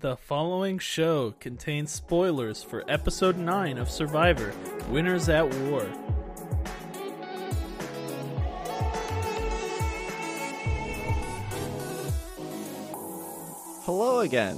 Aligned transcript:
The 0.00 0.16
following 0.16 0.78
show 0.80 1.32
contains 1.38 1.92
spoilers 1.92 2.64
for 2.64 2.82
episode 2.90 3.36
9 3.38 3.78
of 3.78 3.88
Survivor 3.88 4.52
Winners 4.88 5.28
at 5.28 5.48
War. 5.54 5.86
Hello 13.84 14.20
again. 14.20 14.56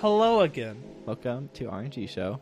Hello 0.00 0.40
again. 0.40 0.82
Welcome 1.06 1.48
to 1.54 1.64
RNG 1.64 2.08
Show. 2.08 2.40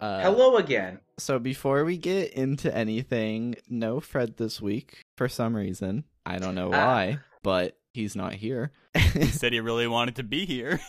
Uh, 0.00 0.22
Hello 0.22 0.56
again. 0.56 1.00
So 1.18 1.38
before 1.38 1.84
we 1.84 1.96
get 1.98 2.32
into 2.32 2.74
anything, 2.74 3.56
no 3.68 4.00
Fred 4.00 4.36
this 4.36 4.60
week 4.60 5.02
for 5.16 5.28
some 5.28 5.54
reason. 5.54 6.04
I 6.24 6.38
don't 6.38 6.54
know 6.54 6.68
Ah. 6.72 6.86
why, 6.86 7.18
but 7.42 7.76
he's 7.92 8.16
not 8.16 8.34
here. 8.34 8.72
He 9.12 9.26
said 9.26 9.52
he 9.52 9.60
really 9.60 9.86
wanted 9.88 10.16
to 10.16 10.22
be 10.22 10.46
here. 10.46 10.80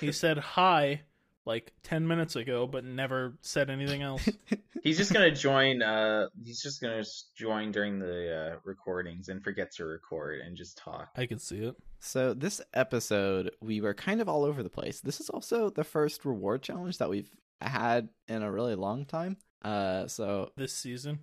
He 0.00 0.12
said 0.12 0.38
hi 0.38 1.02
like 1.44 1.72
10 1.82 2.06
minutes 2.06 2.36
ago, 2.36 2.66
but 2.66 2.84
never 2.84 3.34
said 3.40 3.70
anything 3.70 4.02
else. 4.02 4.28
He's 4.82 4.96
just 4.96 5.12
gonna 5.12 5.34
join. 5.34 5.82
Uh, 5.82 6.28
he's 6.42 6.62
just 6.62 6.80
gonna 6.80 7.04
join 7.36 7.70
during 7.72 7.98
the 7.98 8.52
uh, 8.54 8.56
recordings 8.64 9.28
and 9.28 9.42
forget 9.44 9.72
to 9.72 9.84
record 9.84 10.40
and 10.40 10.56
just 10.56 10.78
talk. 10.78 11.08
I 11.16 11.26
can 11.26 11.38
see 11.38 11.64
it. 11.64 11.76
so 11.98 12.32
this 12.34 12.60
episode, 12.72 13.50
we 13.60 13.80
were 13.80 13.92
kind 13.94 14.20
of 14.22 14.28
all 14.28 14.44
over 14.44 14.62
the 14.62 14.70
place. 14.70 15.00
This 15.00 15.20
is 15.20 15.28
also 15.28 15.68
the 15.68 15.84
first 15.84 16.24
reward 16.24 16.62
challenge 16.62 16.96
that 16.98 17.10
we've 17.10 17.30
had 17.60 18.08
in 18.28 18.42
a 18.42 18.50
really 18.50 18.74
long 18.74 19.04
time. 19.04 19.36
Uh, 19.62 20.06
so 20.06 20.50
This 20.56 20.72
season. 20.72 21.18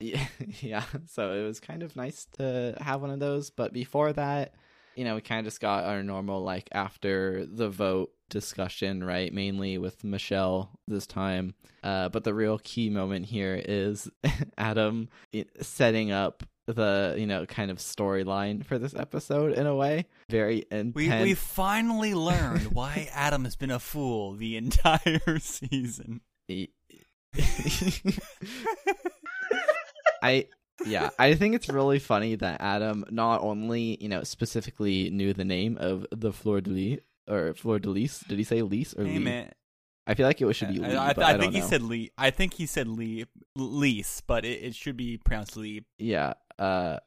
Yeah, 0.00 0.26
yeah. 0.60 0.84
So 1.06 1.32
it 1.32 1.44
was 1.44 1.60
kind 1.60 1.82
of 1.82 1.96
nice 1.96 2.26
to 2.38 2.76
have 2.80 3.00
one 3.00 3.10
of 3.10 3.20
those. 3.20 3.50
But 3.50 3.72
before 3.72 4.12
that, 4.12 4.54
you 4.96 5.04
know, 5.04 5.14
we 5.14 5.20
kind 5.20 5.38
of 5.40 5.44
just 5.44 5.60
got 5.60 5.84
our 5.84 6.02
normal, 6.02 6.42
like, 6.42 6.68
after 6.72 7.46
the 7.46 7.68
vote 7.68 8.10
discussion, 8.30 9.02
right? 9.04 9.32
Mainly 9.32 9.78
with 9.78 10.04
Michelle 10.04 10.70
this 10.86 11.06
time. 11.06 11.54
Uh, 11.82 12.08
but 12.08 12.24
the 12.24 12.34
real 12.34 12.58
key 12.62 12.90
moment 12.90 13.26
here 13.26 13.60
is 13.64 14.10
Adam 14.58 15.08
setting 15.60 16.10
up 16.10 16.42
the, 16.66 17.14
you 17.16 17.26
know, 17.26 17.46
kind 17.46 17.70
of 17.70 17.78
storyline 17.78 18.64
for 18.64 18.78
this 18.78 18.94
episode 18.94 19.52
in 19.52 19.66
a 19.66 19.74
way. 19.74 20.06
Very 20.28 20.64
intense. 20.70 20.94
We 20.94 21.08
we 21.08 21.34
finally 21.34 22.14
learned 22.14 22.66
why 22.72 23.08
Adam 23.12 23.44
has 23.44 23.56
been 23.56 23.70
a 23.70 23.78
fool 23.78 24.34
the 24.34 24.56
entire 24.56 25.38
season. 25.38 26.20
I 30.22 30.46
yeah, 30.86 31.10
I 31.18 31.34
think 31.34 31.54
it's 31.54 31.68
really 31.68 31.98
funny 31.98 32.36
that 32.36 32.60
Adam 32.60 33.04
not 33.10 33.42
only, 33.42 33.98
you 34.00 34.08
know, 34.08 34.22
specifically 34.22 35.10
knew 35.10 35.32
the 35.34 35.44
name 35.44 35.76
of 35.80 36.06
the 36.12 36.32
Fleur 36.32 36.60
de 36.60 36.70
Lis 36.70 36.98
or 37.28 37.52
Fleur 37.54 37.78
de 37.80 37.90
Lis. 37.90 38.20
Did 38.20 38.38
he 38.38 38.44
say 38.44 38.62
Lis 38.62 38.94
or 38.96 39.04
Hey 39.04 39.14
Lee? 39.18 39.24
man, 39.24 39.52
I 40.06 40.14
feel 40.14 40.26
like 40.26 40.40
it 40.40 40.52
should 40.54 40.68
be 40.68 40.78
Lee, 40.78 40.94
I, 40.94 41.08
I, 41.08 41.12
but 41.14 41.24
I 41.24 41.28
I, 41.28 41.32
don't 41.32 41.40
think 41.40 41.54
he 41.54 41.60
know. 41.60 41.66
said 41.66 41.82
Lee. 41.82 42.10
I 42.16 42.30
think 42.30 42.54
he 42.54 42.66
said 42.66 42.86
Lee 42.88 43.24
lease, 43.56 44.22
but 44.26 44.44
it, 44.44 44.62
it 44.62 44.74
should 44.74 44.96
be 44.96 45.18
pronounced 45.18 45.56
Lee. 45.56 45.84
Yeah. 45.98 46.34
Uh 46.58 46.98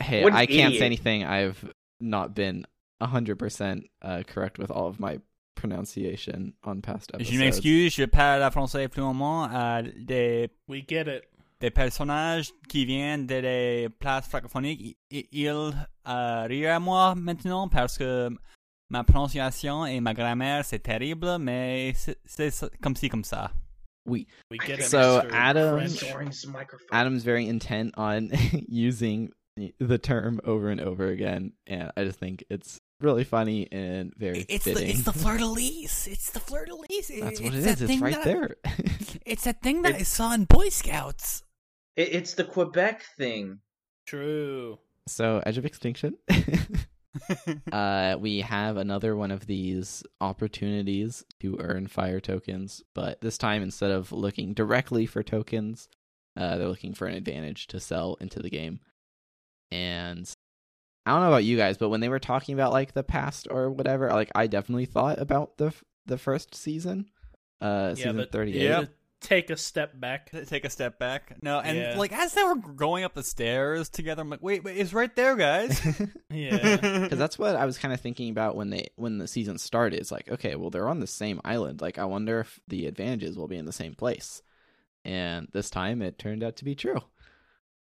hey, 0.00 0.22
What 0.22 0.32
an 0.32 0.38
I 0.38 0.46
can't 0.46 0.68
idiot. 0.74 0.78
say 0.80 0.86
anything. 0.86 1.24
I've 1.24 1.64
not 2.00 2.34
been 2.34 2.64
100% 3.02 3.82
uh, 4.02 4.22
correct 4.26 4.58
with 4.58 4.70
all 4.70 4.86
of 4.86 5.00
my 5.00 5.18
pronunciation 5.56 6.54
on 6.62 6.80
past 6.82 7.10
episodes. 7.14 7.30
Je 7.34 7.38
m'excuse, 7.38 7.92
je 7.94 8.04
parle 8.06 8.42
français 8.52 8.88
fluidement 8.88 9.48
à 9.50 9.82
des 9.82 10.48
We 10.68 10.82
get 10.86 11.08
it. 11.08 11.24
Des 11.60 11.70
personnages 11.70 12.50
qui 12.68 12.84
viennent 12.84 13.26
de 13.26 13.40
des 13.40 13.88
places 13.98 14.28
francophoniques, 14.28 14.96
ils 15.10 15.48
euh, 15.48 16.42
rient 16.48 16.66
à 16.66 16.78
moi 16.80 17.14
maintenant 17.16 17.68
parce 17.68 17.98
que 17.98 18.30
ma 18.90 19.04
prononciation 19.04 19.84
et 19.86 20.00
ma 20.00 20.14
grammaire 20.14 20.64
c'est 20.64 20.78
terrible, 20.78 21.38
mais 21.38 21.92
c'est- 21.96 22.18
c'est 22.24 22.78
comme 22.80 22.96
ci 22.96 23.08
comme 23.08 23.24
ça. 23.24 23.50
We 24.06 24.26
get 24.64 24.78
it. 24.78 24.84
So, 24.84 25.20
Adam- 25.32 25.76
French. 25.78 26.02
Orange 26.14 26.46
microphone. 26.46 26.88
Adam's 26.92 27.22
very 27.24 27.46
intent 27.46 27.90
on 27.98 28.30
using 28.68 29.30
the 29.80 29.98
term 29.98 30.40
over 30.44 30.70
and 30.70 30.80
over 30.80 31.08
again, 31.08 31.52
and 31.66 31.90
I 31.96 32.04
just 32.04 32.18
think 32.18 32.42
it's 32.48 32.78
really 33.00 33.24
funny 33.24 33.68
and 33.70 34.12
very 34.16 34.46
It's 34.48 34.64
the 34.64 34.72
fitting. 34.74 34.90
it's 34.90 35.02
the 35.02 35.12
fleur 35.12 35.36
de 35.36 35.46
lis. 35.58 36.06
It's 36.06 36.30
the 36.30 36.40
fleur 36.40 36.64
de 36.64 36.74
lis. 36.74 37.08
That's 37.20 37.40
what 37.40 37.52
it's 37.52 37.66
it 37.66 37.78
that 37.78 37.80
is. 37.82 37.90
It's 37.90 38.00
right 38.00 38.14
that- 38.14 38.24
there. 38.24 38.56
It's 39.26 39.44
that 39.44 39.60
thing 39.60 39.82
that 39.82 39.94
I 39.96 40.04
saw 40.04 40.32
in 40.32 40.44
Boy 40.44 40.70
Scouts. 40.70 41.42
It, 41.98 42.14
it's 42.14 42.34
the 42.34 42.44
Quebec 42.44 43.02
thing. 43.18 43.58
True. 44.06 44.78
so, 45.06 45.42
Edge 45.44 45.58
of 45.58 45.66
Extinction. 45.66 46.16
uh, 47.72 48.16
we 48.18 48.40
have 48.40 48.76
another 48.76 49.16
one 49.16 49.30
of 49.30 49.46
these 49.46 50.02
opportunities 50.20 51.24
to 51.40 51.58
earn 51.60 51.86
fire 51.88 52.20
tokens, 52.20 52.82
but 52.94 53.20
this 53.20 53.36
time 53.36 53.62
instead 53.62 53.90
of 53.90 54.12
looking 54.12 54.54
directly 54.54 55.04
for 55.06 55.22
tokens, 55.22 55.88
uh, 56.36 56.56
they're 56.56 56.68
looking 56.68 56.94
for 56.94 57.06
an 57.06 57.14
advantage 57.16 57.66
to 57.66 57.80
sell 57.80 58.16
into 58.20 58.38
the 58.40 58.50
game. 58.50 58.80
And 59.70 60.30
I 61.04 61.10
don't 61.10 61.22
know 61.22 61.28
about 61.28 61.44
you 61.44 61.56
guys, 61.56 61.76
but 61.76 61.88
when 61.88 62.00
they 62.00 62.08
were 62.08 62.18
talking 62.20 62.54
about 62.54 62.72
like 62.72 62.92
the 62.92 63.02
past 63.02 63.48
or 63.50 63.70
whatever, 63.70 64.08
like 64.10 64.30
I 64.34 64.46
definitely 64.46 64.86
thought 64.86 65.18
about 65.20 65.56
the 65.58 65.66
f- 65.66 65.84
the 66.06 66.18
first 66.18 66.54
season, 66.54 67.06
uh, 67.60 67.88
Yeah, 67.90 67.94
season 67.94 68.16
but- 68.16 68.32
thirty 68.32 68.56
eight. 68.58 68.62
Yeah. 68.64 68.84
To 69.20 69.28
Take 69.28 69.50
a 69.50 69.56
step 69.56 69.98
back. 69.98 70.30
Take 70.46 70.64
a 70.64 70.70
step 70.70 70.98
back. 70.98 71.36
No, 71.42 71.58
and 71.58 71.76
Yeah. 71.76 71.98
like 71.98 72.12
as 72.12 72.34
they 72.34 72.42
were 72.44 72.54
going 72.56 73.04
up 73.04 73.14
the 73.14 73.22
stairs 73.22 73.88
together, 73.88 74.22
I'm 74.22 74.30
like, 74.30 74.42
wait, 74.42 74.62
wait, 74.64 74.76
it's 74.76 74.92
right 74.92 75.14
there, 75.14 75.36
guys. 75.36 75.80
Yeah. 76.30 76.76
because 77.02 77.18
that's 77.18 77.38
what 77.38 77.56
I 77.56 77.64
was 77.66 77.78
kind 77.78 77.92
of 77.94 78.00
thinking 78.00 78.30
about 78.30 78.54
when 78.54 78.70
they 78.70 78.88
when 78.96 79.18
the 79.18 79.26
season 79.26 79.58
started. 79.58 79.98
It's 79.98 80.12
like, 80.12 80.28
okay, 80.30 80.54
well, 80.56 80.70
they're 80.70 80.88
on 80.88 81.00
the 81.00 81.06
same 81.06 81.40
island. 81.44 81.80
Like, 81.80 81.98
I 81.98 82.04
wonder 82.04 82.40
if 82.40 82.60
the 82.68 82.86
advantages 82.86 83.36
will 83.36 83.48
be 83.48 83.56
in 83.56 83.64
the 83.66 83.72
same 83.72 83.94
place. 83.94 84.42
And 85.04 85.48
this 85.52 85.70
time, 85.70 86.02
it 86.02 86.18
turned 86.18 86.42
out 86.44 86.56
to 86.56 86.64
be 86.64 86.74
true. 86.74 87.00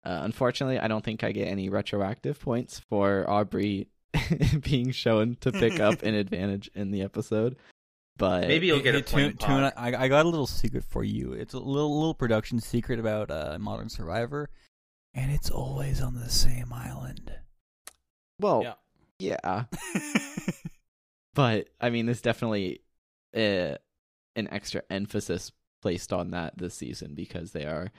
Uh, 0.05 0.19
unfortunately, 0.23 0.79
I 0.79 0.87
don't 0.87 1.03
think 1.05 1.23
I 1.23 1.31
get 1.31 1.47
any 1.47 1.69
retroactive 1.69 2.39
points 2.39 2.79
for 2.89 3.29
Aubrey 3.29 3.87
being 4.61 4.91
shown 4.91 5.37
to 5.41 5.51
pick 5.51 5.79
up 5.79 6.01
an 6.03 6.15
advantage 6.15 6.69
in 6.75 6.91
the 6.91 7.01
episode. 7.03 7.55
But 8.17 8.47
Maybe 8.47 8.67
you'll 8.67 8.77
Hey, 8.77 8.83
get 8.83 8.95
a 8.95 9.01
Tune- 9.01 9.31
point. 9.37 9.39
Tune, 9.39 9.63
I, 9.75 10.03
I 10.03 10.07
got 10.07 10.25
a 10.25 10.29
little 10.29 10.45
secret 10.47 10.83
for 10.83 11.03
you. 11.03 11.33
It's 11.33 11.53
a 11.55 11.59
little 11.59 11.97
little 11.97 12.13
production 12.13 12.59
secret 12.59 12.99
about 12.99 13.31
uh, 13.31 13.57
Modern 13.59 13.89
Survivor, 13.89 14.49
and 15.15 15.31
it's 15.31 15.49
always 15.49 15.99
on 16.01 16.13
the 16.13 16.29
same 16.29 16.71
island. 16.71 17.33
well, 18.39 18.77
Yeah. 19.19 19.37
yeah. 19.41 19.63
but 21.33 21.69
I 21.81 21.89
mean, 21.89 22.05
there's 22.05 22.21
definitely 22.21 22.81
uh, 23.35 23.75
an 24.35 24.47
extra 24.51 24.83
emphasis 24.89 25.51
placed 25.81 26.13
on 26.13 26.31
that 26.31 26.57
this 26.57 26.75
season 26.75 27.13
because 27.15 27.51
they 27.51 27.65
are 27.65 27.91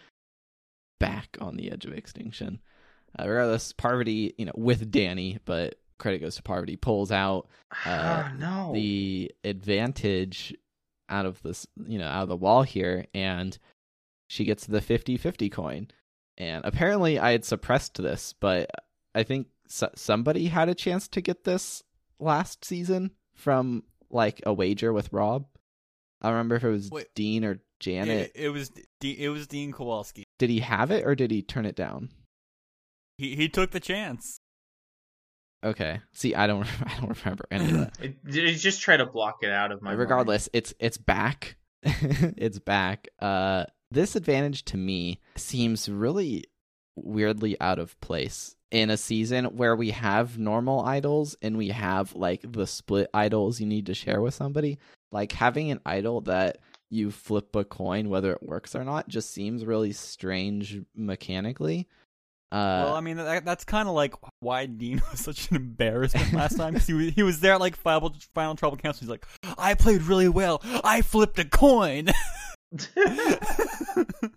back 1.01 1.37
on 1.41 1.57
the 1.57 1.71
edge 1.73 1.85
of 1.85 1.93
extinction. 1.93 2.61
Uh, 3.19 3.29
regardless, 3.29 3.73
Parvati, 3.73 4.35
you 4.39 4.45
know, 4.45 4.53
with 4.57 4.91
Danny, 4.91 5.39
but 5.45 5.75
credit 5.99 6.21
goes 6.21 6.37
to 6.37 6.43
Parvati, 6.43 6.77
pulls 6.77 7.11
out 7.13 7.49
uh, 7.87 8.25
Ah, 8.27 8.33
no. 8.39 8.73
the 8.75 9.31
advantage 9.45 10.55
out 11.09 11.27
of 11.27 11.43
this, 11.43 11.67
you 11.87 11.99
know, 11.99 12.07
out 12.07 12.23
of 12.25 12.29
the 12.29 12.37
wall 12.37 12.63
here, 12.63 13.07
and 13.15 13.57
she 14.29 14.45
gets 14.45 14.67
the 14.67 14.81
50-50 14.81 15.51
coin. 15.53 15.89
And 16.37 16.65
apparently, 16.65 17.19
I 17.19 17.33
had 17.33 17.45
suppressed 17.45 17.95
this, 18.03 18.35
but 18.41 18.71
I 19.15 19.23
think 19.23 19.47
s- 19.69 19.85
somebody 19.95 20.47
had 20.47 20.69
a 20.69 20.75
chance 20.75 21.07
to 21.09 21.21
get 21.21 21.45
this 21.45 21.83
last 22.19 22.65
season 22.65 23.13
from 23.35 23.85
like 24.11 24.41
a 24.47 24.53
wager 24.53 24.93
with 24.93 25.13
Rob. 25.13 25.47
I 26.23 26.31
remember 26.31 26.57
if 26.57 26.65
it 26.65 26.71
was 26.71 26.91
Wait. 26.91 27.09
Dean 27.15 27.45
or 27.45 27.61
Janet. 27.81 28.33
It, 28.35 28.45
it 28.47 28.49
was 28.49 28.71
D- 29.01 29.17
it 29.19 29.29
was 29.29 29.47
Dean 29.47 29.71
Kowalski. 29.73 30.25
Did 30.39 30.49
he 30.51 30.61
have 30.61 30.91
it 30.91 31.05
or 31.07 31.15
did 31.15 31.31
he 31.31 31.43
turn 31.43 31.67
it 31.67 31.77
down? 31.77 32.09
He 33.19 33.37
he 33.37 33.49
took 33.49 33.71
the 33.73 33.81
chance. 33.81 34.39
Okay. 35.65 36.01
See, 36.13 36.35
I 36.35 36.47
don't, 36.47 36.67
I 36.85 37.01
don't 37.01 37.19
remember 37.25 37.47
any 37.51 37.65
of 37.65 37.73
that. 37.73 37.93
It, 38.01 38.17
you 38.27 38.55
just 38.55 38.83
try 38.83 38.97
to 38.97 39.07
block 39.07 39.39
it 39.43 39.51
out 39.51 39.73
of 39.73 39.81
my 39.83 39.91
mind? 39.91 40.01
regardless 40.01 40.49
it's 40.53 40.75
it's 40.79 40.97
back 40.97 41.57
it's 41.83 42.59
back 42.59 43.09
uh 43.21 43.65
this 43.91 44.17
advantage 44.17 44.65
to 44.67 44.77
me 44.77 45.21
seems 45.37 45.89
really 45.89 46.45
weirdly 46.97 47.59
out 47.61 47.79
of 47.79 47.99
place 48.01 48.57
in 48.71 48.91
a 48.91 48.97
season 48.97 49.45
where 49.57 49.77
we 49.77 49.91
have 49.91 50.39
normal 50.39 50.85
idols 50.85 51.37
and 51.43 51.57
we 51.57 51.69
have 51.69 52.15
like 52.15 52.41
the 52.51 52.67
split 52.67 53.09
idols 53.15 53.61
you 53.61 53.67
need 53.67 53.87
to 53.87 53.95
share 53.95 54.21
with 54.21 54.35
somebody 54.35 54.79
like 55.13 55.33
having 55.33 55.71
an 55.71 55.81
idol 55.87 56.21
that 56.23 56.59
you 56.91 57.11
flip 57.11 57.55
a 57.57 57.65
coin 57.65 58.09
whether 58.09 58.33
it 58.33 58.43
works 58.43 58.75
or 58.75 58.85
not 58.85 59.09
just 59.09 59.33
seems 59.33 59.65
really 59.65 59.93
strange 59.93 60.81
mechanically 60.95 61.89
uh 62.55 62.85
well, 62.85 62.95
I 62.95 63.01
mean 63.01 63.17
that, 63.17 63.45
that's 63.45 63.65
kind 63.65 63.89
of 63.89 63.95
like 63.95 64.15
why 64.41 64.67
Dean 64.67 65.03
was 65.11 65.21
such 65.21 65.51
an 65.51 65.57
embarrassment 65.57 66.33
last 66.33 66.57
time 66.57 66.75
because 66.75 66.87
he 66.87 66.95
was, 66.95 67.09
he 67.15 67.23
was 67.23 67.41
there 67.41 67.55
at, 67.55 67.61
like 67.61 67.77
final 67.77 68.15
final 68.35 68.55
tribal 68.55 68.77
council. 68.77 69.01
He's 69.01 69.11
like, 69.11 69.27
I 69.59 69.75
played 69.75 70.03
really 70.03 70.29
well. 70.29 70.63
I 70.85 71.03
flipped 71.03 71.39
a 71.39 71.45
coin. 71.45 72.09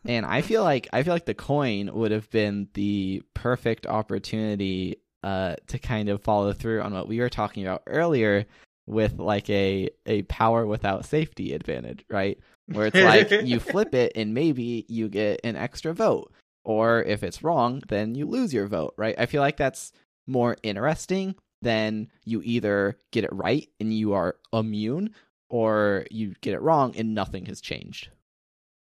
And 0.06 0.26
I 0.26 0.42
feel 0.42 0.64
like 0.64 0.88
I 0.94 1.04
feel 1.04 1.14
like 1.14 1.26
the 1.26 1.34
coin 1.34 1.94
would 1.94 2.12
have 2.12 2.30
been 2.30 2.70
the 2.74 3.22
perfect 3.34 3.86
opportunity 3.86 5.02
uh, 5.22 5.56
to 5.68 5.80
kind 5.80 6.08
of 6.08 6.22
follow 6.22 6.54
through 6.54 6.82
on 6.82 6.94
what 6.94 7.08
we 7.08 7.20
were 7.20 7.30
talking 7.30 7.66
about 7.66 7.84
earlier 7.88 8.46
with 8.86 9.20
like 9.20 9.50
a 9.50 9.90
a 10.06 10.22
power 10.24 10.66
without 10.66 11.06
safety 11.06 11.54
advantage, 11.54 12.06
right? 12.10 12.40
Where 12.68 12.88
it's 12.88 12.96
like 12.96 13.46
you 13.46 13.60
flip 13.60 13.94
it 13.94 14.14
and 14.16 14.34
maybe 14.34 14.86
you 14.88 15.10
get 15.10 15.42
an 15.44 15.58
extra 15.58 15.94
vote, 15.94 16.32
or 16.68 17.02
if 17.04 17.24
it's 17.24 17.44
wrong, 17.44 17.82
then 17.88 18.14
you 18.14 18.26
lose 18.26 18.54
your 18.54 18.68
vote, 18.68 18.94
right? 18.98 19.16
I 19.18 19.26
feel 19.26 19.42
like 19.42 19.56
that's 19.56 19.94
more 20.28 20.58
interesting 20.64 21.34
than 21.62 22.10
you 22.26 22.42
either 22.44 22.98
get 23.14 23.24
it 23.24 23.32
right 23.32 23.70
and 23.80 23.94
you 23.94 24.14
are 24.14 24.36
immune, 24.52 25.16
or 25.50 26.06
you 26.12 26.36
get 26.42 26.54
it 26.54 26.62
wrong 26.62 26.94
and 26.98 27.16
nothing 27.16 27.46
has 27.46 27.62
changed. 27.62 28.10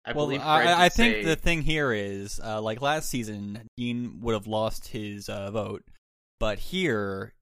I 0.04 0.12
well, 0.12 0.26
believe 0.26 0.40
I, 0.40 0.86
I 0.86 0.88
think 0.88 1.14
say- 1.16 1.24
the 1.24 1.36
thing 1.36 1.62
here 1.62 1.92
is, 1.92 2.40
uh, 2.42 2.60
like 2.60 2.82
last 2.82 3.08
season, 3.08 3.68
Dean 3.76 4.18
would 4.20 4.34
have 4.34 4.48
lost 4.48 4.88
his 4.88 5.28
uh, 5.28 5.52
vote, 5.52 5.84
but 6.40 6.58
here, 6.58 7.34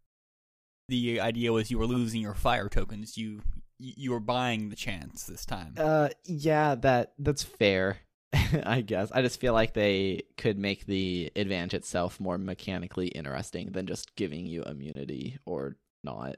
the 0.88 1.20
idea 1.20 1.54
was 1.54 1.70
you 1.70 1.78
were 1.78 1.86
losing 1.86 2.20
your 2.20 2.34
fire 2.34 2.68
tokens. 2.68 3.16
You 3.16 3.40
you 3.78 4.10
were 4.10 4.20
buying 4.20 4.68
the 4.68 4.76
chance 4.76 5.22
this 5.24 5.46
time. 5.46 5.74
Uh, 5.78 6.10
yeah, 6.26 6.74
that 6.74 7.12
that's 7.18 7.44
fair. 7.44 8.00
I 8.64 8.82
guess. 8.82 9.10
I 9.12 9.22
just 9.22 9.40
feel 9.40 9.52
like 9.54 9.72
they 9.74 10.22
could 10.36 10.58
make 10.58 10.84
the 10.86 11.32
advantage 11.34 11.74
itself 11.74 12.20
more 12.20 12.36
mechanically 12.38 13.08
interesting 13.08 13.72
than 13.72 13.86
just 13.86 14.14
giving 14.16 14.46
you 14.46 14.62
immunity 14.64 15.38
or 15.46 15.76
not. 16.04 16.36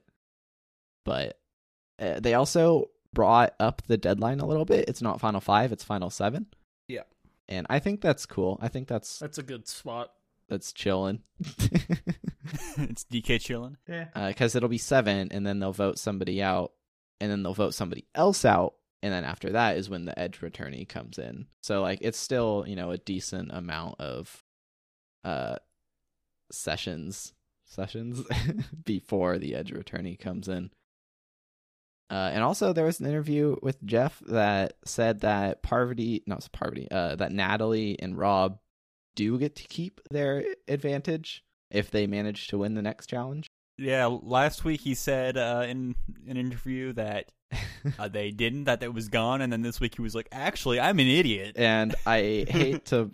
But 1.04 1.38
uh, 1.98 2.20
they 2.20 2.34
also 2.34 2.90
brought 3.12 3.54
up 3.58 3.82
the 3.88 3.96
deadline 3.96 4.40
a 4.40 4.46
little 4.46 4.64
bit. 4.64 4.88
It's 4.88 5.02
not 5.02 5.20
final 5.20 5.40
five; 5.40 5.72
it's 5.72 5.82
final 5.84 6.10
seven. 6.10 6.46
Yeah. 6.88 7.02
and 7.48 7.66
I 7.70 7.78
think 7.80 8.00
that's 8.00 8.26
cool. 8.26 8.58
I 8.62 8.68
think 8.68 8.86
that's 8.88 9.18
That's 9.18 9.38
a 9.38 9.42
good 9.42 9.66
spot. 9.66 10.12
that's 10.48 10.72
chilling. 10.72 11.20
it's 11.58 13.04
DK 13.04 13.40
chilling. 13.40 13.76
Yeah. 13.88 14.06
because 14.28 14.54
Uh, 14.54 14.58
it'll 14.58 14.68
be 14.68 14.78
seven, 14.78 15.28
and 15.32 15.46
then 15.46 15.58
they'll 15.58 15.72
vote 15.72 15.98
somebody 15.98 16.42
out, 16.42 16.72
and 17.20 17.30
then 17.30 17.42
they'll 17.42 17.54
vote 17.54 17.74
somebody 17.74 18.06
else 18.14 18.44
out, 18.44 18.74
and 19.02 19.12
then 19.12 19.24
after 19.24 19.50
that 19.50 19.76
is 19.76 19.88
when 19.88 20.04
the 20.04 20.18
edge 20.18 20.40
returnee 20.40 20.88
comes 20.88 21.18
in. 21.18 21.46
So 21.62 21.82
like 21.82 21.98
it's 22.02 22.18
still 22.18 22.64
you 22.66 22.76
know 22.76 22.90
a 22.90 22.98
decent 22.98 23.50
amount 23.52 24.00
of 24.00 24.42
uh 25.24 25.56
sessions 26.50 27.32
sessions 27.66 28.22
before 28.84 29.38
the 29.38 29.54
edge 29.54 29.72
returnee 29.72 30.18
comes 30.18 30.48
in. 30.48 30.70
Uh, 32.10 32.30
and 32.32 32.42
also 32.42 32.72
there 32.72 32.84
was 32.84 32.98
an 32.98 33.06
interview 33.06 33.54
with 33.62 33.82
Jeff 33.84 34.20
that 34.26 34.72
said 34.84 35.20
that 35.20 35.62
Parvati, 35.62 36.24
not 36.26 36.46
Parvati, 36.50 36.90
uh, 36.90 37.14
that 37.14 37.30
Natalie 37.30 37.96
and 38.00 38.18
Rob 38.18 38.58
do 39.14 39.38
get 39.38 39.54
to 39.56 39.68
keep 39.68 40.00
their 40.10 40.44
advantage 40.66 41.44
if 41.70 41.90
they 41.92 42.08
manage 42.08 42.48
to 42.48 42.58
win 42.58 42.74
the 42.74 42.82
next 42.82 43.06
challenge. 43.06 43.46
Yeah, 43.78 44.06
last 44.06 44.64
week 44.64 44.80
he 44.80 44.94
said 44.94 45.36
uh, 45.36 45.64
in 45.68 45.94
an 46.28 46.36
interview 46.36 46.92
that 46.94 47.30
uh, 47.98 48.08
they 48.08 48.30
didn't, 48.30 48.64
that 48.64 48.82
it 48.82 48.94
was 48.94 49.08
gone, 49.08 49.40
and 49.40 49.52
then 49.52 49.62
this 49.62 49.80
week 49.80 49.96
he 49.96 50.02
was 50.02 50.14
like, 50.14 50.28
"Actually, 50.32 50.80
I'm 50.80 50.98
an 50.98 51.06
idiot." 51.06 51.56
and 51.56 51.94
I 52.06 52.18
hate 52.48 52.86
to 52.86 53.10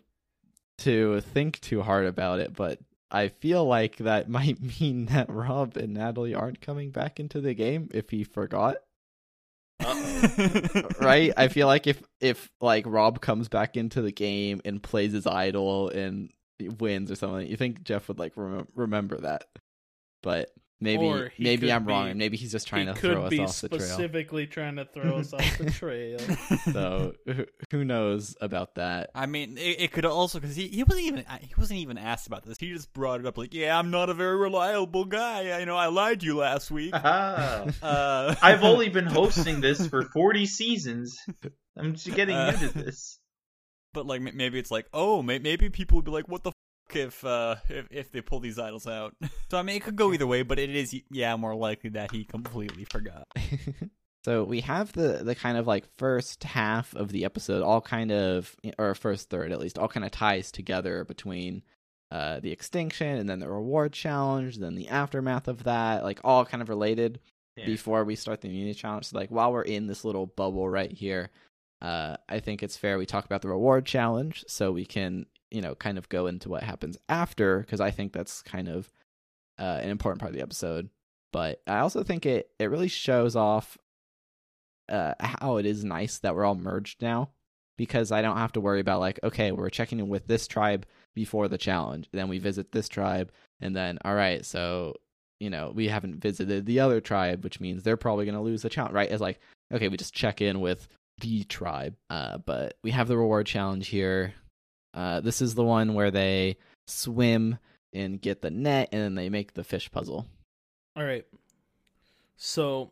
to 0.78 1.20
think 1.20 1.60
too 1.60 1.82
hard 1.82 2.06
about 2.06 2.40
it, 2.40 2.54
but 2.54 2.78
I 3.10 3.28
feel 3.28 3.64
like 3.64 3.96
that 3.98 4.28
might 4.28 4.60
mean 4.80 5.06
that 5.06 5.30
Rob 5.30 5.76
and 5.76 5.94
Natalie 5.94 6.34
aren't 6.34 6.60
coming 6.60 6.90
back 6.90 7.18
into 7.20 7.40
the 7.40 7.54
game 7.54 7.88
if 7.92 8.10
he 8.10 8.24
forgot. 8.24 8.76
Right? 10.98 11.32
I 11.36 11.48
feel 11.48 11.66
like 11.66 11.86
if 11.86 12.02
if 12.20 12.50
like 12.60 12.84
Rob 12.86 13.20
comes 13.20 13.48
back 13.48 13.76
into 13.76 14.00
the 14.00 14.10
game 14.10 14.62
and 14.64 14.82
plays 14.82 15.12
his 15.12 15.26
idol 15.26 15.90
and 15.90 16.30
wins 16.78 17.10
or 17.10 17.16
something, 17.16 17.46
you 17.46 17.56
think 17.56 17.84
Jeff 17.84 18.08
would 18.08 18.18
like 18.18 18.32
rem- 18.36 18.66
remember 18.74 19.18
that. 19.18 19.44
But 20.22 20.50
maybe 20.81 21.31
maybe 21.38 21.73
I'm 21.73 21.87
wrong. 21.87 22.05
be- 22.06 22.11
and 22.11 22.19
Maybe 22.19 22.37
he's 22.37 22.52
just 22.52 22.67
trying 22.69 22.87
he 22.88 22.93
to 22.94 22.99
throw 23.00 23.25
us 23.25 23.38
off 23.38 23.61
the 23.62 23.69
trail. 23.69 23.81
specifically 23.81 24.46
trying 24.46 24.76
to 24.76 24.84
throw 24.84 25.17
us 25.19 25.32
off 25.32 25.58
the 25.58 25.70
trail. 25.70 26.19
So 26.73 27.14
who- 27.26 27.46
who 27.70 27.84
knows 27.84 28.37
about 28.40 28.75
that? 28.76 29.11
I 29.14 29.26
mean, 29.26 29.56
it, 29.58 29.81
it 29.81 29.93
could 29.93 30.05
also 30.05 30.38
because 30.40 30.56
he, 30.56 30.69
he 30.69 30.82
wasn't 30.84 31.06
even 31.06 31.25
he 31.40 31.55
wasn't 31.56 31.81
even 31.81 31.99
asked 31.99 32.26
about 32.26 32.44
this. 32.44 32.58
He 32.58 32.73
just 32.73 32.93
brought 32.93 33.20
it 33.20 33.26
up 33.26 33.38
like, 33.38 33.55
"Yeah, 33.55 33.78
I'm 33.78 33.90
not 33.90 34.11
a 34.11 34.14
very 34.14 34.37
reliable 34.37 35.05
guy. 35.06 35.49
I, 35.50 35.61
you 35.61 35.67
know, 35.67 35.76
I 35.76 35.87
lied 35.87 36.20
to 36.20 36.26
you 36.26 36.37
last 36.37 36.70
week." 36.70 36.94
Ah. 37.05 37.64
Uh, 37.82 38.34
I've 38.43 38.62
only 38.64 38.88
been 38.88 39.06
hosting 39.20 39.61
this 39.61 39.87
for 39.87 40.02
40 40.02 40.46
seasons. 40.46 41.19
I'm 41.76 41.93
just 41.94 42.14
getting 42.17 42.37
Uh, 42.37 42.52
into 42.61 42.72
this. 42.79 43.19
but 43.94 44.06
like 44.06 44.20
maybe 44.20 44.58
it's 44.58 44.70
like, 44.70 44.87
oh, 44.93 45.22
maybe 45.22 45.70
people 45.70 45.96
would 45.96 46.05
be 46.05 46.11
like, 46.11 46.29
"What 46.29 46.43
the 46.43 46.50
f- 46.50 46.55
if 46.94 47.24
uh 47.24 47.56
if 47.68 47.86
if 47.90 48.12
they 48.12 48.20
pull 48.20 48.40
these 48.40 48.58
idols 48.58 48.86
out?" 48.86 49.14
so 49.50 49.58
I 49.58 49.62
mean, 49.62 49.76
it 49.76 49.82
could 49.82 49.96
go 49.96 50.12
either 50.12 50.26
way, 50.26 50.42
but 50.42 50.58
it 50.58 50.70
is 50.74 50.94
yeah 51.10 51.34
more 51.36 51.54
likely 51.56 51.90
that 51.90 52.12
he 52.12 52.24
completely 52.24 52.84
forgot. 52.84 53.26
so 54.24 54.44
we 54.44 54.60
have 54.60 54.92
the 54.92 55.20
the 55.24 55.34
kind 55.34 55.56
of 55.56 55.66
like 55.66 55.84
first 55.98 56.44
half 56.44 56.94
of 56.94 57.10
the 57.10 57.24
episode 57.24 57.62
all 57.62 57.80
kind 57.80 58.10
of 58.12 58.54
or 58.78 58.94
first 58.94 59.30
third 59.30 59.52
at 59.52 59.60
least 59.60 59.78
all 59.78 59.88
kind 59.88 60.04
of 60.04 60.10
ties 60.10 60.50
together 60.50 61.04
between 61.04 61.62
uh 62.10 62.40
the 62.40 62.52
extinction 62.52 63.16
and 63.18 63.28
then 63.28 63.38
the 63.40 63.48
reward 63.48 63.92
challenge 63.92 64.58
then 64.58 64.74
the 64.74 64.88
aftermath 64.88 65.48
of 65.48 65.64
that 65.64 66.02
like 66.04 66.20
all 66.24 66.44
kind 66.44 66.62
of 66.62 66.68
related 66.68 67.20
Yeah. 67.56 67.66
before 67.66 68.04
we 68.04 68.16
start 68.16 68.40
the 68.40 68.48
immunity 68.48 68.74
challenge 68.74 69.06
so 69.06 69.16
like 69.18 69.30
while 69.30 69.52
we're 69.52 69.62
in 69.62 69.86
this 69.86 70.04
little 70.04 70.26
bubble 70.26 70.68
right 70.68 70.90
here 70.92 71.30
uh 71.82 72.16
i 72.28 72.38
think 72.40 72.62
it's 72.62 72.76
fair 72.76 72.98
we 72.98 73.06
talk 73.06 73.24
about 73.24 73.42
the 73.42 73.48
reward 73.48 73.86
challenge 73.86 74.44
so 74.48 74.72
we 74.72 74.84
can 74.86 75.26
you 75.56 75.62
know 75.62 75.75
kind 75.75 75.97
of 75.97 76.11
go 76.11 76.26
into 76.26 76.50
what 76.50 76.62
happens 76.62 76.99
after 77.08 77.61
because 77.61 77.81
i 77.81 77.91
think 77.91 78.12
that's 78.12 78.43
kind 78.43 78.69
of 78.69 78.93
uh, 79.58 79.81
an 79.82 79.88
important 79.88 80.20
part 80.20 80.31
of 80.31 80.37
the 80.37 80.43
episode. 80.43 80.91
But 81.32 81.62
i 81.67 81.79
also 81.79 82.03
think 82.03 82.25
it 82.26 82.50
it 82.58 82.67
really 82.70 82.88
shows 82.88 83.37
off 83.37 83.76
uh 84.88 85.14
how 85.19 85.56
it 85.56 85.67
is 85.67 85.85
nice 85.85 86.19
that 86.19 86.35
we're 86.35 86.44
all 86.44 86.55
merged 86.55 87.03
now 87.03 87.31
because 87.76 88.12
i 88.12 88.23
don't 88.23 88.37
have 88.37 88.53
to 88.53 88.61
worry 88.61 88.81
about 88.81 89.00
like 89.00 89.19
okay 89.25 89.50
we're 89.50 89.69
checking 89.69 89.99
in 89.99 90.08
with 90.08 90.29
this 90.29 90.47
tribe 90.47 90.87
before 91.14 91.49
the 91.49 91.58
challenge 91.58 92.08
then 92.12 92.29
we 92.29 92.38
visit 92.38 92.70
this 92.70 92.88
tribe 92.88 93.32
and 93.61 93.75
then 93.75 93.99
all 94.05 94.14
right 94.14 94.47
so 94.47 94.94
you 95.41 95.50
know 95.50 95.73
we 95.75 95.88
haven't 95.88 96.23
visited 96.23 96.64
the 96.64 96.81
other 96.81 97.00
tribe 97.00 97.43
which 97.43 97.61
means 97.61 97.82
they're 97.82 97.97
probably 97.97 98.25
going 98.25 98.37
to 98.37 98.41
lose 98.41 98.62
the 98.62 98.70
challenge 98.70 98.94
right? 98.94 99.11
It's 99.11 99.20
like 99.20 99.41
okay 99.75 99.88
we 99.88 99.97
just 99.97 100.14
check 100.14 100.41
in 100.41 100.61
with 100.61 100.87
the 101.20 101.43
tribe 101.44 101.97
uh 102.08 102.38
but 102.38 102.79
we 102.85 102.93
have 102.93 103.08
the 103.08 103.19
reward 103.19 103.47
challenge 103.47 103.88
here 103.88 104.32
uh 104.96 105.20
this 105.20 105.40
is 105.40 105.54
the 105.54 105.62
one 105.64 105.94
where 105.94 106.10
they 106.10 106.56
swim 106.88 107.58
and 107.93 108.20
get 108.20 108.43
the 108.43 108.50
net 108.50 108.88
and 108.90 109.00
then 109.00 109.14
they 109.14 109.28
make 109.28 109.54
the 109.54 109.62
fish 109.64 109.90
puzzle 109.93 110.26
All 110.96 111.04
right. 111.04 111.25
So, 112.37 112.90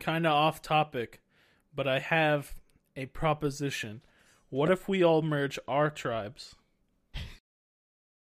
kind 0.00 0.26
of 0.26 0.32
off 0.32 0.60
topic, 0.60 1.20
but 1.74 1.86
I 1.88 1.98
have 2.00 2.54
a 2.96 3.06
proposition. 3.06 4.02
What 4.50 4.70
if 4.70 4.88
we 4.88 5.02
all 5.02 5.22
merge 5.22 5.58
our 5.68 5.88
tribes? 5.90 6.54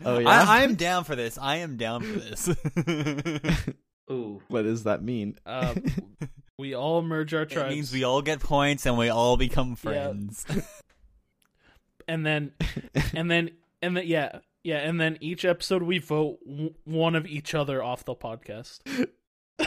Oh, 0.05 0.19
yeah? 0.19 0.29
I, 0.29 0.61
I 0.61 0.63
am 0.63 0.75
down 0.75 1.05
for 1.05 1.15
this. 1.17 1.39
I 1.39 1.57
am 1.57 1.77
down 1.77 2.03
for 2.03 2.19
this. 2.19 2.49
Ooh. 4.11 4.41
what 4.49 4.63
does 4.63 4.85
that 4.85 5.03
mean 5.03 5.39
Uh, 5.47 5.75
we 6.59 6.75
all 6.75 7.03
merge 7.03 7.35
our 7.35 7.45
tribes. 7.45 7.73
it 7.73 7.75
means 7.75 7.93
we 7.93 8.05
all 8.05 8.23
get 8.23 8.41
points 8.41 8.87
and 8.87 8.97
we 8.99 9.09
all 9.11 9.37
become 9.37 9.77
Yeah. 9.85 10.13
Friends. 12.09 12.11
and 12.27 12.27
then 12.27 12.53
and 13.15 13.31
then 13.31 13.51
and 13.83 13.97
then 13.97 14.07
yeah 14.07 14.39
yeah 14.65 14.79
and 14.79 15.01
then 15.01 15.19
each 15.21 15.45
episode 15.45 15.83
we 15.83 15.99
vote 15.99 16.39
w- 16.47 16.75
one 16.85 17.15
of 17.15 17.27
each 17.27 17.55
other 17.55 17.83
off 17.83 18.05
the 18.05 18.15
podcast 18.15 18.81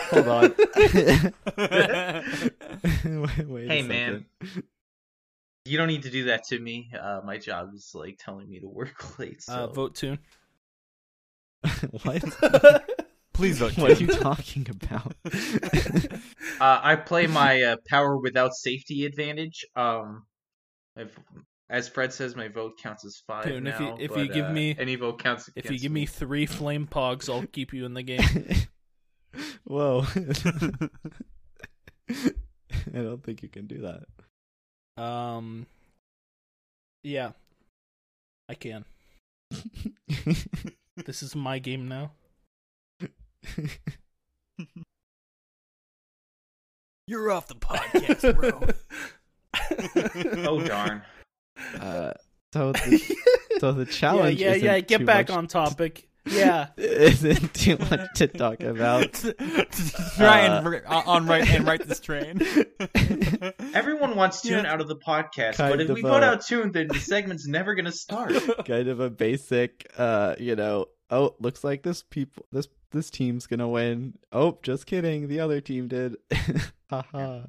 hold 0.09 0.27
on 0.27 0.53
wait, 3.21 3.47
wait 3.47 3.67
Hey, 3.67 3.81
second. 3.81 3.87
man. 3.87 4.25
You 5.65 5.77
don't 5.77 5.87
need 5.89 6.03
to 6.03 6.09
do 6.09 6.23
that 6.25 6.43
to 6.45 6.57
me. 6.59 6.89
Uh, 6.99 7.21
my 7.23 7.37
job 7.37 7.69
is 7.75 7.91
like 7.93 8.17
telling 8.19 8.49
me 8.49 8.59
to 8.61 8.67
work 8.67 8.95
late. 9.19 9.43
So. 9.43 9.53
uh, 9.53 9.67
vote 9.67 9.93
tune 9.95 10.19
what 12.03 12.23
Please 13.33 13.59
vote. 13.59 13.77
what 13.77 13.91
are 13.91 14.01
you 14.01 14.07
talking 14.07 14.67
about 14.69 15.13
Uh, 16.59 16.79
I 16.83 16.95
play 16.95 17.27
my 17.27 17.61
uh, 17.61 17.75
power 17.87 18.17
without 18.17 18.53
safety 18.53 19.05
advantage. 19.05 19.65
Um, 19.75 20.25
if, 20.95 21.17
as 21.71 21.87
Fred 21.89 22.11
says, 22.13 22.35
my 22.35 22.47
vote 22.49 22.73
counts 22.77 23.03
as 23.05 23.23
five 23.25 23.45
Dude, 23.45 23.55
and 23.55 23.67
if 23.67 23.79
you- 23.79 23.85
now, 23.87 23.97
if 23.99 24.15
you 24.15 24.27
give 24.27 24.45
uh, 24.45 24.51
me- 24.51 24.75
any 24.77 24.95
vote 24.95 25.17
counts. 25.19 25.47
if 25.55 25.65
you 25.65 25.69
against 25.69 25.81
give 25.83 25.91
me 25.91 26.05
three 26.05 26.45
flame 26.45 26.85
pogs 26.85 27.27
i'll 27.29 27.47
keep 27.47 27.73
you 27.73 27.85
in 27.85 27.93
the 27.95 28.03
game 28.03 28.21
whoa 29.63 30.03
i 32.09 32.13
don't 32.93 33.23
think 33.23 33.41
you 33.41 33.49
can 33.49 33.65
do 33.67 33.81
that 34.97 35.01
um 35.01 35.65
yeah 37.03 37.31
i 38.49 38.53
can 38.53 38.83
this 41.05 41.23
is 41.23 41.35
my 41.35 41.57
game 41.57 41.87
now 41.87 42.11
You're 47.07 47.31
off 47.31 47.47
the 47.47 47.55
podcast, 47.55 48.35
bro. 48.37 48.61
Oh 50.47 50.61
darn! 50.65 51.01
Uh, 51.79 52.11
so 52.53 52.71
the, 52.73 53.15
so 53.59 53.71
the 53.71 53.85
challenge 53.85 54.39
yeah 54.39 54.49
yeah 54.49 54.53
isn't 54.55 54.65
yeah 54.65 54.79
get 54.81 55.05
back 55.05 55.29
on 55.29 55.47
topic 55.47 56.07
Yeah. 56.25 56.67
isn't 56.77 57.53
too 57.55 57.77
much 57.79 58.13
to 58.17 58.27
talk 58.27 58.61
about. 58.61 59.11
Try 60.17 60.45
Uh, 60.47 60.57
and 60.57 60.67
ri- 60.69 60.81
on 60.85 61.25
right 61.25 61.49
and 61.49 61.65
write 61.65 61.87
this 61.87 61.99
train. 61.99 62.39
Everyone 63.73 64.15
wants 64.15 64.41
Tune 64.41 64.63
Yeah. 64.65 64.71
out 64.73 64.81
of 64.81 64.87
the 64.87 64.95
podcast, 64.95 65.55
Kind 65.55 65.71
but 65.73 65.81
if 65.81 65.89
of 65.89 65.95
we 65.95 66.01
put 66.03 66.23
out 66.23 66.45
Tune, 66.45 66.71
then 66.71 66.87
the 66.89 66.99
segment's 66.99 67.47
never 67.47 67.73
gonna 67.75 67.91
start. 67.91 68.33
kind 68.65 68.87
of 68.87 68.99
a 68.99 69.09
basic 69.09 69.91
uh 69.97 70.35
you 70.39 70.55
know 70.55 70.85
oh 71.09 71.35
looks 71.39 71.63
like 71.63 71.83
this 71.83 72.03
people 72.03 72.45
this 72.51 72.67
this 72.91 73.09
team's 73.09 73.47
gonna 73.47 73.67
win 73.67 74.13
oh 74.31 74.57
just 74.63 74.85
kidding 74.85 75.27
the 75.27 75.39
other 75.39 75.59
team 75.61 75.87
did 75.87 76.15
haha 76.89 77.41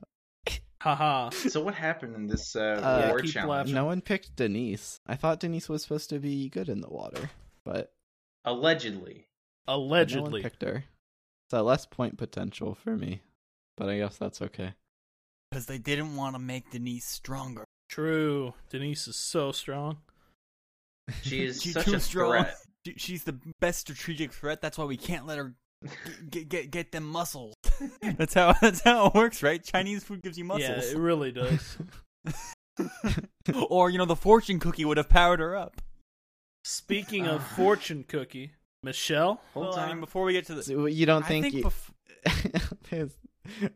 Haha. 0.83 1.31
so 1.31 1.61
what 1.63 1.75
happened 1.75 2.15
in 2.17 2.27
this 2.27 2.57
uh, 2.57 2.81
Uh, 2.83 3.09
war 3.11 3.21
keep 3.21 3.33
challenge? 3.33 3.49
laughing. 3.51 3.75
no 3.75 3.85
one 3.85 4.01
picked 4.01 4.35
denise 4.37 4.99
i 5.07 5.15
thought 5.15 5.39
denise 5.41 5.69
was 5.69 5.83
supposed 5.83 6.11
to 6.11 6.19
be 6.19 6.49
good 6.49 6.69
in 6.69 6.81
the 6.81 6.89
water 6.91 7.31
but, 7.65 7.93
Allegedly. 8.45 9.29
but 9.67 9.73
no 9.75 9.79
one 9.79 9.87
Allegedly. 9.89 10.43
picked 10.43 10.63
her 10.63 10.85
so 11.51 11.63
less 11.63 11.87
point 11.87 12.19
potential 12.19 12.75
for 12.75 12.97
me 12.97 13.23
but 13.77 13.89
i 13.89 13.97
guess 13.99 14.17
that's 14.17 14.43
okay 14.43 14.75
Because 15.51 15.67
they 15.67 15.79
didn't 15.79 16.17
want 16.17 16.35
to 16.35 16.39
make 16.41 16.71
Denise 16.71 17.05
stronger. 17.05 17.65
True. 17.89 18.55
Denise 18.71 19.07
is 19.07 19.17
so 19.17 19.53
strong. 19.53 19.99
She 21.23 21.45
is 21.45 21.61
She's 21.63 21.75
such 21.75 21.85
too 21.85 21.95
a 21.97 22.01
strong. 22.01 22.31
threat. 22.31 22.57
She's 22.97 23.25
the 23.25 23.39
best 23.61 23.81
strategic 23.81 24.33
threat. 24.33 24.63
That's 24.63 24.79
why 24.79 24.87
we 24.87 24.97
can't 24.97 25.27
let 25.27 25.37
her 25.37 25.55
get 25.83 26.31
get, 26.31 26.49
get, 26.49 26.71
get 26.71 26.93
them 26.93 27.05
muscles. 27.05 27.55
that's 28.17 28.35
how 28.35 28.53
that's 28.61 28.81
how 28.81 29.07
it 29.07 29.15
works, 29.15 29.43
right? 29.43 29.63
Chinese 29.63 30.05
food 30.05 30.23
gives 30.23 30.39
you 30.39 30.45
muscles. 30.45 30.69
Yeah, 30.69 30.77
muscles. 30.77 30.95
it 30.95 30.99
really 30.99 31.33
does. 31.33 31.79
or 33.71 33.91
you 33.91 33.99
know, 33.99 34.05
the 34.05 34.17
fortune 34.17 34.59
cookie 34.59 34.85
would 34.85 34.97
have 34.97 35.09
powered 35.09 35.41
her 35.41 35.57
up. 35.57 35.81
Speaking 36.65 37.27
of 37.27 37.47
fortune 37.57 38.05
cookie, 38.07 38.53
Michelle. 38.83 39.41
Hold 39.55 39.67
well, 39.67 39.79
I 39.79 39.83
on. 39.85 39.89
mean, 39.91 40.01
before 40.01 40.25
we 40.25 40.33
get 40.33 40.47
to 40.47 40.55
the, 40.55 40.63
So 40.63 40.87
you 40.87 41.07
don't 41.07 41.25
I 41.25 41.29
think, 41.29 41.45
think 41.45 41.55
you, 41.57 41.65
bef- 41.65 41.93
there's 42.91 43.13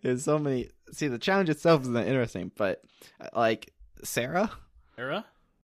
there's 0.02 0.24
so 0.24 0.38
many 0.38 0.70
see 0.92 1.08
the 1.08 1.18
challenge 1.18 1.48
itself 1.48 1.82
isn't 1.82 1.96
interesting 1.96 2.52
but 2.56 2.82
uh, 3.20 3.28
like 3.34 3.72
sarah 4.04 4.50
Sarah, 4.94 5.24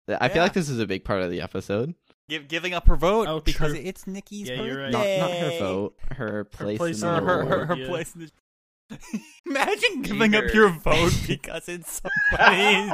i 0.09 0.29
feel 0.29 0.43
like 0.43 0.55
this 0.55 0.69
is 0.69 0.79
a 0.79 0.87
big 0.87 1.05
part 1.05 1.23
of 1.23 1.31
the 1.31 1.41
episode 1.41 1.95
give, 2.39 2.49
giving 2.49 2.75
up 2.75 2.87
her 2.89 2.97
vote 2.97 3.29
Oh, 3.29 3.41
because 3.41 3.73
true. 3.73 3.81
it's 3.83 4.07
Nikki's 4.07 4.49
Yeah, 4.49 4.57
birthday. 4.59 4.83
right. 4.83 4.93
not, 5.21 5.29
not 5.31 5.37
her 5.39 5.59
vote 5.59 5.95
her 6.13 6.45
place, 6.45 6.79
place 6.79 7.03
in 7.03 7.09
in 7.09 7.15
the 7.15 7.21
the 7.21 7.27
Her, 7.27 7.45
her, 7.47 7.67
her, 7.67 7.77
Yeah. 7.77 7.87
place 7.89 8.15
in 8.15 8.21
the. 8.23 8.31
Imagine 9.47 10.03
giving 10.03 10.35
up 10.35 10.53
your 10.53 10.69
vote 10.85 11.13
because 11.27 11.69
it's 11.69 12.03
somebody. 12.31 12.93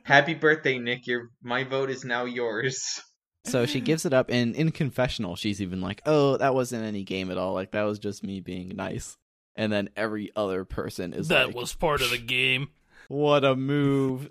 Happy 0.04 0.32
birthday, 0.34 0.78
Nick. 0.78 1.06
Your 1.06 1.30
my 1.42 1.64
vote 1.64 1.90
is 1.90 2.04
now 2.04 2.24
yours. 2.24 3.00
So 3.46 3.66
she 3.66 3.80
gives 3.80 4.06
it 4.06 4.14
up, 4.14 4.30
and 4.30 4.56
in 4.56 4.70
confessional, 4.72 5.36
she's 5.36 5.60
even 5.60 5.82
like, 5.82 6.00
"Oh, 6.06 6.38
that 6.38 6.54
wasn't 6.54 6.84
any 6.84 7.02
game 7.04 7.30
at 7.30 7.36
all. 7.36 7.52
Like 7.52 7.72
that 7.72 7.82
was 7.82 7.98
just 7.98 8.22
me 8.24 8.40
being 8.40 8.68
nice." 8.74 9.18
And 9.54 9.70
then 9.70 9.90
every 9.96 10.32
other 10.34 10.64
person 10.64 11.12
is 11.12 11.28
that 11.28 11.48
like, 11.48 11.56
was 11.56 11.74
part 11.74 12.00
of 12.00 12.08
the 12.10 12.16
game. 12.18 12.68
"What 13.08 13.44
a 13.44 13.54
move!" 13.54 14.30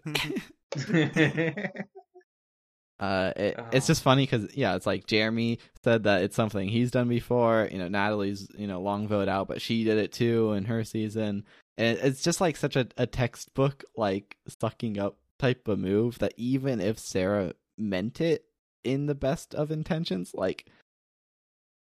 Uh, 2.99 3.33
it, 3.35 3.59
it's 3.73 3.85
Oh. 3.87 3.91
just 3.93 4.03
funny 4.03 4.23
because 4.25 4.55
yeah, 4.55 4.75
it's 4.75 4.85
like 4.85 5.07
Jeremy 5.07 5.59
said 5.83 6.03
that 6.03 6.21
it's 6.23 6.35
something 6.35 6.69
he's 6.69 6.91
done 6.91 7.09
before. 7.09 7.67
You 7.71 7.79
know, 7.79 7.87
Natalie's 7.87 8.47
you 8.57 8.67
know 8.67 8.81
long 8.81 9.07
vote 9.07 9.27
out, 9.27 9.47
but 9.47 9.61
she 9.61 9.83
did 9.83 9.97
it 9.97 10.11
too 10.13 10.53
in 10.53 10.65
her 10.65 10.83
season, 10.83 11.43
and 11.77 11.97
it's 11.99 12.21
just 12.23 12.39
like 12.39 12.55
such 12.55 12.75
a, 12.75 12.87
a 12.97 13.05
textbook 13.07 13.83
like 13.97 14.37
sucking 14.61 14.99
up 14.99 15.17
type 15.39 15.67
of 15.67 15.79
move 15.79 16.19
that 16.19 16.33
even 16.37 16.79
if 16.79 16.97
Sarah 16.99 17.53
meant 17.77 18.21
it 18.21 18.45
in 18.83 19.07
the 19.07 19.15
best 19.15 19.53
of 19.55 19.71
intentions, 19.71 20.31
like 20.33 20.65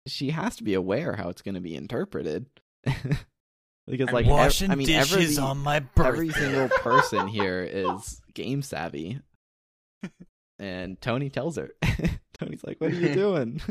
she 0.08 0.30
has 0.30 0.56
to 0.56 0.64
be 0.64 0.74
aware 0.74 1.14
how 1.14 1.28
it's 1.28 1.42
going 1.42 1.54
to 1.54 1.60
be 1.60 1.76
interpreted. 1.76 2.46
because 3.86 4.08
I'm 4.08 4.14
like 4.14 4.26
ev- 4.26 4.70
I 4.70 4.74
mean, 4.74 4.86
dishes 4.88 5.38
every, 5.38 5.48
on 5.48 5.58
my 5.58 5.80
birthday. 5.80 6.08
every 6.08 6.30
single 6.30 6.68
person 6.70 7.28
here 7.28 7.62
is 7.62 8.20
game 8.34 8.62
savvy. 8.62 9.20
And 10.58 11.00
Tony 11.00 11.30
tells 11.30 11.56
her. 11.56 11.70
Tony's 12.34 12.64
like, 12.64 12.80
"What 12.80 12.92
are 12.92 12.94
you 12.94 13.14
doing?" 13.14 13.60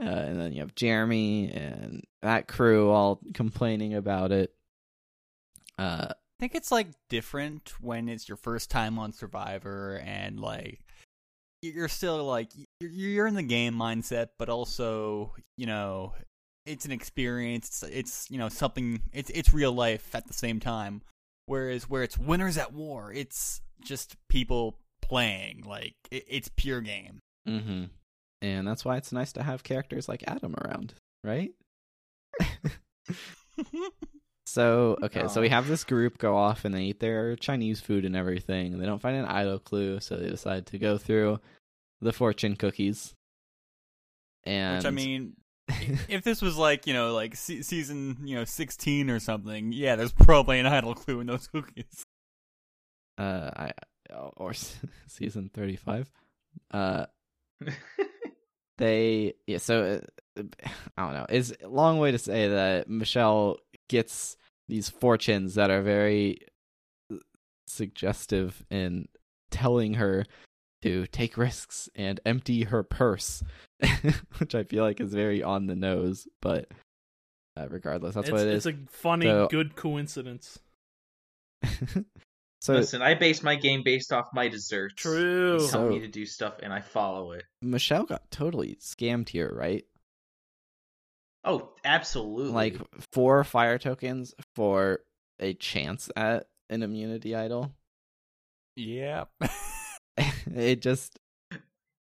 Uh, 0.00 0.08
and 0.08 0.40
then 0.40 0.52
you 0.52 0.58
have 0.58 0.74
Jeremy 0.74 1.48
and 1.52 2.02
that 2.22 2.48
crew 2.48 2.90
all 2.90 3.20
complaining 3.34 3.94
about 3.94 4.32
it. 4.32 4.52
Uh, 5.78 6.08
I 6.10 6.14
think 6.40 6.56
it's 6.56 6.72
like 6.72 6.88
different 7.08 7.72
when 7.80 8.08
it's 8.08 8.28
your 8.28 8.36
first 8.36 8.68
time 8.68 8.98
on 8.98 9.12
Survivor 9.12 10.02
and 10.04 10.40
like 10.40 10.80
you're 11.60 11.86
still 11.86 12.24
like 12.24 12.48
you're, 12.80 12.90
you're 12.90 13.26
in 13.28 13.34
the 13.34 13.44
game 13.44 13.74
mindset, 13.74 14.30
but 14.40 14.48
also 14.48 15.34
you 15.56 15.66
know 15.66 16.14
it's 16.66 16.84
an 16.84 16.92
experience. 16.92 17.68
It's, 17.68 17.92
it's 17.92 18.30
you 18.30 18.38
know 18.38 18.48
something. 18.48 19.02
It's 19.12 19.30
it's 19.30 19.54
real 19.54 19.72
life 19.72 20.14
at 20.14 20.26
the 20.26 20.34
same 20.34 20.60
time. 20.60 21.02
Whereas 21.46 21.88
where 21.88 22.02
it's 22.02 22.18
winners 22.18 22.58
at 22.58 22.72
war, 22.72 23.12
it's 23.12 23.60
just 23.84 24.16
people 24.28 24.78
playing. 25.12 25.64
Like 25.66 25.94
it, 26.10 26.24
it's 26.28 26.50
pure 26.56 26.80
game. 26.80 27.20
hmm 27.46 27.84
And 28.40 28.66
that's 28.66 28.84
why 28.84 28.96
it's 28.96 29.12
nice 29.12 29.32
to 29.34 29.42
have 29.42 29.62
characters 29.62 30.08
like 30.08 30.24
Adam 30.26 30.54
around, 30.56 30.94
right? 31.22 31.52
So 34.52 34.98
okay, 35.02 35.28
so 35.28 35.40
we 35.40 35.48
have 35.48 35.66
this 35.66 35.82
group 35.82 36.18
go 36.18 36.36
off 36.36 36.66
and 36.66 36.74
they 36.74 36.82
eat 36.82 37.00
their 37.00 37.36
Chinese 37.36 37.80
food 37.80 38.04
and 38.04 38.14
everything. 38.14 38.78
They 38.78 38.84
don't 38.84 39.00
find 39.00 39.16
an 39.16 39.24
idol 39.24 39.58
clue, 39.58 39.98
so 40.00 40.16
they 40.16 40.28
decide 40.28 40.66
to 40.66 40.78
go 40.78 40.98
through 40.98 41.40
the 42.02 42.12
fortune 42.12 42.56
cookies. 42.56 43.14
And 44.44 44.76
Which 44.76 44.86
I 44.86 44.90
mean, 44.90 45.34
if 46.08 46.22
this 46.22 46.42
was 46.42 46.58
like 46.58 46.86
you 46.86 46.92
know 46.92 47.14
like 47.14 47.34
se- 47.34 47.62
season 47.62 48.18
you 48.24 48.34
know 48.34 48.44
sixteen 48.44 49.08
or 49.08 49.20
something, 49.20 49.72
yeah, 49.72 49.96
there's 49.96 50.12
probably 50.12 50.58
an 50.58 50.66
idol 50.66 50.94
clue 50.94 51.20
in 51.20 51.28
those 51.28 51.46
cookies. 51.52 52.04
uh, 53.16 53.50
I 53.56 53.72
or 54.36 54.52
season 55.06 55.50
thirty 55.52 55.76
five. 55.76 56.10
Uh, 56.70 57.06
they 58.78 59.34
yeah. 59.46 59.58
So 59.58 60.00
uh, 60.36 60.42
I 60.96 61.02
don't 61.04 61.14
know. 61.14 61.26
It's 61.28 61.52
a 61.62 61.68
long 61.68 61.98
way 61.98 62.12
to 62.12 62.18
say 62.18 62.48
that 62.48 62.88
Michelle 62.88 63.58
gets 63.88 64.36
these 64.68 64.88
fortunes 64.88 65.56
that 65.56 65.70
are 65.70 65.82
very 65.82 66.38
suggestive 67.66 68.64
in 68.70 69.08
telling 69.50 69.94
her 69.94 70.24
to 70.82 71.06
take 71.06 71.36
risks 71.36 71.88
and 71.94 72.20
empty 72.26 72.64
her 72.64 72.82
purse, 72.82 73.42
which 74.38 74.54
I 74.54 74.64
feel 74.64 74.84
like 74.84 75.00
is 75.00 75.14
very 75.14 75.42
on 75.42 75.66
the 75.66 75.76
nose. 75.76 76.26
But 76.40 76.68
uh, 77.56 77.68
regardless, 77.68 78.14
that's 78.14 78.28
it's, 78.28 78.32
what 78.32 78.42
it 78.42 78.48
is. 78.48 78.66
it's 78.66 78.76
a 78.76 78.92
funny, 78.92 79.26
So- 79.26 79.48
good 79.48 79.76
coincidence. 79.76 80.58
So 82.62 82.74
Listen, 82.74 83.02
I 83.02 83.14
base 83.14 83.42
my 83.42 83.56
game 83.56 83.82
based 83.82 84.12
off 84.12 84.28
my 84.32 84.46
desserts. 84.46 84.94
True. 84.94 85.54
You 85.54 85.58
tell 85.58 85.68
So- 85.68 85.88
me 85.90 85.98
to 85.98 86.06
do 86.06 86.24
stuff, 86.24 86.60
and 86.62 86.72
I 86.72 86.80
follow 86.80 87.32
it. 87.32 87.44
Michelle 87.60 88.04
got 88.04 88.30
totally 88.30 88.76
scammed 88.76 89.28
here, 89.30 89.52
right? 89.52 89.84
Oh, 91.44 91.70
absolutely. 91.84 92.52
like 92.52 92.76
four 93.10 93.42
fire 93.42 93.78
tokens 93.78 94.32
for 94.54 95.00
a 95.40 95.54
chance 95.54 96.08
at 96.14 96.46
an 96.70 96.84
immunity 96.84 97.34
idol. 97.34 97.72
Yeah. 98.76 99.24
it 100.54 100.80
just 100.80 101.18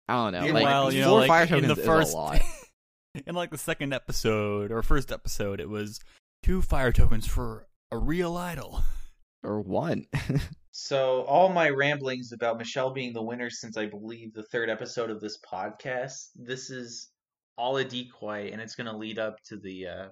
I 0.07 0.13
don't 0.13 0.33
know. 0.33 0.45
Yeah, 0.45 0.53
like 0.53 0.63
well, 0.63 0.93
you 0.93 1.01
know, 1.01 1.09
four 1.09 1.19
like 1.21 1.27
fire 1.27 1.43
in 1.43 1.49
tokens 1.49 1.73
the 1.75 1.79
is 1.81 1.85
first, 1.87 2.13
a 2.13 2.17
lot. 2.17 2.41
in 3.25 3.33
like 3.33 3.49
the 3.49 3.57
second 3.57 3.93
episode 3.93 4.71
or 4.71 4.83
first 4.83 5.11
episode, 5.11 5.59
it 5.59 5.69
was 5.69 5.99
two 6.43 6.61
fire 6.61 6.91
tokens 6.91 7.25
for 7.25 7.65
a 7.91 7.97
real 7.97 8.37
idol. 8.37 8.83
Or 9.45 9.61
one. 9.61 10.05
So 10.77 11.21
all 11.21 11.47
my 11.47 11.69
ramblings 11.69 12.33
about 12.33 12.57
Michelle 12.57 12.91
being 12.91 13.13
the 13.13 13.23
winner 13.23 13.49
since 13.49 13.77
I 13.77 13.85
believe 13.85 14.33
the 14.33 14.43
third 14.43 14.69
episode 14.69 15.09
of 15.09 15.21
this 15.21 15.37
podcast, 15.37 16.31
this 16.35 16.69
is 16.69 17.11
all 17.57 17.77
a 17.77 17.85
decoy 17.85 18.49
and 18.51 18.59
it's 18.59 18.75
going 18.75 18.91
to 18.91 18.97
lead 18.97 19.17
up 19.17 19.41
to 19.45 19.55
the 19.55 19.87
uh, 19.87 20.05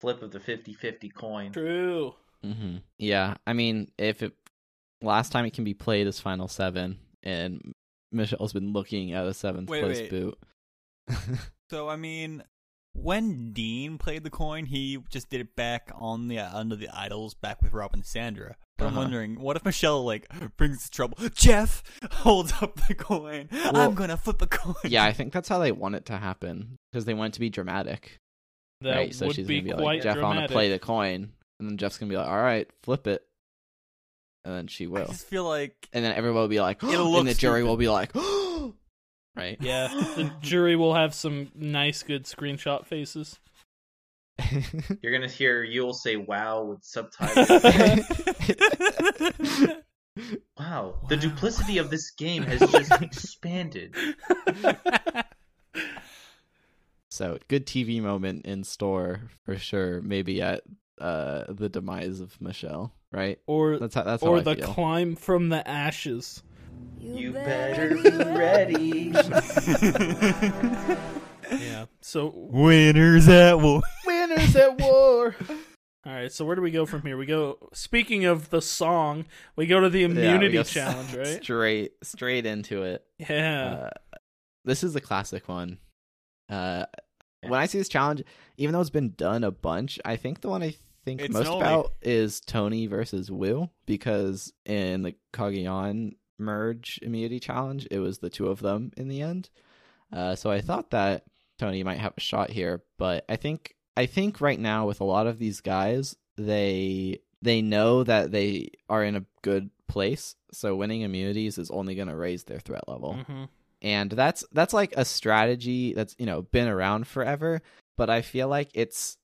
flip 0.00 0.22
of 0.22 0.30
the 0.30 0.38
50-50 0.40 1.12
coin. 1.12 1.52
True. 1.52 2.14
Mm-hmm. 2.42 2.78
Yeah, 2.96 3.34
I 3.46 3.52
mean, 3.52 3.90
if 3.98 4.22
it 4.22 4.32
last 5.02 5.32
time 5.32 5.44
it 5.44 5.52
can 5.52 5.64
be 5.64 5.74
played 5.74 6.06
as 6.06 6.18
final 6.18 6.48
seven, 6.48 6.98
and 7.22 7.74
Michelle's 8.10 8.54
been 8.54 8.72
looking 8.72 9.12
at 9.12 9.26
a 9.26 9.34
seventh 9.34 9.68
Wait, 9.68 9.82
place 9.82 9.98
wait. 9.98 10.10
boot. 10.10 10.38
So 11.72 11.88
I 11.88 11.96
mean, 11.96 12.44
when 12.94 13.52
Dean 13.52 13.98
played 13.98 14.22
the 14.24 14.30
coin, 14.30 14.66
he 14.66 14.98
just 15.10 15.30
did 15.30 15.40
it 15.40 15.56
back 15.56 15.90
on 15.94 16.28
the 16.28 16.38
under 16.38 16.76
the 16.76 16.88
idols, 16.88 17.34
back 17.34 17.62
with 17.62 17.72
Rob 17.72 17.92
and 17.94 18.04
Sandra. 18.04 18.56
But 18.78 18.86
I'm 18.86 18.90
Uh-huh. 18.92 19.00
wondering, 19.02 19.40
what 19.40 19.56
if 19.56 19.64
Michelle 19.64 20.04
like 20.04 20.26
brings 20.56 20.88
trouble? 20.90 21.16
Jeff 21.34 21.82
holds 22.10 22.52
up 22.60 22.80
the 22.88 22.94
coin. 22.94 23.48
Well, 23.52 23.76
I'm 23.76 23.94
gonna 23.94 24.16
flip 24.16 24.42
a 24.42 24.46
coin. 24.46 24.74
yeah, 24.84 25.04
I 25.04 25.12
think 25.12 25.32
that's 25.32 25.48
how 25.48 25.58
they 25.58 25.72
want 25.72 25.94
it 25.94 26.06
to 26.06 26.18
happen 26.18 26.76
because 26.90 27.04
they 27.04 27.14
want 27.14 27.32
it 27.32 27.34
to 27.34 27.40
be 27.40 27.50
dramatic. 27.50 28.18
That 28.80 28.96
right? 28.96 29.14
So 29.14 29.26
would 29.26 29.36
she's 29.36 29.46
be 29.46 29.60
gonna 29.60 29.76
be 29.76 29.82
quite 29.82 29.94
like, 29.96 30.02
Jeff, 30.02 30.16
I 30.18 30.22
want 30.22 30.40
to 30.40 30.52
play 30.52 30.68
the 30.70 30.78
coin, 30.78 31.32
and 31.60 31.68
then 31.70 31.76
Jeff's 31.78 31.98
gonna 31.98 32.10
be 32.10 32.16
like, 32.16 32.26
all 32.28 32.42
right, 32.42 32.68
flip 32.82 33.06
it, 33.06 33.22
and 34.44 34.54
then 34.54 34.66
she 34.66 34.86
will. 34.86 34.98
I 34.98 35.00
will. 35.02 35.12
just 35.12 35.26
feel 35.26 35.44
like 35.44 35.88
and 35.92 36.04
then 36.04 36.14
everyone 36.14 36.40
will 36.42 36.48
be 36.48 36.60
like, 36.60 36.82
and 36.82 36.92
the 36.92 37.34
jury 37.34 37.60
stupid. 37.60 37.64
will 37.64 37.76
be 37.76 37.88
like, 37.88 38.12
right? 39.36 39.58
Yeah, 39.60 39.88
the 40.16 40.32
jury 40.40 40.76
will 40.76 40.94
have 40.94 41.14
some 41.14 41.50
nice, 41.54 42.02
good 42.02 42.24
screenshot 42.24 42.86
faces. 42.86 43.38
You're 45.02 45.12
gonna 45.12 45.28
hear 45.28 45.62
you'll 45.62 45.92
say 45.92 46.16
"Wow" 46.16 46.64
with 46.64 46.82
subtitles. 46.82 47.48
wow, 50.58 50.94
the 51.08 51.16
duplicity 51.16 51.78
of 51.78 51.90
this 51.90 52.10
game 52.12 52.42
has 52.44 52.60
just 52.70 52.92
expanded. 53.02 53.94
so 57.10 57.38
good 57.48 57.66
TV 57.66 58.00
moment 58.02 58.46
in 58.46 58.64
store 58.64 59.20
for 59.44 59.56
sure. 59.56 60.00
Maybe 60.00 60.40
at 60.40 60.62
uh, 61.00 61.44
the 61.48 61.68
demise 61.68 62.20
of 62.20 62.40
Michelle, 62.40 62.92
right? 63.12 63.38
Or 63.46 63.78
That's 63.78 63.94
how 63.94 64.02
that's 64.02 64.22
how 64.22 64.30
or 64.30 64.38
I 64.38 64.42
the 64.42 64.56
feel. 64.56 64.66
climb 64.68 65.16
from 65.16 65.48
the 65.50 65.66
ashes. 65.68 66.42
You 67.00 67.32
better 67.32 67.96
be 67.96 68.10
ready. 68.10 69.12
Yeah. 71.50 71.84
So 72.00 72.32
Winners 72.34 73.28
at 73.28 73.60
war. 73.60 73.82
winners 74.06 74.56
at 74.56 74.80
war. 74.80 75.36
All 76.06 76.12
right. 76.12 76.32
So 76.32 76.44
where 76.46 76.56
do 76.56 76.62
we 76.62 76.70
go 76.70 76.86
from 76.86 77.02
here? 77.02 77.16
We 77.18 77.26
go. 77.26 77.58
Speaking 77.74 78.24
of 78.24 78.48
the 78.50 78.62
song, 78.62 79.26
we 79.54 79.66
go 79.66 79.78
to 79.80 79.90
the 79.90 80.04
immunity 80.04 80.54
go 80.54 80.60
s- 80.60 80.70
challenge, 80.70 81.14
right? 81.16 81.42
Straight 81.42 81.92
straight 82.02 82.46
into 82.46 82.84
it. 82.84 83.04
Yeah. 83.18 83.88
Uh, 83.90 84.16
this 84.64 84.82
is 84.82 84.96
a 84.96 85.00
classic 85.00 85.46
one. 85.48 85.78
Uh, 86.48 86.86
when 87.42 87.60
I 87.60 87.66
see 87.66 87.76
this 87.78 87.88
challenge, 87.90 88.22
even 88.56 88.72
though 88.72 88.80
it's 88.80 88.88
been 88.90 89.12
done 89.16 89.44
a 89.44 89.50
bunch, 89.50 89.98
I 90.06 90.16
think 90.16 90.40
the 90.40 90.48
one 90.48 90.62
I 90.62 90.74
think 91.04 91.20
It's 91.20 91.34
most 91.34 91.44
Noli. 91.46 91.60
about 91.60 91.92
is 92.00 92.40
Tony 92.40 92.86
versus 92.86 93.30
Will 93.30 93.70
because 93.84 94.52
in 94.64 95.02
the 95.02 95.14
Cagayan 95.34 96.14
merge 96.38 96.98
immunity 97.02 97.40
challenge, 97.40 97.86
it 97.90 97.98
was 97.98 98.18
the 98.18 98.30
two 98.30 98.48
of 98.48 98.60
them 98.60 98.92
in 98.96 99.08
the 99.08 99.22
end. 99.22 99.50
Uh, 100.12 100.34
so 100.34 100.50
I 100.50 100.60
thought 100.60 100.90
that 100.90 101.24
Tony 101.58 101.82
might 101.82 101.98
have 101.98 102.14
a 102.16 102.20
shot 102.20 102.50
here, 102.50 102.82
but 102.98 103.24
I 103.28 103.36
think 103.36 103.74
I 103.96 104.06
think 104.06 104.40
right 104.40 104.58
now 104.58 104.86
with 104.86 105.00
a 105.00 105.04
lot 105.04 105.26
of 105.26 105.38
these 105.38 105.60
guys, 105.60 106.16
they 106.36 107.20
they 107.40 107.62
know 107.62 108.04
that 108.04 108.30
they 108.30 108.70
are 108.88 109.04
in 109.04 109.16
a 109.16 109.24
good 109.42 109.70
place, 109.88 110.34
so 110.52 110.76
winning 110.76 111.02
immunities 111.02 111.58
is 111.58 111.70
only 111.70 111.94
going 111.94 112.08
to 112.08 112.16
raise 112.16 112.44
their 112.44 112.60
threat 112.60 112.88
level. 112.88 113.14
Hmm 113.14 113.44
and 113.82 114.12
that's 114.12 114.44
that's 114.52 114.72
like 114.72 114.94
a 114.96 115.04
strategy 115.04 115.92
that's 115.92 116.14
you 116.18 116.24
know 116.24 116.42
been 116.42 116.68
around 116.68 117.06
forever 117.06 117.60
but 117.96 118.08
i 118.08 118.22
feel 118.22 118.48
like 118.48 118.70
it's 118.74 119.18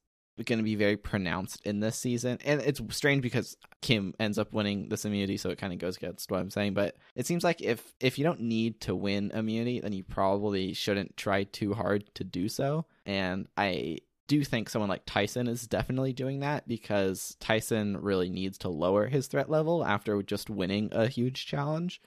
going 0.45 0.59
to 0.59 0.65
be 0.65 0.75
very 0.75 0.97
pronounced 0.97 1.65
in 1.65 1.81
this 1.81 1.97
season. 1.97 2.39
And 2.45 2.61
it's 2.61 2.81
strange 2.91 3.23
because 3.23 3.57
kim 3.81 4.15
ends 4.19 4.39
up 4.39 4.53
winning 4.53 4.89
this 4.89 5.05
immunity 5.05 5.37
so 5.37 5.51
it 5.51 5.59
kind 5.59 5.73
of 5.73 5.79
goes 5.79 5.97
against 5.97 6.31
what 6.31 6.41
i'm 6.41 6.51
saying. 6.51 6.75
But 6.75 6.97
it 7.15 7.27
seems 7.27 7.45
like 7.45 7.61
if 7.61 7.95
if 8.01 8.19
you 8.19 8.25
don't 8.25 8.41
need 8.41 8.81
to 8.83 8.95
win 8.95 9.31
immunity 9.33 9.81
then 9.81 9.93
you 9.93 10.03
probably 10.05 10.73
shouldn't 10.73 11.17
try 11.17 11.45
too 11.45 11.75
hard 11.75 12.05
to 12.15 12.25
do 12.25 12.49
so. 12.49 12.87
And 13.07 13.47
i 13.57 13.99
do 14.29 14.45
think 14.45 14.69
someone 14.69 14.91
like 14.91 15.07
Tyson 15.07 15.49
is 15.49 15.67
definitely 15.67 16.13
doing 16.13 16.41
that 16.41 16.69
because 16.69 17.35
Tyson 17.41 17.97
really 17.97 18.29
needs 18.29 18.59
to 18.59 18.69
lower 18.69 19.07
his 19.07 19.27
threat 19.27 19.51
level 19.51 19.85
after 19.85 20.23
just 20.23 20.51
winning 20.51 20.91
a 20.93 21.09
huge 21.09 21.47
challenge. 21.47 22.01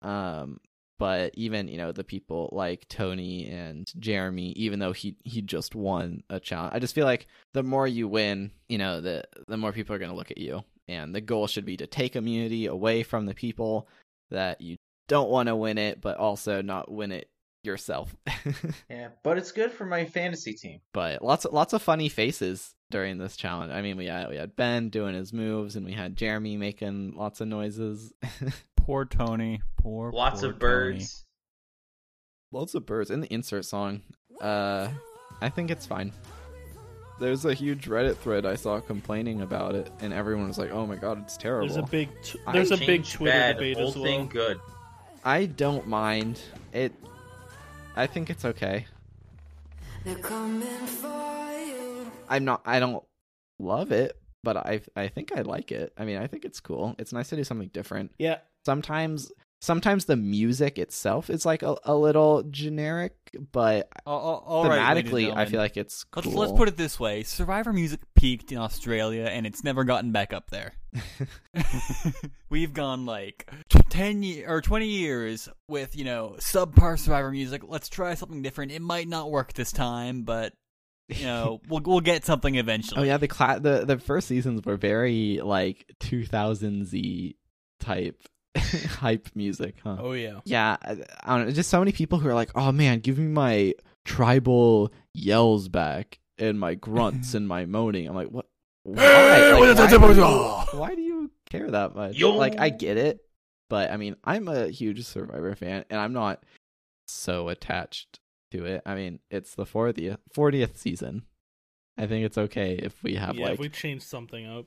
Um, 0.00 0.60
but 1.02 1.32
even 1.34 1.66
you 1.66 1.78
know 1.78 1.90
the 1.90 2.04
people 2.04 2.48
like 2.52 2.86
Tony 2.88 3.48
and 3.48 3.90
Jeremy, 3.98 4.52
even 4.52 4.78
though 4.78 4.92
he 4.92 5.16
he 5.24 5.42
just 5.42 5.74
won 5.74 6.22
a 6.30 6.38
challenge, 6.38 6.74
I 6.76 6.78
just 6.78 6.94
feel 6.94 7.06
like 7.06 7.26
the 7.54 7.64
more 7.64 7.88
you 7.88 8.06
win, 8.06 8.52
you 8.68 8.78
know, 8.78 9.00
the 9.00 9.24
the 9.48 9.56
more 9.56 9.72
people 9.72 9.96
are 9.96 9.98
going 9.98 10.12
to 10.12 10.16
look 10.16 10.30
at 10.30 10.38
you, 10.38 10.62
and 10.86 11.12
the 11.12 11.20
goal 11.20 11.48
should 11.48 11.64
be 11.64 11.76
to 11.78 11.88
take 11.88 12.14
immunity 12.14 12.66
away 12.66 13.02
from 13.02 13.26
the 13.26 13.34
people 13.34 13.88
that 14.30 14.60
you 14.60 14.76
don't 15.08 15.28
want 15.28 15.48
to 15.48 15.56
win 15.56 15.76
it, 15.76 16.00
but 16.00 16.18
also 16.18 16.62
not 16.62 16.88
win 16.88 17.10
it 17.10 17.28
yourself. 17.64 18.14
Yeah, 18.88 19.08
but 19.24 19.38
it's 19.38 19.50
good 19.50 19.72
for 19.72 19.86
my 19.86 20.04
fantasy 20.04 20.52
team. 20.52 20.82
but 20.92 21.20
lots 21.20 21.44
of 21.44 21.52
lots 21.52 21.72
of 21.72 21.82
funny 21.82 22.10
faces 22.10 22.76
during 22.92 23.18
this 23.18 23.36
challenge. 23.36 23.72
I 23.72 23.82
mean, 23.82 23.96
we 23.96 24.06
had 24.06 24.28
we 24.28 24.36
had 24.36 24.54
Ben 24.54 24.88
doing 24.88 25.16
his 25.16 25.32
moves, 25.32 25.74
and 25.74 25.84
we 25.84 25.94
had 25.94 26.14
Jeremy 26.16 26.56
making 26.56 27.14
lots 27.16 27.40
of 27.40 27.48
noises. 27.48 28.12
Poor 28.84 29.04
Tony. 29.04 29.60
Poor. 29.78 30.10
Lots 30.12 30.40
poor 30.40 30.50
of 30.50 30.58
birds. 30.58 31.24
lots 32.50 32.74
of 32.74 32.84
birds 32.86 33.10
in 33.10 33.20
the 33.20 33.32
insert 33.32 33.64
song. 33.64 34.02
Uh, 34.40 34.88
I 35.40 35.48
think 35.48 35.70
it's 35.70 35.86
fine. 35.86 36.12
There's 37.20 37.44
a 37.44 37.54
huge 37.54 37.86
Reddit 37.86 38.16
thread 38.16 38.44
I 38.44 38.56
saw 38.56 38.80
complaining 38.80 39.42
about 39.42 39.74
it, 39.76 39.90
and 40.00 40.12
everyone 40.12 40.48
was 40.48 40.58
like, 40.58 40.72
"Oh 40.72 40.86
my 40.86 40.96
god, 40.96 41.20
it's 41.22 41.36
terrible." 41.36 41.68
There's 41.68 41.76
a 41.76 41.88
big. 41.88 42.08
T- 42.22 42.38
I 42.46 42.52
there's 42.52 42.72
a 42.72 42.76
big 42.76 43.04
Twitter 43.04 43.30
bad, 43.32 43.52
debate 43.56 43.78
as 43.78 43.94
well. 43.94 44.04
thing 44.04 44.28
good. 44.28 44.60
I 45.24 45.46
don't 45.46 45.86
mind 45.86 46.40
it. 46.72 46.92
I 47.94 48.06
think 48.08 48.30
it's 48.30 48.44
okay. 48.44 48.86
Coming 50.22 50.62
for 50.86 51.52
you. 51.52 52.10
I'm 52.28 52.44
not. 52.44 52.62
I 52.64 52.80
don't 52.80 53.04
love 53.60 53.92
it, 53.92 54.18
but 54.42 54.56
I 54.56 54.80
I 54.96 55.06
think 55.08 55.30
I 55.36 55.42
like 55.42 55.70
it. 55.70 55.92
I 55.96 56.04
mean, 56.04 56.16
I 56.16 56.26
think 56.26 56.44
it's 56.44 56.58
cool. 56.58 56.96
It's 56.98 57.12
nice 57.12 57.28
to 57.28 57.36
do 57.36 57.44
something 57.44 57.68
different. 57.68 58.10
Yeah. 58.18 58.38
Sometimes 58.64 59.32
sometimes 59.62 60.06
the 60.06 60.16
music 60.16 60.76
itself 60.76 61.30
is 61.30 61.46
like 61.46 61.62
a, 61.62 61.76
a 61.84 61.94
little 61.94 62.42
generic, 62.50 63.14
but 63.52 63.88
All, 64.04 64.18
all, 64.18 64.42
all 64.46 64.68
right, 64.68 64.80
thematically, 64.80 65.34
I 65.34 65.46
feel 65.46 65.60
like 65.60 65.76
it's 65.76 66.04
cool. 66.04 66.24
Let's, 66.24 66.36
let's 66.36 66.52
put 66.52 66.68
it 66.68 66.76
this 66.76 67.00
way: 67.00 67.22
Survivor 67.22 67.72
music 67.72 68.00
peaked 68.14 68.52
in 68.52 68.58
Australia, 68.58 69.24
and 69.24 69.46
it's 69.46 69.64
never 69.64 69.84
gotten 69.84 70.12
back 70.12 70.34
up 70.34 70.50
there. 70.50 70.74
We've 72.50 72.74
gone 72.74 73.06
like 73.06 73.50
ten 73.88 74.24
or 74.46 74.60
twenty 74.60 74.88
years 74.88 75.48
with 75.68 75.96
you 75.96 76.04
know 76.04 76.36
subpar 76.38 76.98
Survivor 76.98 77.30
music. 77.30 77.62
Let's 77.66 77.88
try 77.88 78.14
something 78.14 78.42
different. 78.42 78.72
It 78.72 78.82
might 78.82 79.08
not 79.08 79.30
work 79.30 79.54
this 79.54 79.72
time, 79.72 80.24
but 80.24 80.52
you 81.08 81.24
know 81.24 81.60
we'll 81.68 81.82
we'll 81.84 82.00
get 82.00 82.24
something 82.24 82.56
eventually. 82.56 83.00
Oh 83.00 83.04
yeah, 83.04 83.16
the 83.16 83.28
cla- 83.28 83.60
the 83.60 83.84
the 83.86 83.98
first 83.98 84.28
seasons 84.28 84.62
were 84.64 84.76
very 84.76 85.40
like 85.42 85.86
2000s 86.00 87.34
type 87.80 88.20
hype 88.56 89.28
music, 89.34 89.76
huh? 89.82 89.96
Oh 89.98 90.12
yeah. 90.12 90.40
Yeah, 90.44 90.76
I, 90.82 90.96
I 91.24 91.36
don't 91.36 91.46
know. 91.46 91.52
Just 91.52 91.70
so 91.70 91.78
many 91.78 91.92
people 91.92 92.18
who 92.18 92.28
are 92.28 92.34
like, 92.34 92.50
"Oh 92.54 92.72
man, 92.72 93.00
give 93.00 93.18
me 93.18 93.26
my 93.26 93.74
tribal 94.04 94.92
yells 95.14 95.68
back 95.68 96.18
and 96.38 96.58
my 96.58 96.74
grunts 96.74 97.34
and 97.34 97.46
my 97.48 97.66
moaning." 97.66 98.08
I'm 98.08 98.14
like, 98.14 98.28
"What? 98.28 98.46
Why? 98.84 99.02
Hey, 99.02 99.52
Like, 99.52 99.78
why, 100.00 100.12
do 100.14 100.20
you, 100.20 100.78
why 100.78 100.94
do 100.94 101.02
you 101.02 101.30
care 101.48 101.70
that 101.70 101.94
much?" 101.94 102.16
Yo. 102.16 102.36
Like, 102.36 102.60
I 102.60 102.68
get 102.68 102.96
it, 102.96 103.20
but 103.70 103.90
I 103.90 103.96
mean, 103.96 104.16
I'm 104.24 104.48
a 104.48 104.68
huge 104.68 105.04
Survivor 105.04 105.54
fan, 105.54 105.84
and 105.88 106.00
I'm 106.00 106.12
not 106.12 106.42
so 107.06 107.48
attached 107.48 108.20
to 108.52 108.64
it. 108.64 108.82
I 108.84 108.94
mean, 108.94 109.20
it's 109.30 109.54
the 109.54 109.64
40th 109.64 110.18
40th 110.36 110.76
season. 110.76 111.22
I 111.98 112.06
think 112.06 112.24
it's 112.24 112.38
okay 112.38 112.74
if 112.82 113.02
we 113.02 113.16
have 113.16 113.36
yeah, 113.36 113.48
like 113.48 113.58
we 113.58 113.68
change 113.68 114.02
something 114.02 114.46
up. 114.46 114.66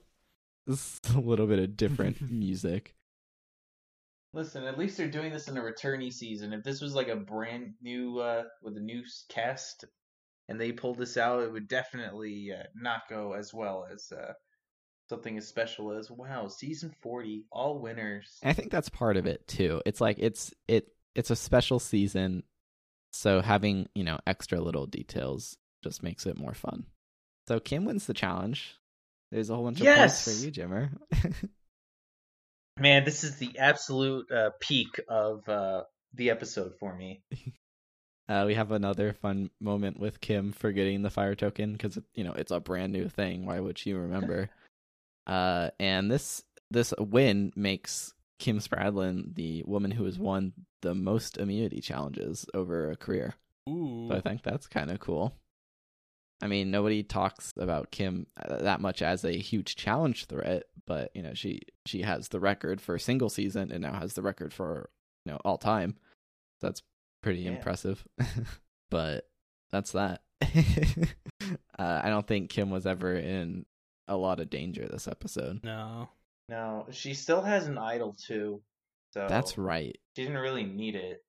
A 1.15 1.19
little 1.19 1.47
bit 1.47 1.59
of 1.59 1.77
different 1.77 2.21
music. 2.31 2.95
Listen, 4.35 4.65
at 4.65 4.77
least 4.77 4.97
they're 4.97 5.07
doing 5.07 5.31
this 5.31 5.47
in 5.47 5.57
a 5.57 5.61
returnee 5.61 6.11
season. 6.11 6.51
If 6.51 6.63
this 6.63 6.81
was 6.81 6.93
like 6.93 7.07
a 7.07 7.15
brand 7.15 7.73
new 7.81 8.19
uh 8.19 8.43
with 8.61 8.75
a 8.75 8.81
new 8.81 9.01
cast 9.29 9.85
and 10.49 10.59
they 10.59 10.73
pulled 10.73 10.97
this 10.97 11.15
out, 11.15 11.41
it 11.43 11.51
would 11.51 11.69
definitely 11.69 12.51
uh, 12.51 12.63
not 12.75 13.03
go 13.09 13.31
as 13.33 13.53
well 13.53 13.87
as 13.91 14.11
uh 14.11 14.33
something 15.07 15.37
as 15.37 15.47
special 15.47 15.93
as 15.93 16.11
wow, 16.11 16.49
season 16.49 16.93
40, 17.01 17.45
all 17.49 17.79
winners. 17.79 18.37
I 18.43 18.51
think 18.53 18.71
that's 18.71 18.89
part 18.89 19.15
of 19.15 19.25
it 19.25 19.47
too. 19.47 19.81
It's 19.85 20.01
like 20.01 20.17
it's 20.19 20.53
it 20.67 20.89
it's 21.15 21.31
a 21.31 21.35
special 21.35 21.79
season, 21.79 22.43
so 23.13 23.41
having 23.41 23.87
you 23.95 24.03
know 24.03 24.19
extra 24.27 24.59
little 24.59 24.85
details 24.85 25.55
just 25.81 26.03
makes 26.03 26.25
it 26.25 26.37
more 26.37 26.53
fun. 26.53 26.87
So 27.47 27.61
Kim 27.61 27.85
wins 27.85 28.05
the 28.05 28.13
challenge. 28.13 28.75
There's 29.31 29.49
a 29.49 29.55
whole 29.55 29.63
bunch 29.63 29.79
of 29.79 29.87
Yes! 29.87 30.25
points 30.25 30.41
for 30.41 30.45
you, 30.45 30.51
Jimmer. 30.51 30.89
Man, 32.79 33.05
this 33.05 33.23
is 33.23 33.37
the 33.37 33.57
absolute 33.57 34.29
uh, 34.31 34.49
peak 34.59 34.99
of 35.07 35.47
uh 35.47 35.83
the 36.13 36.29
episode 36.29 36.73
for 36.79 36.95
me. 36.95 37.21
uh, 38.29 38.43
we 38.45 38.53
have 38.55 38.71
another 38.71 39.13
fun 39.13 39.49
moment 39.61 39.99
with 39.99 40.21
Kim 40.21 40.51
forgetting 40.51 41.01
the 41.01 41.09
fire 41.09 41.35
token 41.35 41.73
because 41.73 41.97
you 42.13 42.23
know 42.23 42.33
it's 42.33 42.51
a 42.51 42.59
brand 42.59 42.91
new 42.91 43.07
thing. 43.07 43.45
Why 43.45 43.59
would 43.59 43.77
she 43.77 43.93
remember? 43.93 44.49
uh, 45.27 45.69
and 45.79 46.11
this 46.11 46.43
this 46.69 46.93
win 46.99 47.53
makes 47.55 48.13
Kim 48.39 48.59
Spradlin 48.59 49.35
the 49.35 49.63
woman 49.65 49.91
who 49.91 50.05
has 50.05 50.19
won 50.19 50.53
the 50.81 50.93
most 50.93 51.37
immunity 51.37 51.79
challenges 51.79 52.45
over 52.53 52.91
a 52.91 52.97
career. 52.97 53.35
Ooh. 53.69 54.07
So 54.09 54.15
I 54.15 54.21
think 54.21 54.43
that's 54.43 54.67
kind 54.67 54.91
of 54.91 54.99
cool. 54.99 55.33
I 56.41 56.47
mean, 56.47 56.69
nobody 56.69 57.01
talks 57.03 57.53
about 57.57 57.91
Kim 57.91 58.27
uh, 58.37 58.57
that 58.57 58.81
much 58.81 59.01
as 59.01 59.23
a 59.23 59.31
huge 59.37 59.75
challenge 59.75 60.25
threat, 60.25 60.63
but 60.85 61.11
you 61.15 61.21
know, 61.23 61.33
she 61.33 61.61
she 61.85 62.01
has 62.01 62.27
the 62.29 62.39
record 62.39 62.81
for 62.81 62.95
a 62.95 62.99
single 62.99 63.29
season 63.29 63.71
and 63.71 63.81
now 63.81 63.93
has 63.93 64.13
the 64.13 64.21
record 64.21 64.53
for 64.53 64.89
you 65.25 65.31
know 65.31 65.39
all 65.45 65.57
time. 65.57 65.95
That's 66.61 66.81
pretty 67.23 67.41
Yeah. 67.41 67.51
impressive. 67.51 68.05
but 68.91 69.29
that's 69.71 69.93
that. 69.93 70.21
uh, 71.79 72.01
I 72.03 72.09
don't 72.09 72.27
think 72.27 72.49
Kim 72.49 72.69
was 72.69 72.85
ever 72.85 73.15
in 73.15 73.65
a 74.07 74.15
lot 74.15 74.39
of 74.39 74.49
danger 74.49 74.87
this 74.87 75.07
episode. 75.07 75.61
no. 75.63 76.09
No, 76.47 76.85
she 76.91 77.15
still 77.15 77.41
has 77.41 77.65
an 77.65 77.79
idol 77.79 78.13
too. 78.13 78.61
So 79.15 79.25
That's 79.27 79.57
right. 79.57 79.97
She 80.15 80.21
didn't 80.21 80.37
really 80.37 80.63
need 80.63 80.93
it. 80.93 81.24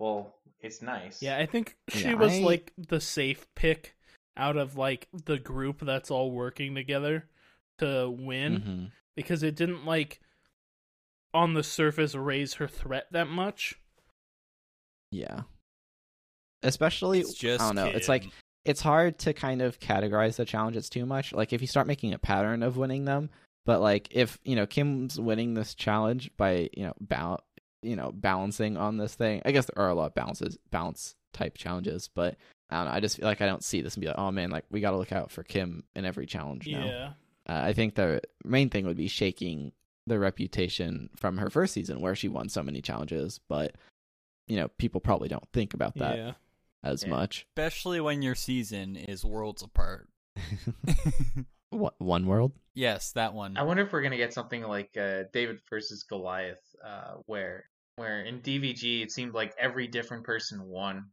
Well, 0.00 0.34
it's 0.60 0.82
nice. 0.82 1.22
Yeah, 1.22 1.38
I 1.38 1.46
think 1.46 1.76
she 1.88 2.04
Yeah, 2.08 2.14
was 2.14 2.32
I- 2.32 2.40
like 2.40 2.72
the 2.76 3.00
safe 3.00 3.46
pick 3.54 3.94
out 4.36 4.56
of 4.56 4.76
like 4.76 5.06
the 5.12 5.38
group 5.38 5.80
that's 5.80 6.10
all 6.10 6.30
working 6.32 6.74
together 6.74 7.28
to 7.78 8.10
win 8.10 8.60
Mhm. 8.60 8.92
because 9.14 9.42
it 9.42 9.54
didn't 9.54 9.84
like 9.84 10.20
on 11.32 11.54
the 11.54 11.62
surface 11.62 12.14
raise 12.14 12.54
her 12.54 12.66
threat 12.66 13.06
that 13.12 13.28
much. 13.28 13.74
Yeah. 15.12 15.42
Especially, 16.62 17.20
It's 17.20 17.34
just 17.34 17.62
I 17.62 17.68
don't 17.68 17.76
know. 17.76 17.86
It's 17.86 18.08
like 18.08 18.24
it's 18.64 18.80
hard 18.82 19.18
to 19.20 19.32
kind 19.32 19.62
of 19.62 19.78
categorize 19.80 20.36
the 20.36 20.44
challenges 20.44 20.88
too 20.90 21.06
much. 21.06 21.32
Like 21.32 21.52
if 21.52 21.60
you 21.60 21.66
start 21.66 21.86
making 21.86 22.12
a 22.12 22.18
pattern 22.18 22.62
of 22.62 22.76
winning 22.76 23.04
them, 23.06 23.30
but 23.64 23.80
like 23.80 24.08
if 24.10 24.38
you 24.44 24.56
know 24.56 24.66
Kim's 24.66 25.18
winning 25.20 25.54
this 25.54 25.74
challenge 25.74 26.30
by 26.36 26.68
you 26.76 26.84
know 26.84 26.94
bal- 27.00 27.44
you 27.82 27.96
know 27.96 28.12
balancing 28.12 28.76
on 28.76 28.96
this 28.96 29.14
thing. 29.14 29.42
I 29.44 29.52
guess 29.52 29.66
there 29.66 29.82
are 29.84 29.90
a 29.90 29.94
lot 29.94 30.06
of 30.06 30.14
balances 30.14 30.58
balance 30.70 31.14
type 31.32 31.56
challenges, 31.56 32.08
but 32.14 32.36
I 32.70 32.76
don't 32.76 32.86
know. 32.86 32.92
I 32.92 33.00
just 33.00 33.16
feel 33.16 33.26
like 33.26 33.40
I 33.40 33.46
don't 33.46 33.64
see 33.64 33.80
this 33.80 33.94
and 33.94 34.00
be 34.00 34.06
like, 34.08 34.18
oh 34.18 34.30
man, 34.30 34.50
like 34.50 34.64
we 34.70 34.80
got 34.80 34.90
to 34.92 34.96
look 34.96 35.12
out 35.12 35.30
for 35.30 35.42
Kim 35.42 35.84
in 35.94 36.04
every 36.04 36.26
challenge 36.26 36.66
now. 36.68 36.84
Yeah. 36.84 37.12
Uh, 37.48 37.62
I 37.64 37.72
think 37.72 37.94
the 37.94 38.20
main 38.44 38.68
thing 38.70 38.86
would 38.86 38.96
be 38.96 39.08
shaking 39.08 39.72
the 40.06 40.18
reputation 40.18 41.10
from 41.16 41.38
her 41.38 41.50
first 41.50 41.72
season 41.74 42.00
where 42.00 42.14
she 42.14 42.28
won 42.28 42.48
so 42.48 42.62
many 42.62 42.80
challenges, 42.80 43.40
but 43.48 43.74
you 44.46 44.56
know 44.56 44.68
people 44.78 45.00
probably 45.00 45.28
don't 45.28 45.46
think 45.52 45.74
about 45.74 45.94
that 45.96 46.16
Yeah. 46.16 46.32
as 46.82 47.02
Yeah. 47.04 47.10
much. 47.10 47.46
especially 47.56 48.00
when 48.00 48.22
your 48.22 48.34
season 48.34 48.96
is 48.96 49.24
worlds 49.24 49.62
apart. 49.62 50.08
what 51.70 51.94
one 51.98 52.26
world? 52.26 52.52
yes, 52.74 53.12
that 53.12 53.34
one. 53.34 53.56
I 53.56 53.62
wonder 53.62 53.82
if 53.84 53.92
we're 53.92 54.02
gonna 54.02 54.16
get 54.16 54.32
something 54.34 54.62
like 54.62 54.96
uh, 54.96 55.24
David 55.32 55.60
versus 55.68 56.02
Goliath, 56.02 56.62
uh, 56.84 57.14
where 57.26 57.64
where 57.96 58.22
in 58.22 58.40
DVG 58.40 59.02
it 59.02 59.12
seemed 59.12 59.34
like 59.34 59.54
every 59.58 59.86
different 59.86 60.24
person 60.24 60.64
won. 60.64 61.06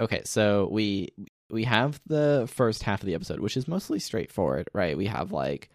Okay, 0.00 0.22
so 0.24 0.68
we 0.70 1.08
we 1.50 1.64
have 1.64 2.00
the 2.06 2.48
first 2.52 2.82
half 2.82 3.00
of 3.00 3.06
the 3.06 3.14
episode, 3.14 3.40
which 3.40 3.56
is 3.56 3.66
mostly 3.68 3.98
straightforward, 3.98 4.68
right? 4.72 4.96
We 4.96 5.06
have 5.06 5.32
like 5.32 5.70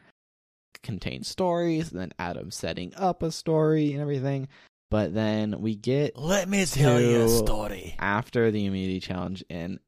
contained 0.82 1.26
stories, 1.26 1.92
and 1.92 2.00
then 2.00 2.12
Adam 2.20 2.52
setting 2.52 2.94
up 2.96 3.24
a 3.24 3.32
story 3.32 3.94
and 3.94 4.02
everything. 4.02 4.48
But 4.90 5.14
then 5.14 5.60
we 5.60 5.76
get 5.76 6.18
Let 6.18 6.48
me 6.48 6.66
tell 6.66 7.02
you 7.02 7.22
a 7.22 7.30
story. 7.30 7.96
after 7.98 8.52
the 8.52 8.66
immunity 8.66 9.00
challenge, 9.00 9.44
and 9.50 9.80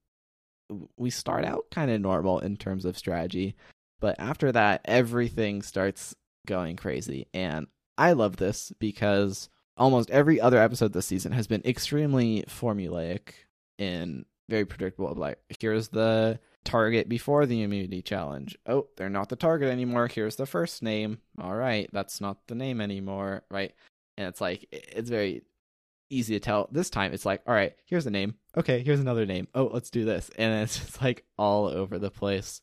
we 0.98 1.12
start 1.12 1.46
out 1.46 1.66
kind 1.72 1.92
of 1.92 2.02
normal 2.02 2.40
in 2.40 2.58
terms 2.58 2.86
of 2.86 2.98
strategy, 2.98 3.56
but 4.00 4.20
after 4.20 4.52
that, 4.52 4.82
everything 4.86 5.62
starts 5.62 6.16
going 6.48 6.76
crazy. 6.76 7.28
And 7.34 7.68
I 7.98 8.14
love 8.14 8.38
this 8.38 8.72
because 8.80 9.50
almost 9.78 10.10
every 10.10 10.40
other 10.40 10.60
episode 10.60 10.94
this 10.94 11.06
season 11.06 11.32
has 11.32 11.48
been 11.48 11.62
extremely 11.66 12.44
formulaic 12.44 13.34
and 13.78 14.26
very 14.50 14.66
predictable. 14.66 15.14
Like, 15.16 15.40
here's 15.60 15.90
the 15.90 16.40
target 16.64 17.08
before 17.08 17.46
the 17.46 17.62
immunity 17.62 18.02
challenge. 18.02 18.58
Oh, 18.66 18.88
they're 18.98 19.10
not 19.10 19.30
the 19.30 19.36
target 19.36 19.70
anymore. 19.70 20.08
Here's 20.08 20.36
the 20.36 20.46
first 20.46 20.84
name. 20.84 21.20
All 21.40 21.56
right, 21.56 21.90
that's 21.94 22.20
not 22.20 22.48
the 22.48 22.56
name 22.56 22.82
anymore, 22.82 23.44
right? 23.50 23.74
And 24.18 24.28
it's 24.28 24.42
like 24.42 24.68
it's 24.72 25.10
very 25.10 25.44
easy 26.10 26.36
to 26.36 26.40
tell. 26.40 26.68
This 26.72 26.90
time 26.90 27.14
it's 27.14 27.26
like, 27.26 27.42
all 27.48 27.54
right, 27.54 27.74
here's 27.86 28.06
a 28.06 28.12
name. 28.12 28.36
Okay, 28.58 28.82
here's 28.84 29.00
another 29.00 29.26
name. 29.26 29.48
Oh, 29.54 29.70
let's 29.72 29.90
do 29.90 30.06
this. 30.06 30.30
And 30.38 30.54
it's 30.64 30.78
just 30.78 31.02
like 31.02 31.24
all 31.38 31.68
over 31.68 32.00
the 32.00 32.12
place. 32.12 32.62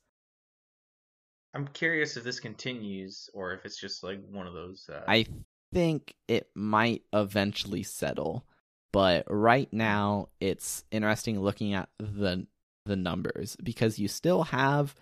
I'm 1.55 1.69
curious 1.69 2.17
if 2.17 2.25
this 2.25 2.41
continues 2.41 3.29
or 3.35 3.53
if 3.53 3.67
it's 3.67 3.79
just 3.79 4.03
like 4.03 4.21
one 4.31 4.47
of 4.47 4.55
those. 4.55 4.89
Uh, 4.91 5.03
I 5.07 5.27
think 5.73 6.15
it 6.29 6.49
might 6.55 7.03
eventually 7.13 7.83
settle, 7.83 8.45
but 8.93 9.25
right 9.29 9.73
now 9.73 10.29
it's 10.41 10.85
interesting 10.91 11.41
looking 11.41 11.75
at 11.75 11.89
the 11.99 12.47
the 12.85 12.97
numbers 12.97 13.57
because 13.63 13.99
you 13.99 14.09
still 14.09 14.43
have 14.43 14.95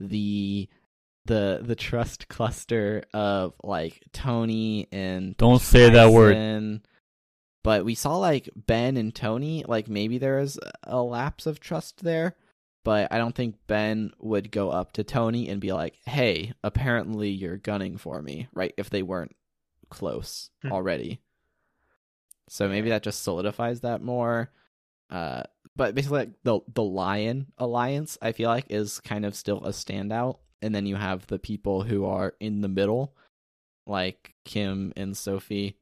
the 0.00 0.68
the 1.26 1.60
the 1.62 1.76
trust 1.76 2.28
cluster 2.28 3.04
of 3.14 3.54
like 3.62 4.02
Tony 4.12 4.88
and 4.92 5.36
Don't 5.36 5.62
say 5.62 5.90
that 5.90 6.10
word. 6.10 6.80
But 7.64 7.84
we 7.84 7.94
saw 7.94 8.16
like 8.16 8.48
Ben 8.56 8.96
and 8.96 9.14
Tony, 9.14 9.64
like 9.66 9.88
maybe 9.88 10.18
there's 10.18 10.58
a 10.84 11.02
lapse 11.02 11.44
of 11.44 11.60
trust 11.60 12.02
there, 12.02 12.34
but 12.84 13.12
I 13.12 13.18
don't 13.18 13.34
think 13.34 13.56
Ben 13.66 14.12
would 14.20 14.50
go 14.50 14.70
up 14.70 14.92
to 14.92 15.04
Tony 15.04 15.48
and 15.48 15.60
be 15.60 15.72
like, 15.72 15.98
"Hey, 16.06 16.54
apparently 16.64 17.28
you're 17.28 17.58
gunning 17.58 17.98
for 17.98 18.22
me," 18.22 18.48
right? 18.54 18.72
If 18.78 18.88
they 18.88 19.02
weren't 19.02 19.36
close 19.90 20.50
Hmm. 20.62 20.72
already. 20.72 21.20
So 22.48 22.68
maybe 22.68 22.88
that 22.90 23.02
just 23.02 23.22
solidifies 23.22 23.80
that 23.80 24.02
more. 24.02 24.50
Uh, 25.10 25.42
but 25.76 25.94
basically, 25.94 26.18
like, 26.20 26.42
the 26.44 26.60
the 26.74 26.82
Lion 26.82 27.52
Alliance, 27.58 28.18
I 28.22 28.32
feel 28.32 28.48
like, 28.50 28.66
is 28.70 29.00
kind 29.00 29.24
of 29.24 29.34
still 29.34 29.64
a 29.64 29.70
standout, 29.70 30.38
and 30.62 30.74
then 30.74 30.86
you 30.86 30.96
have 30.96 31.26
the 31.26 31.38
people 31.38 31.82
who 31.82 32.04
are 32.04 32.34
in 32.40 32.60
the 32.62 32.68
middle, 32.68 33.14
like 33.86 34.34
Kim 34.44 34.92
and 34.96 35.16
Sophie, 35.16 35.76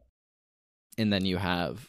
and 0.98 1.12
then 1.12 1.24
you 1.24 1.38
have 1.38 1.88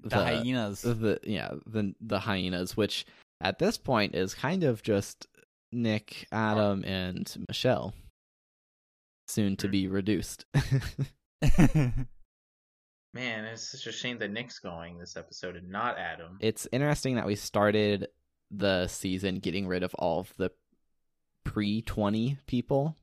the 0.00 0.16
hyenas. 0.16 0.82
the 0.82 1.18
yeah 1.24 1.52
the 1.66 1.94
the 2.00 2.18
hyenas, 2.20 2.76
which 2.76 3.06
at 3.40 3.58
this 3.58 3.78
point 3.78 4.14
is 4.14 4.34
kind 4.34 4.62
of 4.64 4.82
just 4.82 5.26
Nick, 5.72 6.26
Adam, 6.30 6.84
and 6.84 7.34
Michelle, 7.48 7.94
soon 9.28 9.56
to 9.56 9.68
be 9.68 9.88
reduced. 9.88 10.44
man, 13.14 13.44
it's 13.44 13.70
such 13.70 13.86
a 13.86 13.92
shame 13.92 14.18
that 14.18 14.30
Nick's 14.30 14.58
going 14.58 14.98
this 14.98 15.16
episode 15.16 15.56
and 15.56 15.68
not 15.68 15.98
Adam. 15.98 16.36
it's 16.40 16.66
interesting 16.72 17.16
that 17.16 17.26
we 17.26 17.34
started 17.36 18.08
the 18.50 18.86
season 18.88 19.38
getting 19.38 19.66
rid 19.66 19.82
of 19.82 19.94
all 19.94 20.20
of 20.20 20.32
the 20.36 20.50
pre 21.44 21.82
20 21.82 22.38
people 22.46 22.96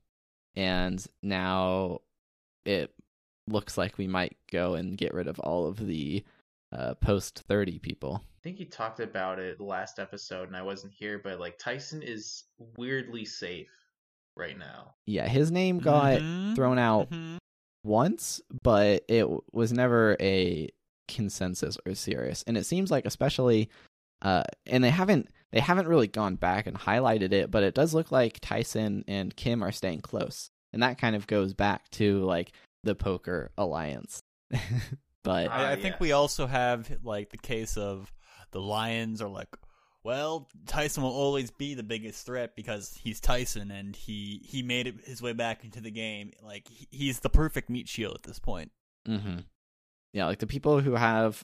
and 0.55 1.05
now 1.21 1.99
it 2.65 2.91
looks 3.47 3.77
like 3.77 3.97
we 3.97 4.07
might 4.07 4.37
go 4.51 4.75
and 4.75 4.97
get 4.97 5.13
rid 5.13 5.27
of 5.27 5.39
all 5.39 5.67
of 5.67 5.77
the 5.85 6.23
uh, 6.71 6.93
post 6.95 7.43
30 7.47 7.79
people 7.79 8.21
I 8.23 8.41
think 8.43 8.59
you 8.59 8.65
talked 8.65 8.99
about 8.99 9.39
it 9.39 9.59
last 9.59 9.99
episode 9.99 10.47
and 10.47 10.57
I 10.57 10.63
wasn't 10.63 10.93
here, 10.93 11.19
but 11.23 11.39
like 11.39 11.59
Tyson 11.59 12.01
is 12.01 12.45
weirdly 12.77 13.23
safe 13.25 13.69
right 14.35 14.57
now. 14.57 14.95
yeah 15.05 15.27
his 15.27 15.51
name 15.51 15.79
got 15.79 16.19
Mhm. 16.19 16.55
thrown 16.55 16.79
out 16.79 17.09
Mhm. 17.09 17.37
Once 17.83 18.41
but 18.63 19.03
it 19.07 19.27
was 19.51 19.73
never 19.73 20.15
a 20.19 20.69
consensus 21.07 21.77
or 21.85 21.95
serious. 21.95 22.43
And 22.47 22.57
it 22.57 22.65
seems 22.65 22.91
like 22.91 23.05
especially 23.05 23.69
uh 24.21 24.43
and 24.67 24.83
they 24.83 24.89
haven't 24.89 25.29
they 25.51 25.59
haven't 25.59 25.87
really 25.87 26.07
gone 26.07 26.35
back 26.35 26.67
and 26.67 26.77
highlighted 26.77 27.33
it 27.33 27.51
but 27.51 27.63
it 27.63 27.73
does 27.73 27.93
look 27.93 28.11
like 28.11 28.39
Tyson 28.39 29.03
and 29.07 29.35
Kim 29.35 29.63
are 29.63 29.71
staying 29.71 30.01
close. 30.01 30.49
And 30.73 30.83
that 30.83 30.97
kind 30.97 31.15
of 31.15 31.27
goes 31.27 31.53
back 31.53 31.89
to 31.91 32.23
like 32.23 32.53
the 32.83 32.95
poker 32.95 33.51
alliance. 33.57 34.21
But 35.23 35.49
Ah, 35.51 35.67
I, 35.67 35.71
I 35.73 35.75
think 35.75 35.99
we 35.99 36.11
also 36.13 36.47
have 36.47 36.91
like 37.03 37.29
the 37.29 37.37
case 37.37 37.77
of 37.77 38.11
the 38.51 38.61
Lions 38.61 39.21
are 39.21 39.29
like, 39.29 39.49
well, 40.03 40.49
Tyson 40.65 41.03
will 41.03 41.11
always 41.11 41.51
be 41.51 41.73
the 41.73 41.83
biggest 41.83 42.25
threat 42.25 42.55
because 42.55 42.99
he's 43.03 43.19
Tyson 43.19 43.71
and 43.71 43.95
he 43.95 44.41
he 44.43 44.63
made 44.63 44.87
it 44.87 44.95
his 45.05 45.21
way 45.21 45.33
back 45.33 45.63
into 45.63 45.81
the 45.81 45.91
game. 45.91 46.31
Like 46.43 46.67
he's 46.89 47.19
the 47.19 47.29
perfect 47.29 47.69
meat 47.69 47.87
shield 47.87 48.15
at 48.15 48.23
this 48.23 48.39
point. 48.39 48.71
hmm 49.05 49.39
Yeah, 50.13 50.25
like 50.25 50.39
the 50.39 50.47
people 50.47 50.81
who 50.81 50.95
have, 50.95 51.43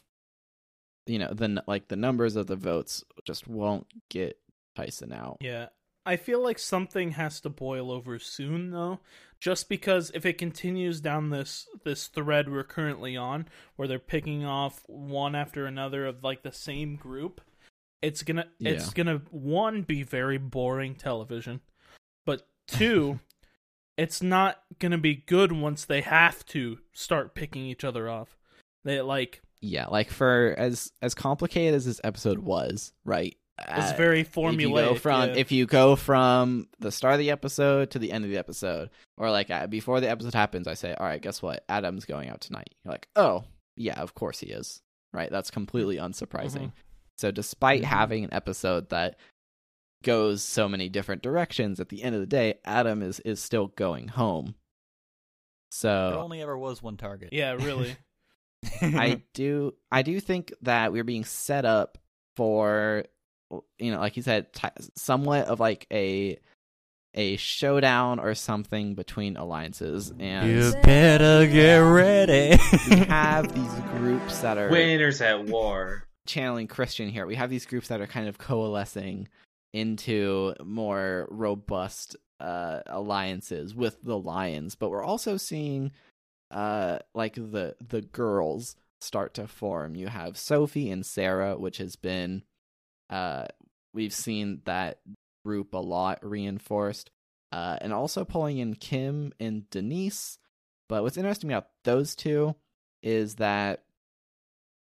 you 1.06 1.20
know, 1.20 1.34
the 1.34 1.64
like 1.68 1.88
the 1.88 1.96
numbers 1.96 2.36
of 2.36 2.48
the 2.48 2.56
votes 2.56 3.04
just 3.26 3.48
won't 3.48 3.88
get 4.10 4.40
Tyson 4.76 5.14
out. 5.14 5.38
Yeah. 5.42 5.68
I 6.06 6.16
feel 6.16 6.42
like 6.42 6.58
something 6.58 7.12
has 7.12 7.42
to 7.42 7.50
boil 7.50 7.92
over 7.92 8.18
soon 8.18 8.72
though, 8.72 9.02
just 9.42 9.68
because 9.68 10.10
if 10.16 10.26
it 10.26 10.38
continues 10.38 11.02
down 11.02 11.32
this 11.32 11.68
this 11.84 12.08
thread 12.08 12.50
we're 12.50 12.64
currently 12.64 13.18
on 13.18 13.50
where 13.76 13.90
they're 13.90 14.00
picking 14.00 14.46
off 14.46 14.84
one 14.88 15.36
after 15.36 15.66
another 15.66 16.06
of 16.06 16.24
like 16.24 16.44
the 16.44 16.52
same 16.54 16.96
group, 16.96 17.42
it's 18.02 18.24
going 18.24 18.38
to 18.38 18.48
it's 18.60 18.94
to 18.94 19.22
one 19.32 19.82
be 19.82 20.04
very 20.04 20.38
boring 20.38 20.96
television, 20.96 21.62
but 22.26 22.48
two 22.68 23.20
it's 23.98 24.22
not 24.22 24.62
to 24.92 24.98
be 24.98 25.16
good 25.16 25.52
once 25.52 25.86
they 25.86 26.02
have 26.02 26.46
to 26.48 26.78
start 26.94 27.36
picking 27.36 27.66
each 27.66 27.84
other 27.84 28.10
off. 28.10 28.38
They 28.84 29.02
like 29.02 29.42
Yeah, 29.62 29.88
like 29.88 30.10
for 30.10 30.56
as 30.58 30.92
as 31.02 31.14
complicated 31.14 31.74
as 31.76 31.86
this 31.86 32.02
episode 32.04 32.40
was, 32.40 32.94
right? 33.04 33.36
it's 33.60 33.92
uh, 33.92 33.96
very 33.98 34.20
if 34.20 34.38
you 34.38 34.44
formulaic. 34.44 34.74
go 34.76 34.96
from 34.96 35.30
yeah. 35.30 35.36
if 35.36 35.52
you 35.52 35.66
go 35.66 35.96
from 35.96 36.68
the 36.80 36.92
start 36.92 37.16
of 37.16 37.20
the 37.20 37.32
episode 37.32 37.90
to 37.90 37.98
the 37.98 38.12
end 38.12 38.24
of 38.24 38.30
the 38.30 38.38
episode 38.38 38.90
or 39.18 39.32
like 39.32 39.50
uh, 39.50 39.66
before 39.66 40.00
the 40.00 40.08
episode 40.08 40.36
happens 40.36 40.68
i 40.68 40.76
say 40.76 40.94
all 40.94 41.08
right 41.08 41.24
guess 41.24 41.42
what 41.42 41.64
adam's 41.68 42.06
going 42.06 42.30
out 42.30 42.40
tonight 42.40 42.70
you're 42.84 42.92
like 42.92 43.08
oh 43.16 43.44
yeah 43.76 44.00
of 44.00 44.14
course 44.14 44.40
he 44.40 44.48
is 44.48 44.84
right 45.12 45.32
that's 45.32 45.50
completely 45.50 45.98
unsurprising 45.98 46.72
so 47.18 47.32
despite 47.32 47.82
Mhm. 47.82 47.86
having 47.86 48.24
an 48.24 48.34
episode 48.34 48.90
that 48.90 49.18
goes 50.04 50.44
so 50.44 50.70
many 50.70 50.90
different 50.90 51.22
directions 51.24 51.80
at 51.80 51.90
the 51.90 52.04
end 52.04 52.14
of 52.16 52.22
the 52.22 52.28
day 52.28 52.56
adam 52.66 53.02
is 53.02 53.20
is 53.22 53.42
still 53.42 53.68
going 53.68 54.08
home 54.10 54.56
So 55.72 55.88
There 55.90 56.14
so 56.14 56.22
only 56.22 56.42
ever 56.42 56.58
was 56.58 56.82
one 56.82 56.98
target. 56.98 57.30
Yeah, 57.34 57.52
really. 57.54 57.96
I 58.82 59.22
do 59.34 59.74
I 59.92 60.02
do 60.02 60.20
think 60.20 60.54
that 60.62 60.92
we're 60.92 61.04
being 61.04 61.26
set 61.26 61.66
up 61.66 61.98
for 62.38 63.04
you 63.78 63.92
know, 63.92 64.00
like 64.00 64.16
you 64.18 64.24
said, 64.24 64.52
t- 64.54 64.68
somewhat 64.96 65.48
of 65.48 65.60
like 65.60 65.86
a 65.92 66.38
a 67.14 67.36
showdown 67.38 68.20
or 68.20 68.34
something 68.36 68.94
between 68.96 69.38
alliances, 69.38 70.12
and 70.20 70.50
you 70.50 70.72
better 70.84 71.48
get 71.48 71.78
ready. 71.78 72.58
we 72.90 72.96
have 73.06 73.54
these 73.54 73.74
groups 73.98 74.40
that 74.42 74.58
are 74.58 74.70
Winners 74.70 75.22
at 75.22 75.46
war. 75.46 76.07
Channeling 76.28 76.68
Christian 76.68 77.10
here. 77.10 77.26
We 77.26 77.36
have 77.36 77.50
these 77.50 77.66
groups 77.66 77.88
that 77.88 78.02
are 78.02 78.08
kind 78.08 78.28
of 78.28 78.38
coalescing 78.38 79.28
into 79.74 80.54
more 80.64 81.28
robust 81.30 82.16
uh, 82.40 82.82
alliances 82.86 83.74
with 83.74 84.02
the 84.04 84.18
lions, 84.18 84.76
but 84.76 84.90
we're 84.90 85.04
also 85.04 85.38
seeing 85.38 85.92
uh, 86.52 87.00
like 87.14 87.36
the 87.36 87.76
the 87.86 88.02
girls 88.02 88.76
start 89.02 89.34
to 89.36 89.48
form. 89.48 89.96
You 89.96 90.08
have 90.08 90.38
Sophie 90.38 90.92
and 90.92 91.06
Sarah, 91.06 91.58
which 91.58 91.78
has 91.78 91.96
been 91.96 92.44
uh, 93.10 93.46
we've 93.94 94.14
seen 94.14 94.62
that 94.66 95.00
group 95.46 95.74
a 95.74 95.78
lot 95.78 96.20
reinforced, 96.22 97.10
uh, 97.52 97.78
and 97.82 97.94
also 97.94 98.26
pulling 98.26 98.58
in 98.58 98.76
Kim 98.76 99.34
and 99.40 99.70
Denise. 99.70 100.38
But 100.90 101.04
what's 101.04 101.18
interesting 101.18 101.52
about 101.52 101.68
those 101.84 102.16
two 102.16 102.56
is 103.04 103.36
that 103.36 103.84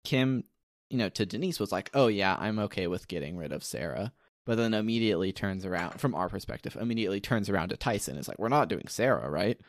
Kim, 0.03 0.43
you 0.89 0.97
know, 0.97 1.09
to 1.09 1.25
Denise 1.25 1.59
was 1.59 1.71
like, 1.71 1.89
"Oh 1.93 2.07
yeah, 2.07 2.35
I'm 2.39 2.59
okay 2.59 2.87
with 2.87 3.07
getting 3.07 3.37
rid 3.37 3.51
of 3.51 3.63
Sarah," 3.63 4.13
but 4.45 4.55
then 4.55 4.73
immediately 4.73 5.31
turns 5.31 5.65
around 5.65 5.99
from 5.99 6.15
our 6.15 6.29
perspective, 6.29 6.77
immediately 6.79 7.19
turns 7.19 7.49
around 7.49 7.69
to 7.69 7.77
Tyson. 7.77 8.17
Is 8.17 8.27
like, 8.27 8.39
"We're 8.39 8.49
not 8.49 8.69
doing 8.69 8.87
Sarah, 8.87 9.29
right?" 9.29 9.59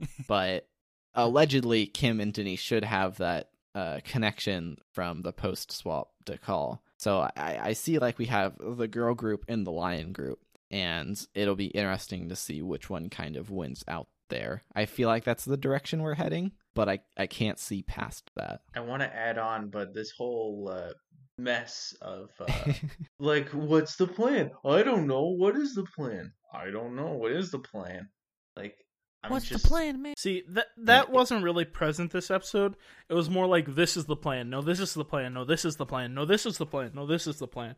but 0.28 0.68
allegedly, 1.14 1.86
Kim 1.86 2.20
and 2.20 2.32
Denise 2.32 2.60
should 2.60 2.84
have 2.84 3.18
that 3.18 3.50
uh, 3.74 4.00
connection 4.04 4.78
from 4.92 5.22
the 5.22 5.32
post 5.32 5.72
swap 5.72 6.10
to 6.26 6.38
call. 6.38 6.82
So 6.96 7.28
I, 7.36 7.58
I 7.62 7.72
see 7.72 7.98
like 7.98 8.18
we 8.18 8.26
have 8.26 8.54
the 8.58 8.88
girl 8.88 9.14
group 9.14 9.44
and 9.48 9.66
the 9.66 9.72
lion 9.72 10.12
group, 10.12 10.40
and 10.70 11.24
it'll 11.34 11.56
be 11.56 11.66
interesting 11.66 12.28
to 12.28 12.36
see 12.36 12.62
which 12.62 12.88
one 12.88 13.10
kind 13.10 13.36
of 13.36 13.50
wins 13.50 13.84
out 13.88 14.08
there. 14.30 14.62
I 14.74 14.86
feel 14.86 15.08
like 15.08 15.24
that's 15.24 15.44
the 15.44 15.56
direction 15.56 16.02
we're 16.02 16.14
heading, 16.14 16.52
but 16.74 16.88
I, 16.88 17.00
I 17.16 17.26
can't 17.26 17.58
see 17.58 17.82
past 17.82 18.30
that. 18.36 18.60
I 18.74 18.80
want 18.80 19.02
to 19.02 19.14
add 19.14 19.38
on, 19.38 19.68
but 19.70 19.94
this 19.94 20.10
whole 20.10 20.68
uh, 20.72 20.92
mess 21.38 21.94
of 22.02 22.30
uh, 22.40 22.72
like, 23.18 23.48
what's 23.50 23.96
the 23.96 24.06
plan? 24.06 24.50
I 24.64 24.82
don't 24.82 25.06
know. 25.06 25.24
What 25.28 25.56
is 25.56 25.74
the 25.74 25.84
plan? 25.96 26.32
I 26.52 26.70
don't 26.70 26.94
know. 26.96 27.12
What 27.12 27.32
is 27.32 27.50
the 27.50 27.58
plan? 27.58 28.08
Like, 28.56 28.76
I'm 29.22 29.30
What's 29.30 29.46
just... 29.48 29.62
the 29.62 29.68
plan, 29.68 30.02
man? 30.02 30.14
See 30.18 30.42
that 30.50 30.66
that 30.76 31.08
Yeah. 31.08 31.14
wasn't 31.14 31.44
really 31.44 31.64
present 31.64 32.12
this 32.12 32.30
episode. 32.30 32.76
It 33.08 33.14
was 33.14 33.30
more 33.30 33.46
like 33.46 33.74
this 33.74 33.96
is 33.96 34.04
the 34.04 34.16
plan. 34.16 34.50
No, 34.50 34.60
this 34.60 34.80
is 34.80 34.92
the 34.94 35.04
plan. 35.04 35.32
No, 35.32 35.44
this 35.44 35.64
is 35.64 35.76
the 35.76 35.86
plan. 35.86 36.12
No, 36.14 36.24
this 36.26 36.44
is 36.44 36.58
the 36.58 36.66
plan. 36.66 36.90
No, 36.94 37.06
this 37.06 37.26
is 37.26 37.38
the 37.38 37.48
plan. 37.48 37.74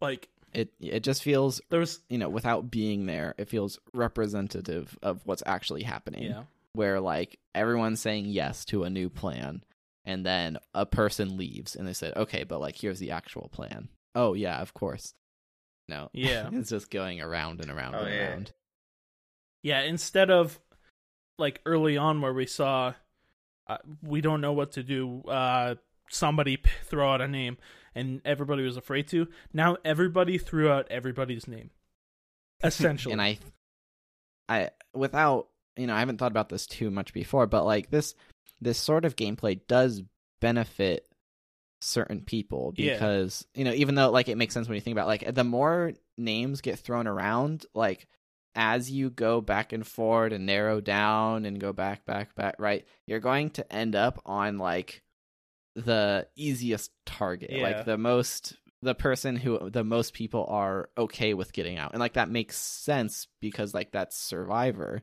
Like 0.00 0.28
it 0.52 0.72
it 0.78 1.00
just 1.00 1.22
feels 1.22 1.60
there 1.70 1.80
was 1.80 2.00
you 2.10 2.18
know 2.18 2.28
without 2.28 2.70
being 2.70 3.06
there, 3.06 3.34
it 3.38 3.48
feels 3.48 3.78
representative 3.94 4.98
of 5.02 5.22
what's 5.24 5.42
actually 5.46 5.82
happening. 5.84 6.24
yeah. 6.24 6.42
Where 6.76 7.00
like 7.00 7.38
everyone's 7.54 8.00
saying 8.00 8.26
yes 8.26 8.64
to 8.66 8.84
a 8.84 8.90
new 8.90 9.08
plan 9.10 9.64
and 10.04 10.24
then 10.24 10.56
a 10.74 10.86
person 10.86 11.36
leaves 11.36 11.74
and 11.74 11.88
they 11.88 11.92
said 11.92 12.16
okay 12.16 12.44
but 12.44 12.60
like 12.60 12.76
here's 12.76 13.00
the 13.00 13.10
actual 13.10 13.48
plan 13.48 13.88
oh 14.14 14.34
yeah 14.34 14.60
of 14.60 14.72
course 14.74 15.14
no 15.88 16.08
Yeah. 16.12 16.48
it's 16.52 16.70
just 16.70 16.90
going 16.90 17.20
around 17.20 17.60
and 17.60 17.70
around 17.70 17.94
Oh, 17.96 18.04
and 18.04 18.14
yeah. 18.14 18.28
around 18.28 18.52
Yeah, 19.62 19.80
instead 19.82 20.30
of 20.30 20.60
like 21.38 21.60
early 21.66 21.96
on 21.96 22.20
where 22.20 22.32
we 22.32 22.46
saw 22.46 22.94
uh, 23.68 23.78
we 24.02 24.20
don't 24.20 24.40
know 24.40 24.52
what 24.52 24.72
to 24.72 24.82
do, 24.84 25.22
uh 25.22 25.74
somebody 26.08 26.56
p- 26.56 26.70
throw 26.84 27.12
out 27.12 27.20
a 27.20 27.26
name 27.28 27.56
and 27.96 28.20
everybody 28.24 28.62
was 28.62 28.76
afraid 28.76 29.08
to. 29.08 29.26
Now 29.52 29.76
everybody 29.84 30.38
threw 30.38 30.70
out 30.70 30.86
everybody's 30.90 31.48
name. 31.48 31.70
Essentially. 32.62 33.12
and 33.12 33.20
i 33.22 33.38
i 34.48 34.70
without 34.94 35.48
you 35.76 35.86
know 35.86 35.94
i 35.94 35.98
haven't 36.00 36.18
thought 36.18 36.32
about 36.32 36.48
this 36.48 36.66
too 36.66 36.90
much 36.90 37.12
before 37.12 37.46
but 37.46 37.64
like 37.64 37.90
this 37.90 38.14
this 38.60 38.78
sort 38.78 39.04
of 39.04 39.16
gameplay 39.16 39.60
does 39.68 40.02
benefit 40.40 41.06
certain 41.80 42.20
people 42.22 42.72
Yeah. 42.76 42.94
because 42.94 43.46
you 43.54 43.64
know 43.64 43.72
even 43.72 43.94
though 43.94 44.10
like 44.10 44.28
it 44.28 44.38
makes 44.38 44.54
sense 44.54 44.68
when 44.68 44.74
you 44.76 44.80
think 44.80 44.94
about 44.94 45.06
like 45.06 45.34
the 45.34 45.44
more 45.44 45.92
names 46.16 46.60
get 46.62 46.78
thrown 46.78 47.06
around 47.06 47.66
like 47.74 48.06
as 48.54 48.90
you 48.90 49.10
go 49.10 49.42
back 49.42 49.72
and 49.74 49.86
forward 49.86 50.32
and 50.32 50.46
narrow 50.46 50.80
down 50.80 51.44
and 51.44 51.60
go 51.60 51.72
back 51.74 52.06
back 52.06 52.34
back 52.34 52.54
right 52.58 52.86
you're 53.06 53.20
going 53.20 53.50
to 53.50 53.72
end 53.72 53.94
up 53.94 54.20
on 54.24 54.56
like 54.58 55.02
the 55.74 56.26
easiest 56.36 56.90
target 57.04 57.50
Yeah. 57.52 57.62
like 57.62 57.84
the 57.84 57.98
most 57.98 58.56
the 58.82 58.94
person 58.94 59.36
who 59.36 59.68
the 59.70 59.84
most 59.84 60.14
people 60.14 60.46
are 60.48 60.88
okay 60.96 61.34
with 61.34 61.52
getting 61.52 61.76
out 61.76 61.92
and 61.92 62.00
like 62.00 62.14
that 62.14 62.30
makes 62.30 62.56
sense 62.56 63.26
because 63.40 63.74
like 63.74 63.90
that's 63.92 64.16
survivor 64.16 65.02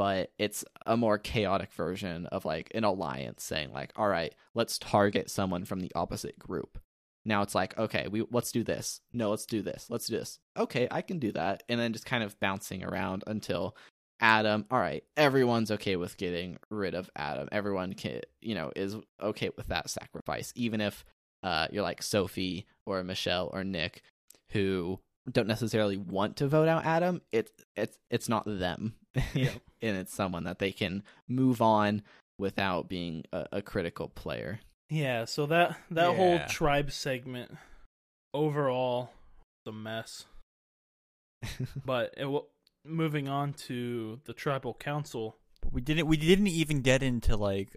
but 0.00 0.32
it's 0.38 0.64
a 0.86 0.96
more 0.96 1.18
chaotic 1.18 1.70
version 1.74 2.24
of 2.28 2.46
like 2.46 2.72
an 2.74 2.84
alliance 2.84 3.44
saying 3.44 3.70
like 3.70 3.92
all 3.96 4.08
right 4.08 4.34
let's 4.54 4.78
target 4.78 5.28
someone 5.28 5.66
from 5.66 5.80
the 5.80 5.92
opposite 5.94 6.38
group. 6.38 6.78
Now 7.26 7.42
it's 7.42 7.54
like 7.54 7.76
okay 7.76 8.08
we 8.10 8.24
let's 8.30 8.50
do 8.50 8.64
this. 8.64 9.02
No 9.12 9.28
let's 9.28 9.44
do 9.44 9.60
this. 9.60 9.88
Let's 9.90 10.06
do 10.06 10.16
this. 10.16 10.38
Okay 10.56 10.88
i 10.90 11.02
can 11.02 11.18
do 11.18 11.32
that. 11.32 11.64
And 11.68 11.78
then 11.78 11.92
just 11.92 12.06
kind 12.06 12.24
of 12.24 12.40
bouncing 12.40 12.82
around 12.82 13.24
until 13.26 13.76
adam 14.22 14.64
all 14.70 14.78
right 14.78 15.04
everyone's 15.18 15.70
okay 15.70 15.96
with 15.96 16.16
getting 16.16 16.56
rid 16.70 16.94
of 16.94 17.10
adam. 17.14 17.50
Everyone 17.52 17.92
can 17.92 18.22
you 18.40 18.54
know 18.54 18.72
is 18.74 18.96
okay 19.20 19.50
with 19.54 19.66
that 19.66 19.90
sacrifice 19.90 20.50
even 20.56 20.80
if 20.80 21.04
uh 21.42 21.66
you're 21.70 21.82
like 21.82 22.02
sophie 22.02 22.66
or 22.86 23.04
michelle 23.04 23.50
or 23.52 23.64
nick 23.64 24.00
who 24.52 24.98
don't 25.30 25.46
necessarily 25.46 25.98
want 25.98 26.36
to 26.36 26.48
vote 26.48 26.68
out 26.68 26.86
adam 26.86 27.20
it's 27.32 27.52
it's 27.76 27.98
it's 28.08 28.30
not 28.30 28.44
them 28.46 28.94
Yeah. 29.34 29.50
and 29.82 29.96
it's 29.96 30.14
someone 30.14 30.44
that 30.44 30.58
they 30.58 30.72
can 30.72 31.02
move 31.28 31.60
on 31.62 32.02
without 32.38 32.88
being 32.88 33.24
a, 33.32 33.46
a 33.52 33.62
critical 33.62 34.08
player 34.08 34.60
Yeah, 34.88 35.24
so 35.24 35.46
that 35.46 35.76
that 35.90 36.14
whole 36.16 36.38
tribe 36.48 36.90
segment 36.92 37.56
overall 38.34 39.10
the 39.64 39.72
mess. 39.72 40.26
But 41.84 42.14
it, 42.16 42.26
wa- 42.26 42.44
moving 42.84 43.28
on 43.28 43.52
to 43.68 44.20
the 44.24 44.32
tribal 44.32 44.74
council. 44.74 45.36
We 45.72 45.80
didn't. 45.80 46.06
We 46.06 46.16
didn't 46.16 46.46
even 46.48 46.80
get 46.82 47.02
into 47.02 47.36
like 47.36 47.76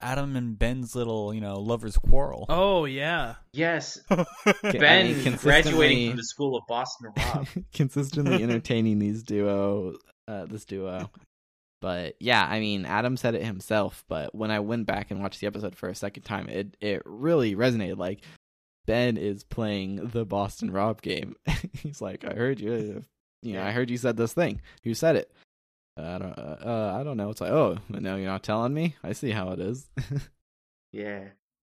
Adam 0.00 0.36
and 0.36 0.58
Ben's 0.58 0.94
little, 0.94 1.32
you 1.34 1.40
know, 1.40 1.54
lovers 1.60 1.96
quarrel. 1.96 2.46
Oh 2.48 2.84
yeah, 2.84 3.36
Yes, 3.52 3.98
I 4.10 4.24
Ben 4.62 5.24
mean, 5.24 5.36
graduating 5.36 6.10
from 6.10 6.16
the 6.16 6.24
school 6.24 6.56
of 6.56 6.64
Boston 6.68 7.12
Rob. 7.16 7.46
consistently 7.72 8.42
entertaining 8.42 8.98
these 8.98 9.22
duo 9.22 9.94
uh 10.28 10.46
this 10.46 10.64
duo. 10.64 11.10
But 11.82 12.16
yeah 12.20 12.44
i 12.48 12.58
mean 12.58 12.86
adam 12.86 13.16
said 13.16 13.34
it 13.34 13.44
himself 13.44 14.02
but 14.08 14.34
when 14.34 14.50
i 14.50 14.60
went 14.60 14.86
back 14.86 15.10
and 15.10 15.20
watched 15.20 15.40
the 15.40 15.46
episode 15.46 15.76
for 15.76 15.88
a 15.88 15.94
second 15.94 16.22
time 16.22 16.48
it 16.48 16.74
it 16.80 17.02
really 17.04 17.54
resonated 17.54 17.98
like 17.98 18.22
ben 18.86 19.18
is 19.18 19.44
playing 19.44 19.96
the 20.12 20.24
boston 20.24 20.70
rob 20.72 21.02
game. 21.02 21.36
He's 21.82 22.00
like 22.00 22.24
i 22.24 22.32
heard 22.32 22.60
you 22.60 23.04
you 23.42 23.52
know 23.52 23.62
i 23.62 23.72
heard 23.72 23.90
you 23.90 23.98
said 23.98 24.16
this 24.16 24.32
thing. 24.32 24.62
Who 24.84 24.94
said 24.94 25.16
it. 25.16 25.30
I 25.98 26.18
don't 26.18 26.38
uh, 26.38 26.56
uh, 26.64 26.96
i 26.98 27.04
don't 27.04 27.18
know. 27.18 27.30
It's 27.30 27.40
like 27.42 27.52
oh 27.52 27.76
no 27.88 28.16
you're 28.16 28.26
not 28.26 28.42
telling 28.42 28.72
me? 28.72 28.96
I 29.04 29.12
see 29.12 29.30
how 29.30 29.50
it 29.50 29.60
is. 29.60 29.86
Yeah. 30.92 31.24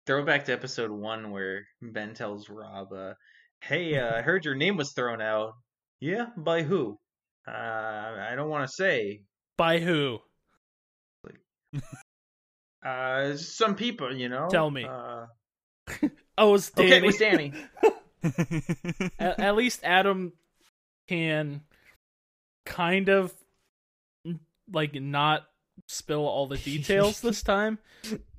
Throwback 0.07 0.45
to 0.45 0.53
episode 0.53 0.91
one 0.93 1.33
where 1.33 1.67
Ben 1.83 2.15
tells 2.15 2.49
Rob, 2.49 2.93
uh, 2.93 3.15
"Hey, 3.61 3.99
uh, 3.99 4.19
I 4.19 4.23
heard 4.23 4.45
your 4.45 4.55
name 4.55 4.77
was 4.77 4.93
thrown 4.93 5.21
out. 5.21 5.55
Yeah, 5.99 6.27
by 6.37 6.63
who? 6.63 7.01
Uh, 7.47 7.51
I 7.53 8.33
don't 8.37 8.49
want 8.49 8.69
to 8.69 8.73
say. 8.73 9.23
by 9.57 9.79
who? 9.79 10.19
Uh, 12.85 13.37
some 13.37 13.75
people, 13.75 14.15
you 14.15 14.29
know. 14.29 14.49
Tell 14.49 14.71
me. 14.71 14.85
Uh, 14.85 15.27
Oh, 16.39 16.55
it's 16.55 16.71
Danny. 16.71 16.89
okay, 16.89 16.97
it 16.99 17.05
was 17.05 17.17
Danny. 17.17 17.53
at, 19.19 19.41
at 19.41 19.57
least 19.57 19.81
Adam 19.85 20.33
can 21.09 21.63
kind 22.67 23.09
of 23.09 23.33
like 24.71 24.95
not 24.95 25.45
spill 25.87 26.27
all 26.27 26.47
the 26.47 26.59
details 26.59 27.21
this 27.21 27.43
time, 27.45 27.79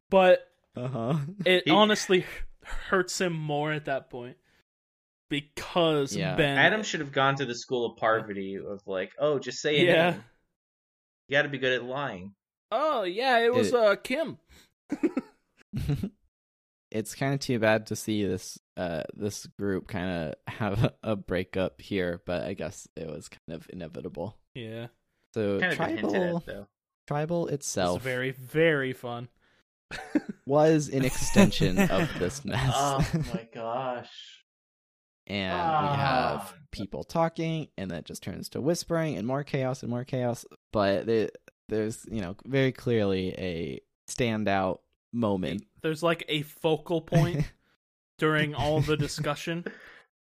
but 0.09 0.45
uh-huh 0.75 1.17
it 1.45 1.63
He- 1.65 1.71
honestly 1.71 2.25
hurts 2.89 3.19
him 3.21 3.33
more 3.33 3.71
at 3.71 3.85
that 3.85 4.09
point 4.09 4.37
because 5.29 6.15
Yeah. 6.15 6.35
Ben 6.35 6.57
Adam 6.57 6.83
should 6.83 6.99
have 7.01 7.11
gone 7.11 7.35
to 7.35 7.45
the 7.45 7.55
school 7.55 7.85
of 7.85 7.97
Parvati 7.97 8.57
of 8.57 8.81
like, 8.87 9.13
oh, 9.19 9.39
just 9.39 9.59
say 9.61 9.77
a 9.81 9.83
Yeah. 9.85 10.09
name. 10.11 10.23
You 11.27 11.37
got 11.37 11.41
to 11.43 11.49
be 11.49 11.57
good 11.57 11.73
at 11.73 11.83
lying. 11.83 12.33
Oh 12.71 13.03
yeah, 13.03 13.39
it 13.39 13.53
was 13.53 13.67
It- 13.69 13.75
uh 13.75 13.95
Kim. 13.97 14.37
it's 16.91 17.15
kind 17.15 17.33
of 17.33 17.39
too 17.39 17.59
bad 17.59 17.87
to 17.87 17.95
see 17.95 18.25
this 18.25 18.57
uh 18.77 19.03
this 19.13 19.45
group 19.59 19.87
kind 19.87 20.09
of 20.09 20.33
have 20.53 20.83
a, 20.83 20.93
a 21.03 21.15
breakup 21.15 21.81
here, 21.81 22.21
but 22.25 22.43
I 22.43 22.53
guess 22.53 22.87
it 22.95 23.07
was 23.07 23.29
kind 23.29 23.55
of 23.57 23.67
inevitable. 23.71 24.37
Yeah, 24.55 24.87
So 25.33 25.59
Kind 25.59 25.73
of 25.73 25.77
been 25.77 25.97
tribal 26.11 26.37
at 26.37 26.45
though. 26.45 26.67
tribal 27.07 27.47
it's 27.47 27.67
itself 27.67 28.01
very 28.01 28.31
very 28.31 28.93
fun. 28.93 29.27
was 30.45 30.89
an 30.89 31.05
extension 31.05 31.77
of 31.79 32.09
this 32.19 32.43
mess. 32.43 32.71
oh 32.75 33.05
my 33.33 33.47
gosh. 33.53 34.09
And 35.27 35.53
we 35.53 35.59
Ah. 35.59 35.95
have 36.39 36.53
people 36.71 37.03
talking, 37.03 37.67
and 37.77 37.91
that 37.91 38.05
just 38.05 38.23
turns 38.23 38.49
to 38.49 38.61
whispering 38.61 39.17
and 39.17 39.27
more 39.27 39.43
chaos 39.43 39.81
and 39.83 39.89
more 39.89 40.03
chaos. 40.03 40.45
But 40.73 41.05
there, 41.05 41.29
there's, 41.69 42.05
you 42.09 42.21
know, 42.21 42.35
very 42.45 42.71
clearly 42.71 43.29
a 43.37 43.79
standout 44.09 44.79
moment. 45.13 45.63
There's 45.81 46.01
like 46.03 46.25
a 46.29 46.41
focal 46.43 47.01
point 47.13 47.51
during 48.17 48.55
all 48.55 48.81
the 48.81 48.97
discussion 48.97 49.65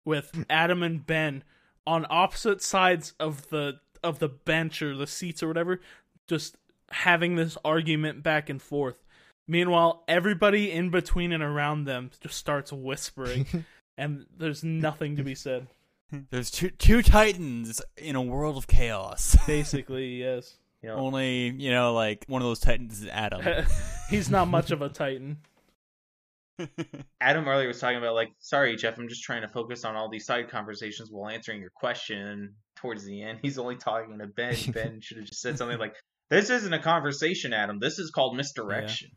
with 0.05 0.45
Adam 0.49 0.81
and 0.83 1.05
Ben 1.05 1.43
on 1.85 2.05
opposite 2.09 2.61
sides 2.61 3.13
of 3.19 3.49
the 3.49 3.79
of 4.03 4.19
the 4.19 4.29
bench 4.29 4.81
or 4.81 4.95
the 4.95 5.05
seats 5.07 5.43
or 5.43 5.47
whatever, 5.47 5.79
just 6.27 6.55
having 6.89 7.35
this 7.35 7.57
argument 7.63 8.23
back 8.23 8.49
and 8.49 8.61
forth. 8.61 9.03
Meanwhile, 9.47 10.03
everybody 10.07 10.71
in 10.71 10.89
between 10.89 11.31
and 11.31 11.43
around 11.43 11.83
them 11.85 12.09
just 12.19 12.35
starts 12.37 12.71
whispering, 12.73 13.45
and 14.01 14.25
there's 14.35 14.63
nothing 14.63 15.15
to 15.17 15.23
be 15.23 15.35
said. 15.35 15.67
There's 16.31 16.51
two 16.51 16.71
two 16.71 17.01
titans 17.01 17.81
in 17.95 18.17
a 18.17 18.21
world 18.21 18.57
of 18.57 18.67
chaos. 18.67 19.37
Basically, 19.47 20.15
yes. 20.15 20.57
You 20.81 20.89
know, 20.89 20.95
Only 20.95 21.49
you 21.49 21.71
know, 21.71 21.93
like 21.93 22.25
one 22.27 22.41
of 22.41 22.47
those 22.47 22.59
titans 22.59 23.01
is 23.01 23.07
Adam. 23.07 23.65
He's 24.09 24.29
not 24.29 24.47
much 24.49 24.71
of 24.71 24.81
a 24.81 24.89
titan. 24.89 25.37
Adam 27.21 27.47
earlier 27.47 27.67
was 27.67 27.79
talking 27.79 27.97
about 27.97 28.13
like, 28.13 28.29
sorry, 28.39 28.75
Jeff, 28.75 28.97
I'm 28.97 29.07
just 29.07 29.23
trying 29.23 29.43
to 29.43 29.47
focus 29.47 29.85
on 29.85 29.95
all 29.95 30.09
these 30.09 30.25
side 30.25 30.49
conversations 30.49 31.09
while 31.09 31.29
answering 31.31 31.61
your 31.61 31.71
question. 31.71 32.17
And 32.17 32.49
towards 32.75 33.05
the 33.05 33.21
end, 33.21 33.39
he's 33.41 33.57
only 33.57 33.77
talking 33.77 34.19
to 34.19 34.27
Ben. 34.27 34.55
Ben 34.73 34.99
should 35.01 35.17
have 35.17 35.27
just 35.27 35.41
said 35.41 35.57
something 35.57 35.77
like, 35.77 35.95
"This 36.29 36.49
isn't 36.49 36.73
a 36.73 36.79
conversation, 36.79 37.53
Adam. 37.53 37.79
This 37.79 37.99
is 37.99 38.09
called 38.09 38.35
misdirection." 38.35 39.11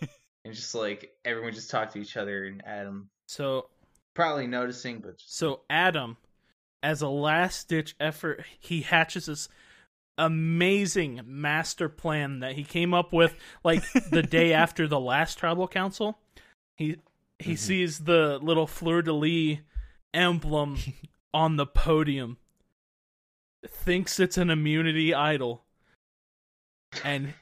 and 0.00 0.54
just 0.54 0.74
like 0.74 1.10
everyone 1.24 1.52
just 1.52 1.70
talked 1.70 1.92
to 1.92 2.00
each 2.00 2.16
other, 2.16 2.44
and 2.44 2.62
Adam 2.64 3.10
So 3.26 3.66
probably 4.14 4.46
noticing, 4.46 5.00
but 5.00 5.14
So 5.18 5.60
Adam, 5.70 6.16
as 6.82 7.02
a 7.02 7.08
last 7.08 7.68
ditch 7.68 7.94
effort, 8.00 8.44
he 8.58 8.82
hatches 8.82 9.26
this 9.26 9.48
amazing 10.18 11.20
master 11.24 11.88
plan 11.88 12.40
that 12.40 12.54
he 12.54 12.64
came 12.64 12.92
up 12.92 13.12
with 13.12 13.34
like 13.64 13.82
the 14.10 14.22
day 14.30 14.52
after 14.52 14.86
the 14.86 15.00
last 15.00 15.38
tribal 15.38 15.68
council. 15.68 16.18
He 16.76 16.96
he 17.38 17.52
mm-hmm. 17.52 17.56
sees 17.56 18.00
the 18.00 18.38
little 18.40 18.66
fleur 18.66 19.02
de 19.02 19.12
lis 19.12 19.58
emblem 20.14 20.78
on 21.34 21.56
the 21.56 21.66
podium, 21.66 22.36
thinks 23.66 24.20
it's 24.20 24.36
an 24.36 24.50
immunity 24.50 25.14
idol, 25.14 25.64
and 27.04 27.34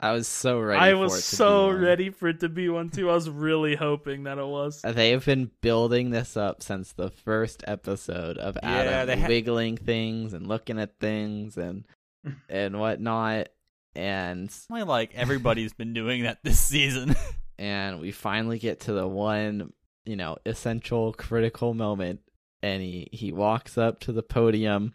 I 0.00 0.12
was 0.12 0.26
so 0.26 0.58
ready. 0.58 0.80
I 0.80 0.92
for 0.92 0.96
was 0.98 1.12
it 1.18 1.30
to 1.30 1.36
so 1.36 1.68
be 1.68 1.74
one. 1.74 1.82
ready 1.84 2.10
for 2.10 2.28
it 2.28 2.40
to 2.40 2.48
be 2.48 2.68
one 2.68 2.88
too. 2.88 3.10
I 3.10 3.14
was 3.14 3.28
really 3.28 3.76
hoping 3.76 4.24
that 4.24 4.38
it 4.38 4.46
was. 4.46 4.80
They 4.84 5.10
have 5.10 5.24
been 5.26 5.50
building 5.60 6.10
this 6.10 6.36
up 6.36 6.62
since 6.62 6.92
the 6.92 7.10
first 7.10 7.62
episode 7.66 8.38
of 8.38 8.56
Yeah, 8.62 8.68
Adam 8.70 9.06
they 9.08 9.20
ha- 9.20 9.28
wiggling 9.28 9.76
things 9.76 10.32
and 10.32 10.46
looking 10.46 10.78
at 10.80 10.98
things 10.98 11.56
and 11.58 11.84
and 12.48 12.78
whatnot, 12.80 13.48
and 13.94 14.50
Only 14.70 14.84
like 14.84 15.14
everybody's 15.14 15.72
been 15.74 15.92
doing 15.92 16.22
that 16.22 16.38
this 16.42 16.58
season. 16.58 17.14
and 17.58 18.00
we 18.00 18.10
finally 18.12 18.58
get 18.58 18.80
to 18.80 18.92
the 18.92 19.06
one 19.06 19.72
you 20.06 20.16
know 20.16 20.38
essential 20.46 21.12
critical 21.12 21.74
moment, 21.74 22.20
and 22.62 22.82
he 22.82 23.08
he 23.12 23.32
walks 23.32 23.76
up 23.76 24.00
to 24.00 24.12
the 24.12 24.22
podium. 24.22 24.94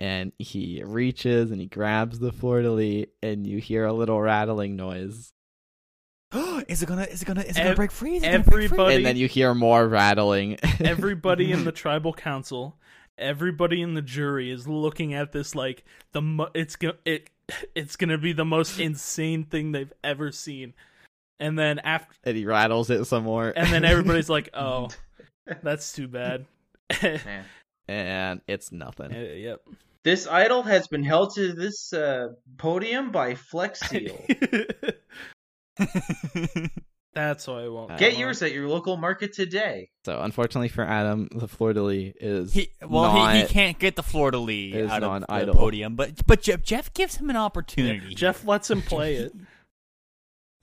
And 0.00 0.32
he 0.38 0.82
reaches 0.84 1.50
and 1.50 1.60
he 1.60 1.66
grabs 1.66 2.18
the 2.18 2.32
fleur 2.32 2.62
de 2.62 2.70
lis, 2.72 3.06
and 3.22 3.46
you 3.46 3.58
hear 3.58 3.84
a 3.84 3.92
little 3.92 4.18
rattling 4.20 4.74
noise. 4.74 5.32
is 6.68 6.82
it 6.82 6.86
gonna? 6.86 7.02
Is 7.04 7.20
it 7.22 7.26
gonna? 7.26 7.42
Is 7.42 7.56
it 7.56 7.58
Ev- 7.58 7.64
gonna 7.64 7.76
break 7.76 7.90
free? 7.92 8.16
Is 8.16 8.22
it 8.22 8.26
gonna 8.32 8.38
break 8.44 8.50
free? 8.50 8.64
everybody- 8.64 8.94
and 8.96 9.06
then 9.06 9.16
you 9.16 9.28
hear 9.28 9.54
more 9.54 9.86
rattling. 9.86 10.56
everybody 10.80 11.52
in 11.52 11.64
the 11.64 11.72
tribal 11.84 12.14
council, 12.14 12.78
everybody 13.18 13.82
in 13.82 13.92
the 13.94 14.00
jury 14.00 14.50
is 14.50 14.66
looking 14.66 15.12
at 15.12 15.32
this 15.32 15.54
like 15.54 15.84
the 16.12 16.22
mo- 16.22 16.50
it's 16.54 16.76
go- 16.76 16.96
it 17.04 17.28
it's 17.74 17.96
going 17.96 18.10
to 18.10 18.18
be 18.18 18.32
the 18.32 18.44
most 18.44 18.80
insane 18.80 19.44
thing 19.44 19.72
they've 19.72 19.92
ever 20.02 20.32
seen. 20.32 20.72
And 21.38 21.58
then 21.58 21.78
after 21.80 22.14
and 22.24 22.36
he 22.36 22.46
rattles 22.46 22.88
it 22.90 23.04
some 23.04 23.24
more. 23.24 23.52
and 23.54 23.68
then 23.72 23.84
everybody's 23.84 24.30
like, 24.30 24.48
"Oh, 24.54 24.88
that's 25.62 25.92
too 25.92 26.06
bad." 26.08 26.46
and 27.88 28.40
it's 28.46 28.72
nothing. 28.72 29.12
Uh, 29.12 29.18
yep. 29.18 29.60
This 30.02 30.26
idol 30.26 30.62
has 30.62 30.88
been 30.88 31.04
held 31.04 31.34
to 31.34 31.52
this 31.52 31.92
uh, 31.92 32.28
podium 32.56 33.12
by 33.12 33.34
Flex 33.34 33.80
Seal. 33.80 34.18
That's 37.12 37.46
why 37.46 37.64
I 37.64 37.68
won't. 37.68 37.98
Get 37.98 38.12
come 38.12 38.20
yours 38.20 38.40
at 38.42 38.52
your 38.52 38.68
local 38.68 38.96
market 38.96 39.32
today. 39.34 39.90
So 40.04 40.20
unfortunately 40.22 40.68
for 40.68 40.84
Adam, 40.84 41.28
the 41.34 41.48
fleur 41.48 41.72
de 41.72 41.82
lis 41.82 42.12
is 42.20 42.52
he, 42.54 42.70
well, 42.80 43.12
not, 43.12 43.34
he, 43.34 43.40
he 43.42 43.46
can't 43.48 43.78
get 43.78 43.96
the 43.96 44.02
Fleur 44.02 44.30
de 44.30 44.38
Lis 44.38 44.74
is 44.76 44.90
out 44.90 45.02
of 45.02 45.10
the 45.12 45.26
non-idol. 45.26 45.54
podium, 45.54 45.96
but 45.96 46.24
but 46.26 46.40
Jeff, 46.40 46.62
Jeff 46.62 46.94
gives 46.94 47.16
him 47.16 47.28
an 47.28 47.36
opportunity. 47.36 48.14
Jeff 48.14 48.46
lets 48.46 48.70
him 48.70 48.80
play 48.80 49.16
it, 49.16 49.32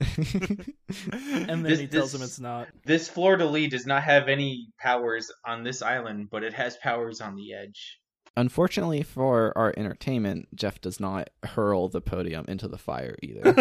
and 0.00 1.48
then 1.48 1.62
This- 1.64 1.80
he 1.80 1.86
tells 1.86 2.12
this- 2.12 2.20
him 2.20 2.24
it's 2.24 2.40
not. 2.40 2.68
This 2.84 3.08
fleur 3.08 3.36
de 3.36 3.44
lis 3.46 3.70
does 3.70 3.86
not 3.86 4.02
have 4.04 4.28
any 4.28 4.68
powers 4.80 5.30
on 5.46 5.64
this 5.64 5.82
island, 5.82 6.28
but 6.30 6.42
it 6.44 6.54
has 6.54 6.76
powers 6.78 7.20
on 7.20 7.36
the 7.36 7.52
edge. 7.52 7.98
Unfortunately 8.38 9.02
for 9.02 9.52
our 9.58 9.74
entertainment, 9.76 10.46
Jeff 10.54 10.80
does 10.80 11.00
not 11.00 11.28
hurl 11.44 11.88
the 11.88 12.00
podium 12.00 12.44
into 12.46 12.68
the 12.68 12.78
fire 12.78 13.16
either. 13.20 13.52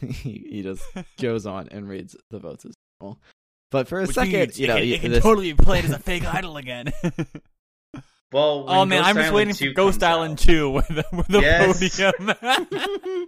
he, 0.08 0.46
he 0.50 0.62
just 0.62 0.82
goes 1.20 1.46
on 1.46 1.68
and 1.70 1.88
reads 1.88 2.16
the 2.30 2.38
votes 2.38 2.64
as 2.64 2.72
well. 3.00 3.20
But 3.70 3.86
for 3.86 3.98
a 3.98 4.02
Which 4.06 4.14
second, 4.14 4.32
means 4.32 4.58
you 4.60 4.68
know, 4.68 4.76
can, 4.76 4.82
y- 4.88 4.94
it 4.94 5.00
can 5.02 5.10
this- 5.12 5.22
totally 5.22 5.52
be 5.52 5.62
played 5.62 5.84
as 5.84 5.90
a 5.90 5.98
fake 5.98 6.24
idol 6.34 6.56
again. 6.56 6.90
Well, 8.32 8.64
oh, 8.66 8.66
when 8.66 8.76
oh 8.76 8.84
man, 8.86 8.98
Ghost 8.98 9.08
I'm 9.08 9.14
just 9.16 9.26
Island 9.28 9.36
waiting 9.36 9.54
2 9.54 9.68
for 9.68 9.74
Ghost 9.74 10.02
Island 10.02 10.32
out- 10.32 10.38
2 10.38 10.70
with 10.76 10.88
the, 10.88 11.04
with 11.12 11.26
the 11.28 11.40
Yes. 11.40 11.78
podium. 12.16 13.26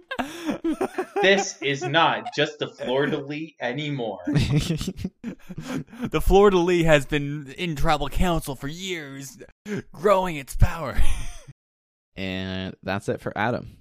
This 1.21 1.61
is 1.61 1.83
not 1.83 2.33
just 2.35 2.59
the 2.59 2.67
fleur 2.67 3.05
de 3.07 3.17
lis 3.17 3.51
anymore. 3.59 4.19
the 4.27 6.21
Fleur 6.23 6.49
de 6.49 6.57
Lis 6.57 6.85
has 6.85 7.05
been 7.05 7.53
in 7.57 7.75
tribal 7.75 8.07
council 8.09 8.55
for 8.55 8.67
years, 8.67 9.37
growing 9.93 10.35
its 10.37 10.55
power. 10.55 10.97
and 12.15 12.75
that's 12.83 13.09
it 13.09 13.19
for 13.21 13.37
Adam. 13.37 13.77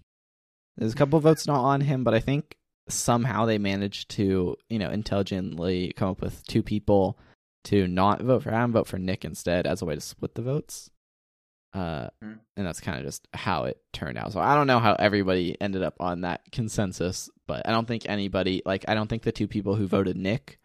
There's 0.76 0.92
a 0.92 0.96
couple 0.96 1.18
votes 1.20 1.46
not 1.46 1.60
on 1.62 1.80
him, 1.82 2.04
but 2.04 2.14
I 2.14 2.20
think 2.20 2.56
somehow 2.88 3.44
they 3.46 3.58
managed 3.58 4.10
to, 4.10 4.56
you 4.68 4.78
know, 4.78 4.90
intelligently 4.90 5.92
come 5.96 6.10
up 6.10 6.20
with 6.20 6.44
two 6.46 6.62
people 6.62 7.18
to 7.64 7.86
not 7.86 8.22
vote 8.22 8.42
for 8.44 8.50
Adam, 8.54 8.72
vote 8.72 8.86
for 8.86 8.98
Nick 8.98 9.24
instead 9.24 9.66
as 9.66 9.82
a 9.82 9.84
way 9.84 9.94
to 9.94 10.00
split 10.00 10.34
the 10.34 10.42
votes. 10.42 10.90
Uh, 11.74 12.08
Hmm. 12.22 12.32
and 12.56 12.66
that's 12.66 12.80
kind 12.80 12.98
of 12.98 13.04
just 13.04 13.28
how 13.34 13.64
it 13.64 13.80
turned 13.92 14.16
out. 14.16 14.32
So 14.32 14.40
I 14.40 14.54
don't 14.54 14.66
know 14.66 14.78
how 14.80 14.94
everybody 14.94 15.54
ended 15.60 15.82
up 15.82 15.94
on 16.00 16.22
that 16.22 16.40
consensus, 16.50 17.28
but 17.46 17.68
I 17.68 17.72
don't 17.72 17.86
think 17.86 18.08
anybody 18.08 18.62
like 18.64 18.86
I 18.88 18.94
don't 18.94 19.06
think 19.08 19.22
the 19.22 19.32
two 19.32 19.46
people 19.48 19.74
who 19.74 19.86
voted 19.86 20.16
Nick 20.16 20.58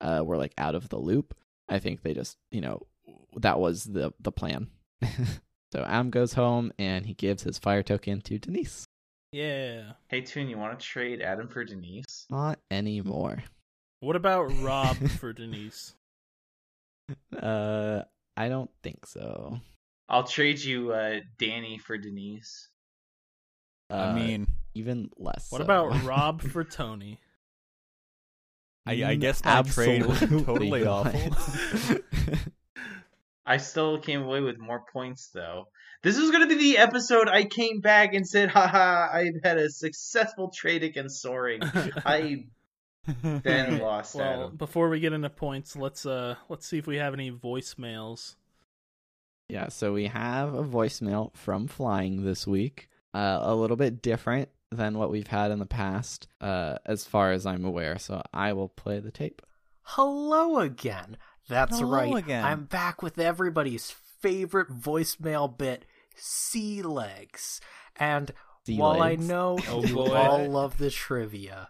uh 0.00 0.22
were 0.24 0.36
like 0.36 0.54
out 0.56 0.74
of 0.76 0.88
the 0.88 0.98
loop. 0.98 1.34
I 1.68 1.78
think 1.80 2.02
they 2.02 2.14
just, 2.14 2.36
you 2.52 2.60
know, 2.60 2.82
that 3.36 3.58
was 3.58 3.84
the 3.84 4.12
the 4.20 4.30
plan. 4.32 4.68
so 5.72 5.84
Am 5.86 6.10
goes 6.10 6.34
home 6.34 6.72
and 6.78 7.04
he 7.04 7.14
gives 7.14 7.42
his 7.42 7.58
fire 7.58 7.82
token 7.82 8.20
to 8.22 8.38
Denise. 8.38 8.84
Yeah. 9.32 9.94
Hey, 10.06 10.20
Toon, 10.20 10.48
you 10.48 10.56
want 10.56 10.78
to 10.78 10.86
trade 10.86 11.20
Adam 11.20 11.48
for 11.48 11.64
Denise? 11.64 12.26
Not 12.30 12.60
anymore. 12.70 13.42
What 13.98 14.14
about 14.14 14.52
Rob 14.62 14.96
for 15.18 15.32
Denise? 15.32 15.94
Uh 17.36 18.02
I 18.36 18.48
don't 18.48 18.70
think 18.82 19.06
so. 19.06 19.60
I'll 20.08 20.24
trade 20.24 20.60
you 20.60 20.92
uh, 20.92 21.20
Danny 21.38 21.78
for 21.78 21.96
Denise. 21.96 22.68
Uh, 23.90 23.94
I 23.94 24.14
mean, 24.14 24.46
even 24.74 25.10
less. 25.16 25.50
What 25.50 25.58
so. 25.58 25.64
about 25.64 26.02
Rob 26.04 26.42
for 26.42 26.64
Tony? 26.64 27.20
I, 28.86 29.02
I 29.04 29.14
guess 29.14 29.42
my 29.44 29.62
trade 29.62 30.04
was 30.04 30.22
Absolutely 30.22 30.44
totally 30.44 30.84
not. 30.84 31.14
awful. 31.14 31.96
I 33.46 33.56
still 33.58 33.98
came 33.98 34.22
away 34.22 34.40
with 34.40 34.58
more 34.58 34.84
points, 34.92 35.30
though. 35.32 35.68
This 36.02 36.18
is 36.18 36.30
going 36.30 36.46
to 36.46 36.54
be 36.54 36.72
the 36.72 36.78
episode 36.78 37.28
I 37.28 37.44
came 37.44 37.80
back 37.80 38.12
and 38.12 38.28
said, 38.28 38.50
haha, 38.50 39.08
I've 39.10 39.42
had 39.42 39.56
a 39.56 39.70
successful 39.70 40.50
trade 40.50 40.82
against 40.82 41.22
Soaring. 41.22 41.60
I 42.04 42.44
then 43.22 43.78
lost 43.78 44.14
Well, 44.14 44.44
Adam. 44.44 44.56
before 44.56 44.88
we 44.88 45.00
get 45.00 45.12
into 45.12 45.30
points, 45.30 45.76
let's 45.76 46.04
uh 46.06 46.36
let's 46.48 46.66
see 46.66 46.78
if 46.78 46.86
we 46.86 46.96
have 46.96 47.12
any 47.14 47.30
voicemails. 47.30 48.36
Yeah, 49.54 49.68
so 49.68 49.92
we 49.92 50.08
have 50.08 50.52
a 50.52 50.64
voicemail 50.64 51.32
from 51.36 51.68
Flying 51.68 52.24
this 52.24 52.44
week. 52.44 52.88
Uh, 53.14 53.38
a 53.40 53.54
little 53.54 53.76
bit 53.76 54.02
different 54.02 54.48
than 54.72 54.98
what 54.98 55.12
we've 55.12 55.28
had 55.28 55.52
in 55.52 55.60
the 55.60 55.64
past, 55.64 56.26
uh, 56.40 56.78
as 56.84 57.04
far 57.04 57.30
as 57.30 57.46
I'm 57.46 57.64
aware. 57.64 57.96
So 58.00 58.20
I 58.32 58.52
will 58.52 58.68
play 58.68 58.98
the 58.98 59.12
tape. 59.12 59.42
Hello 59.82 60.58
again. 60.58 61.18
That's 61.48 61.78
Hello 61.78 61.98
right. 61.98 62.16
again. 62.16 62.44
I'm 62.44 62.64
back 62.64 63.00
with 63.00 63.16
everybody's 63.16 63.92
favorite 63.92 64.70
voicemail 64.70 65.56
bit, 65.56 65.84
Sea 66.16 66.82
Legs. 66.82 67.60
And 67.94 68.32
Sea 68.66 68.76
while 68.76 69.00
I 69.00 69.14
know 69.14 69.60
Oh, 69.68 69.84
you 69.84 70.00
all 70.00 70.48
love 70.48 70.78
the 70.78 70.90
trivia, 70.90 71.68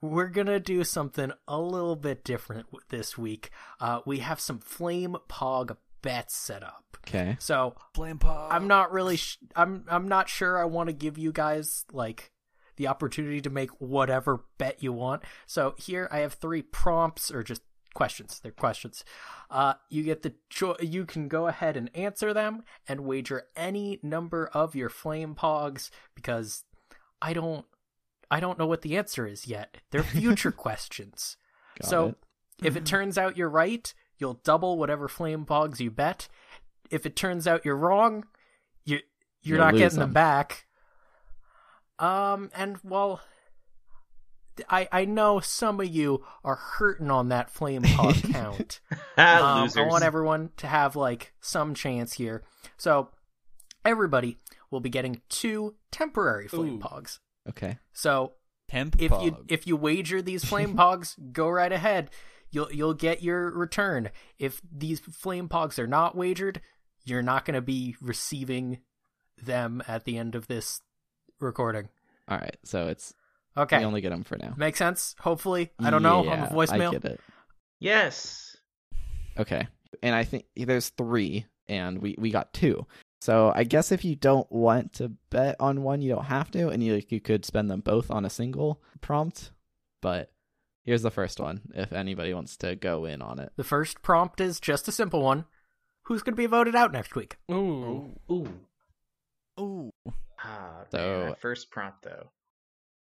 we're 0.00 0.26
gonna 0.26 0.58
do 0.58 0.82
something 0.82 1.30
a 1.46 1.60
little 1.60 1.94
bit 1.94 2.24
different 2.24 2.66
this 2.88 3.16
week. 3.16 3.50
Uh, 3.78 4.00
we 4.04 4.18
have 4.18 4.40
some 4.40 4.58
flame 4.58 5.14
pog 5.28 5.76
bets 6.02 6.34
set 6.36 6.62
up. 6.62 6.84
Okay. 7.08 7.36
So 7.40 7.74
Flame 7.94 8.18
Pog. 8.18 8.48
I'm 8.50 8.66
not 8.68 8.92
really. 8.92 9.16
Sh- 9.16 9.38
I'm. 9.56 9.84
I'm 9.88 10.08
not 10.08 10.28
sure. 10.28 10.58
I 10.58 10.64
want 10.64 10.88
to 10.88 10.92
give 10.92 11.18
you 11.18 11.32
guys 11.32 11.84
like 11.92 12.30
the 12.76 12.86
opportunity 12.88 13.40
to 13.40 13.50
make 13.50 13.70
whatever 13.80 14.44
bet 14.58 14.82
you 14.82 14.92
want. 14.92 15.22
So 15.46 15.74
here 15.78 16.08
I 16.12 16.18
have 16.18 16.34
three 16.34 16.62
prompts 16.62 17.30
or 17.30 17.42
just 17.42 17.62
questions. 17.94 18.40
They're 18.42 18.52
questions. 18.52 19.04
Uh, 19.50 19.74
you 19.90 20.02
get 20.02 20.22
the 20.22 20.34
cho- 20.48 20.76
You 20.80 21.04
can 21.04 21.28
go 21.28 21.48
ahead 21.48 21.76
and 21.76 21.90
answer 21.94 22.32
them 22.32 22.62
and 22.88 23.00
wager 23.00 23.44
any 23.56 23.98
number 24.02 24.48
of 24.54 24.74
your 24.74 24.88
flame 24.88 25.34
pogs 25.34 25.90
because 26.14 26.64
I 27.20 27.32
don't. 27.32 27.66
I 28.30 28.40
don't 28.40 28.58
know 28.58 28.66
what 28.66 28.80
the 28.82 28.96
answer 28.96 29.26
is 29.26 29.46
yet. 29.46 29.78
They're 29.90 30.02
future 30.02 30.52
questions. 30.52 31.36
Got 31.82 31.90
so 31.90 32.06
it. 32.06 32.16
if 32.66 32.76
it 32.76 32.86
turns 32.86 33.18
out 33.18 33.36
you're 33.36 33.50
right, 33.50 33.92
you'll 34.22 34.40
double 34.44 34.78
whatever 34.78 35.08
flame 35.08 35.44
pogs 35.44 35.80
you 35.80 35.90
bet. 35.90 36.28
If 36.90 37.04
it 37.04 37.14
turns 37.16 37.46
out 37.46 37.64
you're 37.64 37.76
wrong, 37.76 38.24
you 38.86 39.00
you're 39.42 39.56
You'll 39.58 39.66
not 39.66 39.74
getting 39.74 39.98
them 39.98 40.08
them. 40.08 40.12
back. 40.14 40.66
Um, 41.98 42.50
and 42.54 42.78
well, 42.82 43.20
I 44.68 44.88
I 44.92 45.04
know 45.04 45.40
some 45.40 45.80
of 45.80 45.86
you 45.88 46.24
are 46.44 46.56
hurting 46.56 47.10
on 47.10 47.28
that 47.28 47.50
flame 47.50 47.82
pog 47.82 48.32
count. 48.32 48.80
Ah, 49.18 49.56
Um, 49.56 49.62
losers. 49.64 49.76
I 49.76 49.86
want 49.88 50.04
everyone 50.04 50.50
to 50.58 50.66
have 50.66 50.96
like 50.96 51.34
some 51.42 51.74
chance 51.74 52.14
here. 52.14 52.42
So 52.78 53.10
everybody 53.84 54.38
will 54.70 54.80
be 54.80 54.88
getting 54.88 55.20
two 55.28 55.74
temporary 55.90 56.48
flame 56.48 56.76
Ooh. 56.76 56.78
pogs. 56.78 57.18
Okay. 57.48 57.78
So 57.92 58.32
Temp 58.68 58.96
if 58.98 59.10
you 59.10 59.36
if 59.48 59.66
you 59.66 59.76
wager 59.76 60.22
these 60.22 60.44
flame 60.46 60.74
pogs, 60.74 61.14
go 61.32 61.48
right 61.50 61.70
ahead. 61.72 62.10
You'll 62.52 62.72
you'll 62.72 62.94
get 62.94 63.22
your 63.22 63.50
return. 63.50 64.10
If 64.38 64.60
these 64.70 65.00
flame 65.00 65.48
pogs 65.48 65.78
are 65.78 65.86
not 65.86 66.14
wagered, 66.14 66.60
you're 67.04 67.22
not 67.22 67.44
going 67.44 67.54
to 67.54 67.62
be 67.62 67.96
receiving 68.00 68.78
them 69.42 69.82
at 69.88 70.04
the 70.04 70.18
end 70.18 70.34
of 70.34 70.46
this 70.46 70.80
recording. 71.40 71.88
All 72.28 72.38
right. 72.38 72.56
So 72.64 72.88
it's 72.88 73.14
Okay, 73.56 73.78
we 73.78 73.84
only 73.84 74.00
get 74.00 74.10
them 74.10 74.24
for 74.24 74.38
now. 74.38 74.54
make 74.56 74.76
sense? 74.76 75.14
Hopefully, 75.18 75.72
I 75.78 75.90
don't 75.90 76.02
know. 76.02 76.28
I'm 76.30 76.44
a 76.44 76.46
voicemail. 76.46 76.88
I 76.88 76.92
get 76.92 77.04
it. 77.04 77.20
Yes. 77.80 78.56
Okay. 79.38 79.66
And 80.02 80.14
I 80.14 80.24
think 80.24 80.44
there's 80.56 80.88
three, 80.90 81.46
and 81.68 82.00
we 82.00 82.14
we 82.18 82.30
got 82.30 82.54
two. 82.54 82.86
So 83.20 83.52
I 83.54 83.64
guess 83.64 83.92
if 83.92 84.04
you 84.04 84.16
don't 84.16 84.50
want 84.50 84.94
to 84.94 85.12
bet 85.30 85.56
on 85.60 85.82
one, 85.82 86.00
you 86.02 86.14
don't 86.14 86.24
have 86.24 86.50
to, 86.52 86.68
and 86.68 86.82
you 86.82 87.02
you 87.08 87.20
could 87.20 87.44
spend 87.44 87.70
them 87.70 87.80
both 87.80 88.10
on 88.10 88.24
a 88.24 88.30
single 88.30 88.80
prompt. 89.00 89.50
But 90.00 90.30
here's 90.84 91.02
the 91.02 91.10
first 91.10 91.40
one. 91.40 91.60
If 91.74 91.92
anybody 91.92 92.34
wants 92.34 92.56
to 92.58 92.76
go 92.76 93.04
in 93.04 93.22
on 93.22 93.38
it, 93.38 93.52
The 93.56 93.64
first 93.64 94.02
prompt 94.02 94.40
is 94.40 94.60
just 94.60 94.88
a 94.88 94.92
simple 94.92 95.22
one. 95.22 95.44
Who's 96.06 96.22
going 96.22 96.32
to 96.34 96.36
be 96.42 96.46
voted 96.46 96.74
out 96.74 96.92
next 96.92 97.14
week? 97.14 97.36
Ooh. 97.50 98.18
Ooh. 98.30 98.48
Ooh. 99.60 99.90
Ah, 100.42 100.84
So- 100.90 100.98
man, 100.98 101.26
that 101.28 101.40
first 101.40 101.70
prompt 101.70 102.02
though. 102.02 102.30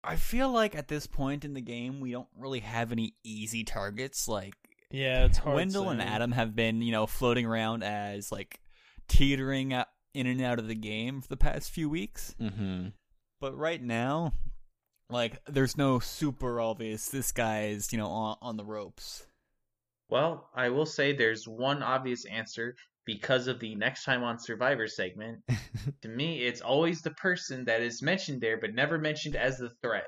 I 0.03 0.15
feel 0.15 0.51
like 0.51 0.75
at 0.75 0.87
this 0.87 1.05
point 1.05 1.45
in 1.45 1.53
the 1.53 1.61
game, 1.61 1.99
we 1.99 2.11
don't 2.11 2.27
really 2.35 2.61
have 2.61 2.91
any 2.91 3.13
easy 3.23 3.63
targets. 3.63 4.27
Like 4.27 4.55
Yeah, 4.89 5.25
it's 5.25 5.37
hard. 5.37 5.55
Wendell 5.57 5.89
and. 5.89 6.01
Adam 6.01 6.31
have 6.31 6.55
been, 6.55 6.81
you 6.81 6.91
know, 6.91 7.05
floating 7.05 7.45
around 7.45 7.83
as 7.83 8.31
like 8.31 8.59
teetering 9.07 9.73
out- 9.73 9.87
in 10.13 10.25
and 10.27 10.41
out 10.41 10.59
of 10.59 10.67
the 10.67 10.75
game 10.75 11.21
for 11.21 11.27
the 11.27 11.37
past 11.37 11.69
few 11.71 11.87
weeks. 11.89 12.35
mm-hmm. 12.41 12.87
But 13.39 13.55
right 13.55 13.81
now, 13.81 14.33
like, 15.11 15.41
there's 15.47 15.77
no 15.77 15.99
super 15.99 16.59
obvious. 16.59 17.07
This 17.09 17.31
guy 17.31 17.67
is, 17.67 17.91
you 17.91 17.97
know, 17.97 18.07
on, 18.07 18.37
on 18.41 18.57
the 18.57 18.65
ropes. 18.65 19.25
Well, 20.09 20.49
I 20.53 20.69
will 20.69 20.85
say 20.85 21.13
there's 21.13 21.47
one 21.47 21.81
obvious 21.83 22.25
answer 22.25 22.75
because 23.05 23.47
of 23.47 23.59
the 23.59 23.75
next 23.75 24.03
time 24.03 24.23
on 24.23 24.39
Survivor 24.39 24.87
segment. 24.87 25.39
to 26.01 26.07
me, 26.09 26.41
it's 26.41 26.61
always 26.61 27.01
the 27.01 27.11
person 27.11 27.65
that 27.65 27.81
is 27.81 28.01
mentioned 28.01 28.41
there 28.41 28.59
but 28.59 28.73
never 28.73 28.97
mentioned 28.97 29.35
as 29.35 29.57
the 29.57 29.69
threat. 29.81 30.07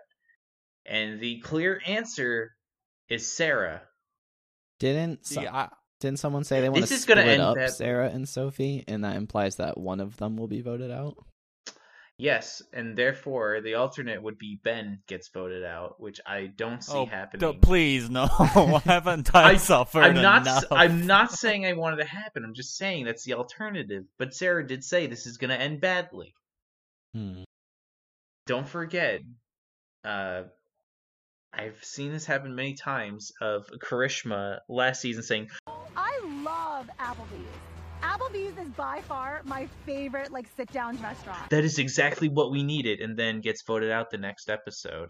And 0.85 1.19
the 1.19 1.39
clear 1.39 1.79
answer 1.85 2.51
is 3.09 3.31
Sarah. 3.31 3.81
didn't 4.79 5.25
See, 5.25 5.35
some- 5.35 5.47
I, 5.47 5.69
didn't 6.01 6.19
someone 6.19 6.43
say 6.43 6.59
they 6.59 6.67
want 6.67 6.81
This 6.81 6.89
to 6.89 6.95
is 6.95 7.05
gonna 7.05 7.21
split 7.21 7.33
end 7.33 7.41
up 7.41 7.55
that- 7.55 7.71
Sarah 7.71 8.09
and 8.09 8.27
Sophie, 8.27 8.83
and 8.87 9.05
that 9.05 9.15
implies 9.15 9.55
that 9.55 9.77
one 9.77 10.01
of 10.01 10.17
them 10.17 10.35
will 10.35 10.49
be 10.49 10.61
voted 10.61 10.91
out? 10.91 11.15
Yes, 12.17 12.61
and 12.71 12.95
therefore 12.95 13.61
the 13.61 13.73
alternate 13.73 14.21
would 14.21 14.37
be 14.37 14.59
Ben 14.63 14.99
gets 15.07 15.29
voted 15.29 15.63
out, 15.63 15.99
which 15.99 16.21
I 16.25 16.45
don't 16.55 16.83
see 16.83 16.93
oh, 16.93 17.05
happening. 17.07 17.53
d- 17.53 17.57
please, 17.59 18.09
no. 18.09 18.27
Haven't 18.85 19.33
I, 19.35 19.51
I- 19.51 19.57
suffered 19.57 20.03
I'm 20.03 20.15
not. 20.15 20.43
enough? 20.43 20.65
I'm 20.71 21.07
not 21.07 21.31
saying 21.43 21.65
I 21.65 21.73
wanted 21.73 21.97
to 21.97 22.05
happen. 22.05 22.43
I'm 22.43 22.53
just 22.53 22.77
saying 22.77 23.05
that's 23.05 23.23
the 23.23 23.33
alternative. 23.33 24.03
But 24.19 24.33
Sarah 24.35 24.65
did 24.65 24.83
say 24.83 25.07
this 25.07 25.25
is 25.25 25.37
going 25.37 25.49
to 25.49 25.59
end 25.59 25.81
badly. 25.81 26.33
Hmm. 27.15 27.43
Don't 28.45 28.67
forget, 28.67 29.21
uh, 30.05 30.43
I've 31.51 31.83
seen 31.83 32.11
this 32.11 32.25
happen 32.25 32.55
many 32.55 32.75
times. 32.75 33.31
Of 33.41 33.67
Karishma 33.79 34.59
last 34.69 35.01
season 35.01 35.23
saying, 35.23 35.49
I 35.97 36.19
love 36.43 36.89
Applebee's. 36.99 37.52
Applebee's 38.03 38.57
is 38.57 38.69
by 38.75 39.01
far 39.07 39.41
my 39.45 39.67
favorite 39.85 40.31
like 40.31 40.47
sit 40.57 40.71
down 40.71 40.97
restaurant. 41.01 41.49
"That 41.49 41.63
is 41.63 41.79
exactly 41.79 42.27
what 42.29 42.51
we 42.51 42.61
needed," 42.63 42.99
and 42.99 43.17
then 43.17 43.41
gets 43.41 43.63
voted 43.63 43.91
out 43.91 44.11
the 44.11 44.17
next 44.17 44.49
episode. 44.49 45.09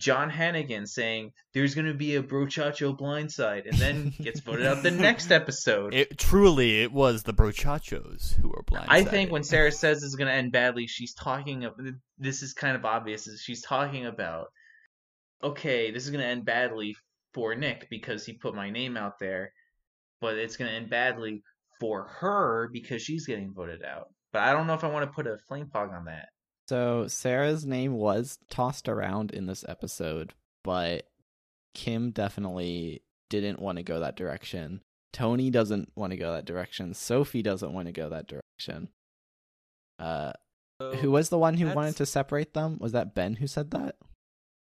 John 0.00 0.30
Hannigan 0.30 0.86
saying, 0.86 1.32
"There's 1.54 1.74
going 1.74 1.88
to 1.88 1.94
be 1.94 2.14
a 2.14 2.22
brochacho 2.22 2.96
blindside," 2.96 3.68
and 3.68 3.76
then 3.78 4.12
gets 4.22 4.40
voted 4.40 4.64
out 4.64 4.82
the 4.84 4.92
next 4.92 5.30
episode. 5.40 5.92
It 5.92 6.16
truly, 6.16 6.82
it 6.82 6.92
was 6.92 7.24
the 7.24 7.32
brochachos 7.34 8.34
who 8.36 8.48
were 8.48 8.62
blindsided. 8.62 8.86
I 8.88 9.02
think 9.04 9.30
when 9.32 9.42
Sarah 9.44 9.72
says 9.72 10.02
it's 10.02 10.14
going 10.14 10.28
to 10.28 10.34
end 10.34 10.52
badly, 10.52 10.86
she's 10.86 11.14
talking. 11.14 11.64
ab- 11.64 11.74
This 12.16 12.42
is 12.42 12.54
kind 12.54 12.76
of 12.76 12.84
obvious. 12.84 13.28
She's 13.42 13.60
talking 13.62 14.06
about, 14.06 14.46
okay, 15.42 15.90
this 15.90 16.04
is 16.04 16.10
going 16.10 16.22
to 16.22 16.28
end 16.30 16.44
badly 16.44 16.94
for 17.34 17.54
Nick 17.56 17.88
because 17.90 18.24
he 18.24 18.32
put 18.34 18.54
my 18.54 18.70
name 18.70 18.96
out 18.96 19.18
there, 19.18 19.52
but 20.20 20.36
it's 20.38 20.56
going 20.56 20.70
to 20.70 20.76
end 20.76 20.90
badly 20.90 21.42
for 21.80 22.04
her 22.20 22.68
because 22.72 23.02
she's 23.02 23.26
getting 23.26 23.52
voted 23.54 23.82
out. 23.82 24.08
But 24.32 24.42
I 24.42 24.52
don't 24.52 24.66
know 24.66 24.74
if 24.74 24.84
I 24.84 24.88
want 24.88 25.08
to 25.08 25.14
put 25.14 25.26
a 25.26 25.38
flame 25.48 25.66
pog 25.74 25.92
on 25.96 26.04
that. 26.06 26.28
So 26.68 27.06
Sarah's 27.08 27.64
name 27.64 27.94
was 27.94 28.38
tossed 28.50 28.88
around 28.88 29.30
in 29.30 29.46
this 29.46 29.64
episode, 29.66 30.34
but 30.64 31.06
Kim 31.74 32.10
definitely 32.10 33.02
didn't 33.30 33.58
want 33.60 33.78
to 33.78 33.82
go 33.82 34.00
that 34.00 34.16
direction. 34.16 34.82
Tony 35.12 35.48
doesn't 35.50 35.90
want 35.96 36.10
to 36.10 36.18
go 36.18 36.32
that 36.34 36.44
direction. 36.44 36.92
Sophie 36.92 37.42
doesn't 37.42 37.72
want 37.72 37.86
to 37.86 37.92
go 37.92 38.10
that 38.10 38.26
direction. 38.28 38.88
Uh, 39.98 40.32
who 41.00 41.10
was 41.10 41.28
the 41.30 41.38
one 41.38 41.54
who 41.54 41.64
that's- 41.64 41.76
wanted 41.76 41.96
to 41.96 42.06
separate 42.06 42.54
them? 42.54 42.76
Was 42.80 42.92
that 42.92 43.14
Ben 43.14 43.34
who 43.36 43.46
said 43.46 43.70
that? 43.72 43.96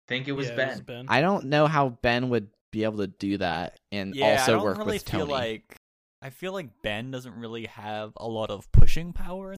think 0.08 0.28
it 0.28 0.32
was 0.32 0.46
Yeah, 0.50 0.54
Ben. 0.56 0.68
was 0.68 0.80
Ben. 0.82 1.06
I 1.08 1.20
don't 1.20 1.46
know 1.46 1.66
how 1.66 1.88
Ben 2.00 2.28
would 2.28 2.50
be 2.70 2.84
able 2.84 2.98
to 2.98 3.08
do 3.08 3.38
that 3.38 3.76
and 3.90 4.14
yeah, 4.14 4.38
also 4.38 4.52
I 4.52 4.54
don't 4.54 4.64
work 4.64 4.78
really 4.78 4.92
with 4.92 5.02
feel 5.08 5.20
Tony. 5.26 5.32
like 5.32 5.76
I 6.22 6.30
feel 6.30 6.52
like 6.52 6.82
Ben 6.82 7.10
doesn't 7.10 7.34
really 7.34 7.66
have 7.66 8.12
a 8.16 8.26
lot 8.26 8.50
of 8.50 8.70
pushing 8.72 9.12
power. 9.12 9.56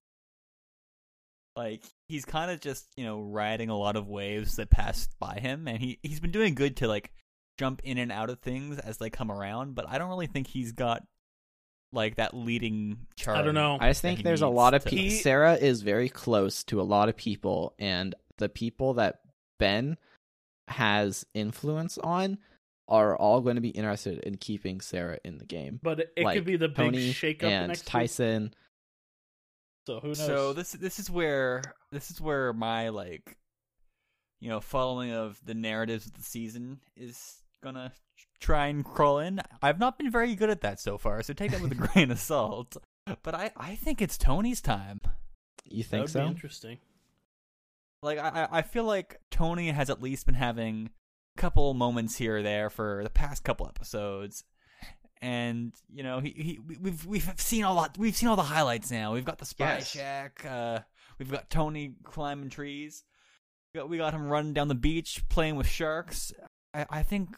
Like 1.57 1.83
he's 2.09 2.25
kind 2.25 2.51
of 2.51 2.61
just 2.61 2.87
you 2.97 3.05
know 3.05 3.21
riding 3.21 3.69
a 3.69 3.77
lot 3.77 3.97
of 3.97 4.09
waves 4.09 4.57
that 4.57 4.71
pass 4.71 5.09
by 5.19 5.39
him, 5.41 5.67
and 5.67 5.79
he 5.79 5.99
he's 6.03 6.21
been 6.21 6.31
doing 6.31 6.55
good 6.55 6.77
to 6.79 6.89
like 6.89 7.11
jump 7.59 7.81
in 7.85 7.99
and 7.99 8.13
out 8.13 8.31
of 8.31 8.39
things 8.41 8.79
as 8.79 8.99
they 8.99 9.11
come 9.11 9.31
around. 9.31 9.75
But 9.75 9.89
I 9.89 9.99
don't 9.99 10.09
really 10.09 10.29
think 10.29 10.47
he's 10.47 10.73
got 10.73 11.03
like 11.93 12.17
that 12.17 12.35
leading 12.35 12.99
charge. 13.17 13.39
I 13.39 13.43
don't 13.43 13.55
know. 13.55 13.79
I 13.81 13.91
just 13.91 14.03
think 14.03 14.23
there's 14.23 14.43
a 14.43 14.49
lot 14.49 14.75
of 14.75 14.85
to- 14.85 14.91
people. 14.91 15.05
He- 15.05 15.19
Sarah 15.19 15.55
is 15.55 15.83
very 15.83 16.09
close 16.09 16.63
to 16.65 16.81
a 16.81 16.83
lot 16.85 17.09
of 17.09 17.17
people, 17.17 17.75
and 17.79 18.15
the 18.37 18.49
people 18.49 18.95
that 18.95 19.21
Ben 19.59 19.97
has 20.69 21.27
influence 21.35 21.99
on 21.99 22.39
are 22.89 23.17
all 23.17 23.41
going 23.41 23.57
to 23.57 23.61
be 23.61 23.69
interested 23.69 24.19
in 24.21 24.37
keeping 24.37 24.81
Sarah 24.81 25.19
in 25.25 25.39
the 25.39 25.45
game. 25.45 25.79
but 25.83 26.01
it, 26.01 26.13
it 26.17 26.25
like 26.25 26.37
could 26.37 26.45
be 26.45 26.57
the 26.57 26.69
big 26.69 26.77
Tony 26.77 27.13
shakeup 27.13 27.45
and 27.45 27.69
next 27.69 27.81
week. 27.81 27.87
Tyson. 27.87 28.55
So 29.87 30.01
who 30.01 30.09
knows? 30.09 30.19
So 30.19 30.53
this 30.53 30.73
this 30.73 30.99
is 30.99 31.11
where 31.11 31.63
this 31.93 32.11
is 32.11 32.21
where 32.21 32.53
my 32.53 32.89
like 32.91 33.37
you 34.41 34.49
know 34.49 34.61
following 34.61 35.13
of 35.13 35.39
the 35.45 35.55
narratives 35.55 36.07
of 36.07 36.15
the 36.15 36.23
season 36.23 36.81
is 36.97 37.37
gonna 37.63 37.93
try 38.41 38.67
and 38.67 38.85
crawl 38.85 39.19
in. 39.19 39.41
I've 39.63 39.79
not 39.79 39.99
been 39.99 40.11
very 40.11 40.35
good 40.35 40.51
at 40.51 40.61
that 40.63 40.81
so 40.81 40.99
far, 40.99 41.23
so 41.23 41.33
take 41.33 41.53
that 41.53 41.61
with 41.61 41.73
a 41.73 41.75
grain 41.87 42.11
of 42.11 42.19
salt. 42.19 42.77
But 43.23 43.35
I 43.35 43.51
I 43.57 43.75
think 43.77 44.03
it's 44.03 44.19
Tony's 44.19 44.61
time. 44.61 45.01
You 45.65 45.83
that 45.83 45.89
think 45.89 46.03
would 46.03 46.11
so? 46.11 46.21
be 46.21 46.27
interesting. 46.27 46.79
Like 48.03 48.19
I 48.19 48.29
I 48.29 48.59
I 48.59 48.63
feel 48.63 48.85
like 48.85 49.21
Tony 49.31 49.71
has 49.71 49.89
at 49.91 50.03
least 50.03 50.27
been 50.27 50.35
having 50.35 50.87
a 50.87 50.98
couple 51.39 51.73
moments 51.75 52.17
here 52.17 52.39
or 52.39 52.43
there 52.43 52.69
for 52.69 53.01
the 53.03 53.11
past 53.11 53.43
couple 53.45 53.67
episodes. 53.67 54.45
And 55.23 55.73
you 55.93 56.03
know 56.03 56.21
he, 56.21 56.31
he 56.31 56.59
we- 56.65 56.77
we've 56.77 57.07
we've 57.07 57.33
seen 57.37 57.65
a 57.65 57.73
lot 57.73 57.97
we've 57.99 58.15
seen 58.15 58.29
all 58.29 58.37
the 58.37 58.43
highlights 58.43 58.91
now 58.91 59.15
we've 59.15 59.25
got 59.25 59.39
the 59.39 59.45
spy 59.47 59.75
Yes. 59.77 59.91
shack 59.91 60.45
uh 60.49 60.81
We've 61.19 61.31
got 61.33 61.51
Tony 61.51 61.95
climbing 62.05 62.49
trees. 62.49 63.03
We 63.75 63.81
got, 63.81 63.89
we 63.89 63.97
got 63.99 64.15
him 64.15 64.29
running 64.29 64.53
down 64.53 64.69
the 64.69 64.77
beach 64.77 65.25
playing 65.29 65.57
with 65.57 65.67
sharks. 65.67 66.33
I, 66.73 66.87
I 66.89 67.03
think 67.03 67.31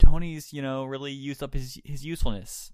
Tony's, 0.00 0.52
you 0.52 0.60
know, 0.60 0.82
really 0.84 1.12
used 1.12 1.40
up 1.40 1.54
his 1.54 1.78
his 1.84 2.04
usefulness. 2.04 2.72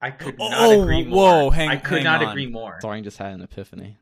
I 0.00 0.10
could 0.10 0.34
Oh, 0.40 0.48
not 0.48 0.72
agree 0.72 1.04
more. 1.04 1.44
whoa, 1.44 1.50
hang- 1.50 1.68
I 1.68 1.76
could 1.76 1.98
hang 1.98 2.04
not 2.04 2.24
on. 2.24 2.30
agree 2.30 2.46
more. 2.48 2.80
Thorin 2.82 3.04
just 3.04 3.18
had 3.18 3.32
an 3.34 3.40
epiphany. 3.42 3.98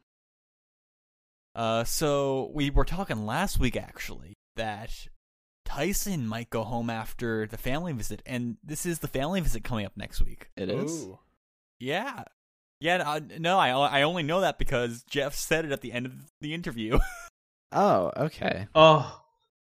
Uh, 1.54 1.84
so 1.84 2.50
we 2.54 2.70
were 2.70 2.84
talking 2.86 3.26
last 3.26 3.58
week 3.60 3.76
actually 3.76 4.32
that 4.56 5.08
Tyson 5.74 6.26
might 6.26 6.50
go 6.50 6.62
home 6.64 6.88
after 6.90 7.46
the 7.46 7.56
family 7.58 7.92
visit, 7.92 8.22
and 8.26 8.56
this 8.62 8.86
is 8.86 9.00
the 9.00 9.08
family 9.08 9.40
visit 9.40 9.64
coming 9.64 9.84
up 9.86 9.96
next 9.96 10.20
week. 10.22 10.50
It 10.56 10.68
is. 10.70 11.04
Ooh. 11.04 11.18
Yeah, 11.80 12.24
yeah. 12.80 13.02
Uh, 13.04 13.20
no, 13.38 13.58
I 13.58 13.70
I 13.70 14.02
only 14.02 14.22
know 14.22 14.40
that 14.42 14.58
because 14.58 15.02
Jeff 15.04 15.34
said 15.34 15.64
it 15.64 15.72
at 15.72 15.80
the 15.80 15.92
end 15.92 16.06
of 16.06 16.12
the 16.40 16.54
interview. 16.54 16.98
Oh, 17.76 18.12
okay. 18.16 18.68
Oh, 18.76 19.20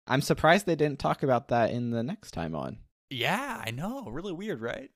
I'm 0.06 0.20
surprised 0.22 0.66
they 0.66 0.76
didn't 0.76 1.00
talk 1.00 1.24
about 1.24 1.48
that 1.48 1.72
in 1.72 1.90
the 1.90 2.04
next 2.04 2.30
time 2.30 2.54
on. 2.54 2.78
yeah, 3.10 3.60
I 3.66 3.72
know. 3.72 4.04
Really 4.08 4.32
weird, 4.32 4.60
right? 4.60 4.88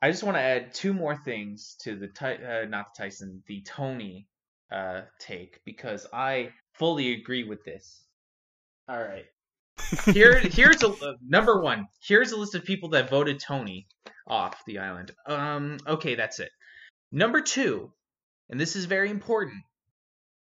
I 0.00 0.10
just 0.10 0.24
want 0.24 0.36
to 0.36 0.40
add 0.40 0.74
two 0.74 0.92
more 0.92 1.16
things 1.16 1.76
to 1.82 1.94
the 1.94 2.08
Ty- 2.08 2.38
uh, 2.62 2.64
not 2.68 2.86
the 2.96 3.04
Tyson, 3.04 3.40
the 3.46 3.62
Tony 3.62 4.26
uh, 4.72 5.02
take 5.20 5.60
because 5.64 6.04
I 6.12 6.50
fully 6.74 7.12
agree 7.12 7.44
with 7.44 7.62
this. 7.64 8.02
All 8.88 8.98
right, 9.00 9.26
here 10.06 10.38
here's 10.38 10.82
a 10.82 10.88
uh, 10.88 11.14
number 11.26 11.60
one. 11.60 11.86
Here's 12.02 12.32
a 12.32 12.36
list 12.36 12.54
of 12.54 12.64
people 12.64 12.90
that 12.90 13.10
voted 13.10 13.40
Tony 13.40 13.86
off 14.26 14.62
the 14.66 14.78
island. 14.78 15.12
Um, 15.26 15.78
okay, 15.86 16.14
that's 16.14 16.40
it. 16.40 16.50
Number 17.10 17.40
two, 17.40 17.92
and 18.48 18.60
this 18.60 18.76
is 18.76 18.86
very 18.86 19.10
important. 19.10 19.62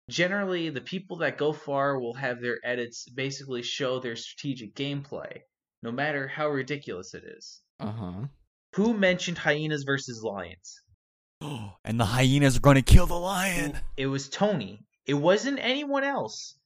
Generally, 0.09 0.71
the 0.71 0.81
people 0.81 1.19
that 1.19 1.37
go 1.37 1.53
far 1.53 1.99
will 1.99 2.14
have 2.14 2.41
their 2.41 2.59
edits 2.64 3.09
basically 3.09 3.62
show 3.62 3.99
their 3.99 4.17
strategic 4.17 4.75
gameplay, 4.75 5.41
no 5.83 5.91
matter 5.91 6.29
how 6.29 6.49
ridiculous 6.49 7.14
it 7.14 7.25
is. 7.25 7.61
Uh 7.81 7.93
huh. 7.93 8.25
Who 8.77 8.95
mentioned 8.95 9.39
hyenas 9.39 9.83
versus 9.83 10.23
lions? 10.23 10.81
and 11.41 12.01
the 12.01 12.05
hyenas 12.05 12.57
are 12.57 12.61
going 12.61 12.77
to 12.77 12.83
kill 12.83 13.07
the 13.07 13.14
lion. 13.14 13.79
It 13.97 14.07
was 14.07 14.29
Tony. 14.29 14.85
It 15.07 15.14
wasn't 15.14 15.59
anyone 15.61 16.05
else. 16.05 16.57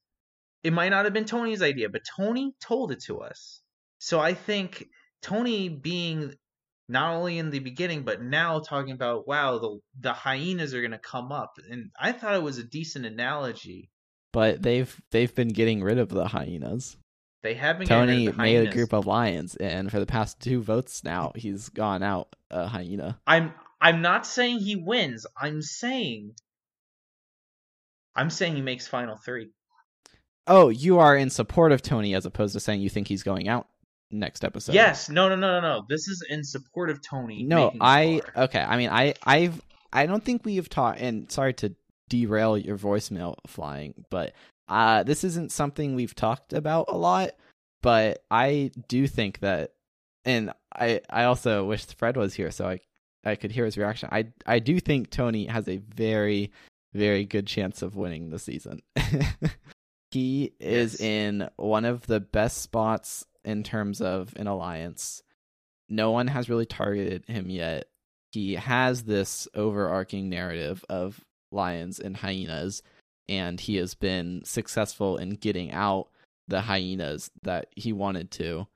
It 0.63 0.73
might 0.73 0.89
not 0.89 1.05
have 1.05 1.13
been 1.13 1.25
Tony's 1.25 1.61
idea, 1.61 1.89
but 1.89 2.03
Tony 2.17 2.53
told 2.59 2.91
it 2.91 3.01
to 3.03 3.21
us. 3.21 3.61
So 3.99 4.19
I 4.19 4.33
think 4.33 4.87
Tony 5.21 5.69
being 5.69 6.33
not 6.87 7.15
only 7.15 7.37
in 7.37 7.49
the 7.49 7.59
beginning, 7.59 8.03
but 8.03 8.21
now 8.21 8.59
talking 8.59 8.91
about 8.91 9.27
wow, 9.27 9.57
the 9.57 9.79
the 9.99 10.13
hyenas 10.13 10.73
are 10.73 10.81
gonna 10.81 10.99
come 10.99 11.31
up, 11.31 11.53
and 11.69 11.91
I 11.99 12.11
thought 12.11 12.35
it 12.35 12.43
was 12.43 12.57
a 12.57 12.63
decent 12.63 13.05
analogy. 13.05 13.89
But 14.33 14.61
they've 14.61 15.01
they've 15.11 15.33
been 15.33 15.49
getting 15.49 15.81
rid 15.81 15.97
of 15.97 16.09
the 16.09 16.27
hyenas. 16.27 16.97
They 17.43 17.55
have 17.55 17.79
been 17.79 17.87
getting 17.87 18.07
rid 18.07 18.13
Tony 18.13 18.27
of 18.27 18.35
the 18.35 18.41
made 18.41 18.67
a 18.67 18.71
group 18.71 18.93
of 18.93 19.07
lions, 19.07 19.55
and 19.55 19.89
for 19.89 19.99
the 19.99 20.05
past 20.05 20.39
two 20.39 20.61
votes 20.61 21.03
now, 21.03 21.31
he's 21.35 21.69
gone 21.69 22.03
out 22.03 22.35
a 22.51 22.67
hyena. 22.67 23.19
I'm 23.25 23.53
I'm 23.79 24.01
not 24.01 24.27
saying 24.27 24.59
he 24.59 24.75
wins. 24.75 25.25
I'm 25.39 25.61
saying 25.61 26.35
I'm 28.15 28.29
saying 28.29 28.55
he 28.55 28.61
makes 28.61 28.87
final 28.87 29.17
three. 29.17 29.51
Oh, 30.47 30.69
you 30.69 30.99
are 30.99 31.15
in 31.15 31.29
support 31.29 31.71
of 31.71 31.81
Tony 31.81 32.15
as 32.15 32.25
opposed 32.25 32.53
to 32.53 32.59
saying 32.59 32.81
you 32.81 32.89
think 32.89 33.07
he's 33.07 33.23
going 33.23 33.47
out 33.47 33.67
next 34.11 34.43
episode. 34.43 34.73
yes, 34.73 35.09
no, 35.09 35.29
no, 35.29 35.35
no, 35.35 35.59
no, 35.59 35.61
no. 35.61 35.85
This 35.87 36.07
is 36.07 36.23
in 36.29 36.43
support 36.43 36.89
of 36.89 37.01
Tony. 37.01 37.43
No, 37.43 37.71
I 37.79 38.21
okay. 38.35 38.61
I 38.61 38.77
mean, 38.77 38.89
I 38.89 39.13
I've 39.23 39.61
I 39.93 40.05
don't 40.05 40.23
think 40.23 40.45
we 40.45 40.55
have 40.57 40.69
taught. 40.69 40.99
And 40.99 41.31
sorry 41.31 41.53
to 41.55 41.75
derail 42.09 42.57
your 42.57 42.77
voicemail 42.77 43.35
flying, 43.47 44.05
but 44.09 44.33
uh, 44.67 45.03
this 45.03 45.23
isn't 45.23 45.51
something 45.51 45.95
we've 45.95 46.15
talked 46.15 46.53
about 46.53 46.85
a 46.89 46.97
lot. 46.97 47.31
But 47.81 48.23
I 48.29 48.71
do 48.87 49.07
think 49.07 49.39
that, 49.39 49.71
and 50.23 50.53
I 50.75 51.01
I 51.09 51.23
also 51.25 51.65
wish 51.65 51.85
Fred 51.85 52.17
was 52.17 52.33
here 52.33 52.51
so 52.51 52.67
I 52.67 52.79
I 53.23 53.35
could 53.35 53.51
hear 53.51 53.65
his 53.65 53.77
reaction. 53.77 54.09
I 54.11 54.27
I 54.45 54.59
do 54.59 54.79
think 54.79 55.09
Tony 55.09 55.45
has 55.45 55.67
a 55.67 55.77
very 55.77 56.51
very 56.93 57.25
good 57.25 57.47
chance 57.47 57.81
of 57.81 57.95
winning 57.95 58.29
the 58.29 58.39
season. 58.39 58.81
he 60.11 60.53
is 60.59 60.93
Yes. 60.93 61.01
in 61.01 61.49
one 61.57 61.85
of 61.85 62.05
the 62.07 62.19
best 62.19 62.57
spots 62.59 63.25
in 63.43 63.63
terms 63.63 64.01
of 64.01 64.33
an 64.35 64.47
alliance. 64.47 65.23
No 65.89 66.11
one 66.11 66.27
has 66.27 66.49
really 66.49 66.65
targeted 66.65 67.25
him 67.27 67.49
yet. 67.49 67.87
He 68.31 68.53
has 68.55 69.03
this 69.03 69.47
overarching 69.55 70.29
narrative 70.29 70.85
of 70.89 71.19
lions 71.51 71.99
and 71.99 72.15
hyenas, 72.15 72.81
and 73.27 73.59
he 73.59 73.75
has 73.77 73.93
been 73.93 74.41
successful 74.45 75.17
in 75.17 75.31
getting 75.31 75.71
out 75.71 76.07
the 76.47 76.61
hyenas 76.61 77.29
that 77.43 77.67
he 77.75 77.91
wanted 77.93 78.31
to. 78.31 78.67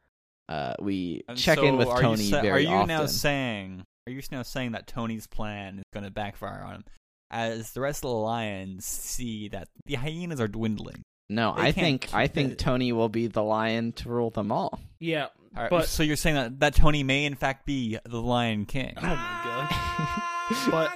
Uh, 0.50 0.74
we 0.82 1.24
And 1.28 1.38
check 1.38 1.58
in 1.60 1.78
with 1.78 1.88
Tony 1.88 2.24
you 2.24 2.30
sa- 2.32 2.42
very 2.42 2.66
Are 2.66 2.70
you 2.70 2.76
often. 2.76 2.88
now 2.88 3.06
saying? 3.06 3.86
Are 4.08 4.12
you 4.12 4.22
now 4.32 4.44
saying 4.44 4.74
that 4.74 4.88
Tony's 4.88 5.26
plan 5.28 5.80
is 5.80 5.86
going 5.94 6.04
to 6.04 6.12
backfire 6.12 6.62
on 6.64 6.76
him, 6.76 6.86
as 7.32 7.72
the 7.72 7.82
rest 7.82 8.04
of 8.04 8.10
the 8.10 8.16
lions 8.16 8.86
see 8.86 9.48
that 9.50 9.68
the 9.86 9.96
hyenas 9.96 10.40
are 10.42 10.48
dwindling? 10.48 11.02
No, 11.30 11.54
they 11.56 11.62
I 11.64 11.72
think 11.72 12.10
I 12.14 12.28
think 12.28 12.54
it. 12.54 12.60
Tony 12.60 12.92
will 12.92 13.10
be 13.10 13.28
the 13.28 13.44
lion 13.44 13.92
to 13.94 14.10
rule 14.10 14.30
them 14.30 14.52
all. 14.52 14.80
Yeah, 15.00 15.28
Are- 15.56 15.70
but 15.70 15.88
so 15.88 16.04
you're 16.04 16.16
saying 16.16 16.36
that 16.36 16.60
that 16.60 16.76
Tony 16.76 17.04
may 17.04 17.26
in 17.26 17.36
fact 17.36 17.66
be 17.66 17.98
the 18.06 18.22
Lion 18.22 18.66
King? 18.66 18.94
oh 18.98 19.02
my 19.02 19.42
god. 19.44 20.22
But 20.70 20.92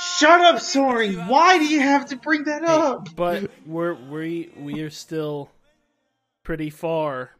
Shut 0.00 0.40
up, 0.40 0.60
Soaring. 0.60 1.14
Why 1.26 1.58
do 1.58 1.64
you 1.66 1.80
have 1.80 2.06
to 2.06 2.16
bring 2.16 2.44
that 2.44 2.62
up? 2.64 3.08
but 3.16 3.50
we're 3.66 3.94
we 3.94 4.50
we 4.56 4.80
are 4.82 4.90
still 4.90 5.50
pretty 6.44 6.70
far. 6.70 7.30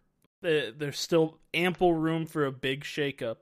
There- 0.42 0.72
There's 0.72 0.98
still 0.98 1.38
ample 1.52 1.94
room 1.94 2.26
for 2.26 2.44
a 2.46 2.52
big 2.52 2.82
shakeup. 2.84 3.36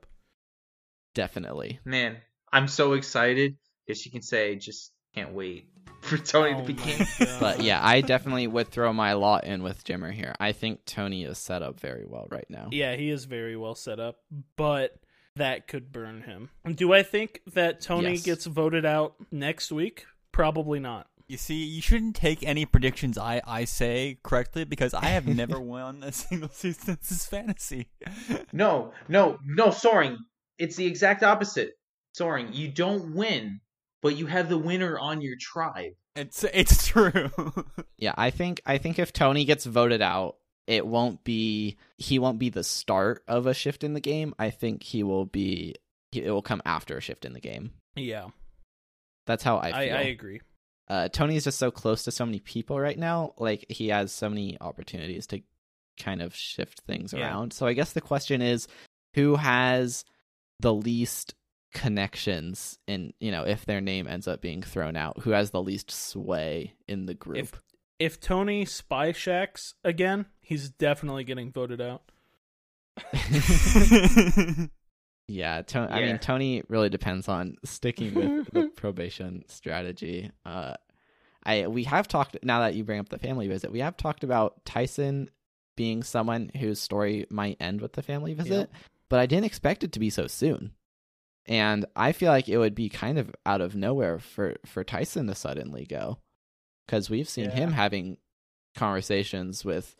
Definitely. 1.15 1.79
Man, 1.85 2.17
I'm 2.51 2.67
so 2.67 2.93
excited. 2.93 3.57
As 3.89 4.05
you 4.05 4.11
can 4.11 4.21
say, 4.21 4.55
just 4.55 4.91
can't 5.15 5.33
wait 5.33 5.67
for 6.01 6.17
Tony 6.17 6.53
Oh 6.53 6.57
to 6.61 6.63
be 6.63 6.73
king. 6.73 7.05
But 7.39 7.61
yeah, 7.61 7.79
I 7.85 8.01
definitely 8.01 8.47
would 8.47 8.69
throw 8.69 8.91
my 8.93 9.13
lot 9.13 9.45
in 9.45 9.63
with 9.63 9.83
Jimmer 9.83 10.11
here. 10.13 10.35
I 10.39 10.51
think 10.51 10.85
Tony 10.85 11.23
is 11.23 11.37
set 11.37 11.61
up 11.61 11.79
very 11.79 12.05
well 12.05 12.27
right 12.29 12.47
now. 12.49 12.69
Yeah, 12.71 12.95
he 12.95 13.09
is 13.09 13.25
very 13.25 13.55
well 13.55 13.75
set 13.75 13.99
up, 13.99 14.17
but 14.55 14.99
that 15.35 15.67
could 15.67 15.91
burn 15.91 16.21
him. 16.21 16.49
Do 16.75 16.93
I 16.93 17.03
think 17.03 17.41
that 17.53 17.81
Tony 17.81 18.11
Yes. 18.11 18.23
gets 18.23 18.45
voted 18.45 18.85
out 18.85 19.15
next 19.31 19.71
week? 19.71 20.05
Probably 20.31 20.79
not. 20.79 21.07
You 21.27 21.37
see, 21.37 21.63
you 21.63 21.81
shouldn't 21.81 22.15
take 22.15 22.43
any 22.43 22.65
predictions 22.65 23.17
I, 23.17 23.41
I 23.47 23.63
say 23.63 24.17
correctly 24.23 24.65
because 24.65 24.93
I 24.93 25.05
have 25.05 25.25
never 25.25 25.59
won 25.75 26.03
a 26.03 26.11
single 26.11 26.49
season 26.49 26.83
since 26.83 27.09
this 27.09 27.25
fantasy. 27.25 27.87
No, 28.51 28.91
no, 29.07 29.39
no, 29.45 29.71
Soaring. 29.71 30.17
It's 30.59 30.75
the 30.75 30.85
exact 30.85 31.23
opposite. 31.23 31.71
Soaring, 32.13 32.49
you 32.53 32.67
don't 32.67 33.15
win, 33.15 33.61
but 34.03 34.15
you 34.17 34.27
have 34.27 34.49
the 34.49 34.57
winner 34.57 34.99
on 34.99 35.21
your 35.21 35.35
tribe. 35.39 35.93
It's 36.15 36.43
it's 36.43 36.85
true. 36.87 37.31
Yeah, 37.97 38.13
I 38.17 38.31
think 38.31 38.61
I 38.65 38.77
think 38.77 38.99
if 38.99 39.13
Tony 39.13 39.45
gets 39.45 39.65
voted 39.65 40.01
out, 40.01 40.35
it 40.67 40.85
won't 40.85 41.23
be 41.23 41.77
he 41.97 42.19
won't 42.19 42.37
be 42.37 42.49
the 42.49 42.63
start 42.63 43.23
of 43.29 43.47
a 43.47 43.53
shift 43.53 43.83
in 43.83 43.93
the 43.93 44.01
game. 44.01 44.35
I 44.37 44.49
think 44.49 44.83
he 44.83 45.01
will 45.03 45.25
be 45.25 45.75
it 46.11 46.29
will 46.29 46.41
come 46.41 46.61
after 46.65 46.97
a 46.97 47.01
shift 47.01 47.23
in 47.25 47.31
the 47.33 47.39
game. 47.39 47.71
Yeah, 47.95 48.27
That's 49.25 49.43
how 49.43 49.57
I 49.57 49.67
I, 49.67 49.71
feel. 49.87 49.95
I, 49.97 50.01
agree. 50.01 50.41
uh, 50.89 51.07
Tony 51.09 51.35
is 51.37 51.45
just 51.45 51.57
so 51.59 51.71
close 51.71 52.03
to 52.03 52.11
so 52.11 52.25
many 52.25 52.39
people 52.39 52.77
right 52.79 52.99
now. 52.99 53.33
Like 53.37 53.65
he 53.69 53.87
has 53.87 54.11
so 54.11 54.27
many 54.29 54.57
opportunities 54.59 55.25
to 55.27 55.41
kind 55.97 56.21
of 56.21 56.35
shift 56.35 56.81
things 56.81 57.13
Yeah. 57.13 57.21
around. 57.29 57.53
So 57.53 57.65
I 57.67 57.73
guess 57.73 57.93
the 57.93 58.01
question 58.01 58.41
is, 58.41 58.67
who 59.13 59.35
has 59.37 60.03
the 60.59 60.73
least 60.73 61.35
connections 61.73 62.77
in 62.87 63.13
you 63.19 63.31
know 63.31 63.43
if 63.43 63.65
their 63.65 63.81
name 63.81 64.07
ends 64.07 64.27
up 64.27 64.41
being 64.41 64.61
thrown 64.61 64.95
out? 64.95 65.19
Who 65.21 65.31
has 65.31 65.51
the 65.51 65.61
least 65.61 65.91
sway 65.91 66.73
in 66.87 67.05
the 67.05 67.13
group? 67.13 67.37
If 67.37 67.61
if 67.99 68.19
Tony 68.19 68.65
spy 68.65 69.11
shacks 69.11 69.75
again, 69.83 70.25
he's 70.41 70.69
definitely 70.69 71.23
getting 71.23 71.51
voted 71.51 71.81
out. 71.81 72.03
yeah, 75.27 75.61
to- 75.63 75.87
I 75.91 76.01
mean 76.01 76.19
Tony 76.19 76.63
really 76.67 76.89
depends 76.89 77.27
on 77.27 77.57
sticking 77.63 78.13
with 78.13 78.51
the 78.51 78.67
probation 78.75 79.43
strategy. 79.47 80.31
Uh, 80.45 80.73
I 81.43 81.67
we 81.67 81.83
have 81.85 82.07
talked 82.07 82.37
now 82.43 82.59
that 82.61 82.75
you 82.75 82.83
bring 82.83 82.99
up 82.99 83.09
the 83.09 83.19
family 83.19 83.47
visit. 83.47 83.71
We 83.71 83.79
have 83.79 83.97
talked 83.97 84.23
about 84.23 84.63
Tyson 84.65 85.29
being 85.75 86.03
someone 86.03 86.51
whose 86.59 86.79
story 86.79 87.25
might 87.29 87.57
end 87.59 87.81
with 87.81 87.93
the 87.93 88.03
family 88.03 88.33
visit, 88.35 88.69
but 89.09 89.19
I 89.19 89.25
didn't 89.25 89.45
expect 89.45 89.83
it 89.83 89.91
to 89.93 89.99
be 89.99 90.09
so 90.11 90.27
soon. 90.27 90.71
And 91.45 91.85
I 91.95 92.13
feel 92.13 92.31
like 92.31 92.47
it 92.47 92.57
would 92.57 92.75
be 92.75 92.89
kind 92.89 93.17
of 93.17 93.33
out 93.45 93.61
of 93.61 93.75
nowhere 93.75 94.19
for 94.19 94.55
for 94.65 94.83
Tyson 94.83 95.27
to 95.27 95.35
suddenly 95.35 95.85
go, 95.85 96.19
because 96.85 97.09
we've 97.09 97.27
seen 97.27 97.49
him 97.49 97.71
having 97.71 98.17
conversations 98.75 99.63
with. 99.65 99.95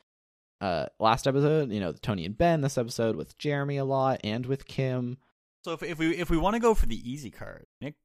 Uh, 0.61 0.85
last 0.97 1.27
episode, 1.27 1.73
you 1.73 1.79
know, 1.81 1.91
Tony 1.91 2.25
and 2.25 2.37
Ben. 2.37 2.61
This 2.61 2.77
episode 2.77 3.17
with 3.17 3.37
Jeremy 3.37 3.75
a 3.75 3.83
lot, 3.83 4.21
and 4.23 4.45
with 4.45 4.65
Kim. 4.65 5.17
so 5.65 5.73
if 5.73 5.83
if 5.83 5.97
we 5.99 6.15
if 6.15 6.29
we 6.29 6.37
want 6.37 6.53
to 6.53 6.59
go 6.61 6.73
for 6.73 6.85
the 6.85 7.11
easy 7.11 7.29
card, 7.29 7.65
Nick 7.81 7.95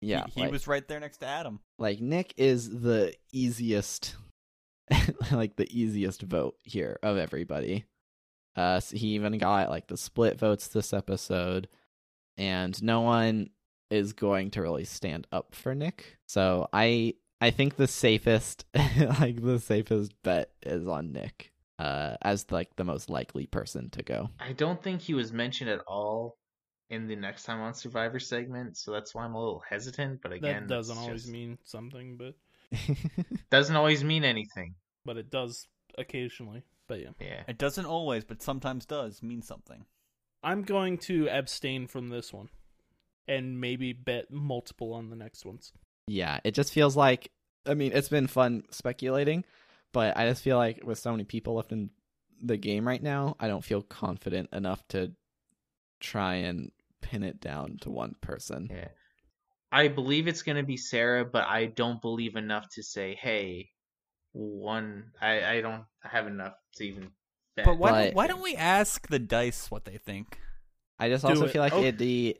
Yeah, 0.00 0.24
he, 0.24 0.32
he 0.32 0.40
like, 0.42 0.52
was 0.52 0.66
right 0.66 0.88
there 0.88 1.00
next 1.00 1.18
to 1.18 1.26
Adam. 1.26 1.60
like 1.78 2.00
Nick 2.00 2.32
is 2.38 2.70
the 2.70 3.12
easiest, 3.30 4.16
like 5.32 5.56
the 5.56 5.68
easiest 5.70 6.22
vote 6.22 6.54
here 6.62 6.98
of 7.02 7.18
everybody. 7.18 7.84
Uh, 8.56 8.80
so 8.80 8.96
he 8.96 9.08
even 9.08 9.36
got 9.36 9.68
like 9.68 9.86
the 9.88 9.96
split 9.98 10.38
votes 10.38 10.68
this 10.68 10.94
episode, 10.94 11.68
and 12.38 12.80
no 12.82 13.00
one 13.02 13.50
is 13.90 14.12
going 14.12 14.50
to 14.52 14.62
really 14.62 14.84
stand 14.84 15.26
up 15.32 15.54
for 15.54 15.74
Nick. 15.74 16.18
So 16.26 16.68
I 16.72 17.14
I 17.40 17.50
think 17.50 17.76
the 17.76 17.88
safest, 17.88 18.64
like 18.74 19.42
the 19.42 19.58
safest 19.60 20.12
bet 20.22 20.50
is 20.62 20.86
on 20.86 21.12
Nick, 21.12 21.52
uh, 21.78 22.16
as 22.22 22.46
like 22.50 22.74
the 22.76 22.84
most 22.84 23.10
likely 23.10 23.46
person 23.46 23.90
to 23.90 24.02
go. 24.02 24.30
I 24.38 24.52
don't 24.52 24.82
think 24.82 25.00
he 25.00 25.14
was 25.14 25.32
mentioned 25.32 25.68
at 25.70 25.80
all 25.86 26.38
in 26.88 27.08
the 27.08 27.16
next 27.16 27.44
time 27.44 27.60
on 27.60 27.74
Survivor 27.74 28.20
segment, 28.20 28.76
so 28.76 28.92
that's 28.92 29.14
why 29.14 29.24
I'm 29.24 29.34
a 29.34 29.38
little 29.40 29.62
hesitant. 29.68 30.20
But 30.22 30.32
again, 30.32 30.66
that 30.66 30.74
doesn't 30.74 30.96
always 30.98 31.22
just- 31.22 31.32
mean 31.32 31.58
something, 31.64 32.16
but 32.16 32.34
doesn't 33.50 33.76
always 33.76 34.02
mean 34.04 34.24
anything. 34.24 34.74
but 35.04 35.16
it 35.16 35.30
does 35.30 35.66
occasionally. 35.98 36.62
But 36.88 37.00
yeah, 37.00 37.10
Yeah. 37.20 37.42
It 37.48 37.58
doesn't 37.58 37.86
always, 37.86 38.24
but 38.24 38.40
sometimes 38.42 38.86
does 38.86 39.22
mean 39.22 39.42
something. 39.42 39.84
I'm 40.42 40.62
going 40.62 40.98
to 40.98 41.28
abstain 41.28 41.86
from 41.86 42.08
this 42.08 42.32
one, 42.32 42.48
and 43.28 43.60
maybe 43.60 43.92
bet 43.92 44.30
multiple 44.30 44.92
on 44.94 45.10
the 45.10 45.16
next 45.16 45.44
ones. 45.44 45.72
Yeah, 46.06 46.40
it 46.44 46.54
just 46.54 46.72
feels 46.72 46.96
like 46.96 47.30
I 47.66 47.74
mean, 47.74 47.92
it's 47.92 48.08
been 48.08 48.26
fun 48.26 48.64
speculating, 48.70 49.44
but 49.92 50.16
I 50.16 50.28
just 50.28 50.42
feel 50.42 50.56
like 50.56 50.84
with 50.84 50.98
so 50.98 51.12
many 51.12 51.24
people 51.24 51.54
left 51.54 51.72
in 51.72 51.90
the 52.42 52.56
game 52.56 52.86
right 52.86 53.02
now, 53.02 53.36
I 53.38 53.48
don't 53.48 53.64
feel 53.64 53.82
confident 53.82 54.48
enough 54.52 54.86
to 54.88 55.12
try 56.00 56.34
and 56.34 56.72
pin 57.00 57.22
it 57.22 57.40
down 57.40 57.78
to 57.82 57.90
one 57.90 58.16
person. 58.20 58.68
Yeah. 58.70 58.88
I 59.70 59.88
believe 59.88 60.26
it's 60.26 60.42
going 60.42 60.56
to 60.56 60.64
be 60.64 60.76
Sarah, 60.76 61.24
but 61.24 61.44
I 61.44 61.66
don't 61.66 62.02
believe 62.02 62.36
enough 62.36 62.68
to 62.74 62.82
say, 62.82 63.14
hey, 63.14 63.70
one. 64.32 65.12
I, 65.20 65.44
I 65.56 65.60
don't 65.60 65.84
have 66.02 66.26
enough 66.26 66.54
to 66.76 66.84
even 66.84 67.10
bet. 67.56 67.64
But 67.64 67.78
why 67.78 67.90
But- 67.90 68.04
don't, 68.04 68.14
why 68.14 68.26
don't 68.26 68.42
we 68.42 68.54
ask 68.56 69.06
the 69.08 69.18
dice 69.18 69.70
what 69.70 69.84
they 69.84 69.98
think? 69.98 70.38
I 70.98 71.08
just 71.08 71.22
Do 71.24 71.30
also 71.30 71.46
it. 71.46 71.50
feel 71.50 71.62
like 71.62 71.72
Oh. 71.72 71.82
it 71.82 71.98
the 71.98 72.36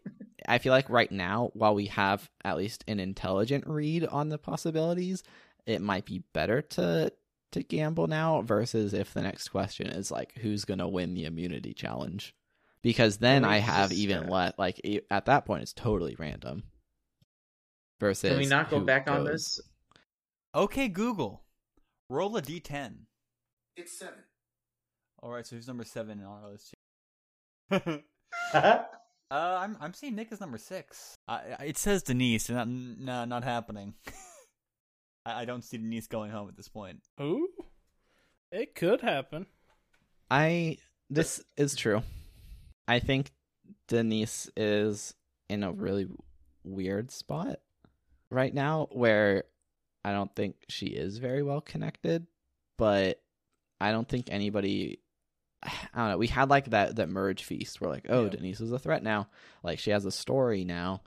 I 0.47 0.59
feel 0.59 0.73
like 0.73 0.89
right 0.91 1.11
now, 1.11 1.51
while 1.55 1.75
we 1.75 1.87
have 1.87 2.29
at 2.45 2.57
least 2.57 2.85
an 2.89 2.99
intelligent 3.01 3.67
read 3.67 4.05
on 4.05 4.29
the 4.29 4.39
possibilities, 4.39 5.23
it 5.67 5.81
might 5.81 6.05
be 6.05 6.25
better 6.33 6.63
to 6.63 7.13
to 7.53 7.63
gamble 7.63 8.07
now 8.07 8.41
versus 8.43 8.95
if 8.95 9.13
the 9.13 9.23
next 9.23 9.49
question 9.49 9.87
is 9.89 10.11
like 10.11 10.33
who's 10.39 10.65
gonna 10.65 10.89
win 10.89 11.15
the 11.15 11.25
immunity 11.27 11.75
challenge. 11.75 12.35
Because 12.83 13.19
then 13.19 13.45
I 13.45 13.59
have 13.59 13.93
even 13.93 14.27
let 14.29 14.59
like 14.59 14.81
at 15.11 15.27
that 15.27 15.45
point 15.45 15.63
it's 15.63 15.73
totally 15.73 16.17
random. 16.19 16.65
Versus 18.01 18.31
Can 18.31 18.39
we 18.39 18.47
not 18.47 18.71
go 18.71 18.81
who 18.81 18.85
back 18.87 19.09
on 19.09 19.25
this? 19.25 19.61
Okay, 20.55 20.89
Google, 20.89 21.45
roll 22.09 22.37
a 22.37 22.43
d10. 22.43 23.07
It's 23.77 23.97
seven. 23.99 24.25
All 25.23 25.31
right, 25.31 25.47
so 25.47 25.57
who's 25.57 25.69
number 25.69 25.85
seven 25.85 26.21
on 26.23 26.43
our 26.43 26.51
list? 26.51 26.75
here? 27.71 28.03
Uh, 28.55 28.83
Uh, 29.31 29.59
I'm 29.63 29.79
I'm 29.81 29.95
seeing 29.95 30.15
Nick 30.15 30.31
as 30.31 30.41
number 30.41 30.59
six. 30.59 31.15
Uh, 31.27 31.41
it 31.61 31.79
says 31.79 32.03
Denise, 32.03 32.51
and 32.51 32.59
not 32.59 32.69
nah, 32.69 33.25
not 33.25 33.45
happening. 33.45 33.95
I, 35.25 35.43
I 35.43 35.45
don't 35.47 35.65
see 35.65 35.79
Denise 35.79 36.07
going 36.07 36.31
home 36.31 36.49
at 36.49 36.57
this 36.57 36.69
point. 36.69 37.01
Ooh, 37.19 37.49
it 38.51 38.75
could 38.75 39.01
happen. 39.01 39.47
I 40.31 40.77
this 41.09 41.43
is 41.57 41.75
true. 41.77 42.03
I 42.87 42.99
think 42.99 43.31
Denise 43.89 44.51
is 44.55 45.15
in 45.49 45.63
a 45.63 45.73
really 45.73 46.09
weird 46.63 47.11
spot 47.11 47.61
right 48.31 48.53
now 48.53 48.89
where 48.93 49.45
I 50.05 50.13
don't 50.13 50.35
think 50.37 50.57
she 50.69 50.87
is 50.87 51.17
very 51.17 51.43
well 51.43 51.63
connected, 51.63 52.27
but 52.77 53.23
I 53.81 53.93
don't 53.93 54.09
think 54.09 54.27
anybody 54.31 55.02
I 55.63 55.71
don't 55.95 56.11
know. 56.11 56.19
We 56.19 56.27
had 56.27 56.51
like 56.51 56.71
that 56.71 56.97
that 56.97 57.09
merge 57.09 57.45
feast 57.45 57.81
where 57.81 57.91
like, 57.91 58.07
oh, 58.09 58.25
Yeah. 58.25 58.31
Denise 58.31 58.61
is 58.61 58.73
a 58.73 58.79
threat 58.79 59.03
now. 59.03 59.29
Like 59.63 59.79
she 59.79 59.91
has 59.91 60.05
a 60.05 60.11
story 60.13 60.65
now, 60.65 61.03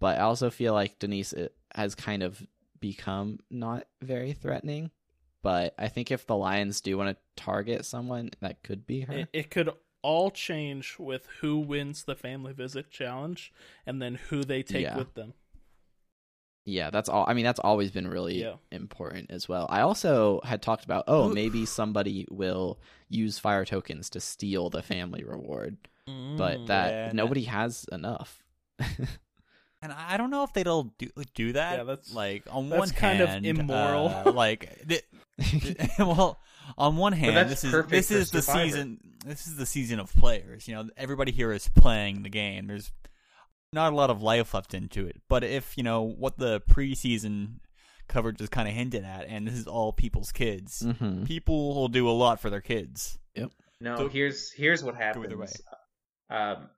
but 0.00 0.18
I 0.18 0.22
also 0.22 0.50
feel 0.50 0.74
like 0.74 0.98
Denise 0.98 1.32
has 1.74 1.94
kind 1.94 2.22
of 2.22 2.46
become 2.80 3.38
not 3.50 3.86
very 4.02 4.32
threatening. 4.32 4.90
But 5.42 5.74
I 5.78 5.88
think 5.88 6.10
if 6.10 6.26
the 6.26 6.36
Lions 6.36 6.80
do 6.80 6.98
want 6.98 7.16
to 7.16 7.42
target 7.42 7.84
someone, 7.84 8.30
that 8.40 8.62
could 8.62 8.84
be 8.86 9.02
her. 9.02 9.12
It, 9.12 9.28
it 9.32 9.50
could 9.50 9.70
all 10.02 10.30
change 10.30 10.96
with 10.98 11.26
who 11.40 11.58
wins 11.58 12.04
the 12.04 12.16
family 12.16 12.52
visit 12.52 12.90
challenge, 12.90 13.52
and 13.86 14.02
then 14.02 14.16
who 14.28 14.42
they 14.44 14.62
take 14.62 14.82
Yeah. 14.84 14.96
with 14.98 15.14
them. 15.14 15.34
Yeah, 16.68 16.90
that's 16.90 17.08
all. 17.08 17.24
I 17.28 17.32
mean, 17.32 17.44
that's 17.44 17.60
always 17.60 17.90
been 17.92 18.08
really 18.08 18.42
Yeah. 18.42 18.54
important 18.72 19.30
as 19.30 19.48
well. 19.48 19.66
I 19.70 19.80
also 19.82 20.40
had 20.44 20.60
talked 20.62 20.84
about, 20.84 21.04
oh, 21.06 21.28
Who- 21.28 21.34
maybe 21.34 21.64
somebody 21.64 22.26
will 22.30 22.78
use 23.08 23.38
fire 23.38 23.64
tokens 23.64 24.10
to 24.10 24.20
steal 24.20 24.68
the 24.68 24.82
family 24.82 25.22
reward, 25.24 25.76
but 26.06 26.58
Mm. 26.58 26.66
that 26.66 26.90
Yeah, 26.92 27.04
and 27.06 27.14
nobody 27.14 27.44
has 27.44 27.86
enough. 27.92 28.42
And 29.82 29.92
I 29.92 30.14
I 30.14 30.16
don't 30.16 30.30
know 30.30 30.42
if 30.42 30.52
they'll 30.54 30.84
do 30.98 31.08
do 31.34 31.52
that. 31.52 31.78
Yeah, 31.78 31.84
that's- 31.84 32.12
like 32.12 32.42
on 32.50 32.68
that's 32.70 32.78
one 32.80 32.90
kind 32.90 33.20
of 33.20 33.28
hand, 33.28 33.46
immoral. 33.46 34.08
uh, 34.08 34.32
like, 34.32 34.86
th- 34.88 35.04
well, 35.98 36.40
on 36.78 36.96
one 36.96 37.12
hand, 37.12 37.48
this 37.50 37.62
is 37.62 37.70
this 37.88 38.08
for 38.08 38.14
is 38.14 38.30
the 38.30 38.42
Survivor. 38.42 38.64
season. 38.66 39.00
This 39.24 39.46
is 39.46 39.56
the 39.56 39.66
season 39.66 40.00
of 40.00 40.12
players. 40.14 40.66
You 40.66 40.74
know, 40.76 40.88
everybody 40.96 41.30
here 41.30 41.52
is 41.52 41.68
playing 41.68 42.22
the 42.22 42.30
game. 42.30 42.66
There's 42.68 42.90
not 43.76 43.92
a 43.92 43.96
lot 43.96 44.10
of 44.10 44.20
life 44.22 44.52
left 44.54 44.74
into 44.74 45.06
it. 45.06 45.20
But 45.28 45.44
if 45.44 45.76
you 45.76 45.84
know 45.84 46.02
what 46.02 46.38
the 46.38 46.60
preseason 46.62 47.60
coverage 48.08 48.40
is 48.40 48.48
kind 48.48 48.66
of 48.66 48.74
hinted 48.74 49.04
at, 49.04 49.26
and 49.28 49.46
this 49.46 49.54
is 49.54 49.66
all 49.68 49.92
people's 49.92 50.32
kids, 50.32 50.80
hmm 50.98 51.22
people 51.24 51.74
will 51.74 51.88
do 51.88 52.08
a 52.08 52.10
lot 52.10 52.40
for 52.40 52.50
their 52.50 52.60
kids. 52.60 53.18
Yep. 53.36 53.52
No, 53.80 53.96
So- 53.96 54.08
here's 54.08 54.50
here's 54.52 54.82
what 54.82 54.94
Go 54.94 55.00
happens. 55.00 55.26
either 55.26 55.38
way. 55.38 55.46
Um, 56.30 56.70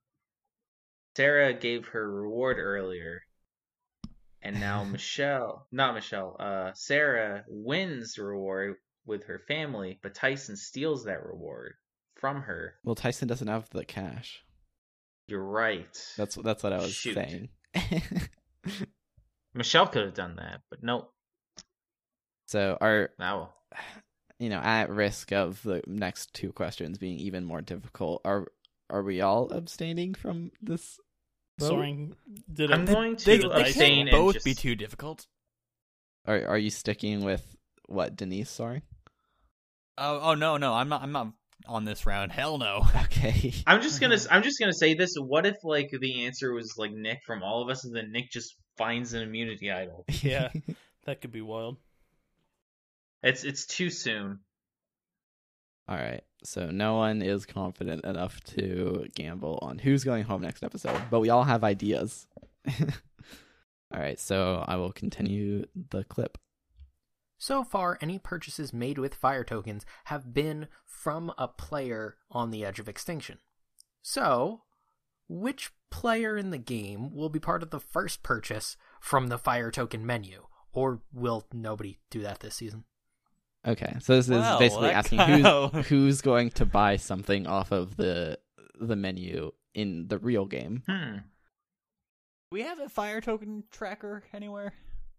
Sarah 1.16 1.52
gave 1.54 1.86
her 1.88 2.08
reward 2.22 2.58
earlier, 2.58 3.22
and 4.42 4.60
now 4.60 4.84
Michelle, 4.96 5.66
not 5.72 5.94
Michelle, 5.94 6.36
uh, 6.38 6.72
Sarah 6.74 7.44
wins 7.48 8.14
the 8.14 8.24
reward 8.24 8.76
with 9.06 9.24
her 9.24 9.40
family, 9.48 9.98
but 10.02 10.14
Tyson 10.14 10.56
steals 10.56 11.04
that 11.04 11.24
reward 11.24 11.74
from 12.16 12.42
her. 12.42 12.74
Well, 12.84 12.94
Tyson 12.94 13.26
doesn't 13.26 13.48
have 13.48 13.68
the 13.70 13.84
cash. 13.84 14.44
You're 15.28 15.44
right. 15.44 15.86
That's 16.16 16.34
that's 16.36 16.62
what 16.62 16.72
I 16.72 16.78
was 16.78 16.92
Shoot. 16.92 17.14
saying. 17.14 17.48
Michelle 19.54 19.86
could 19.86 20.04
have 20.04 20.14
done 20.14 20.36
that, 20.36 20.62
but 20.70 20.82
nope. 20.82 21.12
so, 22.46 22.76
are 22.80 23.10
Now, 23.18 23.54
you 24.38 24.48
know 24.48 24.58
at 24.58 24.90
risk 24.90 25.32
of 25.32 25.62
the 25.62 25.82
next 25.86 26.32
two 26.34 26.52
questions 26.52 26.98
being 26.98 27.18
even 27.18 27.44
more 27.44 27.60
difficult? 27.60 28.22
Are 28.24 28.46
are 28.90 29.02
we 29.02 29.20
all 29.20 29.50
abstaining 29.52 30.14
from 30.14 30.50
this? 30.62 30.98
vote? 31.58 31.68
Soaring 31.68 32.14
did 32.52 32.70
I'm 32.70 32.82
it. 32.84 32.86
going 32.92 33.16
to 33.16 33.24
They, 33.24 33.38
did 33.38 33.50
they 33.50 33.60
abstain 33.62 34.06
can't 34.06 34.10
both 34.12 34.34
just- 34.34 34.44
be 34.44 34.54
too 34.54 34.74
difficult. 34.76 35.26
Are 36.26 36.46
are 36.46 36.58
you 36.58 36.70
sticking 36.70 37.24
with 37.24 37.56
what 37.86 38.16
Denise? 38.16 38.50
Sorry. 38.50 38.82
Oh, 39.96 40.20
oh 40.22 40.34
no, 40.34 40.56
no, 40.56 40.74
I'm 40.74 40.88
not. 40.88 41.02
I'm 41.02 41.10
not 41.12 41.32
on 41.66 41.84
this 41.84 42.06
round. 42.06 42.32
Hell 42.32 42.58
no. 42.58 42.86
Okay. 43.04 43.52
I'm 43.66 43.82
just 43.82 44.00
gonna 44.00 44.18
I'm 44.30 44.42
just 44.42 44.58
gonna 44.60 44.72
say 44.72 44.94
this. 44.94 45.14
What 45.16 45.46
if 45.46 45.56
like 45.64 45.90
the 45.98 46.26
answer 46.26 46.52
was 46.52 46.74
like 46.76 46.92
Nick 46.92 47.20
from 47.26 47.42
all 47.42 47.62
of 47.62 47.68
us, 47.68 47.84
and 47.84 47.94
then 47.94 48.12
Nick 48.12 48.30
just 48.30 48.56
finds 48.76 49.12
an 49.12 49.22
immunity 49.22 49.70
idol? 49.70 50.04
Yeah, 50.22 50.50
that 51.04 51.20
could 51.20 51.32
be 51.32 51.40
wild. 51.40 51.78
It's 53.22 53.44
it's 53.44 53.66
too 53.66 53.90
soon. 53.90 54.40
All 55.88 55.96
right. 55.96 56.22
So 56.44 56.70
no 56.70 56.96
one 56.96 57.22
is 57.22 57.46
confident 57.46 58.04
enough 58.04 58.40
to 58.56 59.06
gamble 59.14 59.58
on 59.62 59.78
who's 59.78 60.04
going 60.04 60.24
home 60.24 60.42
next 60.42 60.62
episode, 60.62 61.00
but 61.10 61.20
we 61.20 61.30
all 61.30 61.44
have 61.44 61.64
ideas. 61.64 62.26
all 62.68 64.00
right. 64.00 64.20
So 64.20 64.64
I 64.68 64.76
will 64.76 64.92
continue 64.92 65.64
the 65.90 66.04
clip. 66.04 66.38
So 67.38 67.62
far, 67.64 67.98
any 68.00 68.18
purchases 68.18 68.72
made 68.72 68.98
with 68.98 69.14
fire 69.14 69.44
tokens 69.44 69.86
have 70.04 70.34
been 70.34 70.66
from 70.84 71.32
a 71.38 71.46
player 71.48 72.16
on 72.30 72.50
the 72.50 72.64
edge 72.64 72.80
of 72.80 72.88
extinction. 72.88 73.38
So, 74.02 74.62
which 75.28 75.70
player 75.90 76.36
in 76.36 76.50
the 76.50 76.58
game 76.58 77.14
will 77.14 77.28
be 77.28 77.38
part 77.38 77.62
of 77.62 77.70
the 77.70 77.80
first 77.80 78.22
purchase 78.22 78.76
from 79.00 79.28
the 79.28 79.38
fire 79.38 79.70
token 79.70 80.04
menu? 80.04 80.46
Or 80.72 81.00
will 81.12 81.46
nobody 81.52 81.98
do 82.10 82.20
that 82.22 82.40
this 82.40 82.56
season? 82.56 82.84
Okay. 83.66 83.96
So 84.00 84.16
this 84.16 84.26
is 84.26 84.30
Well, 84.32 84.58
basically 84.58 84.90
asking 84.90 85.18
kinda- 85.18 85.68
who's 85.68 85.86
who's 85.88 86.20
going 86.20 86.50
to 86.50 86.66
buy 86.66 86.96
something 86.96 87.46
off 87.46 87.70
of 87.72 87.96
the 87.96 88.38
the 88.80 88.96
menu 88.96 89.50
in 89.74 90.08
the 90.08 90.18
real 90.18 90.46
game. 90.46 90.82
Hmm. 90.88 91.18
we 92.50 92.62
have 92.62 92.78
a 92.80 92.88
fire 92.88 93.20
token 93.20 93.64
tracker 93.70 94.24
anywhere? 94.32 94.72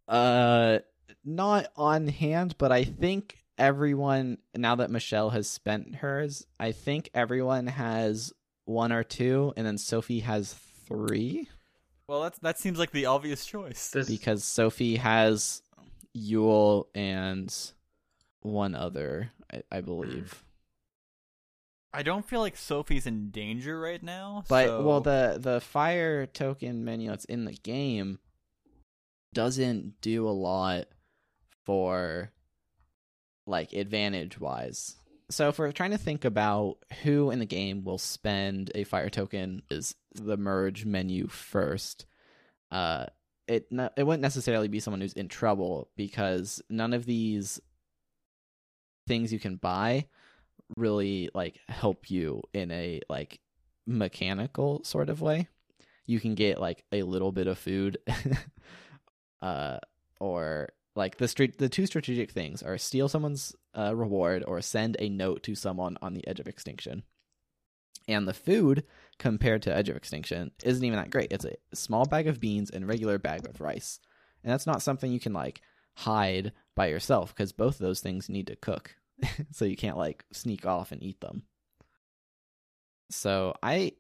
Uh, 0.08 0.80
not 1.24 1.68
on 1.76 2.08
hand, 2.08 2.56
but 2.58 2.72
I 2.72 2.84
think 2.84 3.38
everyone 3.58 4.38
now 4.56 4.76
that 4.76 4.90
Michelle 4.92 5.30
has 5.32 5.50
spent 5.50 5.96
hers, 5.96 6.46
I 6.60 6.72
think 6.72 7.10
everyone 7.14 7.68
has 7.68 8.34
one 8.66 8.92
or 8.92 9.04
two, 9.04 9.54
and 9.58 9.66
then 9.66 9.78
Sophie 9.78 10.20
has 10.22 10.54
three. 10.88 11.50
Well, 12.08 12.22
that's 12.22 12.40
that 12.40 12.58
seems 12.58 12.80
like 12.80 12.92
the 12.92 13.06
obvious 13.06 13.46
choice. 13.46 13.92
This, 13.92 14.10
because 14.10 14.44
Sophie 14.44 14.96
has 14.96 15.62
Yul 16.18 16.86
and 16.96 17.54
one 18.42 18.74
other, 18.76 19.32
I, 19.54 19.62
I 19.72 19.82
believe. 19.82 20.44
I 21.92 22.04
don't 22.04 22.28
feel 22.28 22.40
like 22.40 22.56
Sophie's 22.56 23.08
in 23.08 23.32
danger 23.32 23.80
right 23.80 24.02
now. 24.02 24.44
But 24.48 24.68
so- 24.68 24.84
well, 24.84 25.02
the 25.02 25.38
the 25.40 25.60
fire 25.62 26.26
token 26.26 26.84
menu 26.86 27.10
that's 27.10 27.26
in 27.26 27.46
the 27.46 27.54
game 27.54 28.20
doesn't 29.34 30.02
do 30.02 30.28
a 30.28 30.32
lot 30.32 30.88
for 31.70 32.32
like 33.46 33.74
advantage 33.74 34.40
wise. 34.40 34.96
So 35.30 35.50
if 35.50 35.60
we're 35.60 35.72
trying 35.72 35.92
to 35.92 36.00
think 36.00 36.26
about 36.26 36.78
who 37.04 37.30
in 37.30 37.38
the 37.38 37.46
game 37.46 37.84
will 37.84 38.00
spend 38.00 38.72
a 38.74 38.86
fire 38.86 39.12
token 39.12 39.62
is 39.70 39.94
the 40.16 40.36
merge 40.36 40.84
menu 40.84 41.28
first. 41.28 42.08
Uh 42.72 43.06
it 43.48 43.68
it 43.96 44.04
wouldn't 44.04 44.24
necessarily 44.24 44.68
be 44.68 44.80
someone 44.80 45.00
who's 45.00 45.14
in 45.14 45.28
trouble 45.28 45.92
because 45.96 46.60
none 46.72 46.92
of 46.92 47.06
these 47.06 47.62
things 49.08 49.32
you 49.32 49.38
can 49.38 49.58
buy 49.58 50.08
really 50.76 51.30
like 51.36 51.60
help 51.68 52.10
you 52.10 52.42
in 52.52 52.72
a 52.72 53.02
like 53.12 53.40
mechanical 53.86 54.84
sort 54.84 55.12
of 55.12 55.22
way. 55.22 55.48
You 56.08 56.20
can 56.20 56.34
get 56.34 56.60
like 56.60 56.84
a 56.92 57.04
little 57.04 57.32
bit 57.32 57.46
of 57.46 57.60
food 57.60 58.00
uh 59.44 59.78
or 60.20 60.70
like 61.00 61.18
the 61.18 61.30
street 61.30 61.58
the 61.58 61.70
two 61.70 61.86
strategic 61.86 62.30
things 62.30 62.62
are 62.62 62.78
steal 62.78 63.08
someone's 63.08 63.56
uh, 63.76 63.96
reward 63.96 64.44
or 64.46 64.62
send 64.62 64.98
a 65.00 65.10
note 65.10 65.42
to 65.44 65.56
someone 65.56 65.98
on 66.02 66.14
the 66.14 66.28
edge 66.28 66.40
of 66.40 66.48
extinction. 66.48 67.04
And 68.08 68.28
the 68.28 68.34
food 68.34 68.84
compared 69.18 69.62
to 69.64 69.76
edge 69.76 69.88
of 69.88 69.96
extinction 69.96 70.52
isn't 70.64 70.84
even 70.84 71.00
that 71.00 71.10
great. 71.10 71.32
It's 71.32 71.46
a 71.46 71.56
small 71.74 72.06
bag 72.06 72.28
of 72.28 72.40
beans 72.42 72.70
and 72.70 72.88
regular 72.88 73.18
bag 73.18 73.48
of 73.48 73.62
rice. 73.62 74.00
And 74.44 74.52
that's 74.52 74.68
not 74.68 74.82
something 74.82 75.12
you 75.12 75.20
can 75.20 75.34
like 75.34 75.62
hide 75.96 76.52
by 76.76 76.88
yourself 76.88 77.34
because 77.34 77.54
both 77.54 77.76
of 77.76 77.82
those 77.86 78.02
things 78.02 78.30
need 78.30 78.48
to 78.48 78.56
cook. 78.56 78.96
so 79.52 79.64
you 79.64 79.78
can't 79.78 79.98
like 79.98 80.26
sneak 80.34 80.66
off 80.66 80.92
and 80.92 81.02
eat 81.02 81.22
them. 81.22 81.44
So 83.10 83.54
I 83.64 83.94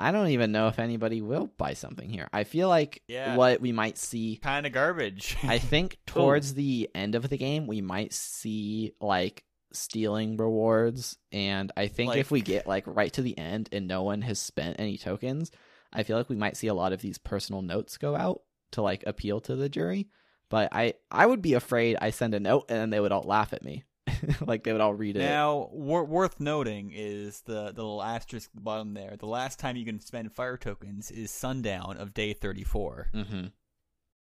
I 0.00 0.12
don't 0.12 0.28
even 0.28 0.50
know 0.52 0.68
if 0.68 0.78
anybody 0.78 1.20
will 1.20 1.50
buy 1.58 1.74
something 1.74 2.08
here. 2.08 2.28
I 2.32 2.44
feel 2.44 2.68
like 2.68 3.02
Yeah. 3.06 3.36
what 3.36 3.60
we 3.60 3.72
might 3.72 3.98
see 3.98 4.36
kind 4.42 4.66
of 4.66 4.72
garbage. 4.72 5.36
I 5.42 5.58
think 5.58 5.98
towards 6.06 6.54
the 6.54 6.88
end 6.94 7.14
of 7.14 7.28
the 7.28 7.36
game 7.36 7.66
we 7.66 7.80
might 7.80 8.12
see 8.12 8.92
like 9.00 9.44
stealing 9.72 10.36
rewards 10.36 11.16
and 11.30 11.70
I 11.76 11.86
think 11.86 12.16
if 12.16 12.30
we 12.30 12.40
get 12.40 12.66
like 12.66 12.84
right 12.86 13.12
to 13.12 13.22
the 13.22 13.38
end 13.38 13.68
and 13.72 13.86
no 13.86 14.02
one 14.02 14.22
has 14.22 14.40
spent 14.40 14.80
any 14.80 14.96
tokens, 14.98 15.50
I 15.92 16.02
feel 16.02 16.16
like 16.16 16.30
we 16.30 16.36
might 16.36 16.56
see 16.56 16.66
a 16.68 16.74
lot 16.74 16.92
of 16.92 17.02
these 17.02 17.18
personal 17.18 17.62
notes 17.62 17.98
go 17.98 18.16
out 18.16 18.42
to 18.72 18.82
like 18.82 19.04
appeal 19.06 19.40
to 19.42 19.54
the 19.56 19.68
jury. 19.68 20.08
But 20.48 20.70
I 20.72 20.94
I 21.10 21.26
would 21.26 21.42
be 21.42 21.54
afraid 21.54 21.96
I 22.00 22.10
send 22.10 22.34
a 22.34 22.40
note 22.40 22.66
and 22.68 22.78
then 22.78 22.90
they 22.90 23.00
would 23.00 23.12
all 23.12 23.22
laugh 23.22 23.52
at 23.52 23.64
me. 23.64 23.84
like 24.46 24.64
they 24.64 24.72
would 24.72 24.80
all 24.80 24.94
read 24.94 25.16
it. 25.16 25.20
Now, 25.20 25.68
wor- 25.72 26.04
worth 26.04 26.40
noting 26.40 26.92
is 26.94 27.42
the 27.42 27.72
the 27.72 27.82
little 27.82 28.02
asterisk 28.02 28.50
at 28.50 28.54
the 28.54 28.62
bottom 28.62 28.94
there. 28.94 29.16
The 29.18 29.26
last 29.26 29.58
time 29.58 29.76
you 29.76 29.84
can 29.84 30.00
spend 30.00 30.32
fire 30.32 30.56
tokens 30.56 31.10
is 31.10 31.30
sundown 31.30 31.96
of 31.98 32.14
day 32.14 32.32
thirty 32.32 32.64
four. 32.64 33.08
Mm-hmm. 33.14 33.46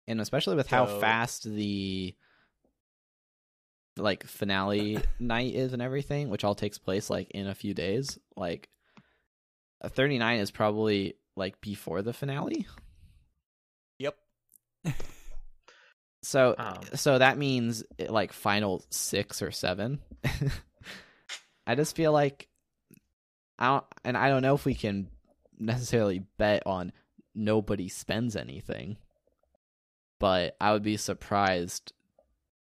And 0.07 0.21
especially 0.21 0.57
with 0.57 0.69
how 0.69 0.87
fast 0.87 1.45
the 1.45 2.15
like 3.99 4.25
finale 4.25 4.99
night 5.19 5.55
is 5.55 5.73
and 5.73 5.83
everything, 5.83 6.31
which 6.31 6.45
all 6.45 6.55
takes 6.55 6.79
place 6.79 7.11
like 7.11 7.31
in 7.31 7.47
a 7.47 7.55
few 7.55 7.75
days. 7.75 8.19
Like 8.37 8.69
a 9.81 9.89
39 9.89 10.41
is 10.41 10.51
probably 10.51 11.15
like 11.37 11.61
before 11.61 12.03
the 12.03 12.13
finale. 12.13 12.67
Yep. 13.99 14.17
So 16.23 16.55
Um, 16.59 16.81
so 16.95 17.19
that 17.19 17.39
means 17.39 17.85
like 18.09 18.33
final 18.33 18.85
6 18.91 19.41
or 19.43 19.51
7. 19.51 20.01
I 21.67 21.75
just 21.75 21.95
feel 21.97 22.13
like 22.13 22.49
I 23.59 23.67
don't 23.69 23.85
and 24.05 24.17
I 24.17 24.29
don't 24.29 24.43
know 24.43 24.55
if 24.55 24.65
we 24.65 24.75
can 24.75 25.09
necessarily 25.59 26.21
bet 26.39 26.67
on 26.67 26.93
nobody 27.35 27.89
spends 27.89 28.37
anything. 28.37 28.97
But 30.21 30.57
I 30.61 30.73
would 30.73 30.83
be 30.83 30.97
surprised 30.97 31.93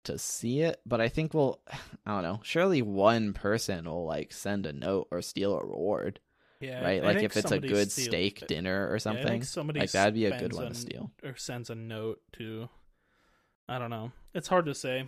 to 0.03 0.17
see 0.17 0.61
it, 0.61 0.79
but 0.85 1.01
I 1.01 1.09
think 1.09 1.33
we'll 1.33 1.59
I 2.05 2.11
don't 2.13 2.23
know. 2.23 2.39
Surely 2.43 2.81
one 2.81 3.33
person 3.33 3.85
will 3.85 4.05
like 4.05 4.31
send 4.31 4.65
a 4.65 4.73
note 4.73 5.07
or 5.11 5.21
steal 5.21 5.55
a 5.55 5.63
reward, 5.65 6.19
Yeah, 6.59 6.83
right? 6.83 7.01
I 7.01 7.05
Like 7.05 7.23
if 7.23 7.35
it's 7.37 7.51
a 7.51 7.59
good 7.59 7.91
steal- 7.91 8.05
steak 8.11 8.45
dinner 8.47 8.87
or 8.89 8.93
Yeah, 8.95 8.97
something. 8.99 9.43
somebody 9.43 9.79
like 9.79 9.91
that'd 9.91 10.13
be 10.13 10.25
a 10.25 10.37
good 10.37 10.53
one 10.53 10.69
to 10.69 10.75
steal. 10.75 11.11
or 11.23 11.35
sends 11.35 11.69
a 11.69 11.75
note 11.75 12.21
to. 12.33 12.69
I 13.69 13.77
don't 13.77 13.91
know. 13.91 14.11
It's 14.33 14.47
hard 14.47 14.65
to 14.65 14.73
say. 14.73 15.05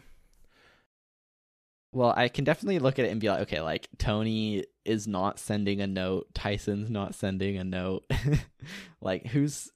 Well, 1.93 2.13
I 2.15 2.27
can 2.29 2.45
definitely 2.45 2.77
look 2.77 2.99
at 2.99 3.05
it 3.05 3.09
and 3.09 3.19
be 3.19 3.27
like, 3.27 3.41
okay, 3.41 3.59
like 3.59 3.87
Tony 3.97 4.65
is 4.85 5.07
not 5.07 5.39
sending 5.39 5.81
a 5.81 5.87
note, 5.87 6.27
Tyson's 6.35 6.91
not 6.91 7.15
sending 7.15 7.57
a 7.57 7.63
note. 7.63 8.05
like 9.01 9.25
who's 9.25 9.71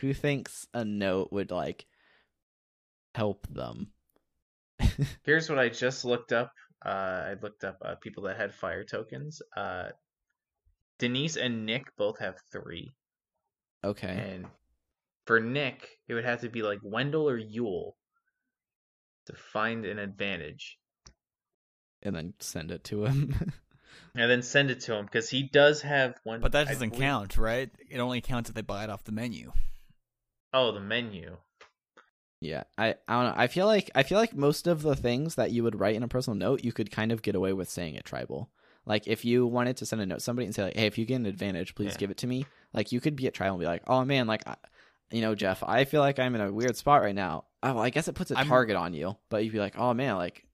who 0.00 0.14
thinks 0.14 0.66
a 0.72 0.84
note 0.84 1.28
would 1.30 1.50
like 1.50 1.86
help 3.14 3.46
them? 3.48 3.92
Here's 5.22 5.50
what 5.50 5.58
I 5.58 5.68
just 5.68 6.06
looked 6.06 6.32
up. 6.32 6.52
Uh, 6.84 6.88
I 7.28 7.34
looked 7.40 7.64
up 7.64 7.76
uh, 7.84 7.96
people 7.96 8.24
that 8.24 8.38
had 8.38 8.54
fire 8.54 8.84
tokens. 8.84 9.42
Uh, 9.54 9.90
Denise 10.98 11.36
and 11.36 11.66
Nick 11.66 11.84
both 11.98 12.18
have 12.18 12.36
three, 12.50 12.94
okay. 13.84 14.32
and 14.32 14.46
for 15.26 15.38
Nick, 15.40 15.86
it 16.08 16.14
would 16.14 16.24
have 16.24 16.40
to 16.40 16.48
be 16.48 16.62
like 16.62 16.78
Wendell 16.82 17.28
or 17.28 17.38
Yul 17.38 17.92
to 19.26 19.34
find 19.34 19.84
an 19.84 19.98
advantage, 19.98 20.78
And 22.02 22.14
then 22.14 22.34
send 22.38 22.70
it 22.70 22.84
to 22.84 23.04
him. 23.04 23.34
and 24.14 24.30
then 24.30 24.42
send 24.42 24.70
it 24.70 24.80
to 24.82 24.94
him 24.94 25.04
because 25.04 25.28
he 25.30 25.42
does 25.42 25.82
have 25.82 26.14
one. 26.24 26.40
But 26.40 26.52
that 26.52 26.68
doesn't 26.68 26.90
believe- 26.90 27.02
count, 27.02 27.36
right? 27.36 27.70
It 27.90 27.98
only 27.98 28.20
counts 28.20 28.48
if 28.48 28.54
they 28.54 28.62
buy 28.62 28.84
it 28.84 28.90
off 28.90 29.04
the 29.04 29.12
menu. 29.12 29.52
Oh, 30.52 30.72
the 30.72 30.80
menu. 30.80 31.36
Yeah, 32.40 32.64
I 32.78 32.94
I 33.08 33.14
don't 33.14 33.24
know. 33.24 33.34
I 33.42 33.46
feel 33.46 33.66
like 33.66 33.90
I 33.94 34.02
feel 34.02 34.18
like 34.18 34.34
most 34.34 34.66
of 34.66 34.82
the 34.82 34.94
things 34.94 35.34
that 35.36 35.50
you 35.52 35.62
would 35.64 35.78
write 35.80 35.96
in 35.96 36.02
a 36.02 36.08
personal 36.08 36.36
note, 36.36 36.62
you 36.64 36.72
could 36.72 36.90
kind 36.90 37.10
of 37.10 37.22
get 37.22 37.34
away 37.34 37.52
with 37.52 37.68
saying 37.70 37.94
it 37.94 38.04
tribal. 38.04 38.50
Like 38.84 39.06
if 39.08 39.24
you 39.24 39.46
wanted 39.46 39.78
to 39.78 39.86
send 39.86 40.02
a 40.02 40.06
note 40.06 40.16
to 40.18 40.20
somebody 40.20 40.46
and 40.46 40.54
say 40.54 40.64
like, 40.64 40.76
"Hey, 40.76 40.86
if 40.86 40.98
you 40.98 41.06
get 41.06 41.16
an 41.16 41.26
advantage, 41.26 41.74
please 41.74 41.92
Yeah. 41.92 41.98
give 41.98 42.10
it 42.10 42.18
to 42.18 42.26
me." 42.26 42.44
Like 42.74 42.92
you 42.92 43.00
could 43.00 43.16
be 43.16 43.26
at 43.26 43.34
trial 43.34 43.54
and 43.54 43.60
be 43.60 43.66
like, 43.66 43.82
"Oh 43.86 44.04
man, 44.04 44.26
like, 44.26 44.46
I, 44.46 44.56
you 45.10 45.20
know, 45.20 45.34
Jeff, 45.34 45.62
I 45.62 45.84
feel 45.84 46.00
like 46.00 46.18
I'm 46.18 46.34
in 46.34 46.40
a 46.40 46.52
weird 46.52 46.76
spot 46.76 47.02
right 47.02 47.14
now." 47.14 47.44
Oh, 47.62 47.74
well, 47.74 47.82
I 47.82 47.90
guess 47.90 48.08
it 48.08 48.14
puts 48.14 48.30
a 48.30 48.36
I'm- 48.36 48.48
target 48.48 48.76
on 48.76 48.94
you, 48.94 49.16
but 49.28 49.44
you'd 49.44 49.52
be 49.52 49.58
like, 49.58 49.78
"Oh 49.78 49.94
man, 49.94 50.16
like, 50.16 50.44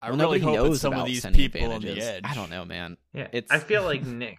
I 0.00 0.10
well, 0.10 0.18
really 0.18 0.40
hope 0.40 0.54
knows 0.54 0.80
some 0.80 0.94
of 0.94 1.06
these 1.06 1.22
sending 1.22 1.50
people 1.50 1.72
on 1.72 1.80
the 1.80 2.00
edge. 2.00 2.22
I 2.24 2.34
don't 2.34 2.50
know, 2.50 2.64
man. 2.64 2.96
Yeah, 3.12 3.28
It's- 3.32 3.48
I 3.50 3.58
feel 3.58 3.82
like 3.84 4.02
Nick. 4.04 4.38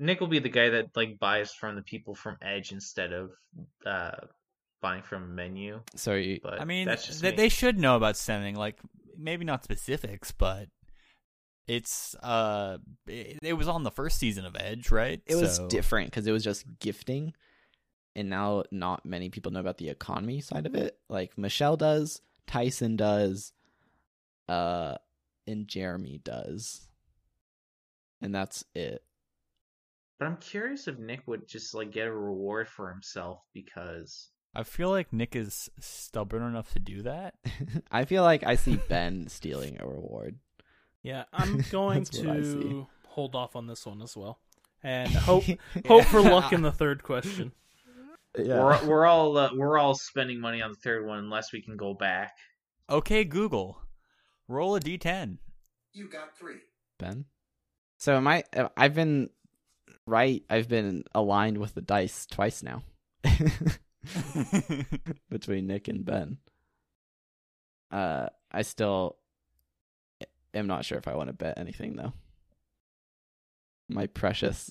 Nick 0.00 0.20
will 0.20 0.28
be 0.28 0.38
the 0.38 0.48
guy 0.48 0.68
that 0.70 0.96
like 0.96 1.18
buys 1.18 1.52
from 1.52 1.74
the 1.74 1.82
people 1.82 2.14
from 2.14 2.36
Edge 2.40 2.70
instead 2.70 3.12
of 3.12 3.32
uh, 3.84 4.12
buying 4.80 5.02
from 5.02 5.34
menu. 5.34 5.80
So 5.96 6.14
you, 6.14 6.38
But 6.40 6.60
I 6.60 6.64
mean, 6.64 6.86
that's 6.86 7.04
just 7.04 7.20
they, 7.20 7.32
me. 7.32 7.36
they 7.36 7.48
should 7.48 7.78
know 7.78 7.96
about 7.96 8.16
sending, 8.16 8.54
like 8.54 8.78
maybe 9.18 9.44
not 9.44 9.64
specifics, 9.64 10.30
but 10.30 10.68
it's 11.66 12.14
uh, 12.22 12.78
it, 13.08 13.40
it 13.42 13.52
was 13.54 13.66
on 13.66 13.82
the 13.82 13.90
first 13.90 14.18
season 14.18 14.44
of 14.46 14.56
Edge, 14.58 14.90
right? 14.92 15.20
it 15.26 15.34
was 15.34 15.58
different 15.68 16.06
because 16.10 16.26
it 16.28 16.32
was 16.32 16.44
just 16.44 16.64
gifting 16.78 17.34
and 18.18 18.28
now 18.28 18.64
not 18.70 19.06
many 19.06 19.30
people 19.30 19.52
know 19.52 19.60
about 19.60 19.78
the 19.78 19.88
economy 19.88 20.40
side 20.40 20.66
of 20.66 20.74
it 20.74 20.98
like 21.08 21.38
michelle 21.38 21.76
does 21.76 22.20
tyson 22.46 22.96
does 22.96 23.52
uh 24.48 24.94
and 25.46 25.68
jeremy 25.68 26.20
does 26.24 26.88
and 28.20 28.34
that's 28.34 28.64
it 28.74 29.02
But 30.18 30.26
I'm 30.26 30.36
curious 30.38 30.88
if 30.88 30.98
Nick 30.98 31.22
would 31.28 31.46
just 31.46 31.74
like 31.74 31.92
get 31.92 32.08
a 32.08 32.12
reward 32.12 32.68
for 32.68 32.90
himself 32.90 33.38
because 33.54 34.30
I 34.54 34.64
feel 34.64 34.90
like 34.90 35.12
Nick 35.12 35.36
is 35.36 35.70
stubborn 35.78 36.42
enough 36.42 36.72
to 36.72 36.80
do 36.80 37.02
that. 37.02 37.34
i 37.92 38.04
feel 38.04 38.24
like 38.24 38.42
i 38.44 38.56
see 38.56 38.76
ben 38.88 39.28
stealing 39.28 39.76
a 39.80 39.86
reward 39.86 40.38
Yeah, 41.02 41.24
I'm 41.32 41.62
going 41.70 41.98
That's 42.10 42.18
what 42.18 42.36
I 42.36 42.42
see. 42.42 42.74
to 42.74 42.86
hold 43.06 43.36
off 43.36 43.54
on 43.54 43.66
this 43.68 43.86
one 43.86 44.02
as 44.02 44.16
well, 44.16 44.40
and 44.82 45.10
hope 45.12 45.44
hope 45.86 46.04
for 46.04 46.20
luck 46.20 46.52
in 46.52 46.62
the 46.62 46.72
third 46.72 47.02
question. 47.04 47.52
We're 48.36 48.86
we're 48.86 49.06
all 49.06 49.36
uh, 49.36 49.50
we're 49.54 49.78
all 49.78 49.94
spending 49.94 50.40
money 50.40 50.60
on 50.62 50.70
the 50.70 50.76
third 50.76 51.06
one 51.06 51.18
unless 51.18 51.52
we 51.52 51.62
can 51.62 51.76
go 51.76 51.94
back. 51.94 52.32
Okay, 52.90 53.24
Google, 53.24 53.80
roll 54.48 54.76
a 54.76 54.80
d10. 54.80 55.38
You 55.92 56.08
got 56.08 56.36
three. 56.38 56.60
ben 56.98 57.24
so 57.96 58.14
am 58.16 58.28
i 58.28 58.44
i've 58.76 58.94
been 58.94 59.28
right 60.06 60.44
i've 60.48 60.68
been 60.68 61.02
aligned 61.12 61.58
with 61.58 61.74
the 61.74 61.80
dice 61.80 62.24
twice 62.26 62.62
now 62.62 62.82
between 65.30 65.66
Nick 65.66 65.88
and 65.88 66.04
Ben. 66.04 66.38
Uh, 67.90 68.28
I 68.52 68.62
still 68.62 69.16
am 70.54 70.66
not 70.66 70.84
sure 70.84 70.98
if 70.98 71.08
I 71.08 71.14
want 71.16 71.28
to 71.28 71.32
bet 71.34 71.58
anything 71.58 71.96
though. 71.96 72.12
My 73.88 74.06
precious, 74.06 74.70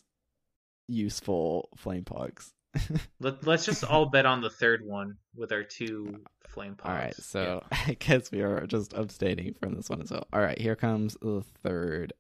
useful 0.87 1.69
flame 1.75 2.03
pogs. 2.03 2.51
Let, 3.19 3.45
let's 3.45 3.65
just 3.65 3.83
all 3.83 4.05
bet 4.05 4.25
on 4.25 4.41
the 4.41 4.49
third 4.49 4.81
one 4.85 5.17
with 5.35 5.51
our 5.51 5.63
two 5.63 6.21
flame 6.47 6.75
pods. 6.75 6.89
All 6.89 6.95
right, 6.95 7.15
so 7.15 7.63
I 7.71 7.95
guess 7.99 8.31
we 8.31 8.41
are 8.41 8.65
just 8.65 8.93
abstaining 8.93 9.55
from 9.59 9.75
this 9.75 9.89
one 9.89 10.01
as 10.01 10.11
well. 10.11 10.27
All 10.33 10.41
right, 10.41 10.59
here 10.59 10.75
comes 10.75 11.17
the 11.21 11.43
third 11.63 12.13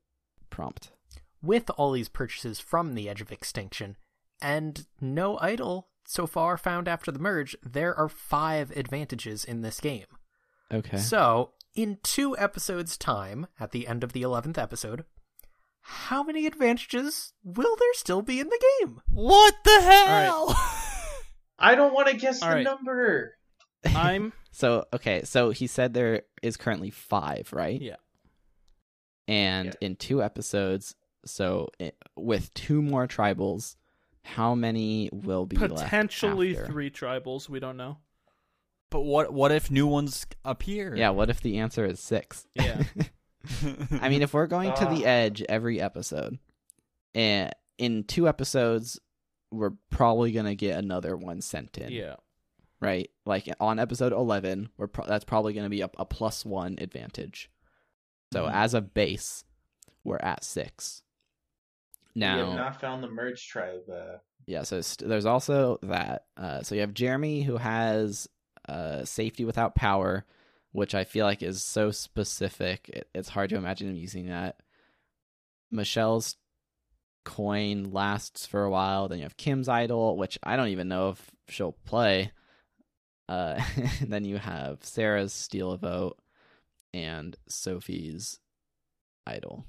prompt. 0.49 0.91
With 1.41 1.69
all 1.77 1.91
these 1.91 2.09
purchases 2.09 2.59
from 2.59 2.95
the 2.95 3.09
edge 3.09 3.21
of 3.21 3.31
extinction 3.31 3.95
and 4.41 4.85
no 4.99 5.37
idol 5.39 5.87
so 6.05 6.25
far 6.25 6.57
found 6.57 6.87
after 6.87 7.11
the 7.11 7.19
merge, 7.19 7.55
there 7.63 7.95
are 7.95 8.09
five 8.09 8.71
advantages 8.71 9.43
in 9.43 9.61
this 9.61 9.79
game. 9.79 10.05
Okay. 10.71 10.97
So, 10.97 11.51
in 11.75 11.99
two 12.01 12.37
episodes' 12.37 12.97
time, 12.97 13.47
at 13.59 13.71
the 13.71 13.87
end 13.87 14.03
of 14.03 14.13
the 14.13 14.23
11th 14.23 14.57
episode, 14.57 15.05
how 15.89 16.21
many 16.21 16.45
advantages 16.45 17.31
will 17.45 17.75
there 17.79 17.93
still 17.93 18.21
be 18.21 18.41
in 18.41 18.49
the 18.49 18.61
game? 18.81 18.99
What 19.09 19.55
the 19.63 19.79
hell? 19.81 20.53
I 21.59 21.75
don't 21.75 21.93
want 21.93 22.09
to 22.09 22.17
guess 22.17 22.41
All 22.43 22.49
the 22.49 22.55
right. 22.55 22.63
number. 22.63 23.35
I'm 23.85 24.33
So 24.51 24.85
okay, 24.91 25.21
so 25.23 25.51
he 25.51 25.65
said 25.67 25.93
there 25.93 26.23
is 26.41 26.57
currently 26.57 26.89
five, 26.89 27.53
right? 27.53 27.79
yeah. 27.81 27.95
And 29.29 29.67
Yeah. 29.67 29.73
in 29.87 29.95
two 29.95 30.21
episodes, 30.21 30.93
so 31.25 31.69
i 31.79 31.91
with 32.17 32.53
two 32.53 32.81
more 32.81 33.07
tribals, 33.07 33.75
how 34.23 34.55
many 34.55 35.09
will 35.13 35.45
be 35.45 35.55
left 35.57 35.75
Potentially 35.83 36.57
after? 36.57 36.65
three 36.71 36.89
tribals. 36.91 37.47
We 37.47 37.59
don't 37.61 37.77
know. 37.77 37.97
But 38.89 39.01
what 39.01 39.31
what 39.33 39.51
if 39.53 39.71
new 39.71 39.87
ones 39.87 40.25
appear? 40.43 40.95
Yeah. 40.95 41.11
What 41.11 41.29
if 41.29 41.39
the 41.41 41.59
answer 41.59 41.85
is 41.85 41.99
six? 42.01 42.45
Yeah. 42.55 42.83
I 44.01 44.09
mean, 44.09 44.21
if 44.21 44.33
we're 44.33 44.47
going 44.47 44.73
to 44.73 44.85
the 44.85 45.05
Ah. 45.05 45.09
edge 45.09 45.41
every 45.47 45.79
episode, 45.81 46.39
and 47.15 47.53
in 47.77 48.03
two 48.03 48.27
episodes, 48.27 48.99
we're 49.51 49.73
probably 49.89 50.31
gonna 50.31 50.55
get 50.55 50.77
another 50.77 51.15
one 51.15 51.41
sent 51.41 51.77
in. 51.77 51.91
Yeah. 51.91 52.15
Right. 52.79 53.09
Like 53.25 53.47
on 53.59 53.79
episode 53.79 54.11
eleven, 54.13 54.69
we're 54.77 54.87
pro- 54.87 55.05
that's 55.05 55.25
probably 55.25 55.53
gonna 55.53 55.69
be 55.69 55.81
a, 55.81 55.89
a 55.97 56.05
plus 56.05 56.45
one 56.45 56.75
advantage. 56.79 57.49
So 58.33 58.45
Mhm. 58.45 58.53
as 58.53 58.73
a 58.73 58.81
base, 58.81 59.45
we're 60.03 60.17
at 60.17 60.43
six. 60.43 61.01
Now, 62.15 62.35
we 62.37 62.45
have 62.49 62.55
not 62.55 62.81
found 62.81 63.03
the 63.03 63.09
merge 63.09 63.47
tribe. 63.47 63.89
Uh, 63.89 64.17
yeah. 64.47 64.63
So 64.63 64.81
st- 64.81 65.07
there's 65.07 65.25
also 65.25 65.77
that. 65.83 66.25
Uh, 66.35 66.61
so 66.63 66.75
you 66.75 66.81
have 66.81 66.93
Jeremy 66.93 67.43
who 67.43 67.57
has 67.57 68.27
uh, 68.67 69.05
safety 69.05 69.45
without 69.45 69.75
power, 69.75 70.25
which 70.77 70.93
I 70.93 71.05
feel 71.05 71.25
like 71.25 71.41
is 71.41 71.63
so 71.63 71.89
specific. 71.89 72.87
It, 72.89 73.09
it's 73.15 73.29
hard 73.29 73.49
to 73.49 73.55
imagine 73.55 73.89
him 73.89 73.95
using 73.95 74.27
that. 74.27 74.57
Michelle's 75.71 76.35
coin 77.25 77.89
lasts 77.91 78.45
for 78.45 78.63
a 78.63 78.69
while. 78.69 79.07
Then 79.07 79.17
you 79.17 79.23
have 79.23 79.37
Kim's 79.37 79.67
idol, 79.67 80.17
which 80.17 80.37
I 80.43 80.55
don't 80.55 80.67
even 80.67 80.87
know 80.87 81.09
if 81.09 81.31
she'll 81.49 81.71
play. 81.71 82.31
Uh, 83.27 83.59
then 84.01 84.23
you 84.23 84.37
have 84.37 84.83
Sarah's 84.83 85.33
steal 85.33 85.71
a 85.71 85.79
vote 85.79 86.19
and 86.93 87.35
Sophie's 87.49 88.39
idol. 89.25 89.65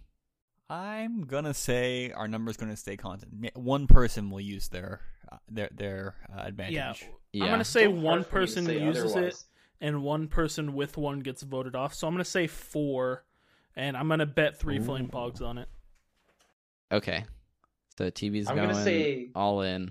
I'm 0.68 1.22
gonna 1.22 1.54
say 1.54 2.10
our 2.10 2.28
number's 2.28 2.58
gonna 2.58 2.76
stay 2.76 2.98
constant. 2.98 3.56
One 3.56 3.86
person 3.86 4.28
will 4.28 4.42
use 4.42 4.68
their 4.68 5.00
uh, 5.32 5.38
their 5.50 5.70
their 5.72 6.14
uh, 6.30 6.42
advantage. 6.42 6.74
Yeah. 6.74 6.92
Yeah. 7.32 7.44
I'm 7.44 7.50
gonna 7.52 7.64
say 7.64 7.84
so 7.84 7.92
hard 7.92 8.02
one 8.02 8.24
for 8.24 8.40
me 8.40 8.46
to 8.46 8.52
person 8.52 8.66
say 8.66 8.82
uses 8.82 9.04
it 9.04 9.16
otherwise. 9.16 9.44
And 9.80 10.02
one 10.02 10.28
person 10.28 10.74
with 10.74 10.96
one 10.96 11.20
gets 11.20 11.42
voted 11.42 11.74
off. 11.76 11.94
So 11.94 12.06
I'm 12.06 12.14
gonna 12.14 12.24
say 12.24 12.46
four, 12.46 13.24
and 13.76 13.96
I'm 13.96 14.08
gonna 14.08 14.26
bet 14.26 14.58
three 14.58 14.78
flame 14.78 15.08
pogs 15.08 15.40
on 15.42 15.58
it. 15.58 15.68
Okay. 16.92 17.24
So 17.96 18.10
TV's 18.10 18.48
I'm 18.48 18.56
going 18.56 18.70
gonna 18.70 18.84
say- 18.84 19.30
all 19.34 19.62
in. 19.62 19.90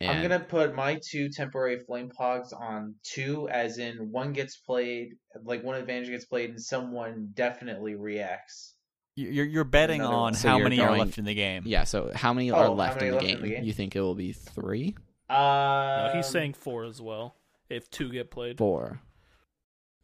I'm 0.00 0.20
gonna 0.20 0.40
put 0.40 0.74
my 0.74 0.98
two 1.00 1.28
temporary 1.28 1.78
flame 1.78 2.10
pogs 2.10 2.52
on 2.52 2.96
two, 3.04 3.48
as 3.48 3.78
in 3.78 4.10
one 4.10 4.32
gets 4.32 4.56
played, 4.56 5.10
like 5.44 5.62
one 5.62 5.76
advantage 5.76 6.08
gets 6.08 6.24
played, 6.24 6.50
and 6.50 6.60
someone 6.60 7.30
definitely 7.34 7.94
reacts. 7.94 8.74
You- 9.14 9.28
You're 9.28 9.44
you're 9.46 9.64
betting 9.64 10.00
Another 10.00 10.14
on. 10.16 10.34
So 10.34 10.48
how 10.48 10.56
you're 10.56 10.64
many 10.64 10.80
are 10.80 10.98
left 10.98 11.18
in 11.18 11.24
the 11.24 11.34
game. 11.34 11.62
Yeah, 11.66 11.84
so 11.84 12.10
how 12.16 12.32
many 12.32 12.50
Oh, 12.50 12.56
are 12.56 12.68
left, 12.70 12.96
many 12.96 13.08
in, 13.08 13.12
the 13.12 13.16
left 13.18 13.28
in 13.28 13.34
game? 13.36 13.42
the 13.48 13.54
game? 13.56 13.64
You 13.64 13.72
think 13.72 13.94
it 13.94 14.00
will 14.00 14.16
be 14.16 14.32
three? 14.32 14.96
Uh, 15.30 16.08
No, 16.08 16.12
he's 16.16 16.26
saying 16.26 16.54
four 16.54 16.84
as 16.84 17.00
well. 17.00 17.36
If 17.72 17.90
two 17.90 18.10
get 18.10 18.30
played, 18.30 18.58
Four. 18.58 19.00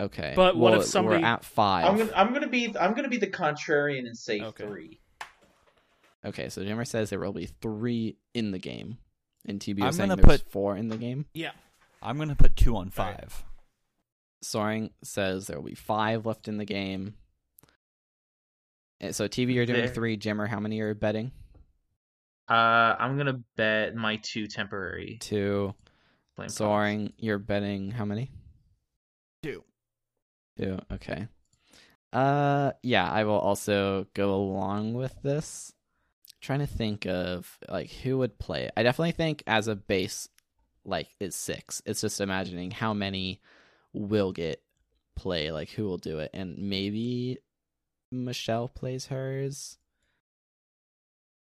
Okay. 0.01 0.33
But 0.37 0.57
what 0.57 0.73
Well, 0.73 0.81
if 0.81 0.87
somebody- 0.87 1.23
We're 1.23 1.29
at 1.29 1.45
5 1.45 1.85
I'm 1.87 1.99
gonna 1.99 2.13
I'm 2.15 2.33
gonna 2.33 2.49
be 2.49 2.75
I'm 2.79 2.95
gonna 2.95 3.09
be 3.09 3.17
the 3.17 3.27
contrarian 3.27 4.07
and 4.07 4.17
say 4.17 4.41
Okay. 4.41 4.65
three. 4.65 5.01
Okay, 6.25 6.49
so 6.49 6.63
Jimmer 6.63 6.87
says 6.87 7.11
there 7.11 7.19
will 7.21 7.33
be 7.33 7.47
three 7.47 8.17
in 8.35 8.51
the 8.51 8.59
game. 8.59 8.99
And 9.47 9.61
TB 9.61 9.83
I'm 9.83 9.93
saying 9.93 10.09
gonna 10.11 10.23
there's 10.23 10.43
put- 10.43 10.51
four 10.51 10.77
in 10.77 10.89
the 10.89 10.97
game. 10.97 11.27
yeah. 11.35 11.53
I'm 12.03 12.17
gonna 12.19 12.37
put 12.37 12.55
two 12.57 12.77
on 12.77 12.93
Alright. 12.97 13.21
five. 13.21 13.45
Soaring 14.43 14.91
says 15.03 15.47
there 15.49 15.57
will 15.59 15.69
be 15.69 15.75
five 15.75 16.25
left 16.27 16.47
in 16.49 16.59
the 16.59 16.65
game. 16.65 17.15
And 19.01 19.15
so 19.15 19.27
TV, 19.29 19.53
you're 19.55 19.67
doing 19.67 19.81
There. 19.81 19.89
three. 19.89 20.17
Jimmer, 20.17 20.49
how 20.49 20.61
many 20.61 20.81
are 20.81 20.89
you 20.89 20.95
betting? 20.95 21.33
Uh, 22.49 22.95
I'm 22.99 23.17
gonna 23.17 23.41
bet 23.57 23.95
my 23.95 24.17
two 24.17 24.47
temporary 24.47 25.19
Two. 25.21 25.75
Flame 26.39 26.49
pogs. 26.49 26.53
Soaring, 26.53 27.13
you're 27.19 27.39
betting 27.39 27.91
how 27.91 28.05
many? 28.05 28.31
Two. 29.43 29.63
Two. 30.59 30.79
Okay. 30.93 31.27
Uh, 32.13 32.73
yeah, 32.83 33.11
I 33.11 33.25
will 33.25 33.39
also 33.39 34.07
go 34.15 34.35
along 34.35 34.95
with 34.95 35.15
this. 35.23 35.73
trying 36.41 36.61
to 36.61 36.67
think 36.67 37.07
of 37.07 37.59
like 37.69 37.91
who 37.91 38.19
would 38.19 38.39
play 38.39 38.65
it. 38.65 38.73
I 38.77 38.83
definitely 38.83 39.13
think 39.13 39.43
as 39.47 39.69
a 39.69 39.75
base, 39.77 40.29
like 40.85 41.09
it's 41.21 41.37
six. 41.37 41.83
It's 41.85 42.01
just 42.01 42.21
imagining 42.21 42.71
how 42.71 42.95
many 42.95 43.41
will 43.93 44.33
get 44.33 44.63
play, 45.17 45.51
like 45.51 45.71
who 45.71 45.85
will 45.85 45.99
do 45.99 46.19
it, 46.21 46.31
and 46.33 46.57
maybe 46.59 47.39
Michelle 48.13 48.69
plays 48.69 49.07
hers. 49.07 49.79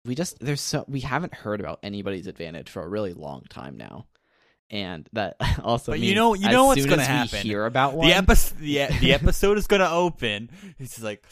We 0.06 0.16
just 0.16 0.40
there's 0.40 0.62
so 0.62 0.86
we 0.88 1.00
haven't 1.00 1.34
heard 1.34 1.60
about 1.60 1.80
anybody's 1.82 2.28
advantage 2.28 2.70
for 2.70 2.84
a 2.84 2.90
really 2.90 3.14
long 3.14 3.44
time 3.50 3.78
now. 3.78 4.06
And 4.74 5.08
that 5.14 5.36
also 5.64 5.92
But 5.92 6.00
you 6.00 6.16
know- 6.16 6.34
you 6.34 6.50
know 6.50 6.66
what's 6.66 6.86
gonna 6.86 7.04
happen. 7.06 7.40
hear 7.40 7.66
about 7.66 7.94
one, 7.94 8.08
The 8.08 8.16
episode 8.16 8.58
the, 8.60 8.88
the 9.00 9.14
episode 9.14 9.58
is 9.60 9.68
gonna 9.68 9.90
open. 9.90 10.50
It's 10.80 10.94
just 10.96 11.04
like, 11.04 11.24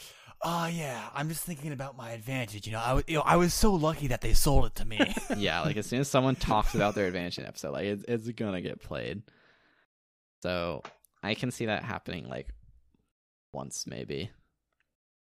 oh 0.42 0.66
yeah, 0.66 1.08
I'm 1.12 1.28
just 1.28 1.42
thinking 1.42 1.72
about 1.72 1.96
my 1.96 2.12
advantage. 2.12 2.66
You 2.66 2.72
know, 2.72 2.78
I 2.80 2.92
was 2.92 3.04
you 3.08 3.16
know 3.16 3.22
I 3.22 3.34
was 3.36 3.52
so 3.52 3.74
lucky 3.74 4.06
that 4.06 4.20
they 4.20 4.32
sold 4.32 4.66
it 4.66 4.76
to 4.76 4.84
me. 4.84 5.00
yeah, 5.36 5.60
like 5.62 5.76
as 5.76 5.86
soon 5.86 6.00
as 6.00 6.08
someone 6.08 6.36
talks 6.36 6.76
about 6.76 6.94
their 6.94 7.08
advantage 7.08 7.38
in 7.40 7.44
episode, 7.44 7.72
like 7.72 7.86
it's, 7.86 8.04
it's 8.06 8.28
gonna 8.30 8.60
get 8.62 8.80
played. 8.80 9.22
So 10.44 10.82
I 11.22 11.34
can 11.34 11.50
see 11.50 11.66
that 11.66 11.82
happening 11.82 12.28
like 12.28 12.48
once 13.52 13.86
maybe. 13.88 14.30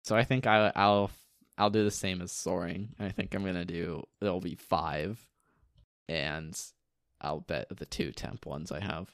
So 0.05 0.15
I 0.15 0.23
think 0.23 0.47
I, 0.47 0.71
I'll 0.73 1.11
I'll 1.57 1.69
do 1.69 1.83
the 1.83 1.91
same 1.91 2.21
as 2.21 2.31
soaring. 2.31 2.95
I 2.97 3.09
think 3.09 3.35
I'm 3.35 3.43
gonna 3.43 3.65
do 3.65 4.03
there'll 4.21 4.39
be 4.39 4.55
five, 4.55 5.19
and 6.07 6.57
I'll 7.21 7.41
bet 7.41 7.67
the 7.75 7.85
two 7.85 8.11
temp 8.11 8.45
ones 8.45 8.71
I 8.71 8.79
have. 8.79 9.09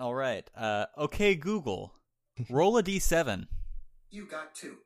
All 0.00 0.14
right. 0.14 0.48
Uh, 0.56 0.86
okay, 0.98 1.34
Google, 1.34 1.94
roll 2.50 2.76
a 2.78 2.82
d7. 2.82 3.46
You 4.14 4.26
got 4.26 4.54
two. 4.54 4.76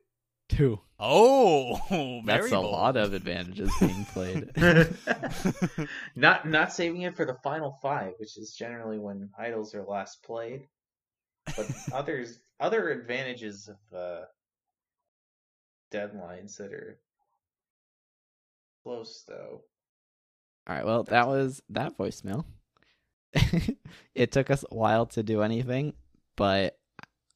Two. 0.47 0.79
Oh, 0.97 1.75
That's 2.25 2.49
very 2.49 2.51
a 2.51 2.61
lot 2.61 2.95
of 2.95 3.13
advantages 3.13 3.69
being 3.77 4.05
played. 4.05 4.49
not 6.15 6.47
not 6.47 6.71
saving 6.71 7.01
it 7.01 7.17
for 7.17 7.25
the 7.25 7.35
final 7.43 7.77
five, 7.81 8.13
which 8.19 8.37
is 8.37 8.55
generally 8.57 8.97
when 8.97 9.29
idols 9.37 9.75
are 9.75 9.83
last 9.83 10.23
played. 10.23 10.69
But 11.57 11.69
others 11.91 12.39
other 12.59 12.89
advantages 12.89 13.67
of 13.69 13.97
uh, 13.97 14.25
deadlines 15.91 16.55
that 16.57 16.71
are 16.71 16.99
close 18.83 19.25
though. 19.27 19.63
All 20.67 20.75
right. 20.75 20.85
Well, 20.85 21.03
that 21.03 21.27
was 21.27 21.61
that 21.69 21.97
voicemail. 21.97 22.43
it 24.15 24.31
took 24.31 24.51
us 24.51 24.65
a 24.69 24.75
while 24.75 25.05
to 25.07 25.23
do 25.23 25.41
anything, 25.41 25.93
but 26.35 26.77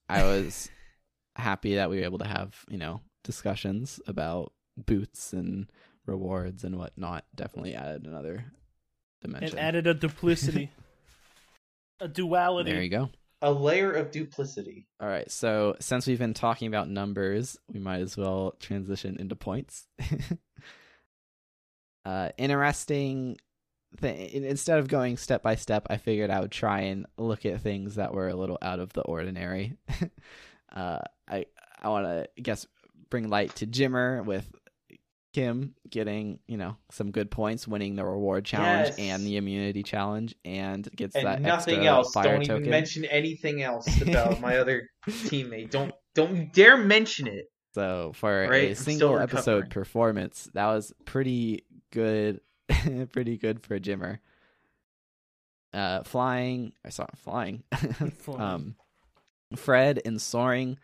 I 0.10 0.24
was 0.24 0.70
happy 1.36 1.76
that 1.76 1.90
we 1.90 1.98
were 1.98 2.06
able 2.06 2.20
to 2.20 2.28
have, 2.28 2.66
you 2.70 2.78
know, 2.78 3.02
discussions 3.24 4.02
about 4.06 4.52
boots 4.78 5.32
and 5.32 5.72
rewards 6.06 6.66
and 6.66 6.78
whatnot. 6.78 7.24
Definitely 7.34 7.76
added 7.76 8.06
another 8.06 8.46
dimension. 9.22 9.58
And 9.58 9.60
added 9.60 9.88
a 9.88 9.94
duplicity, 9.94 10.70
a 12.02 12.10
duality. 12.10 12.72
there 12.72 12.84
you 12.84 12.90
go. 12.90 13.10
A 13.44 13.52
layer 13.52 13.92
of 13.94 14.12
duplicity. 14.12 14.88
All 15.00 15.08
right. 15.08 15.32
So 15.32 15.76
since 15.80 16.06
we've 16.06 16.20
been 16.20 16.34
talking 16.36 16.68
about 16.68 16.90
numbers, 16.90 17.58
we 17.72 17.80
might 17.80 18.02
as 18.02 18.16
well 18.16 18.56
transition 18.60 19.18
into 19.20 19.36
points. 19.36 19.88
Uh, 22.06 22.30
interesting. 22.38 23.38
Th- 24.02 24.32
instead 24.34 24.80
of 24.80 24.88
going 24.88 25.18
step 25.18 25.44
by 25.44 25.56
step, 25.56 25.88
I 25.90 25.98
figured 25.98 26.30
I 26.30 26.40
would 26.40 26.52
try 26.52 26.82
and 26.82 27.06
look 27.18 27.46
at 27.46 27.62
things 27.62 27.96
that 27.96 28.14
were 28.14 28.30
a 28.30 28.36
little 28.36 28.58
out 28.62 28.80
of 28.80 28.94
the 28.94 29.02
ordinary. 29.02 29.76
uh, 30.74 31.00
I 31.30 31.46
I 31.82 31.90
want 31.90 32.06
to 32.06 32.28
I 32.38 32.42
guess 32.42 32.66
bring 33.10 33.30
light 33.30 33.54
to 33.58 33.68
Jimmer 33.68 34.24
with 34.24 34.50
Kim 35.34 35.76
getting, 35.90 36.40
you 36.48 36.58
know, 36.58 36.76
some 36.92 37.12
good 37.12 37.32
points, 37.32 37.68
winning 37.68 37.96
the 37.96 38.06
reward 38.06 38.44
challenge 38.46 38.90
Yes. 38.90 39.00
and 39.00 39.24
the 39.26 39.38
immunity 39.38 39.82
challenge, 39.84 40.36
and 40.44 40.88
gets 40.96 41.16
And 41.16 41.26
that 41.26 41.42
nothing 41.42 41.76
extra 41.76 41.88
else. 41.90 42.14
Don't 42.14 42.46
token. 42.46 42.58
even 42.58 42.70
mention 42.70 43.06
anything 43.06 43.62
else 43.62 44.02
about 44.02 44.40
my 44.42 44.58
other 44.58 44.90
teammate. 45.08 45.70
Don't 45.72 45.94
don't 46.16 46.52
dare 46.54 46.78
mention 46.78 47.28
it. 47.28 47.46
So 47.74 48.12
for 48.16 48.48
Right, 48.50 48.72
a 48.72 48.76
single 48.76 49.18
episode 49.18 49.70
performance, 49.70 50.50
that 50.54 50.66
was 50.68 50.92
pretty 51.06 51.64
good, 51.92 52.42
pretty 53.12 53.38
good 53.38 53.62
for 53.64 53.76
a 53.76 53.80
Jimmer. 53.80 54.20
Uh, 55.74 56.04
flying, 56.04 56.74
I 56.84 56.90
saw 56.90 57.06
flying. 57.16 57.64
Flying. 58.18 58.42
um, 58.42 58.76
Fred 59.56 60.02
and 60.06 60.22
soaring, 60.22 60.78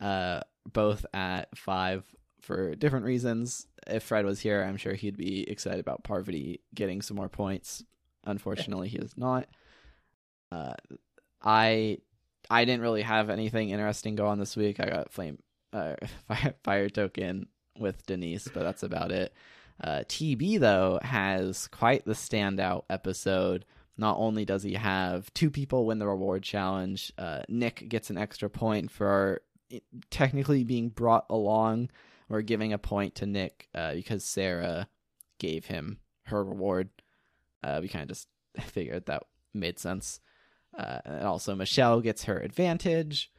uh, 0.00 0.40
both 0.70 1.06
at 1.14 1.56
five 1.56 2.04
for 2.40 2.74
different 2.74 3.06
reasons. 3.06 3.66
If 3.86 4.02
Fred 4.02 4.24
was 4.24 4.40
here, 4.40 4.62
I'm 4.62 4.76
sure 4.76 4.94
he'd 4.94 5.16
be 5.16 5.48
excited 5.48 5.80
about 5.80 6.04
Parvati 6.04 6.60
getting 6.74 7.02
some 7.02 7.16
more 7.16 7.28
points. 7.28 7.84
Unfortunately, 8.24 8.88
he 8.88 8.98
is 8.98 9.16
not. 9.16 9.48
Uh, 10.50 10.74
I 11.42 11.98
I 12.50 12.64
didn't 12.64 12.82
really 12.82 13.02
have 13.02 13.30
anything 13.30 13.70
interesting 13.70 14.14
go 14.14 14.26
on 14.26 14.38
this 14.38 14.56
week. 14.56 14.80
I 14.80 14.86
got 14.86 15.12
flame 15.12 15.38
uh, 15.72 15.94
fire, 16.28 16.54
fire 16.62 16.88
token 16.88 17.48
with 17.78 18.04
Denise, 18.06 18.48
but 18.52 18.62
that's 18.62 18.82
about 18.82 19.10
it. 19.10 19.34
Uh, 19.80 20.02
TB 20.08 20.60
though 20.60 21.00
has 21.02 21.68
quite 21.68 22.04
the 22.04 22.12
standout 22.12 22.84
episode. 22.88 23.64
Not 23.96 24.16
only 24.18 24.44
does 24.44 24.62
he 24.62 24.74
have 24.74 25.32
two 25.34 25.50
people 25.50 25.86
win 25.86 25.98
the 25.98 26.06
reward 26.06 26.42
challenge, 26.42 27.12
uh, 27.16 27.42
Nick 27.48 27.88
gets 27.88 28.10
an 28.10 28.18
extra 28.18 28.50
point 28.50 28.90
for 28.90 29.40
technically 30.10 30.64
being 30.64 30.88
brought 30.88 31.26
along. 31.30 31.90
We're 32.28 32.42
giving 32.42 32.72
a 32.72 32.78
point 32.78 33.16
to 33.16 33.26
Nick 33.26 33.68
uh, 33.74 33.94
because 33.94 34.24
Sarah 34.24 34.88
gave 35.38 35.66
him 35.66 35.98
her 36.24 36.42
reward. 36.42 36.88
Uh, 37.62 37.78
we 37.82 37.88
kind 37.88 38.02
of 38.02 38.08
just 38.08 38.28
figured 38.60 39.06
that 39.06 39.24
made 39.52 39.78
sense. 39.78 40.20
Uh, 40.76 40.98
and 41.04 41.22
also, 41.22 41.54
Michelle 41.54 42.00
gets 42.00 42.24
her 42.24 42.38
advantage, 42.38 43.30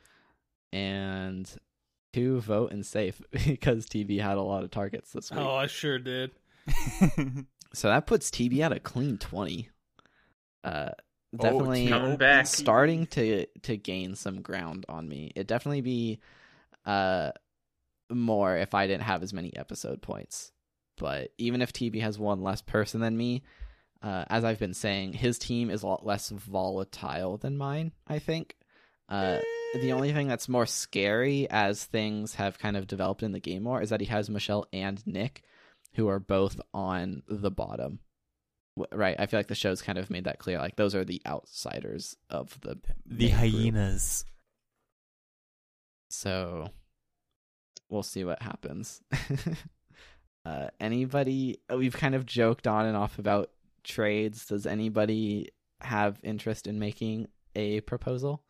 and 0.71 1.53
two 2.15 2.39
vote 2.41 2.71
and 2.71 2.85
safe 2.85 3.21
because 3.31 3.85
TB 3.85 4.21
had 4.21 4.37
a 4.37 4.41
lot 4.41 4.63
of 4.63 4.71
targets 4.71 5.11
this 5.11 5.31
week. 5.31 5.39
Oh, 5.39 5.55
I 5.55 5.67
sure 5.67 5.99
did. 5.99 6.31
So 7.73 7.89
that 7.89 8.07
puts 8.07 8.31
TB 8.31 8.59
at 8.61 8.71
a 8.71 8.79
clean 8.79 9.17
twenty. 9.17 9.69
Uh, 10.63 10.91
Oh, 11.37 11.37
definitely 11.43 11.87
Coming 11.89 12.15
back. 12.15 12.47
starting 12.47 13.07
to 13.07 13.45
to 13.63 13.75
gain 13.75 14.15
some 14.15 14.41
ground 14.41 14.85
on 14.87 15.09
me. 15.09 15.33
It'd 15.35 15.47
definitely 15.47 15.81
be 15.81 16.19
uh 16.85 17.31
more 18.09 18.55
if 18.55 18.73
I 18.73 18.87
didn't 18.87 19.03
have 19.03 19.21
as 19.21 19.33
many 19.33 19.53
episode 19.57 20.01
points. 20.01 20.53
But 20.97 21.31
even 21.37 21.61
if 21.61 21.73
TB 21.73 21.99
has 21.99 22.17
one 22.17 22.41
less 22.41 22.61
person 22.61 23.01
than 23.01 23.17
me, 23.17 23.43
uh, 24.01 24.23
as 24.29 24.45
I've 24.45 24.59
been 24.59 24.73
saying, 24.73 25.11
his 25.13 25.37
team 25.37 25.69
is 25.69 25.83
a 25.83 25.87
lot 25.87 26.05
less 26.05 26.29
volatile 26.29 27.35
than 27.37 27.57
mine. 27.57 27.91
I 28.07 28.19
think. 28.19 28.55
Uh, 29.09 29.39
the 29.73 29.91
only 29.91 30.13
thing 30.13 30.27
that's 30.27 30.49
more 30.49 30.65
scary 30.65 31.47
as 31.49 31.83
things 31.83 32.35
have 32.35 32.59
kind 32.59 32.77
of 32.77 32.87
developed 32.87 33.23
in 33.23 33.31
the 33.31 33.39
game 33.39 33.63
more 33.63 33.81
is 33.81 33.89
that 33.89 34.01
he 34.01 34.07
has 34.07 34.29
Michelle 34.29 34.67
and 34.73 35.05
Nick, 35.05 35.43
who 35.93 36.07
are 36.07 36.19
both 36.19 36.59
on 36.73 37.23
the 37.27 37.51
bottom. 37.51 37.99
Right, 38.91 39.15
I 39.17 39.25
feel 39.25 39.39
like 39.39 39.47
the 39.47 39.55
show's 39.55 39.81
kind 39.81 39.97
of 39.97 40.09
made 40.09 40.25
that 40.25 40.39
clear. 40.39 40.57
Like 40.59 40.75
those 40.75 40.95
are 40.95 41.05
the 41.05 41.21
outsiders 41.25 42.17
of 42.29 42.59
the 42.61 42.77
the 43.05 43.31
main 43.31 43.51
group. 43.51 43.53
hyenas. 43.53 44.25
So 46.09 46.69
we'll 47.89 48.03
see 48.03 48.25
what 48.25 48.41
happens. 48.41 49.01
uh, 50.45 50.67
anybody? 50.79 51.59
We've 51.73 51.95
kind 51.95 52.15
of 52.15 52.25
joked 52.25 52.67
on 52.67 52.85
and 52.85 52.97
off 52.97 53.17
about 53.17 53.49
trades. 53.83 54.45
Does 54.47 54.65
anybody 54.65 55.49
have 55.79 56.19
interest 56.21 56.67
in 56.67 56.77
making 56.77 57.27
a 57.55 57.79
proposal? 57.81 58.43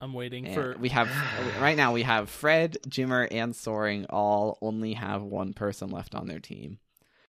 I'm 0.00 0.12
waiting 0.14 0.46
And 0.46 0.54
for. 0.54 0.76
we 0.78 0.88
have 0.90 1.10
right 1.60 1.76
now. 1.76 1.92
We 1.92 2.02
have 2.02 2.30
Fred, 2.30 2.78
Jimmer, 2.88 3.28
and 3.30 3.54
Soaring 3.54 4.06
all 4.08 4.58
only 4.62 4.94
have 4.94 5.22
one 5.22 5.52
person 5.52 5.90
left 5.90 6.14
on 6.14 6.26
their 6.26 6.38
team, 6.40 6.78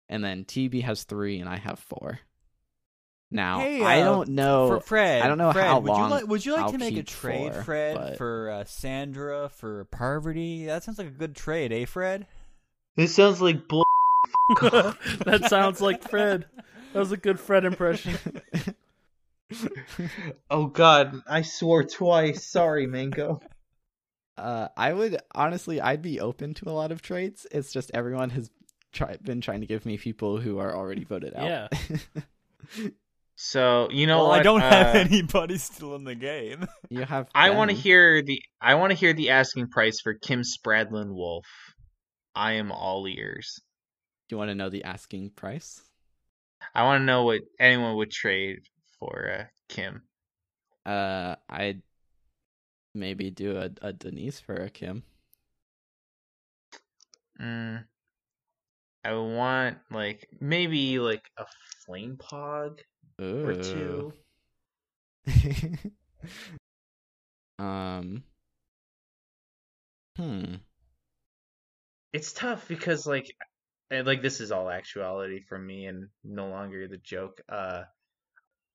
and 0.09 0.23
then 0.23 0.45
TB 0.45 0.83
has 0.83 1.03
three, 1.03 1.39
and 1.39 1.49
I 1.49 1.57
have 1.57 1.79
four. 1.79 2.19
Now 3.31 3.59
Hey, 3.59 3.83
I 3.83 4.01
uh, 4.01 4.05
don't 4.05 4.29
know. 4.29 4.67
For 4.67 4.79
Fred, 4.79 5.23
I 5.23 5.27
don't 5.27 5.39
know 5.39 5.51
Fred, 5.51 5.65
how 5.65 5.79
would 5.79 5.89
long 5.89 6.03
You 6.03 6.15
like, 6.15 6.27
would 6.27 6.45
you 6.45 6.53
like 6.53 6.61
I'll 6.65 6.71
to 6.71 6.77
make 6.77 6.95
a 6.97 7.01
trade, 7.03 7.53
for, 7.53 7.63
Fred, 7.63 7.95
but- 7.95 8.17
for 8.17 8.51
uh, 8.51 8.63
Sandra 8.65 9.49
for 9.49 9.85
Parvati? 9.85 10.67
That 10.67 10.83
sounds 10.83 10.99
like 10.99 11.07
a 11.07 11.11
good 11.11 11.35
trade, 11.35 11.73
eh, 11.73 11.85
Fred? 11.85 12.27
This 12.95 13.15
sounds 13.15 13.41
like 13.41 13.67
bull. 13.67 13.83
that 14.61 15.47
sounds 15.49 15.81
like 15.81 16.07
Fred. 16.07 16.45
That 16.93 16.99
was 16.99 17.11
a 17.11 17.17
good 17.17 17.39
Fred 17.39 17.65
impression. 17.65 18.13
Oh 20.49 20.67
God, 20.67 21.21
I 21.27 21.41
swore 21.43 21.83
twice. 21.83 22.45
Sorry, 22.45 22.87
Mango. 22.87 23.39
Uh, 24.35 24.67
I 24.75 24.91
would 24.93 25.17
honestly, 25.35 25.79
I'd 25.79 26.01
be 26.01 26.19
open 26.19 26.55
to 26.55 26.67
a 26.67 26.71
lot 26.71 26.91
of 26.91 27.03
trades. 27.03 27.45
It's 27.51 27.71
just 27.71 27.91
everyone 27.93 28.31
has 28.31 28.49
try- 28.91 29.17
been 29.21 29.41
trying 29.41 29.61
to 29.61 29.67
give 29.67 29.85
me 29.85 29.95
people 29.99 30.39
who 30.39 30.57
are 30.57 30.75
already 30.75 31.03
voted 31.03 31.35
out. 31.35 31.45
Yeah. 31.45 31.67
So 33.35 33.89
you 33.91 34.07
know 34.07 34.19
well, 34.19 34.27
what? 34.29 34.39
I 34.39 34.43
don't 34.43 34.61
have 34.61 34.95
Uh, 34.95 34.99
anybody 34.99 35.57
still 35.57 35.95
in 35.95 36.03
the 36.03 36.15
game. 36.15 36.65
you 36.89 37.03
have. 37.03 37.27
I 37.35 37.49
want 37.51 37.71
to 37.71 37.75
hear 37.77 38.21
the 38.21 38.41
I 38.61 38.75
want 38.75 38.91
to 38.91 38.97
hear 38.97 39.13
the 39.13 39.31
asking 39.31 39.69
price 39.69 39.99
for 40.01 40.13
Kim 40.13 40.41
Spradlin 40.41 41.13
Wolfe. 41.13 41.45
I 42.35 42.53
am 42.53 42.71
all 42.71 43.07
ears. 43.07 43.59
Do 44.29 44.35
you 44.35 44.37
want 44.37 44.49
to 44.49 44.55
know 44.55 44.69
the 44.69 44.83
asking 44.83 45.31
price? 45.31 45.81
I 46.73 46.83
want 46.83 47.01
to 47.01 47.05
know 47.05 47.23
what 47.25 47.41
anyone 47.59 47.97
would 47.97 48.11
trade 48.11 48.59
for 49.03 49.29
uh, 49.39 49.43
Kim. 49.69 50.03
Uh, 50.85 51.35
I'd 51.49 51.81
maybe 52.93 53.29
do 53.31 53.57
a, 53.57 53.69
a 53.81 53.93
Denise 53.93 54.39
for 54.39 54.55
a 54.55 54.69
Kim. 54.69 55.03
Mm, 57.41 57.83
I 59.03 59.13
want 59.13 59.77
like 59.91 60.27
maybe 60.39 60.99
like 60.99 61.23
a 61.37 61.45
flame 61.85 62.17
pog 62.17 62.79
Ooh. 63.21 63.45
or 63.45 63.55
two. 63.55 64.13
um. 67.59 68.23
Hmm. 70.15 70.55
It's 72.13 72.33
tough 72.33 72.67
because 72.67 73.07
like 73.07 73.33
and 73.89 74.05
like 74.05 74.21
this 74.21 74.39
is 74.39 74.51
all 74.51 74.69
actuality 74.69 75.41
for 75.49 75.57
me 75.57 75.85
and 75.85 76.07
no 76.23 76.47
longer 76.47 76.87
the 76.87 76.97
joke. 76.97 77.41
Uh 77.49 77.83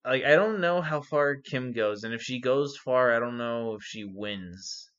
like 0.05 0.25
I 0.25 0.35
don't 0.37 0.61
know 0.61 0.81
how 0.81 1.01
far 1.01 1.37
Kim 1.37 1.73
goes 1.73 2.05
and 2.05 2.15
if 2.15 2.23
she 2.23 2.41
goes 2.41 2.77
far 2.77 3.15
I 3.15 3.19
don't 3.19 3.39
know 3.39 3.75
if 3.75 3.83
she 3.83 4.05
wins. 4.05 4.91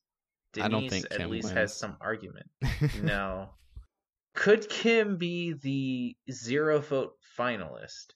Denise 0.53 0.65
I 0.65 0.69
don't 0.69 0.89
think 0.89 1.05
at 1.11 1.17
Kim 1.17 1.29
least 1.29 1.45
wins. 1.45 1.57
has 1.57 1.79
some 1.79 1.97
argument. 2.01 2.47
No. 3.01 3.49
Could 4.35 4.69
Kim 4.69 5.17
be 5.17 5.53
the 5.53 6.15
zero 6.31 6.79
vote 6.79 7.13
finalist? 7.37 8.13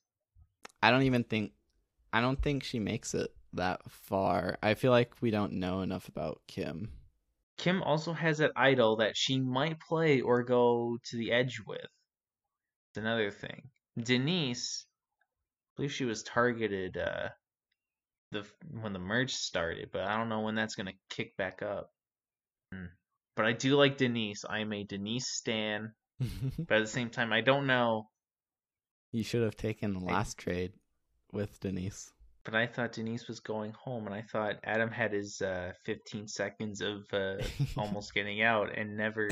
I 0.81 0.91
don't 0.91 1.03
even 1.03 1.23
think. 1.23 1.51
I 2.13 2.21
don't 2.21 2.41
think 2.41 2.63
she 2.63 2.79
makes 2.79 3.13
it 3.13 3.31
that 3.53 3.81
far. 3.89 4.57
I 4.61 4.75
feel 4.75 4.91
like 4.91 5.13
we 5.21 5.31
don't 5.31 5.53
know 5.53 5.81
enough 5.81 6.07
about 6.07 6.41
Kim. 6.47 6.89
Kim 7.57 7.81
also 7.83 8.13
has 8.13 8.37
that 8.39 8.51
idol 8.55 8.97
that 8.97 9.15
she 9.15 9.39
might 9.39 9.79
play 9.79 10.21
or 10.21 10.43
go 10.43 10.97
to 11.05 11.17
the 11.17 11.31
edge 11.31 11.61
with. 11.65 11.79
It's 11.81 12.97
another 12.97 13.31
thing. 13.31 13.69
Denise, 14.01 14.85
believe 15.75 15.91
she 15.93 16.05
was 16.05 16.23
targeted 16.23 16.97
uh 16.97 17.29
the 18.31 18.45
when 18.81 18.93
the 18.93 18.99
merge 18.99 19.33
started, 19.33 19.89
but 19.91 20.01
I 20.03 20.17
don't 20.17 20.29
know 20.29 20.41
when 20.41 20.55
that's 20.55 20.75
gonna 20.75 20.93
kick 21.09 21.37
back 21.37 21.61
up. 21.61 21.89
Hmm. 22.73 22.85
But 23.35 23.45
I 23.45 23.53
do 23.53 23.75
like 23.75 23.97
Denise. 23.97 24.45
I 24.47 24.59
am 24.59 24.73
a 24.73 24.83
Denise 24.83 25.27
stan, 25.27 25.93
but 26.19 26.77
at 26.77 26.81
the 26.81 26.87
same 26.87 27.09
time, 27.09 27.31
I 27.31 27.41
don't 27.41 27.67
know. 27.67 28.09
you 29.11 29.23
should 29.23 29.43
have 29.43 29.55
taken 29.55 29.93
the 29.93 30.05
last 30.05 30.37
trade 30.37 30.73
with 31.31 31.59
Denise. 31.59 32.11
But 32.45 32.55
I 32.55 32.67
thought 32.67 32.91
Denise 32.91 33.27
was 33.27 33.39
going 33.39 33.71
home, 33.71 34.05
and 34.05 34.13
I 34.13 34.21
thought 34.21 34.57
Adam 34.63 34.91
had 34.91 35.13
his 35.13 35.41
uh, 35.41 35.71
15 35.85 36.27
seconds 36.27 36.81
of 36.81 37.03
uh, 37.13 37.35
almost 37.77 38.13
getting 38.13 38.41
out 38.41 38.77
and 38.77 38.97
never 38.97 39.29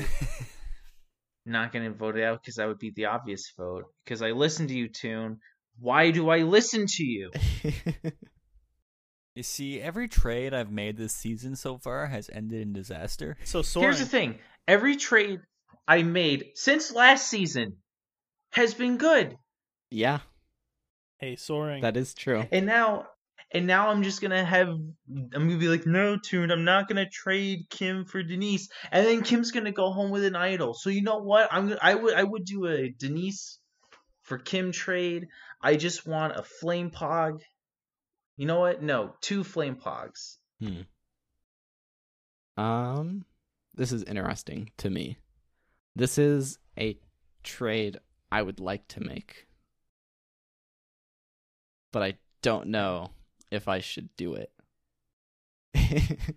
not 1.46 1.72
getting 1.72 1.94
voted 1.94 2.24
out 2.24 2.40
because 2.42 2.54
that 2.56 2.68
would 2.68 2.78
be 2.78 2.90
the 2.90 3.06
obvious 3.06 3.52
vote. 3.56 3.84
Because 4.04 4.22
I 4.22 4.30
listened 4.30 4.70
to 4.70 4.74
you, 4.74 4.88
Tune. 4.88 5.38
Why 5.78 6.10
do 6.10 6.28
I 6.30 6.38
listen 6.38 6.86
to 6.86 7.04
you? 7.04 7.30
You 9.34 9.42
see, 9.42 9.80
every 9.80 10.08
trade 10.08 10.52
I've 10.52 10.70
made 10.70 10.98
this 10.98 11.14
season 11.14 11.56
so 11.56 11.78
far 11.78 12.06
has 12.06 12.28
ended 12.30 12.60
in 12.60 12.74
disaster. 12.74 13.38
So 13.44 13.62
Soren, 13.62 13.86
Here's 13.88 13.98
the 13.98 14.04
thing: 14.06 14.38
every 14.68 14.96
trade 14.96 15.40
I 15.88 16.02
made 16.02 16.50
since 16.54 16.92
last 16.92 17.28
season 17.28 17.78
has 18.50 18.74
been 18.74 18.98
good, 18.98 19.36
yeah, 19.90 20.18
Hey, 21.18 21.36
Soaring. 21.36 21.80
that 21.80 21.96
is 21.96 22.12
true. 22.12 22.44
and 22.52 22.66
now, 22.66 23.06
And 23.54 23.66
now 23.66 23.88
I'm 23.88 24.02
just 24.02 24.20
gonna 24.20 24.44
have 24.44 24.68
I'm 24.68 25.30
gonna 25.32 25.56
be 25.56 25.68
like, 25.68 25.86
no, 25.86 26.18
Tune, 26.18 26.50
I'm 26.50 26.64
not 26.64 26.86
gonna 26.88 27.08
trade 27.08 27.60
Kim 27.70 28.04
for 28.04 28.22
Denise. 28.22 28.68
And 28.90 29.06
then 29.06 29.22
Kim's 29.22 29.50
gonna 29.50 29.72
go 29.72 29.92
home 29.92 30.10
with 30.10 30.24
an 30.24 30.36
idol. 30.36 30.74
So 30.74 30.90
you 30.90 31.00
know 31.02 31.18
what? 31.20 31.48
I'm 31.50 31.74
I 31.80 31.94
would 31.94 32.12
I 32.14 32.22
would 32.22 32.44
do 32.44 32.66
a 32.66 32.90
Denise 32.90 33.58
for 34.24 34.36
Kim 34.36 34.72
trade. 34.72 35.28
I 35.62 35.76
just 35.76 36.06
want 36.06 36.36
a 36.36 36.42
flame 36.42 36.90
pog. 36.90 37.40
You 38.36 38.46
know 38.46 38.60
what? 38.60 38.82
No, 38.82 39.14
two 39.20 39.44
flame 39.44 39.76
pogs. 39.76 40.36
Hmm. 40.60 40.82
Um, 42.56 43.24
this 43.74 43.92
is 43.92 44.02
interesting 44.02 44.70
to 44.78 44.90
me. 44.90 45.18
This 45.94 46.18
is 46.18 46.58
a 46.78 46.98
trade 47.42 47.98
I 48.30 48.42
would 48.42 48.60
like 48.60 48.88
to 48.88 49.00
make, 49.00 49.46
but 51.92 52.02
I 52.02 52.14
don't 52.42 52.68
know 52.68 53.10
if 53.50 53.68
I 53.68 53.80
should 53.80 54.08
do 54.16 54.34
it. 54.34 54.50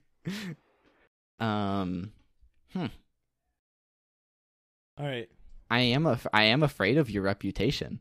um, 1.40 2.12
hmm. 2.74 2.86
All 4.98 5.06
right. 5.06 5.30
I 5.70 5.80
am 5.80 6.06
a 6.06 6.20
I 6.32 6.44
am 6.44 6.64
afraid 6.64 6.98
of 6.98 7.10
your 7.10 7.24
reputation, 7.24 8.00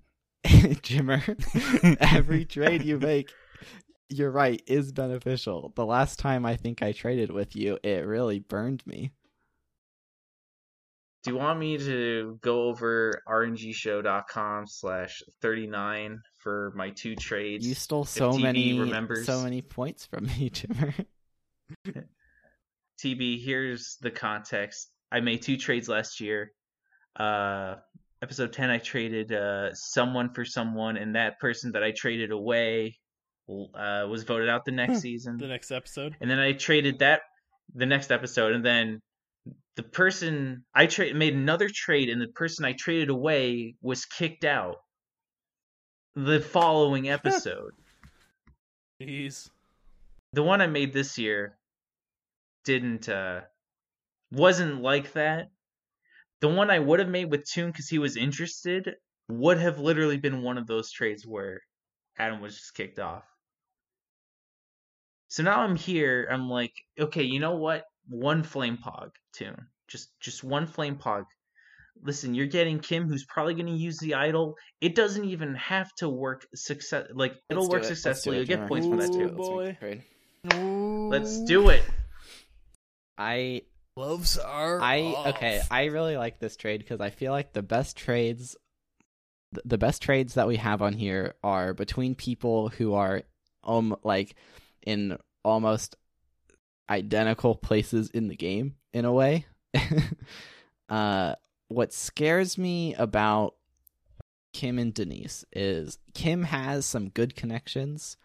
Jimmer. 0.83 1.97
Every 2.15 2.45
trade 2.45 2.83
you 2.83 2.99
make, 2.99 3.33
you're 4.09 4.31
right, 4.31 4.63
is 4.67 4.93
beneficial. 4.93 5.73
The 5.75 5.87
last 5.87 6.19
time 6.19 6.47
I 6.47 6.57
think 6.57 6.83
I 6.83 6.93
traded 6.93 7.31
with 7.31 7.57
you, 7.57 7.79
it 7.83 8.07
really 8.07 8.39
burned 8.39 8.83
me. 8.87 9.13
Do 11.25 11.31
you 11.31 11.39
want 11.39 11.59
me 11.59 11.79
to 11.79 12.39
go 12.43 12.65
over 12.65 13.23
rngshow.com 13.27 14.67
slash 14.67 15.23
39 15.41 16.21
for 16.37 16.73
my 16.77 16.91
two 16.91 17.17
trades? 17.17 17.67
You 17.67 17.75
stole 17.75 18.05
so 18.05 18.37
many 18.37 18.79
remembers. 18.79 19.25
so 19.25 19.43
many 19.43 19.63
points 19.63 20.05
from 20.05 20.27
me, 20.27 20.51
Jimmer. 20.55 21.07
TB, 23.03 23.43
here's 23.43 23.97
the 24.03 24.11
context. 24.11 24.91
I 25.11 25.21
made 25.21 25.41
two 25.41 25.57
trades 25.57 25.89
last 25.89 26.21
year. 26.21 26.53
Uh, 27.19 27.77
episode 28.25 28.55
10, 28.55 28.71
I 28.71 28.79
traded 28.79 29.33
uh, 29.33 29.75
someone 29.75 30.33
for 30.33 30.47
someone, 30.47 30.97
and 30.97 31.15
that 31.15 31.39
person 31.39 31.73
that 31.73 31.83
I 31.85 31.93
traded 31.95 32.31
away 32.31 32.97
uh, 33.49 34.07
was 34.09 34.25
voted 34.25 34.49
out 34.49 34.65
the 34.65 34.73
next 34.73 35.01
season. 35.01 35.37
The 35.37 35.47
next 35.47 35.71
episode. 35.71 36.17
and 36.23 36.31
then 36.31 36.39
I 36.39 36.53
traded 36.53 37.01
that 37.01 37.21
the 37.75 37.85
next 37.85 38.11
episode, 38.11 38.53
and 38.55 38.65
then 38.65 39.03
the 39.77 39.83
person 39.83 40.65
I 40.75 40.87
trade 40.87 41.15
made 41.15 41.35
another 41.35 41.69
trade, 41.69 42.09
and 42.09 42.19
the 42.19 42.29
person 42.29 42.65
I 42.65 42.73
traded 42.73 43.11
away 43.11 43.77
was 43.83 44.07
kicked 44.07 44.45
out 44.45 44.77
the 46.15 46.41
following 46.41 47.09
episode. 47.19 47.73
Jeez. 49.03 49.51
the 50.33 50.43
one 50.43 50.63
I 50.63 50.67
made 50.67 50.95
this 50.95 51.19
year 51.19 51.59
didn't 52.65 53.11
uh 53.11 53.43
wasn't 54.33 54.81
like 54.81 55.13
that. 55.13 55.51
The 56.45 56.51
one 56.51 56.71
I 56.71 56.79
would 56.79 57.01
have 57.01 57.09
made 57.09 57.31
with 57.31 57.47
Toon 57.47 57.71
because 57.71 57.89
he 57.89 57.99
was 57.99 58.19
interested 58.19 58.97
would 59.31 59.57
have 59.57 59.79
literally 59.79 60.19
been 60.19 60.43
one 60.43 60.59
of 60.59 60.67
those 60.67 60.93
trades 60.93 61.27
where 61.27 61.63
Adam 62.19 62.43
was 62.43 62.55
just 62.55 62.75
kicked 62.75 62.99
off. 62.99 63.25
So 65.29 65.43
now 65.43 65.61
I'm 65.63 65.75
here. 65.75 66.29
I'm 66.31 66.51
like, 66.51 66.75
okay, 67.01 67.23
you 67.23 67.41
know 67.41 67.57
what? 67.57 67.85
One 68.11 68.43
flame 68.43 68.77
pog 68.77 69.13
Toon, 69.33 69.57
just 69.89 70.11
just 70.21 70.45
one 70.45 70.67
flame 70.67 70.97
pog. 70.97 71.25
Listen, 72.03 72.35
you're 72.35 72.45
getting 72.47 72.79
Kim, 72.79 73.09
who's 73.09 73.25
probably 73.25 73.55
going 73.55 73.65
to 73.65 73.73
use 73.73 73.97
the 73.97 74.13
idol. 74.13 74.57
It 74.83 74.95
doesn't 74.95 75.25
even 75.25 75.55
have 75.55 75.95
to 75.95 76.11
work 76.11 76.45
success. 76.55 77.07
Like 77.15 77.37
it'll 77.49 77.63
Let's 77.63 77.69
do 77.71 77.73
work 77.73 77.83
it. 77.85 77.87
Successfully. 77.87 78.37
it, 78.37 78.39
You'll 78.41 78.49
get 78.49 78.61
Jimmer. 78.61 78.69
points 78.69 78.87
from 78.87 78.99
that 78.99 79.13
too. 79.15 79.21
it. 79.21 79.35
Let's 79.35 79.49
boy. 79.49 79.77
trade. 79.81 80.03
Let's 81.11 81.43
do 81.45 81.71
it. 81.71 81.85
I 83.17 83.63
Gloves 83.97 84.39
are 84.39 84.81
I 84.81 85.03
off. 85.03 85.27
okay, 85.29 85.61
I 85.71 85.85
really 85.85 86.17
like 86.17 86.39
this 86.39 86.57
trade 86.57 86.81
because 86.81 87.01
I 87.01 87.11
feel 87.11 87.33
like 87.33 87.53
the 87.53 87.63
best 87.63 87.97
trades 87.97 88.57
the 89.65 89.79
best 89.79 90.03
trades 90.03 90.35
that 90.35 90.49
we 90.49 90.57
have 90.57 90.83
on 90.83 90.95
here 90.95 91.35
are 91.45 91.75
between 91.75 92.17
people 92.17 92.71
who 92.71 92.95
are 92.95 93.23
um 93.63 93.97
like 94.03 94.35
in 94.85 95.17
almost 95.45 95.97
identical 96.91 97.55
places 97.55 98.11
in 98.11 98.27
the 98.29 98.37
game 98.37 98.75
in 98.93 99.05
a 99.05 99.13
way. 99.13 99.47
uh 100.89 101.35
what 101.69 101.93
scares 101.93 102.59
me 102.59 102.95
about 102.95 103.55
Kim 104.53 104.79
and 104.79 104.95
Denise 104.95 105.45
is 105.53 105.99
Kim 106.15 106.45
has 106.45 106.87
some 106.87 107.11
good 107.11 107.35
connections, 107.37 108.17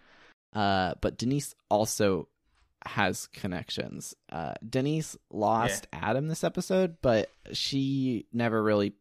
uh, 0.54 0.94
but 1.02 1.18
Denise 1.18 1.56
also 1.70 2.28
has 2.86 3.28
connections. 3.28 4.16
Uh, 4.32 4.54
Denise 4.68 5.18
lost 5.32 5.88
Adam 5.94 6.28
this 6.28 6.44
episode, 6.44 6.98
but 7.02 7.30
she 7.52 8.26
never 8.34 8.62
really 8.64 8.94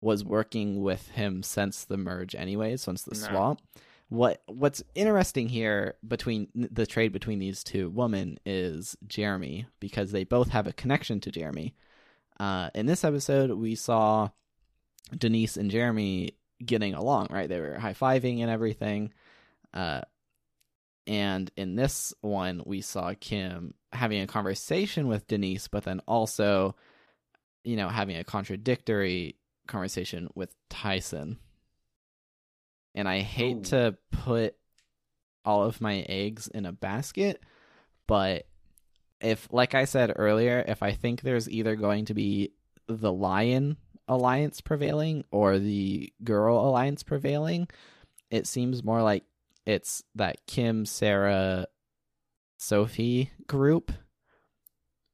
was 0.00 0.24
working 0.24 0.80
with 0.82 1.08
him 1.10 1.42
since 1.42 1.84
the 1.84 1.96
merge, 1.96 2.34
anyways, 2.34 2.82
since 2.82 3.02
the 3.02 3.18
No. 3.20 3.26
swap. 3.28 3.60
What 4.08 4.42
What's 4.46 4.82
interesting 4.94 5.48
here 5.48 5.94
between 6.06 6.48
the 6.54 6.86
trade 6.86 7.12
between 7.12 7.38
these 7.38 7.62
two 7.62 7.90
women 7.90 8.38
is 8.44 8.96
Jeremy 9.06 9.66
because 9.78 10.10
they 10.10 10.24
both 10.24 10.48
have 10.48 10.66
a 10.66 10.72
connection 10.72 11.20
to 11.20 11.30
Jeremy. 11.30 11.74
Uh, 12.40 12.70
in 12.74 12.86
this 12.86 13.04
episode, 13.04 13.50
we 13.52 13.74
saw 13.76 14.30
Denise 15.16 15.56
and 15.56 15.70
Jeremy 15.70 16.30
getting 16.64 16.94
along, 16.94 17.28
right? 17.30 17.48
They 17.48 17.60
were 17.60 17.78
high 17.78 17.94
fiving 17.94 18.40
and 18.40 18.50
everything. 18.50 19.12
Uh, 19.72 20.00
and 21.10 21.50
in 21.56 21.74
this 21.74 22.14
one, 22.20 22.62
we 22.64 22.82
saw 22.82 23.14
Kim 23.18 23.74
having 23.92 24.20
a 24.20 24.28
conversation 24.28 25.08
with 25.08 25.26
Denise, 25.26 25.66
but 25.66 25.82
then 25.82 26.00
also, 26.06 26.76
you 27.64 27.74
know, 27.74 27.88
having 27.88 28.16
a 28.16 28.22
contradictory 28.22 29.34
conversation 29.66 30.28
with 30.36 30.54
Tyson. 30.68 31.38
And 32.94 33.08
I 33.08 33.22
hate 33.22 33.56
Ooh. 33.56 33.70
to 33.70 33.96
put 34.12 34.54
all 35.44 35.64
of 35.64 35.80
my 35.80 36.06
eggs 36.08 36.46
in 36.46 36.64
a 36.64 36.70
basket, 36.70 37.42
but 38.06 38.46
if, 39.20 39.48
like 39.50 39.74
I 39.74 39.86
said 39.86 40.12
earlier, 40.14 40.64
if 40.68 40.80
I 40.80 40.92
think 40.92 41.22
there's 41.22 41.50
either 41.50 41.74
going 41.74 42.04
to 42.04 42.14
be 42.14 42.52
the 42.86 43.12
Lion 43.12 43.78
alliance 44.06 44.60
prevailing 44.60 45.24
or 45.32 45.58
the 45.58 46.12
girl 46.22 46.60
alliance 46.60 47.02
prevailing, 47.02 47.66
it 48.30 48.46
seems 48.46 48.84
more 48.84 49.02
like 49.02 49.24
it's 49.70 50.02
that 50.16 50.44
Kim, 50.46 50.84
Sarah, 50.84 51.66
Sophie 52.58 53.30
group 53.46 53.92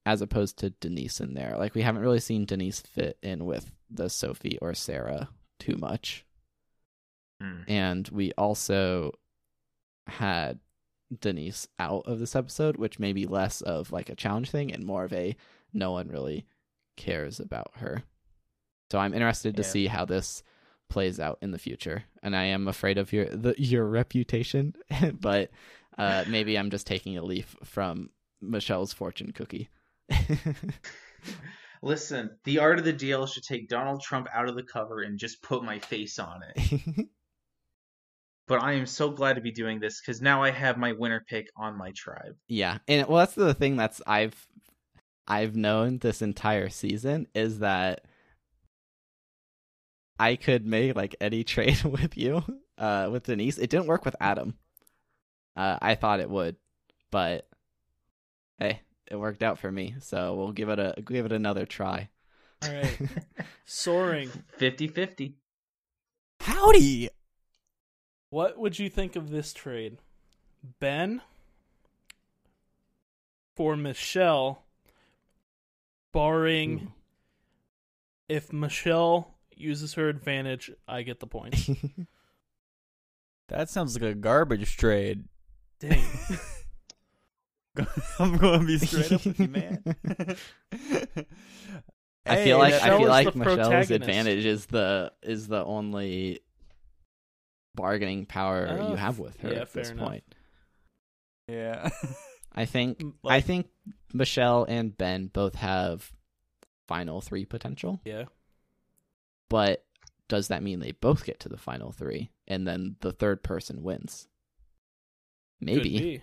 as 0.05 0.23
opposed 0.23 0.59
to 0.59 0.71
Denise 0.71 1.21
in 1.21 1.35
there. 1.35 1.57
Like 1.59 1.75
we 1.75 1.83
haven't 1.83 2.03
really 2.03 2.21
seen 2.21 2.45
Denise 2.45 2.81
fit 2.81 3.19
in 3.23 3.45
with 3.45 3.71
the 3.91 4.09
Sophie 4.09 4.59
or 4.63 4.73
Sarah 4.75 5.29
too 5.59 5.77
much. 5.77 6.25
Hmm. 7.41 7.63
And 7.69 8.09
we 8.09 8.33
also 8.39 9.13
had 10.07 10.61
Denise 11.21 11.69
out 11.79 12.05
of 12.07 12.19
this 12.19 12.35
episode, 12.35 12.77
which 12.77 12.99
may 12.99 13.13
be 13.13 13.27
less 13.27 13.61
of 13.61 13.93
like 13.93 14.09
a 14.09 14.15
challenge 14.17 14.51
thing 14.51 14.73
and 14.73 14.85
more 14.85 15.05
of 15.05 15.13
a 15.13 15.37
no 15.73 15.93
one 15.93 16.09
really 16.09 16.47
cares 16.97 17.39
about 17.41 17.73
her. 17.77 18.03
So 18.91 18.99
I'm 18.99 19.15
interested 19.15 19.57
to 19.57 19.63
Yeah. 19.63 19.69
see 19.69 19.87
how 19.89 20.05
this 20.05 20.43
plays 20.89 21.21
out 21.21 21.39
in 21.43 21.51
the 21.51 21.59
future. 21.59 22.05
And 22.23 22.37
I 22.37 22.45
am 22.45 22.69
afraid 22.69 22.99
of 22.99 23.13
your 23.13 23.27
the, 23.27 23.55
your 23.59 23.87
reputation, 23.87 24.75
but 25.21 25.51
uh, 25.99 26.25
maybe 26.29 26.59
I'm 26.59 26.71
just 26.71 26.87
taking 26.87 27.17
a 27.17 27.23
leaf 27.23 27.57
from 27.65 28.11
Michelle's 28.41 28.93
fortune 28.93 29.33
cookie. 29.33 29.69
Listen, 31.83 32.31
the 32.45 32.59
art 32.59 32.79
of 32.79 32.85
the 32.85 32.93
deal 32.93 33.27
should 33.27 33.43
take 33.43 33.69
Donald 33.69 34.01
Trump 34.01 34.29
out 34.35 34.49
of 34.49 34.57
the 34.57 34.63
cover 34.63 35.03
and 35.03 35.19
just 35.19 35.43
put 35.43 35.63
my 35.63 35.79
face 35.79 36.19
on 36.19 36.41
it. 36.55 37.07
But 38.49 38.63
I 38.63 38.75
am 38.75 38.87
so 38.87 39.11
glad 39.11 39.35
to 39.35 39.41
be 39.41 39.51
doing 39.51 39.81
this 39.81 40.01
because 40.01 40.23
now 40.23 40.43
I 40.43 40.51
have 40.51 40.79
my 40.79 40.93
winner 40.93 41.25
pick 41.29 41.49
on 41.57 41.77
my 41.77 41.91
tribe. 41.97 42.37
Yeah, 42.47 42.79
and 42.87 43.09
well, 43.09 43.19
that's 43.19 43.35
the 43.35 43.55
thing 43.55 43.77
that's 43.77 44.01
I've 44.07 44.47
I've 45.27 45.57
known 45.57 45.99
this 45.99 46.23
entire 46.23 46.69
season 46.69 47.27
is 47.35 47.59
that 47.59 48.05
I 50.19 50.37
could 50.37 50.67
make 50.67 50.97
like 50.97 51.17
any 51.21 51.45
trade 51.55 51.83
with 51.85 52.17
you, 52.17 52.43
uh, 52.79 53.09
with 53.11 53.25
Denise. 53.25 53.59
It 53.59 53.71
didn't 53.71 53.87
work 53.87 54.05
with 54.05 54.17
Adam. 54.21 54.55
Uh, 55.57 55.79
I 55.81 55.95
thought 55.95 56.21
it 56.21 56.31
would, 56.31 56.57
but 57.11 57.49
hey, 58.59 58.81
it 59.11 59.17
worked 59.17 59.43
out 59.43 59.59
for 59.59 59.71
me. 59.71 59.95
So 60.01 60.35
we'll 60.35 60.53
give 60.53 60.69
it 60.69 60.79
a 60.79 60.95
give 61.03 61.27
it 61.27 61.33
another 61.33 61.67
try. 61.67 62.09
All 62.63 62.73
right. 62.73 62.99
Soaring. 63.65 64.31
50 64.59 64.89
50. 64.89 65.35
Howdy. 66.41 67.11
What 68.31 68.59
would 68.59 68.79
you 68.79 68.89
think 68.91 69.17
of 69.17 69.31
this 69.31 69.53
trade? 69.53 69.99
Ben 70.81 71.23
for 73.55 73.77
Michelle, 73.77 74.65
barring 76.13 76.81
Ooh. 76.81 76.93
if 78.29 78.53
Michelle 78.53 79.36
uses 79.57 79.95
her 79.95 80.09
advantage, 80.09 80.71
I 80.87 81.03
get 81.03 81.21
the 81.21 81.27
points. 81.27 81.69
That 83.49 83.71
sounds 83.71 83.95
like 83.95 84.03
a 84.11 84.15
garbage 84.15 84.77
trade. 84.77 85.27
Dang. 85.79 86.05
I'm 88.19 88.37
going 88.39 88.61
to 88.63 88.67
be 88.67 88.79
straight 88.79 89.13
up 89.13 89.25
with 89.25 89.39
you, 89.39 89.47
man. 89.47 89.85
I 92.27 92.35
Hey, 92.35 92.45
feel 92.45 92.59
like 92.59 92.73
Michelle 92.75 92.95
I 92.95 92.99
feel 92.99 93.09
like 93.09 93.37
Michelle's 93.37 93.91
advantage 93.93 94.45
is 94.45 94.67
the 94.67 95.13
is 95.23 95.47
the 95.47 95.65
only 95.65 96.41
bargaining 97.77 98.27
power 98.27 98.67
Oh, 98.69 98.91
you 98.91 98.97
have 98.97 99.21
with 99.21 99.39
her 99.43 99.53
yeah, 99.53 99.61
at 99.61 99.73
this 99.73 99.91
enough. 99.91 100.09
point. 100.09 100.25
yeah. 101.47 101.89
I 102.53 102.65
think 102.65 102.99
Mm, 102.99 103.13
I 103.25 103.41
think 103.41 103.69
Michelle 104.13 104.65
and 104.69 104.97
Ben 104.99 105.29
both 105.29 105.55
have 105.55 106.11
final 106.89 107.21
three 107.21 107.45
potential, 107.45 108.01
Yeah. 108.05 108.25
But 109.49 109.85
does 110.29 110.49
that 110.49 110.63
mean 110.63 110.81
they 110.81 110.93
both 110.93 111.25
get 111.25 111.41
to 111.41 111.49
the 111.49 111.57
final 111.57 111.93
three 111.93 112.31
and 112.49 112.67
then 112.67 112.97
the 113.01 113.13
third 113.13 113.43
person 113.43 113.83
wins? 113.83 114.27
Maybe. 115.61 116.23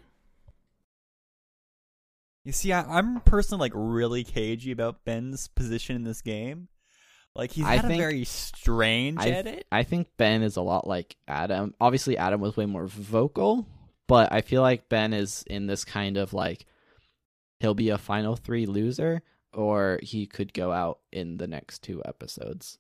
You 2.44 2.52
see, 2.52 2.74
I, 2.74 2.82
I'm 2.82 3.22
personally 3.22 3.62
like 3.62 3.72
really 3.74 4.24
cagey 4.24 4.72
about 4.72 5.06
Ben's 5.06 5.48
position 5.48 5.96
in 5.96 6.04
this 6.04 6.22
game. 6.22 6.68
Like 7.36 7.52
he's 7.52 7.66
I 7.66 7.78
had 7.78 7.86
a 7.86 7.88
think- 7.88 8.02
very 8.02 8.26
strange 8.26 9.20
I, 9.20 9.30
edit. 9.30 9.66
I 9.72 9.84
think 9.84 10.10
Ben 10.18 10.44
is 10.44 10.58
a 10.58 10.62
lot 10.62 10.86
like 10.88 11.16
Adam. 11.28 11.74
Obviously, 11.80 12.18
Adam 12.18 12.42
was 12.42 12.56
way 12.58 12.66
more 12.66 12.86
vocal, 12.88 13.66
but 14.08 14.32
I 14.32 14.42
feel 14.42 14.62
like 14.62 14.90
Ben 14.90 15.14
is 15.14 15.44
in 15.48 15.66
this 15.66 15.84
kind 15.84 16.18
of 16.18 16.34
like 16.34 16.66
he'll 17.60 17.74
be 17.74 17.90
a 17.90 17.98
final 17.98 18.36
three 18.36 18.66
loser, 18.66 19.24
or 19.54 20.00
he 20.04 20.28
could 20.28 20.54
go 20.54 20.72
out 20.72 21.00
in 21.12 21.38
the 21.38 21.48
next 21.48 21.82
two 21.82 22.02
episodes. 22.06 22.78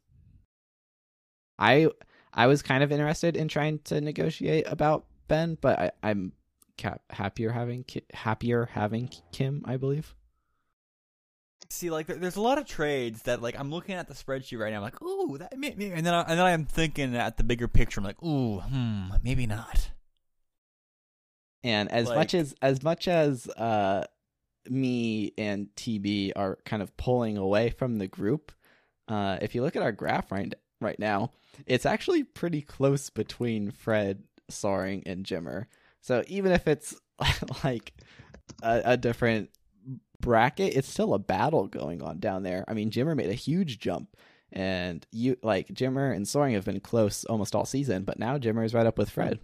I 1.59 1.89
I 2.33 2.47
was 2.47 2.61
kind 2.61 2.83
of 2.83 2.91
interested 2.91 3.35
in 3.37 3.47
trying 3.47 3.79
to 3.85 4.01
negotiate 4.01 4.65
about 4.67 5.05
Ben, 5.27 5.57
but 5.61 5.79
I, 5.79 5.91
I'm 6.01 6.33
ca- 6.77 6.97
happier 7.09 7.51
having 7.51 7.83
Ki- 7.83 8.05
happier 8.13 8.65
having 8.71 9.09
Kim. 9.31 9.63
I 9.65 9.77
believe. 9.77 10.15
See, 11.69 11.89
like 11.89 12.07
there's 12.07 12.35
a 12.35 12.41
lot 12.41 12.57
of 12.57 12.65
trades 12.65 13.23
that 13.23 13.41
like 13.41 13.59
I'm 13.59 13.71
looking 13.71 13.95
at 13.95 14.07
the 14.07 14.13
spreadsheet 14.13 14.59
right 14.59 14.71
now. 14.71 14.77
I'm 14.77 14.83
like, 14.83 15.01
ooh, 15.01 15.37
that 15.39 15.57
may, 15.57 15.73
may-" 15.75 15.91
and 15.91 16.05
then 16.05 16.13
I, 16.13 16.21
and 16.21 16.37
then 16.37 16.45
I'm 16.45 16.65
thinking 16.65 17.15
at 17.15 17.37
the 17.37 17.43
bigger 17.43 17.67
picture. 17.67 17.99
I'm 17.99 18.05
like, 18.05 18.21
ooh, 18.21 18.59
hmm, 18.59 19.09
maybe 19.23 19.47
not. 19.47 19.89
And 21.63 21.91
as 21.91 22.07
much 22.09 22.33
as 22.33 22.53
as 22.61 22.83
much 22.83 23.07
as 23.07 23.47
uh 23.47 24.05
me 24.69 25.33
and 25.37 25.67
TB 25.75 26.33
are 26.35 26.57
kind 26.65 26.81
of 26.81 26.95
pulling 26.97 27.37
away 27.37 27.69
from 27.69 27.97
the 27.97 28.07
group, 28.07 28.51
uh 29.07 29.37
if 29.41 29.55
you 29.55 29.61
look 29.63 29.75
at 29.75 29.81
our 29.81 29.91
graph 29.91 30.31
right 30.31 30.53
right 30.83 30.99
now, 30.99 31.31
it's 31.65 31.85
actually 31.85 32.23
pretty 32.23 32.61
close 32.61 33.09
between 33.09 33.71
Fred, 33.71 34.23
Soaring, 34.49 35.03
and 35.05 35.25
Jimmer. 35.25 35.65
So 36.01 36.23
even 36.27 36.51
if 36.51 36.67
it's 36.67 36.95
like 37.63 37.93
a, 38.61 38.81
a 38.85 38.97
different 38.97 39.49
bracket, 40.19 40.75
it's 40.75 40.89
still 40.89 41.13
a 41.13 41.19
battle 41.19 41.67
going 41.67 42.01
on 42.01 42.19
down 42.19 42.43
there. 42.43 42.65
I 42.67 42.73
mean, 42.73 42.91
Jimmer 42.91 43.15
made 43.15 43.29
a 43.29 43.33
huge 43.33 43.79
jump. 43.79 44.15
And 44.55 45.03
you 45.11 45.35
like 45.41 45.69
Jimmer 45.69 46.15
and 46.15 46.27
Soaring 46.27 46.53
have 46.53 46.65
been 46.65 46.79
close 46.79 47.25
almost 47.25 47.55
all 47.55 47.65
season, 47.65 48.03
but 48.03 48.19
now 48.19 48.37
Jimmer 48.37 48.63
is 48.63 48.75
right 48.75 48.85
up 48.85 48.99
with 48.99 49.09
Fred. 49.09 49.39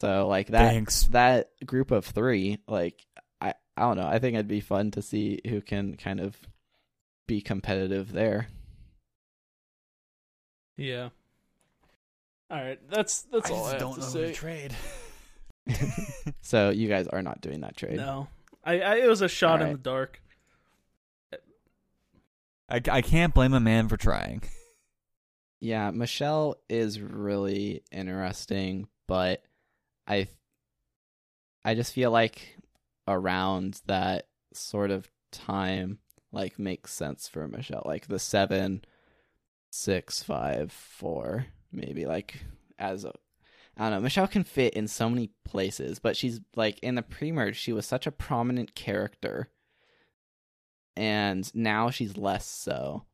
So 0.00 0.26
like 0.28 0.48
that 0.48 0.72
Thanks. 0.72 1.04
that 1.08 1.50
group 1.64 1.90
of 1.90 2.06
three, 2.06 2.58
like 2.66 3.04
I 3.40 3.54
I 3.76 3.82
don't 3.82 3.96
know. 3.96 4.06
I 4.06 4.18
think 4.18 4.34
it'd 4.34 4.48
be 4.48 4.60
fun 4.60 4.90
to 4.92 5.02
see 5.02 5.40
who 5.46 5.60
can 5.60 5.96
kind 5.96 6.20
of 6.20 6.36
be 7.26 7.40
competitive 7.40 8.12
there. 8.12 8.48
Yeah. 10.76 11.10
All 12.50 12.62
right. 12.62 12.78
That's 12.88 13.22
that's 13.22 13.50
I 13.50 13.54
all 13.54 13.64
just 13.64 13.74
I 13.74 13.78
don't 13.78 13.94
to 13.94 14.00
know 14.00 14.06
who 14.06 14.12
say. 14.12 14.26
to 14.26 14.32
trade. 14.32 14.74
so 16.42 16.70
you 16.70 16.88
guys 16.88 17.06
are 17.08 17.22
not 17.22 17.40
doing 17.40 17.60
that 17.60 17.76
trade. 17.76 17.96
No. 17.96 18.28
I, 18.64 18.80
I 18.80 18.94
it 18.96 19.08
was 19.08 19.22
a 19.22 19.28
shot 19.28 19.62
in 19.62 19.72
the 19.72 19.78
dark. 19.78 20.20
I, 22.68 22.80
I 22.90 23.02
can't 23.02 23.34
blame 23.34 23.52
a 23.52 23.60
man 23.60 23.88
for 23.88 23.96
trying. 23.96 24.42
Yeah, 25.60 25.90
Michelle 25.90 26.56
is 26.68 27.00
really 27.00 27.82
interesting, 27.92 28.88
but 29.06 29.42
I 30.06 30.28
I 31.64 31.74
just 31.74 31.92
feel 31.92 32.10
like 32.10 32.58
around 33.06 33.80
that 33.86 34.28
sort 34.52 34.90
of 34.90 35.10
time 35.30 35.98
like 36.32 36.58
makes 36.58 36.92
sense 36.92 37.28
for 37.28 37.46
Michelle. 37.48 37.82
Like 37.84 38.08
the 38.08 38.18
seven, 38.18 38.82
six, 39.74 40.22
five, 40.22 40.70
four, 40.70 41.46
maybe 41.72 42.06
like 42.06 42.44
as 42.78 43.04
a 43.04 43.12
I 43.76 43.82
don't 43.84 43.90
know. 43.90 44.00
Michelle 44.00 44.28
can 44.28 44.44
fit 44.44 44.74
in 44.74 44.86
so 44.86 45.10
many 45.10 45.30
places, 45.44 45.98
but 45.98 46.16
she's 46.16 46.40
like 46.54 46.78
in 46.78 46.94
the 46.94 47.02
pre-merge, 47.02 47.56
she 47.56 47.72
was 47.72 47.84
such 47.84 48.06
a 48.06 48.12
prominent 48.12 48.76
character, 48.76 49.50
and 50.96 51.52
now 51.54 51.90
she's 51.90 52.16
less 52.16 52.46
so. 52.46 53.04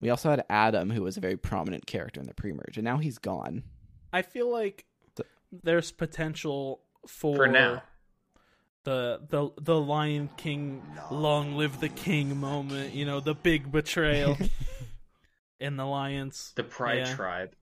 We 0.00 0.10
also 0.10 0.28
had 0.28 0.44
Adam, 0.50 0.90
who 0.90 1.02
was 1.02 1.16
a 1.16 1.20
very 1.20 1.38
prominent 1.38 1.86
character 1.86 2.20
in 2.20 2.26
the 2.26 2.34
pre-merge, 2.34 2.76
and 2.76 2.84
now 2.84 2.98
he's 2.98 3.16
gone. 3.18 3.62
I 4.12 4.20
feel 4.20 4.50
like 4.52 4.84
there's 5.50 5.92
potential 5.92 6.82
for, 7.06 7.36
For 7.36 7.46
now. 7.46 7.82
the 8.84 9.20
the 9.30 9.48
the 9.58 9.80
Lion 9.80 10.28
King 10.36 10.82
long 11.10 11.56
live 11.56 11.80
the 11.80 11.88
king 11.88 12.36
moment, 12.36 12.92
you 12.92 13.06
know, 13.06 13.20
the 13.20 13.34
big 13.34 13.72
betrayal 13.72 14.36
in 15.60 15.76
the 15.76 15.86
Lions. 15.86 16.52
The 16.56 16.64
Pride 16.64 17.06
Yeah. 17.06 17.14
Tribe. 17.14 17.56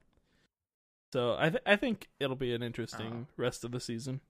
So 1.13 1.37
I 1.39 1.51
th- 1.51 1.63
I 1.65 1.77
think 1.77 2.09
it'll 2.19 2.35
be 2.37 2.55
an 2.55 2.63
interesting 2.63 3.29
rest 3.37 3.63
of 3.65 3.71
the 3.71 3.79
season. 3.81 4.21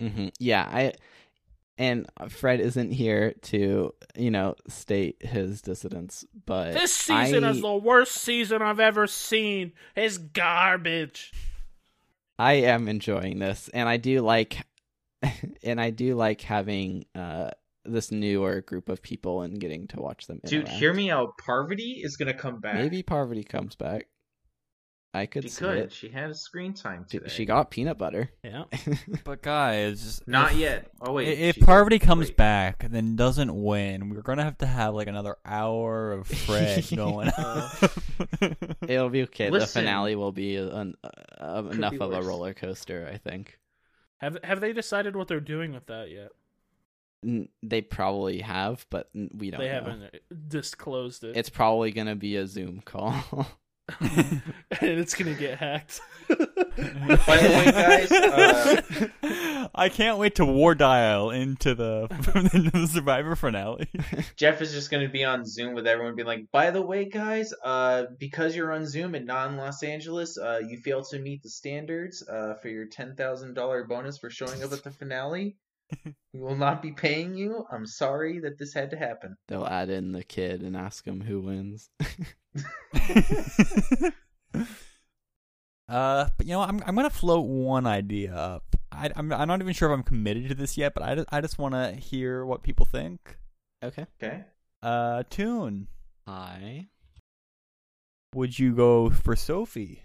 Mm-hmm. 0.00 0.28
Yeah, 0.38 0.62
I 0.70 0.92
and 1.76 2.06
Fred 2.28 2.60
isn't 2.60 2.92
here 2.92 3.34
to 3.42 3.94
you 4.16 4.30
know 4.30 4.54
state 4.68 5.16
his 5.20 5.60
dissidence, 5.60 6.24
but 6.46 6.72
This 6.72 6.94
season 6.94 7.44
I, 7.44 7.50
is 7.50 7.60
the 7.60 7.74
worst 7.74 8.12
season 8.14 8.62
I've 8.62 8.80
ever 8.80 9.06
seen. 9.06 9.72
It's 9.94 10.18
garbage. 10.18 11.32
I 12.38 12.54
am 12.54 12.88
enjoying 12.88 13.38
this, 13.38 13.68
and 13.72 13.88
I 13.88 13.96
do 13.96 14.20
like, 14.20 14.66
and 15.62 15.80
I 15.80 15.90
do 15.90 16.14
like 16.14 16.40
having 16.40 17.04
uh 17.14 17.50
this 17.84 18.10
newer 18.10 18.60
group 18.60 18.88
of 18.88 19.02
people 19.02 19.42
and 19.42 19.58
getting 19.60 19.86
to 19.88 20.00
watch 20.00 20.26
them. 20.26 20.40
Dude, 20.44 20.62
interact. 20.62 20.78
hear 20.78 20.92
me 20.94 21.10
out. 21.10 21.30
Parvati 21.44 22.00
is 22.02 22.16
gonna 22.16 22.34
come 22.34 22.60
back. 22.60 22.74
Maybe 22.76 23.02
Parvati 23.02 23.44
comes 23.44 23.74
back. 23.76 24.06
I 25.16 25.26
could 25.26 25.44
she 25.44 25.48
see 25.48 25.58
could. 25.64 25.76
it. 25.78 25.92
She 25.92 26.08
had 26.08 26.30
a 26.30 26.34
screen 26.34 26.74
time 26.74 27.06
She- 27.08 27.18
today. 27.18 27.30
She 27.30 27.44
got 27.44 27.70
peanut 27.70 27.98
butter. 27.98 28.30
Yeah. 28.42 28.64
But 29.24 29.42
guys, 29.42 30.20
Not 30.26 30.52
if- 30.52 30.58
yet. 30.58 30.90
Oh 31.00 31.12
wait. 31.12 31.28
if 31.38 31.60
Parvati 31.60 32.00
comes 32.00 32.28
Wait. 32.28 32.36
back 32.36 32.82
and 32.82 32.92
then 32.92 33.14
doesn't 33.14 33.54
win, 33.54 34.10
we're 34.10 34.22
gonna 34.22 34.42
have 34.42 34.58
to 34.58 34.66
have 34.66 34.92
like 34.94 35.06
another 35.06 35.36
hour 35.44 36.12
of 36.12 36.26
Fred 36.46 36.84
going. 36.96 37.28
Uh, 37.28 37.70
It'll 38.88 39.08
be 39.08 39.22
okay. 39.22 39.50
Listen. 39.50 39.84
the 39.84 39.86
finale 39.88 40.16
will 40.16 40.32
be 40.32 40.56
an, 40.56 40.94
uh, 41.40 41.62
enough 41.70 41.92
be 41.92 41.98
of 42.00 42.12
a 42.12 42.20
roller 42.22 42.52
coaster. 42.54 43.08
I 43.12 43.18
think. 43.18 43.56
Have 44.18 44.38
have 44.42 44.60
they 44.60 44.72
decided 44.72 45.14
what 45.14 45.28
they're 45.28 45.38
doing 45.38 45.72
with 45.74 45.86
that 45.86 46.10
yet? 46.10 46.30
N- 47.24 47.48
They 47.62 47.80
probably 47.80 48.40
have, 48.40 48.86
but 48.90 49.08
we 49.14 49.50
don't. 49.50 49.60
they 49.60 49.68
know. 49.68 49.72
haven't 49.74 50.02
uh, 50.02 50.08
disclosed 50.48 51.24
it. 51.24 51.36
It's 51.36 51.48
probably 51.50 51.90
gonna 51.92 52.16
be 52.16 52.36
a 52.36 52.46
Zoom 52.46 52.80
call. 52.84 53.46
and 54.00 54.40
it's 54.80 55.14
gonna 55.14 55.34
get 55.34 55.58
hacked. 55.58 56.00
By 56.28 57.36
the 57.36 57.48
way, 57.50 57.64
guys, 57.70 58.10
uh, 58.10 59.68
I 59.74 59.90
can't 59.90 60.16
wait 60.16 60.36
to 60.36 60.46
war 60.46 60.74
dial 60.74 61.28
into 61.28 61.74
the, 61.74 62.08
into 62.54 62.70
the 62.70 62.86
Survivor 62.86 63.36
finale. 63.36 63.90
Jeff 64.36 64.62
is 64.62 64.72
just 64.72 64.90
gonna 64.90 65.10
be 65.10 65.22
on 65.22 65.44
Zoom 65.44 65.74
with 65.74 65.86
everyone, 65.86 66.14
being 66.14 66.26
like, 66.26 66.50
"By 66.50 66.70
the 66.70 66.80
way, 66.80 67.04
guys, 67.04 67.52
uh, 67.62 68.04
because 68.18 68.56
you're 68.56 68.72
on 68.72 68.86
Zoom 68.86 69.14
and 69.14 69.26
not 69.26 69.50
in 69.50 69.58
Los 69.58 69.82
Angeles, 69.82 70.38
uh, 70.38 70.60
you 70.66 70.78
failed 70.78 71.06
to 71.10 71.18
meet 71.18 71.42
the 71.42 71.50
standards 71.50 72.26
uh, 72.26 72.54
for 72.62 72.68
your 72.68 72.86
ten 72.86 73.14
thousand 73.16 73.52
dollar 73.52 73.84
bonus 73.84 74.16
for 74.16 74.30
showing 74.30 74.62
up 74.64 74.72
at 74.72 74.82
the 74.82 74.90
finale. 74.92 75.56
We 76.32 76.40
will 76.40 76.56
not 76.56 76.82
be 76.82 76.90
paying 76.90 77.36
you. 77.36 77.64
I'm 77.70 77.86
sorry 77.86 78.40
that 78.40 78.58
this 78.58 78.74
had 78.74 78.90
to 78.90 78.96
happen." 78.96 79.36
They'll 79.46 79.66
add 79.66 79.88
in 79.88 80.10
the 80.12 80.24
kid 80.24 80.62
and 80.62 80.76
ask 80.76 81.04
him 81.06 81.20
who 81.20 81.40
wins. 81.40 81.90
uh, 85.88 86.28
but 86.36 86.46
you 86.46 86.52
know, 86.52 86.60
I'm 86.60 86.82
I'm 86.84 86.96
gonna 86.96 87.08
float 87.10 87.46
one 87.46 87.86
idea 87.86 88.34
up. 88.34 88.64
I, 88.90 89.10
I'm 89.14 89.32
I'm 89.32 89.46
not 89.48 89.60
even 89.60 89.74
sure 89.74 89.90
if 89.90 89.94
I'm 89.94 90.02
committed 90.02 90.48
to 90.48 90.54
this 90.56 90.76
yet, 90.76 90.94
but 90.94 91.04
I 91.04 91.14
just, 91.14 91.28
I 91.30 91.40
just 91.40 91.58
want 91.58 91.74
to 91.74 91.92
hear 91.92 92.44
what 92.44 92.62
people 92.64 92.86
think. 92.86 93.36
okay. 93.82 94.06
Okay. 94.20 94.44
Uh, 94.82 95.22
Tune, 95.30 95.86
I. 96.26 96.88
would 98.34 98.58
you 98.58 98.74
go 98.74 99.08
for 99.10 99.36
Sophie? 99.36 100.02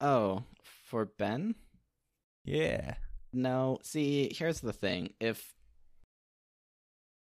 Oh, 0.00 0.44
for 0.86 1.04
Ben? 1.04 1.54
Yeah. 2.44 2.94
No. 3.32 3.78
See, 3.82 4.32
here's 4.34 4.60
the 4.60 4.72
thing. 4.72 5.14
If 5.20 5.54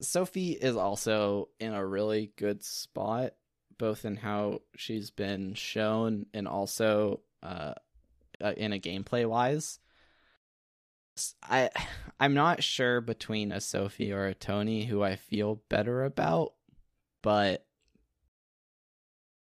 Sophie 0.01 0.53
is 0.53 0.77
also 0.77 1.49
in 1.59 1.75
a 1.75 1.85
really 1.85 2.33
good 2.37 2.63
spot, 2.63 3.33
both 3.79 4.05
in 4.05 4.17
how 4.17 4.63
she's 4.77 5.11
been 5.11 5.55
shown 5.55 6.27
and 6.35 6.47
also 6.47 7.21
uh, 7.43 7.75
uh, 8.41 8.53
in 8.57 8.73
a 8.73 8.79
gameplay 8.79 9.27
wise. 9.27 9.79
I 11.43 11.71
I'm 12.21 12.35
not 12.35 12.63
sure 12.65 13.01
between 13.01 13.53
a 13.53 13.61
Sophie 13.61 14.13
or 14.13 14.27
a 14.27 14.35
Tony 14.35 14.85
who 14.85 15.03
I 15.03 15.17
feel 15.17 15.63
better 15.69 16.05
about, 16.05 16.55
but 17.23 17.65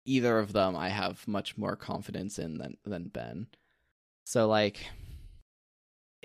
either 0.06 0.38
of 0.40 0.54
them 0.54 0.76
I 0.76 0.90
have 0.90 1.26
much 1.28 1.58
more 1.58 1.76
confidence 1.76 2.38
in 2.38 2.58
than 2.58 2.78
than 2.86 3.08
Ben. 3.08 3.48
So 4.26 4.48
like 4.48 4.86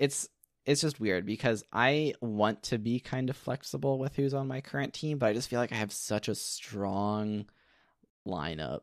it's 0.01 0.27
it's 0.65 0.81
just 0.81 0.99
weird 0.99 1.27
because 1.27 1.63
I 1.71 2.15
want 2.21 2.63
to 2.63 2.79
be 2.79 2.99
kind 2.99 3.29
of 3.29 3.37
flexible 3.37 3.99
with 3.99 4.15
who's 4.15 4.33
on 4.33 4.47
my 4.47 4.59
current 4.59 4.93
team, 4.93 5.19
but 5.19 5.27
I 5.27 5.33
just 5.33 5.47
feel 5.47 5.59
like 5.59 5.71
I 5.71 5.75
have 5.75 5.91
such 5.91 6.27
a 6.27 6.33
strong 6.35 7.45
lineup 8.27 8.81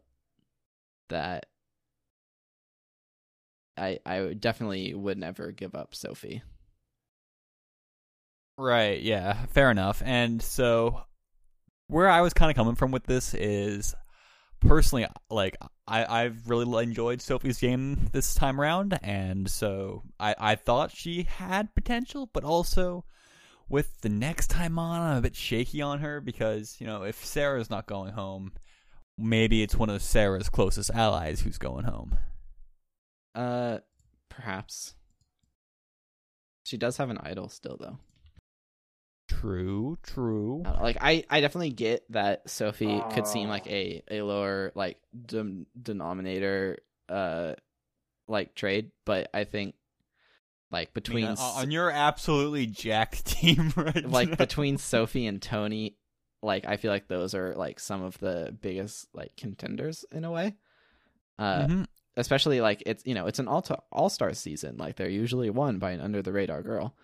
that 1.09 1.47
I 3.77 3.99
I 4.07 4.35
definitely 4.35 4.95
would 4.95 5.19
never 5.19 5.51
give 5.51 5.75
up 5.75 5.93
Sophie. 5.93 6.43
Right, 8.57 9.03
yeah, 9.03 9.47
fair 9.47 9.73
enough. 9.73 10.03
And 10.05 10.41
so 10.41 11.03
where 11.89 12.09
I 12.09 12.21
was 12.21 12.33
kind 12.33 12.49
of 12.51 12.57
coming 12.57 12.77
from 12.77 12.93
with 12.93 13.05
this 13.05 13.35
is 13.35 13.93
personally 14.61 15.07
like 15.31 15.57
I 15.87 16.25
I've 16.25 16.49
really 16.49 16.83
enjoyed 16.83 17.21
Sophie's 17.23 17.59
game 17.59 18.09
this 18.13 18.35
time 18.35 18.61
around 18.61 18.99
and 19.03 19.49
so 19.49 20.03
I 20.19 20.35
I 20.39 20.55
thought 20.57 20.95
she 20.95 21.25
had 21.25 21.75
potential, 21.75 22.29
but 22.33 22.45
also 22.45 23.05
with 23.69 24.01
the 24.01 24.09
next 24.09 24.49
time 24.49 24.79
on 24.79 25.01
I'm 25.01 25.19
a 25.19 25.23
bit 25.23 25.37
shaky 25.37 25.83
on 25.83 26.01
her 26.01 26.21
because, 26.21 26.77
you 26.81 26.87
know, 26.87 27.03
if 27.03 27.25
Sarah's 27.25 27.71
not 27.71 27.87
going 27.87 28.13
home, 28.13 28.53
maybe 29.17 29.63
it's 29.63 29.77
one 29.77 29.91
of 29.91 30.03
Sarah's 30.03 30.49
closest 30.49 30.91
allies 30.91 31.41
who's 31.41 31.59
going 31.59 31.85
home. 31.85 32.17
Uh 33.35 33.79
perhaps. 34.29 34.95
She 36.65 36.77
does 36.77 36.97
have 36.99 37.11
an 37.11 37.19
idol 37.19 37.49
still 37.49 37.77
though. 37.79 37.99
True, 39.29 39.99
true. 40.03 40.63
I 40.67 40.83
like 40.83 40.97
I, 41.01 41.25
I 41.31 41.41
definitely 41.41 41.71
get 41.71 42.11
that 42.13 42.49
Sophie 42.51 43.01
could 43.15 43.27
seem 43.27 43.49
like 43.49 43.67
a, 43.67 44.03
a 44.11 44.23
lower 44.23 44.73
like 44.75 44.99
dem- 45.27 45.67
denominator 45.81 46.79
uh 47.09 47.55
like 48.27 48.55
trade, 48.55 48.91
but 49.05 49.31
I 49.33 49.45
think 49.45 49.75
like 50.71 50.89
I 50.89 50.93
between 50.95 51.25
mean, 51.25 51.33
s- 51.33 51.41
on 51.41 51.65
on 51.65 51.71
your 51.71 51.91
absolutely 51.91 52.67
jacked 52.67 53.25
team 53.39 53.73
right 53.77 54.09
like 54.09 54.31
now. 54.31 54.35
between 54.37 54.79
Sophie 54.79 55.27
and 55.27 55.41
Tony, 55.41 55.97
like 56.43 56.67
I 56.67 56.77
feel 56.77 56.91
like 56.91 57.09
those 57.09 57.35
are 57.35 57.55
like 57.55 57.81
some 57.81 58.03
of 58.03 58.19
the 58.19 58.57
biggest 58.61 59.09
like 59.15 59.37
contenders 59.37 60.05
in 60.11 60.25
a 60.25 60.31
way. 60.31 60.57
Uh 61.39 61.67
Mhm. 61.67 61.87
especially 62.17 62.61
like 62.61 62.83
it's 62.87 63.05
you 63.07 63.15
know, 63.15 63.27
it's 63.27 63.39
an 63.39 63.47
all 63.49 63.65
all 63.93 64.09
star 64.09 64.33
season. 64.35 64.77
Like 64.79 64.97
they're 64.97 65.09
usually 65.09 65.51
won 65.51 65.79
by 65.79 65.93
an 65.93 66.01
under 66.01 66.23
the 66.23 66.33
radar 66.33 66.63
girl. 66.63 66.95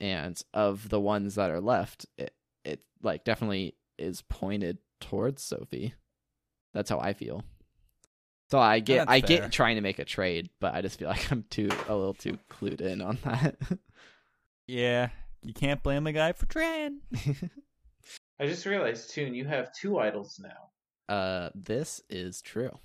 And 0.00 0.40
of 0.54 0.88
the 0.88 1.00
ones 1.00 1.34
that 1.34 1.50
are 1.50 1.60
left, 1.60 2.06
it 2.16 2.34
it 2.64 2.80
like 3.02 3.24
definitely 3.24 3.76
is 3.98 4.22
pointed 4.22 4.78
towards 5.00 5.42
Sophie. 5.42 5.94
That's 6.72 6.88
how 6.90 6.98
I 7.00 7.12
feel. 7.12 7.44
So 8.50 8.58
I 8.58 8.80
get 8.80 9.06
That's 9.06 9.10
I 9.10 9.20
fair. 9.20 9.40
get 9.40 9.52
trying 9.52 9.76
to 9.76 9.82
make 9.82 9.98
a 9.98 10.04
trade, 10.04 10.48
but 10.60 10.74
I 10.74 10.80
just 10.82 10.98
feel 10.98 11.08
like 11.14 11.30
I'm 11.30 11.44
too 11.50 11.68
a 11.88 11.94
little 11.94 12.14
too 12.14 12.38
clued 12.50 12.80
in 12.80 13.00
on 13.02 13.18
that. 13.24 13.56
Yeah, 14.66 15.08
you 15.42 15.52
can't 15.52 15.82
blame 15.82 16.06
a 16.06 16.12
guy 16.12 16.32
for 16.32 16.46
trying. 16.46 17.00
I 18.38 18.46
just 18.46 18.64
realized, 18.66 19.10
Toon, 19.10 19.34
you 19.34 19.44
have 19.46 19.74
two 19.74 19.98
idols 19.98 20.40
now. 20.40 21.14
uh 21.14 21.50
this 21.54 22.00
is 22.08 22.40
true. 22.40 22.78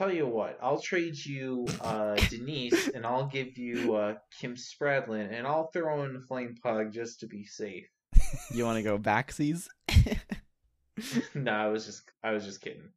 Tell 0.00 0.10
you 0.10 0.26
what, 0.26 0.58
I'll 0.62 0.80
trade 0.80 1.14
you 1.26 1.66
uh, 1.82 2.14
Denise, 2.30 2.88
and 2.88 3.04
I'll 3.04 3.26
give 3.26 3.58
you 3.58 3.96
uh, 3.96 4.14
Kim 4.40 4.56
Spradlin, 4.56 5.30
and 5.30 5.46
I'll 5.46 5.70
throw 5.72 6.04
in 6.04 6.14
the 6.14 6.20
Flame 6.20 6.54
Pog 6.64 6.90
just 6.90 7.20
to 7.20 7.26
be 7.26 7.44
safe. 7.44 7.84
You 8.50 8.64
want 8.64 8.78
to 8.78 8.82
go 8.82 8.98
backsies? 8.98 9.68
no, 11.34 11.52
I 11.52 11.66
was 11.66 11.84
just, 11.84 12.10
I 12.24 12.30
was 12.30 12.46
just 12.46 12.62
kidding. 12.62 12.88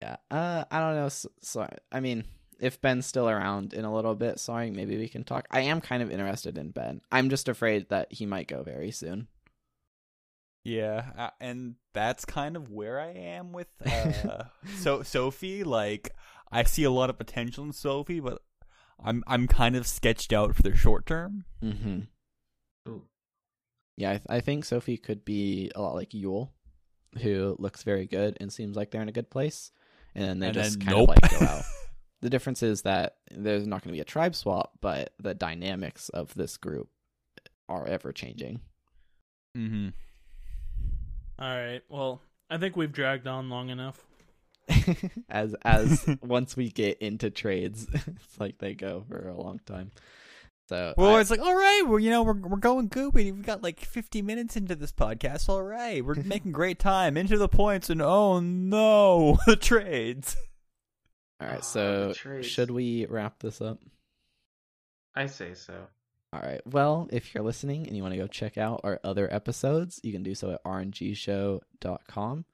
yeah. 0.00 0.18
Uh, 0.30 0.64
I 0.70 0.78
don't 0.78 0.94
know. 0.94 1.08
So, 1.08 1.28
so 1.40 1.68
I 1.90 1.98
mean, 1.98 2.22
if 2.60 2.80
Ben's 2.80 3.04
still 3.04 3.28
around 3.28 3.74
in 3.74 3.84
a 3.84 3.92
little 3.92 4.14
bit, 4.14 4.38
sorry, 4.38 4.70
maybe 4.70 4.96
we 4.96 5.08
can 5.08 5.24
talk. 5.24 5.48
I 5.50 5.62
am 5.62 5.80
kind 5.80 6.04
of 6.04 6.12
interested 6.12 6.56
in 6.56 6.70
Ben. 6.70 7.00
I'm 7.10 7.30
just 7.30 7.48
afraid 7.48 7.88
that 7.88 8.12
he 8.12 8.26
might 8.26 8.46
go 8.46 8.62
very 8.62 8.92
soon. 8.92 9.26
Yeah, 10.64 11.06
uh, 11.18 11.30
and 11.40 11.74
that's 11.92 12.24
kind 12.24 12.56
of 12.56 12.70
where 12.70 13.00
I 13.00 13.08
am 13.10 13.52
with 13.52 13.68
uh, 13.84 14.44
so 14.78 15.02
Sophie. 15.02 15.64
Like, 15.64 16.14
I 16.52 16.62
see 16.64 16.84
a 16.84 16.90
lot 16.90 17.10
of 17.10 17.18
potential 17.18 17.64
in 17.64 17.72
Sophie, 17.72 18.20
but 18.20 18.42
I'm 19.02 19.24
I'm 19.26 19.48
kind 19.48 19.74
of 19.76 19.86
sketched 19.86 20.32
out 20.32 20.54
for 20.54 20.62
the 20.62 20.76
short 20.76 21.06
term. 21.06 21.44
Mm-hmm. 21.62 22.00
Ooh. 22.88 23.02
Yeah, 23.96 24.10
I, 24.10 24.12
th- 24.14 24.26
I 24.28 24.40
think 24.40 24.64
Sophie 24.64 24.96
could 24.96 25.24
be 25.24 25.70
a 25.74 25.82
lot 25.82 25.94
like 25.94 26.10
Yul, 26.10 26.50
who 27.20 27.56
looks 27.58 27.82
very 27.82 28.06
good 28.06 28.36
and 28.40 28.52
seems 28.52 28.76
like 28.76 28.90
they're 28.90 29.02
in 29.02 29.08
a 29.08 29.12
good 29.12 29.30
place, 29.30 29.72
and 30.14 30.40
they 30.42 30.46
And 30.46 30.54
just 30.54 30.78
then 30.78 30.86
kind 30.86 30.98
nope. 30.98 31.10
of 31.10 31.22
like 31.22 31.40
go 31.40 31.44
out. 31.46 31.62
the 32.22 32.30
difference 32.30 32.62
is 32.62 32.82
that 32.82 33.16
there's 33.32 33.66
not 33.66 33.82
going 33.82 33.92
to 33.92 33.96
be 33.96 34.00
a 34.00 34.04
tribe 34.04 34.34
swap, 34.36 34.72
but 34.80 35.12
the 35.20 35.34
dynamics 35.34 36.08
of 36.10 36.32
this 36.34 36.56
group 36.56 36.88
are 37.68 37.86
ever 37.86 38.12
changing. 38.12 38.60
Mm-hmm. 39.56 39.88
All 41.38 41.48
right. 41.48 41.80
Well, 41.88 42.20
I 42.50 42.58
think 42.58 42.76
we've 42.76 42.92
dragged 42.92 43.26
on 43.26 43.48
long 43.48 43.68
enough. 43.70 44.04
as 45.28 45.54
as 45.62 46.06
once 46.22 46.56
we 46.56 46.68
get 46.70 46.98
into 46.98 47.30
trades, 47.30 47.86
it's 47.92 48.40
like 48.40 48.58
they 48.58 48.74
go 48.74 49.04
for 49.08 49.28
a 49.28 49.34
long 49.40 49.60
time. 49.66 49.90
So 50.68 50.94
Well, 50.96 51.16
I- 51.16 51.20
it's 51.20 51.30
like, 51.30 51.40
all 51.40 51.54
right, 51.54 51.82
well, 51.86 51.98
you 51.98 52.10
know, 52.10 52.22
we're 52.22 52.34
we're 52.34 52.56
going 52.58 52.88
good. 52.88 53.12
We- 53.12 53.32
We've 53.32 53.44
got 53.44 53.62
like 53.62 53.80
50 53.80 54.22
minutes 54.22 54.56
into 54.56 54.76
this 54.76 54.92
podcast. 54.92 55.48
All 55.48 55.62
right, 55.62 56.04
we're 56.04 56.14
making 56.14 56.52
great 56.52 56.78
time. 56.78 57.16
Into 57.16 57.36
the 57.36 57.48
points, 57.48 57.90
and 57.90 58.00
oh 58.00 58.38
no, 58.40 59.38
the 59.46 59.56
trades. 59.56 60.36
all 61.40 61.48
right. 61.48 61.58
Ah, 61.58 61.62
So 61.62 62.08
the 62.08 62.14
trades. 62.14 62.46
should 62.46 62.70
we 62.70 63.06
wrap 63.06 63.40
this 63.40 63.60
up? 63.60 63.80
I 65.14 65.26
say 65.26 65.54
so. 65.54 65.74
All 66.32 66.40
right. 66.40 66.62
Well, 66.66 67.08
if 67.12 67.34
you're 67.34 67.44
listening 67.44 67.86
and 67.86 67.94
you 67.94 68.02
want 68.02 68.14
to 68.14 68.20
go 68.20 68.26
check 68.26 68.56
out 68.56 68.80
our 68.84 68.98
other 69.04 69.32
episodes, 69.32 70.00
you 70.02 70.12
can 70.12 70.22
do 70.22 70.34
so 70.34 70.52
at 70.52 70.64
rngshow.com. 70.64 72.44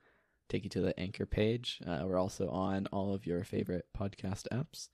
Take 0.48 0.64
you 0.64 0.70
to 0.70 0.80
the 0.80 0.98
anchor 0.98 1.26
page. 1.26 1.80
Uh, 1.86 2.00
we're 2.04 2.18
also 2.18 2.48
on 2.48 2.88
all 2.90 3.14
of 3.14 3.24
your 3.24 3.44
favorite 3.44 3.86
podcast 3.96 4.48
apps. 4.52 4.88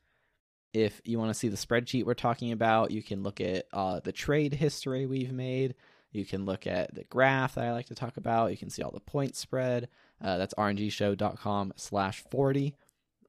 If 0.74 1.00
you 1.04 1.18
want 1.18 1.30
to 1.30 1.38
see 1.38 1.48
the 1.48 1.56
spreadsheet 1.56 2.04
we're 2.04 2.14
talking 2.14 2.52
about, 2.52 2.90
you 2.90 3.02
can 3.02 3.22
look 3.22 3.40
at 3.40 3.66
uh, 3.72 4.00
the 4.00 4.12
trade 4.12 4.52
history 4.52 5.06
we've 5.06 5.32
made. 5.32 5.76
You 6.10 6.26
can 6.26 6.44
look 6.44 6.66
at 6.66 6.94
the 6.94 7.04
graph 7.04 7.54
that 7.54 7.64
I 7.64 7.72
like 7.72 7.86
to 7.86 7.94
talk 7.94 8.16
about. 8.18 8.50
You 8.50 8.56
can 8.56 8.70
see 8.70 8.82
all 8.82 8.90
the 8.90 9.00
point 9.00 9.34
spread. 9.34 9.88
Uh, 10.22 10.36
that's 10.36 10.54
rngshow.com 10.54 11.72
slash 11.76 12.22
40. 12.30 12.74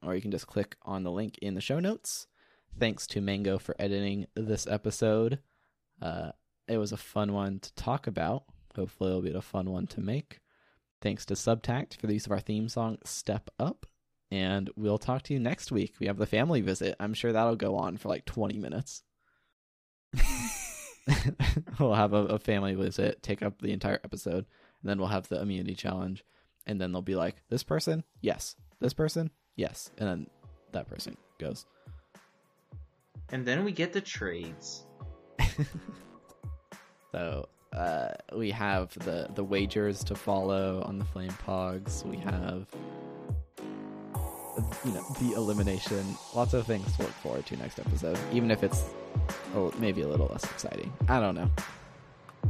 Or 0.03 0.15
you 0.15 0.21
can 0.21 0.31
just 0.31 0.47
click 0.47 0.75
on 0.83 1.03
the 1.03 1.11
link 1.11 1.37
in 1.41 1.53
the 1.53 1.61
show 1.61 1.79
notes. 1.79 2.27
Thanks 2.77 3.07
to 3.07 3.21
Mango 3.21 3.57
for 3.57 3.75
editing 3.79 4.27
this 4.35 4.67
episode. 4.67 5.39
Uh, 6.01 6.31
it 6.67 6.77
was 6.77 6.91
a 6.91 6.97
fun 6.97 7.33
one 7.33 7.59
to 7.59 7.73
talk 7.75 8.05
about. 8.05 8.43
Hopefully, 8.75 9.11
it'll 9.11 9.21
be 9.21 9.31
a 9.31 9.41
fun 9.41 9.71
one 9.71 9.87
to 9.87 10.01
make. 10.01 10.41
Thanks 11.01 11.25
to 11.27 11.35
Subtact 11.35 11.97
for 11.97 12.07
the 12.07 12.13
use 12.13 12.25
of 12.25 12.31
our 12.31 12.39
theme 12.39 12.67
song, 12.67 12.97
Step 13.05 13.49
Up. 13.59 13.85
And 14.29 14.69
we'll 14.75 14.97
talk 14.97 15.21
to 15.23 15.33
you 15.33 15.39
next 15.39 15.71
week. 15.71 15.93
We 15.99 16.07
have 16.07 16.17
the 16.17 16.25
family 16.25 16.61
visit. 16.61 16.95
I'm 16.99 17.13
sure 17.13 17.31
that'll 17.31 17.55
go 17.55 17.75
on 17.77 17.95
for 17.97 18.09
like 18.09 18.25
20 18.25 18.57
minutes. 18.57 19.03
we'll 21.79 21.93
have 21.93 22.13
a, 22.13 22.25
a 22.25 22.39
family 22.39 22.73
visit, 22.73 23.21
take 23.21 23.41
up 23.41 23.61
the 23.61 23.71
entire 23.71 23.99
episode, 24.03 24.45
and 24.81 24.89
then 24.89 24.97
we'll 24.97 25.07
have 25.07 25.27
the 25.27 25.41
immunity 25.41 25.75
challenge. 25.75 26.25
And 26.65 26.81
then 26.81 26.91
they'll 26.91 27.01
be 27.01 27.15
like, 27.15 27.35
this 27.49 27.63
person? 27.63 28.03
Yes. 28.21 28.55
This 28.79 28.93
person? 28.93 29.29
Yes. 29.55 29.91
And 29.97 30.09
then 30.09 30.27
that 30.71 30.87
person 30.87 31.15
goes. 31.39 31.65
And 33.31 33.45
then 33.45 33.63
we 33.65 33.71
get 33.71 33.93
the 33.93 34.01
trades. 34.01 34.83
So 37.11 37.47
uh, 37.71 38.09
we 38.35 38.51
have 38.51 38.89
the 39.05 39.29
the 39.35 39.43
wagers 39.43 40.03
to 40.03 40.15
follow 40.15 40.83
on 40.85 40.99
the 40.99 41.05
flame 41.05 41.31
pogs. 41.47 42.05
We 42.05 42.17
have 42.17 42.67
you 44.83 44.91
know 44.91 45.05
the 45.21 45.31
elimination. 45.37 46.03
Lots 46.33 46.53
of 46.53 46.67
things 46.67 46.93
to 46.97 47.03
look 47.03 47.11
forward 47.13 47.45
to 47.45 47.55
next 47.55 47.79
episode, 47.79 48.17
even 48.33 48.51
if 48.51 48.63
it's 48.63 48.83
a, 49.53 49.59
l- 49.59 49.73
maybe 49.79 50.01
a 50.01 50.09
little 50.09 50.27
less 50.27 50.43
exciting. 50.43 50.91
I 51.07 51.21
don't 51.21 51.35
know. 51.35 51.49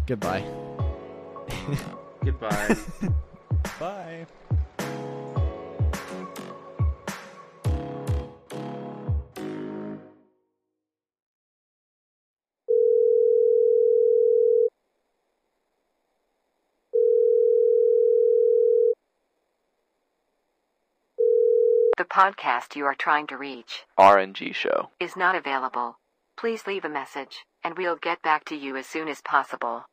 Goodbye. 0.08 0.44
Goodbye. 2.26 2.76
Bye. 3.80 4.26
Podcast 22.16 22.78
you 22.78 22.86
are 22.86 22.96
trying 22.96 23.28
to 23.28 23.36
reach 23.36 23.84
RNG 24.00 24.56
show. 24.56 24.90
is 25.02 25.18
not 25.18 25.36
available. 25.36 25.98
Please 26.38 26.66
leave 26.66 26.86
a 26.86 26.90
message, 26.90 27.44
and 27.62 27.78
we'll 27.78 27.98
get 27.98 28.22
back 28.22 28.46
to 28.46 28.56
you 28.56 28.78
as 28.78 28.86
soon 28.86 29.10
as 29.10 29.20
possible. 29.20 29.84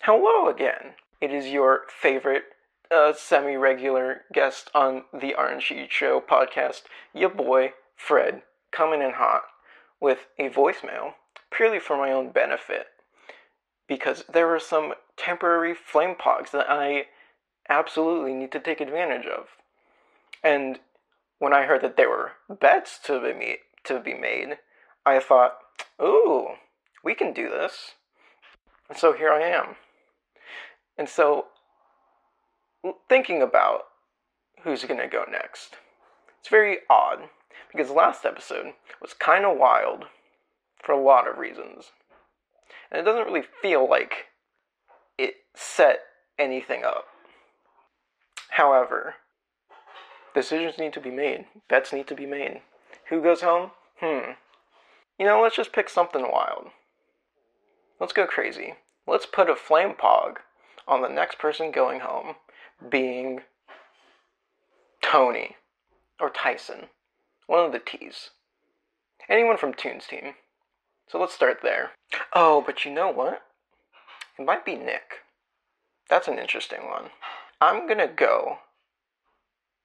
Hello 0.00 0.50
again. 0.50 0.94
It 1.20 1.32
is 1.32 1.52
your 1.52 1.82
favorite 1.88 2.42
uh, 2.90 3.12
semi 3.12 3.54
regular 3.54 4.22
guest 4.32 4.72
on 4.74 5.04
the 5.12 5.36
RNG 5.38 5.88
Show 5.88 6.20
podcast, 6.20 6.82
your 7.14 7.30
boy, 7.30 7.74
Fred, 7.94 8.42
coming 8.72 9.02
in 9.02 9.12
hot 9.12 9.42
with 10.00 10.26
a 10.36 10.48
voicemail 10.48 11.12
purely 11.52 11.78
for 11.78 11.96
my 11.96 12.10
own 12.10 12.32
benefit. 12.32 12.86
Because 13.86 14.24
there 14.28 14.52
are 14.52 14.58
some 14.58 14.94
temporary 15.16 15.76
flame 15.76 16.16
pogs 16.16 16.50
that 16.50 16.68
I 16.68 17.04
absolutely 17.68 18.32
need 18.32 18.50
to 18.50 18.58
take 18.58 18.80
advantage 18.80 19.26
of. 19.26 19.46
And 20.42 20.80
when 21.38 21.52
I 21.52 21.64
heard 21.64 21.82
that 21.82 21.96
there 21.96 22.08
were 22.08 22.32
bets 22.48 22.98
to 23.04 23.20
be, 23.20 23.32
me- 23.32 23.58
to 23.84 24.00
be 24.00 24.14
made, 24.14 24.58
I 25.04 25.18
thought, 25.20 25.56
ooh, 26.00 26.48
we 27.02 27.14
can 27.14 27.32
do 27.32 27.48
this. 27.48 27.92
And 28.88 28.98
so 28.98 29.12
here 29.12 29.30
I 29.30 29.42
am. 29.42 29.76
And 30.98 31.08
so, 31.08 31.46
thinking 33.08 33.40
about 33.40 33.84
who's 34.62 34.84
going 34.84 35.00
to 35.00 35.06
go 35.06 35.24
next, 35.30 35.76
it's 36.38 36.48
very 36.48 36.78
odd 36.90 37.20
because 37.72 37.90
last 37.90 38.24
episode 38.24 38.74
was 39.00 39.14
kind 39.14 39.44
of 39.44 39.56
wild 39.56 40.04
for 40.82 40.92
a 40.92 41.02
lot 41.02 41.28
of 41.28 41.38
reasons. 41.38 41.92
And 42.90 43.00
it 43.00 43.04
doesn't 43.04 43.26
really 43.26 43.46
feel 43.62 43.88
like 43.88 44.26
it 45.16 45.34
set 45.54 46.00
anything 46.38 46.84
up. 46.84 47.06
However, 48.50 49.14
decisions 50.34 50.78
need 50.78 50.92
to 50.94 51.00
be 51.00 51.10
made, 51.10 51.46
bets 51.68 51.92
need 51.92 52.06
to 52.08 52.14
be 52.14 52.26
made. 52.26 52.62
Who 53.08 53.22
goes 53.22 53.42
home? 53.42 53.70
Hmm. 54.00 54.32
You 55.18 55.26
know, 55.26 55.42
let's 55.42 55.56
just 55.56 55.72
pick 55.72 55.88
something 55.88 56.22
wild. 56.22 56.68
Let's 57.98 58.12
go 58.12 58.26
crazy. 58.26 58.74
Let's 59.06 59.26
put 59.26 59.50
a 59.50 59.56
flame 59.56 59.94
pog 59.94 60.36
on 60.88 61.02
the 61.02 61.08
next 61.08 61.38
person 61.38 61.70
going 61.70 62.00
home 62.00 62.36
being 62.88 63.40
Tony 65.02 65.56
or 66.18 66.30
Tyson. 66.30 66.86
One 67.46 67.64
of 67.64 67.72
the 67.72 67.78
T's. 67.78 68.30
Anyone 69.28 69.56
from 69.56 69.74
Toon's 69.74 70.06
team. 70.06 70.34
So 71.08 71.20
let's 71.20 71.34
start 71.34 71.58
there. 71.62 71.90
Oh, 72.32 72.62
but 72.64 72.84
you 72.84 72.92
know 72.92 73.10
what? 73.10 73.42
It 74.38 74.46
might 74.46 74.64
be 74.64 74.76
Nick. 74.76 75.24
That's 76.08 76.28
an 76.28 76.38
interesting 76.38 76.86
one. 76.86 77.10
I'm 77.60 77.86
gonna 77.86 78.08
go 78.08 78.58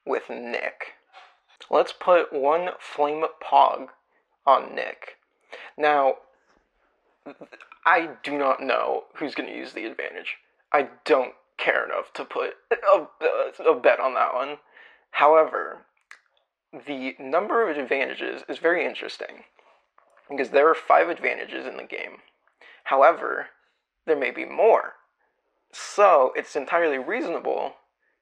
with 0.05 0.29
Nick. 0.29 0.93
Let's 1.69 1.93
put 1.93 2.31
one 2.31 2.69
flame 2.79 3.23
pog 3.43 3.87
on 4.45 4.75
Nick. 4.75 5.17
Now, 5.77 6.15
I 7.85 8.11
do 8.23 8.37
not 8.37 8.61
know 8.61 9.05
who's 9.15 9.35
going 9.35 9.49
to 9.49 9.55
use 9.55 9.73
the 9.73 9.85
advantage. 9.85 10.37
I 10.71 10.89
don't 11.05 11.33
care 11.57 11.85
enough 11.85 12.11
to 12.13 12.25
put 12.25 12.55
a, 12.71 13.63
a 13.63 13.79
bet 13.79 13.99
on 13.99 14.13
that 14.13 14.33
one. 14.33 14.57
However, 15.11 15.85
the 16.85 17.15
number 17.19 17.67
of 17.67 17.77
advantages 17.77 18.43
is 18.49 18.57
very 18.57 18.85
interesting 18.85 19.43
because 20.29 20.49
there 20.49 20.69
are 20.69 20.75
five 20.75 21.09
advantages 21.09 21.65
in 21.65 21.77
the 21.77 21.83
game. 21.83 22.17
However, 22.85 23.47
there 24.05 24.17
may 24.17 24.31
be 24.31 24.45
more. 24.45 24.93
So 25.71 26.31
it's 26.35 26.55
entirely 26.55 26.97
reasonable 26.97 27.73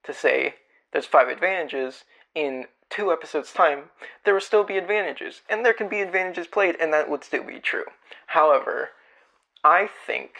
to 0.03 0.13
say 0.13 0.55
there's 0.93 1.05
five 1.05 1.27
advantages 1.27 2.05
in 2.33 2.65
two 2.89 3.11
episodes' 3.11 3.51
time, 3.51 3.85
there 4.23 4.33
will 4.33 4.41
still 4.41 4.63
be 4.63 4.77
advantages, 4.77 5.41
and 5.49 5.65
there 5.65 5.73
can 5.73 5.89
be 5.89 6.01
advantages 6.01 6.47
played, 6.47 6.75
and 6.79 6.93
that 6.93 7.09
would 7.09 7.23
still 7.23 7.43
be 7.43 7.59
true. 7.59 7.85
However, 8.27 8.89
I 9.63 9.89
think 10.05 10.31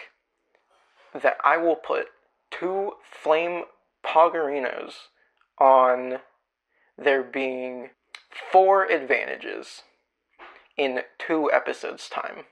that 1.14 1.38
I 1.44 1.58
will 1.58 1.76
put 1.76 2.08
two 2.52 2.94
flame 3.12 3.64
pogarinos 4.06 4.94
on 5.60 6.20
there 6.98 7.24
being 7.24 7.90
four 8.52 8.86
advantages 8.86 9.82
in 10.78 11.02
two 11.18 11.52
episodes' 11.52 12.10
time. 12.10 12.46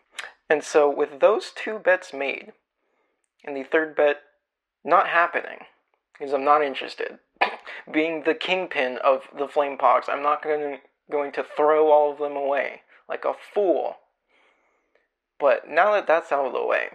And 0.50 0.64
so, 0.64 0.90
with 0.90 1.20
those 1.20 1.52
two 1.56 1.80
bets 1.80 2.14
made, 2.14 2.54
and 3.44 3.56
the 3.56 3.64
third 3.64 3.96
bet 3.96 4.22
not 4.84 5.08
happening, 5.08 5.60
because 6.14 6.34
I'm 6.34 6.44
not 6.44 6.64
interested, 6.64 7.20
being 7.92 8.24
the 8.24 8.36
kingpin 8.36 8.98
of 9.04 9.28
the 9.38 9.48
flame 9.48 9.78
pogs, 9.78 10.10
I'm 10.10 10.24
not 10.24 10.44
going 10.44 10.80
going 11.10 11.32
to 11.34 11.46
throw 11.58 11.92
all 11.92 12.12
of 12.12 12.20
them 12.20 12.38
away 12.38 12.82
like 13.10 13.26
a 13.26 13.34
fool. 13.54 13.98
But 15.40 15.68
now 15.68 15.92
that 15.92 16.08
that's 16.08 16.32
out 16.32 16.46
of 16.46 16.54
the 16.54 16.66
way, 16.66 16.88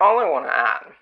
all 0.00 0.18
I 0.18 0.28
want 0.28 0.46
to 0.46 0.56
add 0.56 0.92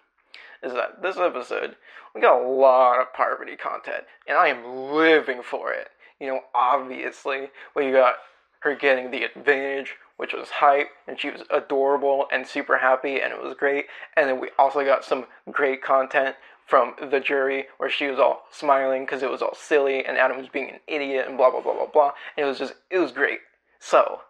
is 0.63 0.73
that 0.75 1.03
this 1.03 1.17
episode, 1.17 1.77
we 2.15 2.21
got 2.21 2.43
a 2.43 2.49
lot 2.49 3.01
of 3.01 3.13
Parvati 3.15 3.57
content, 3.57 4.05
and 4.27 4.37
I 4.37 4.49
am 4.49 4.93
living 4.93 5.41
for 5.43 5.73
it. 5.73 5.89
You 6.21 6.27
know, 6.27 6.41
obviously, 6.55 7.51
we 7.77 7.93
got 7.93 8.17
her 8.61 8.75
getting 8.75 9.11
the 9.11 9.23
advantage, 9.23 9.95
which 10.17 10.35
was 10.35 10.49
hype, 10.51 10.89
and 11.07 11.19
she 11.19 11.31
was 11.31 11.43
adorable 11.49 12.27
and 12.33 12.47
super 12.47 12.79
happy, 12.79 13.21
and 13.21 13.33
it 13.33 13.41
was 13.41 13.55
great. 13.57 13.87
And 14.17 14.29
then 14.29 14.41
we 14.41 14.51
also 14.59 14.85
got 14.85 15.05
some 15.05 15.27
great 15.51 15.81
content 15.81 16.35
from 16.69 16.95
the 17.11 17.19
jury 17.19 17.65
where 17.79 17.89
she 17.89 18.07
was 18.07 18.19
all 18.19 18.43
smiling 18.51 19.05
because 19.05 19.23
it 19.23 19.31
was 19.31 19.41
all 19.41 19.55
silly, 19.55 20.05
and 20.05 20.19
Adam 20.19 20.37
was 20.37 20.49
being 20.49 20.69
an 20.69 20.81
idiot, 20.87 21.27
and 21.27 21.39
blah 21.39 21.51
blah 21.51 21.63
blah 21.63 21.73
blah 21.73 21.87
blah. 21.87 22.13
And 22.37 22.45
it 22.45 22.49
was 22.49 22.59
just, 22.59 22.75
it 22.91 22.99
was 22.99 23.11
great. 23.11 23.41
So, 23.81 24.21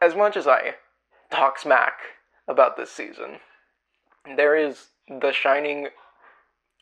as 0.00 0.14
much 0.14 0.36
as 0.36 0.46
I 0.46 0.76
talk 1.30 1.58
smack 1.58 1.98
about 2.46 2.76
this 2.76 2.92
season, 2.92 3.40
there 4.36 4.56
is 4.56 4.86
the 5.08 5.32
shining 5.32 5.88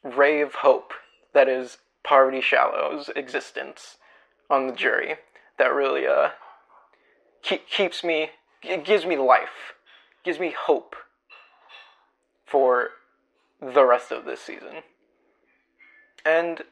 ray 0.05 0.43
of 0.43 0.57
hope 0.57 0.93
that 1.33 1.49
is 1.49 1.79
Parvati 2.05 2.43
Shallow's 2.43 3.11
existence 3.17 3.97
on 4.51 4.67
the 4.67 4.73
jury 4.75 5.17
that 5.59 5.73
really 5.75 6.07
uh 6.07 6.29
keep, 7.43 7.69
keeps 7.69 8.05
me 8.05 8.31
it 8.63 8.85
gives 8.85 9.05
me 9.05 9.17
life 9.17 9.75
gives 10.25 10.39
me 10.39 10.55
hope 10.57 10.95
for 12.45 12.91
the 13.61 13.85
rest 13.85 14.13
of 14.13 14.25
this 14.25 14.41
season. 14.41 14.83
And 16.25 16.63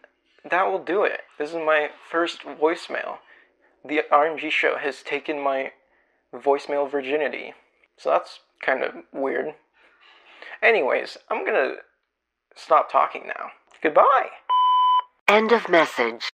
that 0.48 0.64
will 0.64 0.82
do 0.82 1.04
it. 1.04 1.22
This 1.38 1.50
is 1.50 1.56
my 1.56 1.90
first 2.10 2.40
voicemail. 2.42 3.18
The 3.84 4.02
rng 4.10 4.50
show 4.50 4.76
has 4.78 5.02
taken 5.02 5.40
my 5.40 5.72
voicemail 6.34 6.90
virginity. 6.90 7.54
So 7.96 8.10
that's 8.10 8.40
kind 8.60 8.82
of 8.82 8.94
weird. 9.12 9.54
Anyways 10.62 11.16
i'm 11.30 11.44
gonna 11.44 11.76
stop 12.54 12.90
talking 12.90 13.26
now. 13.26 13.50
Goodbye. 13.82 14.28
End 15.28 15.52
of 15.52 15.68
message. 15.68 16.30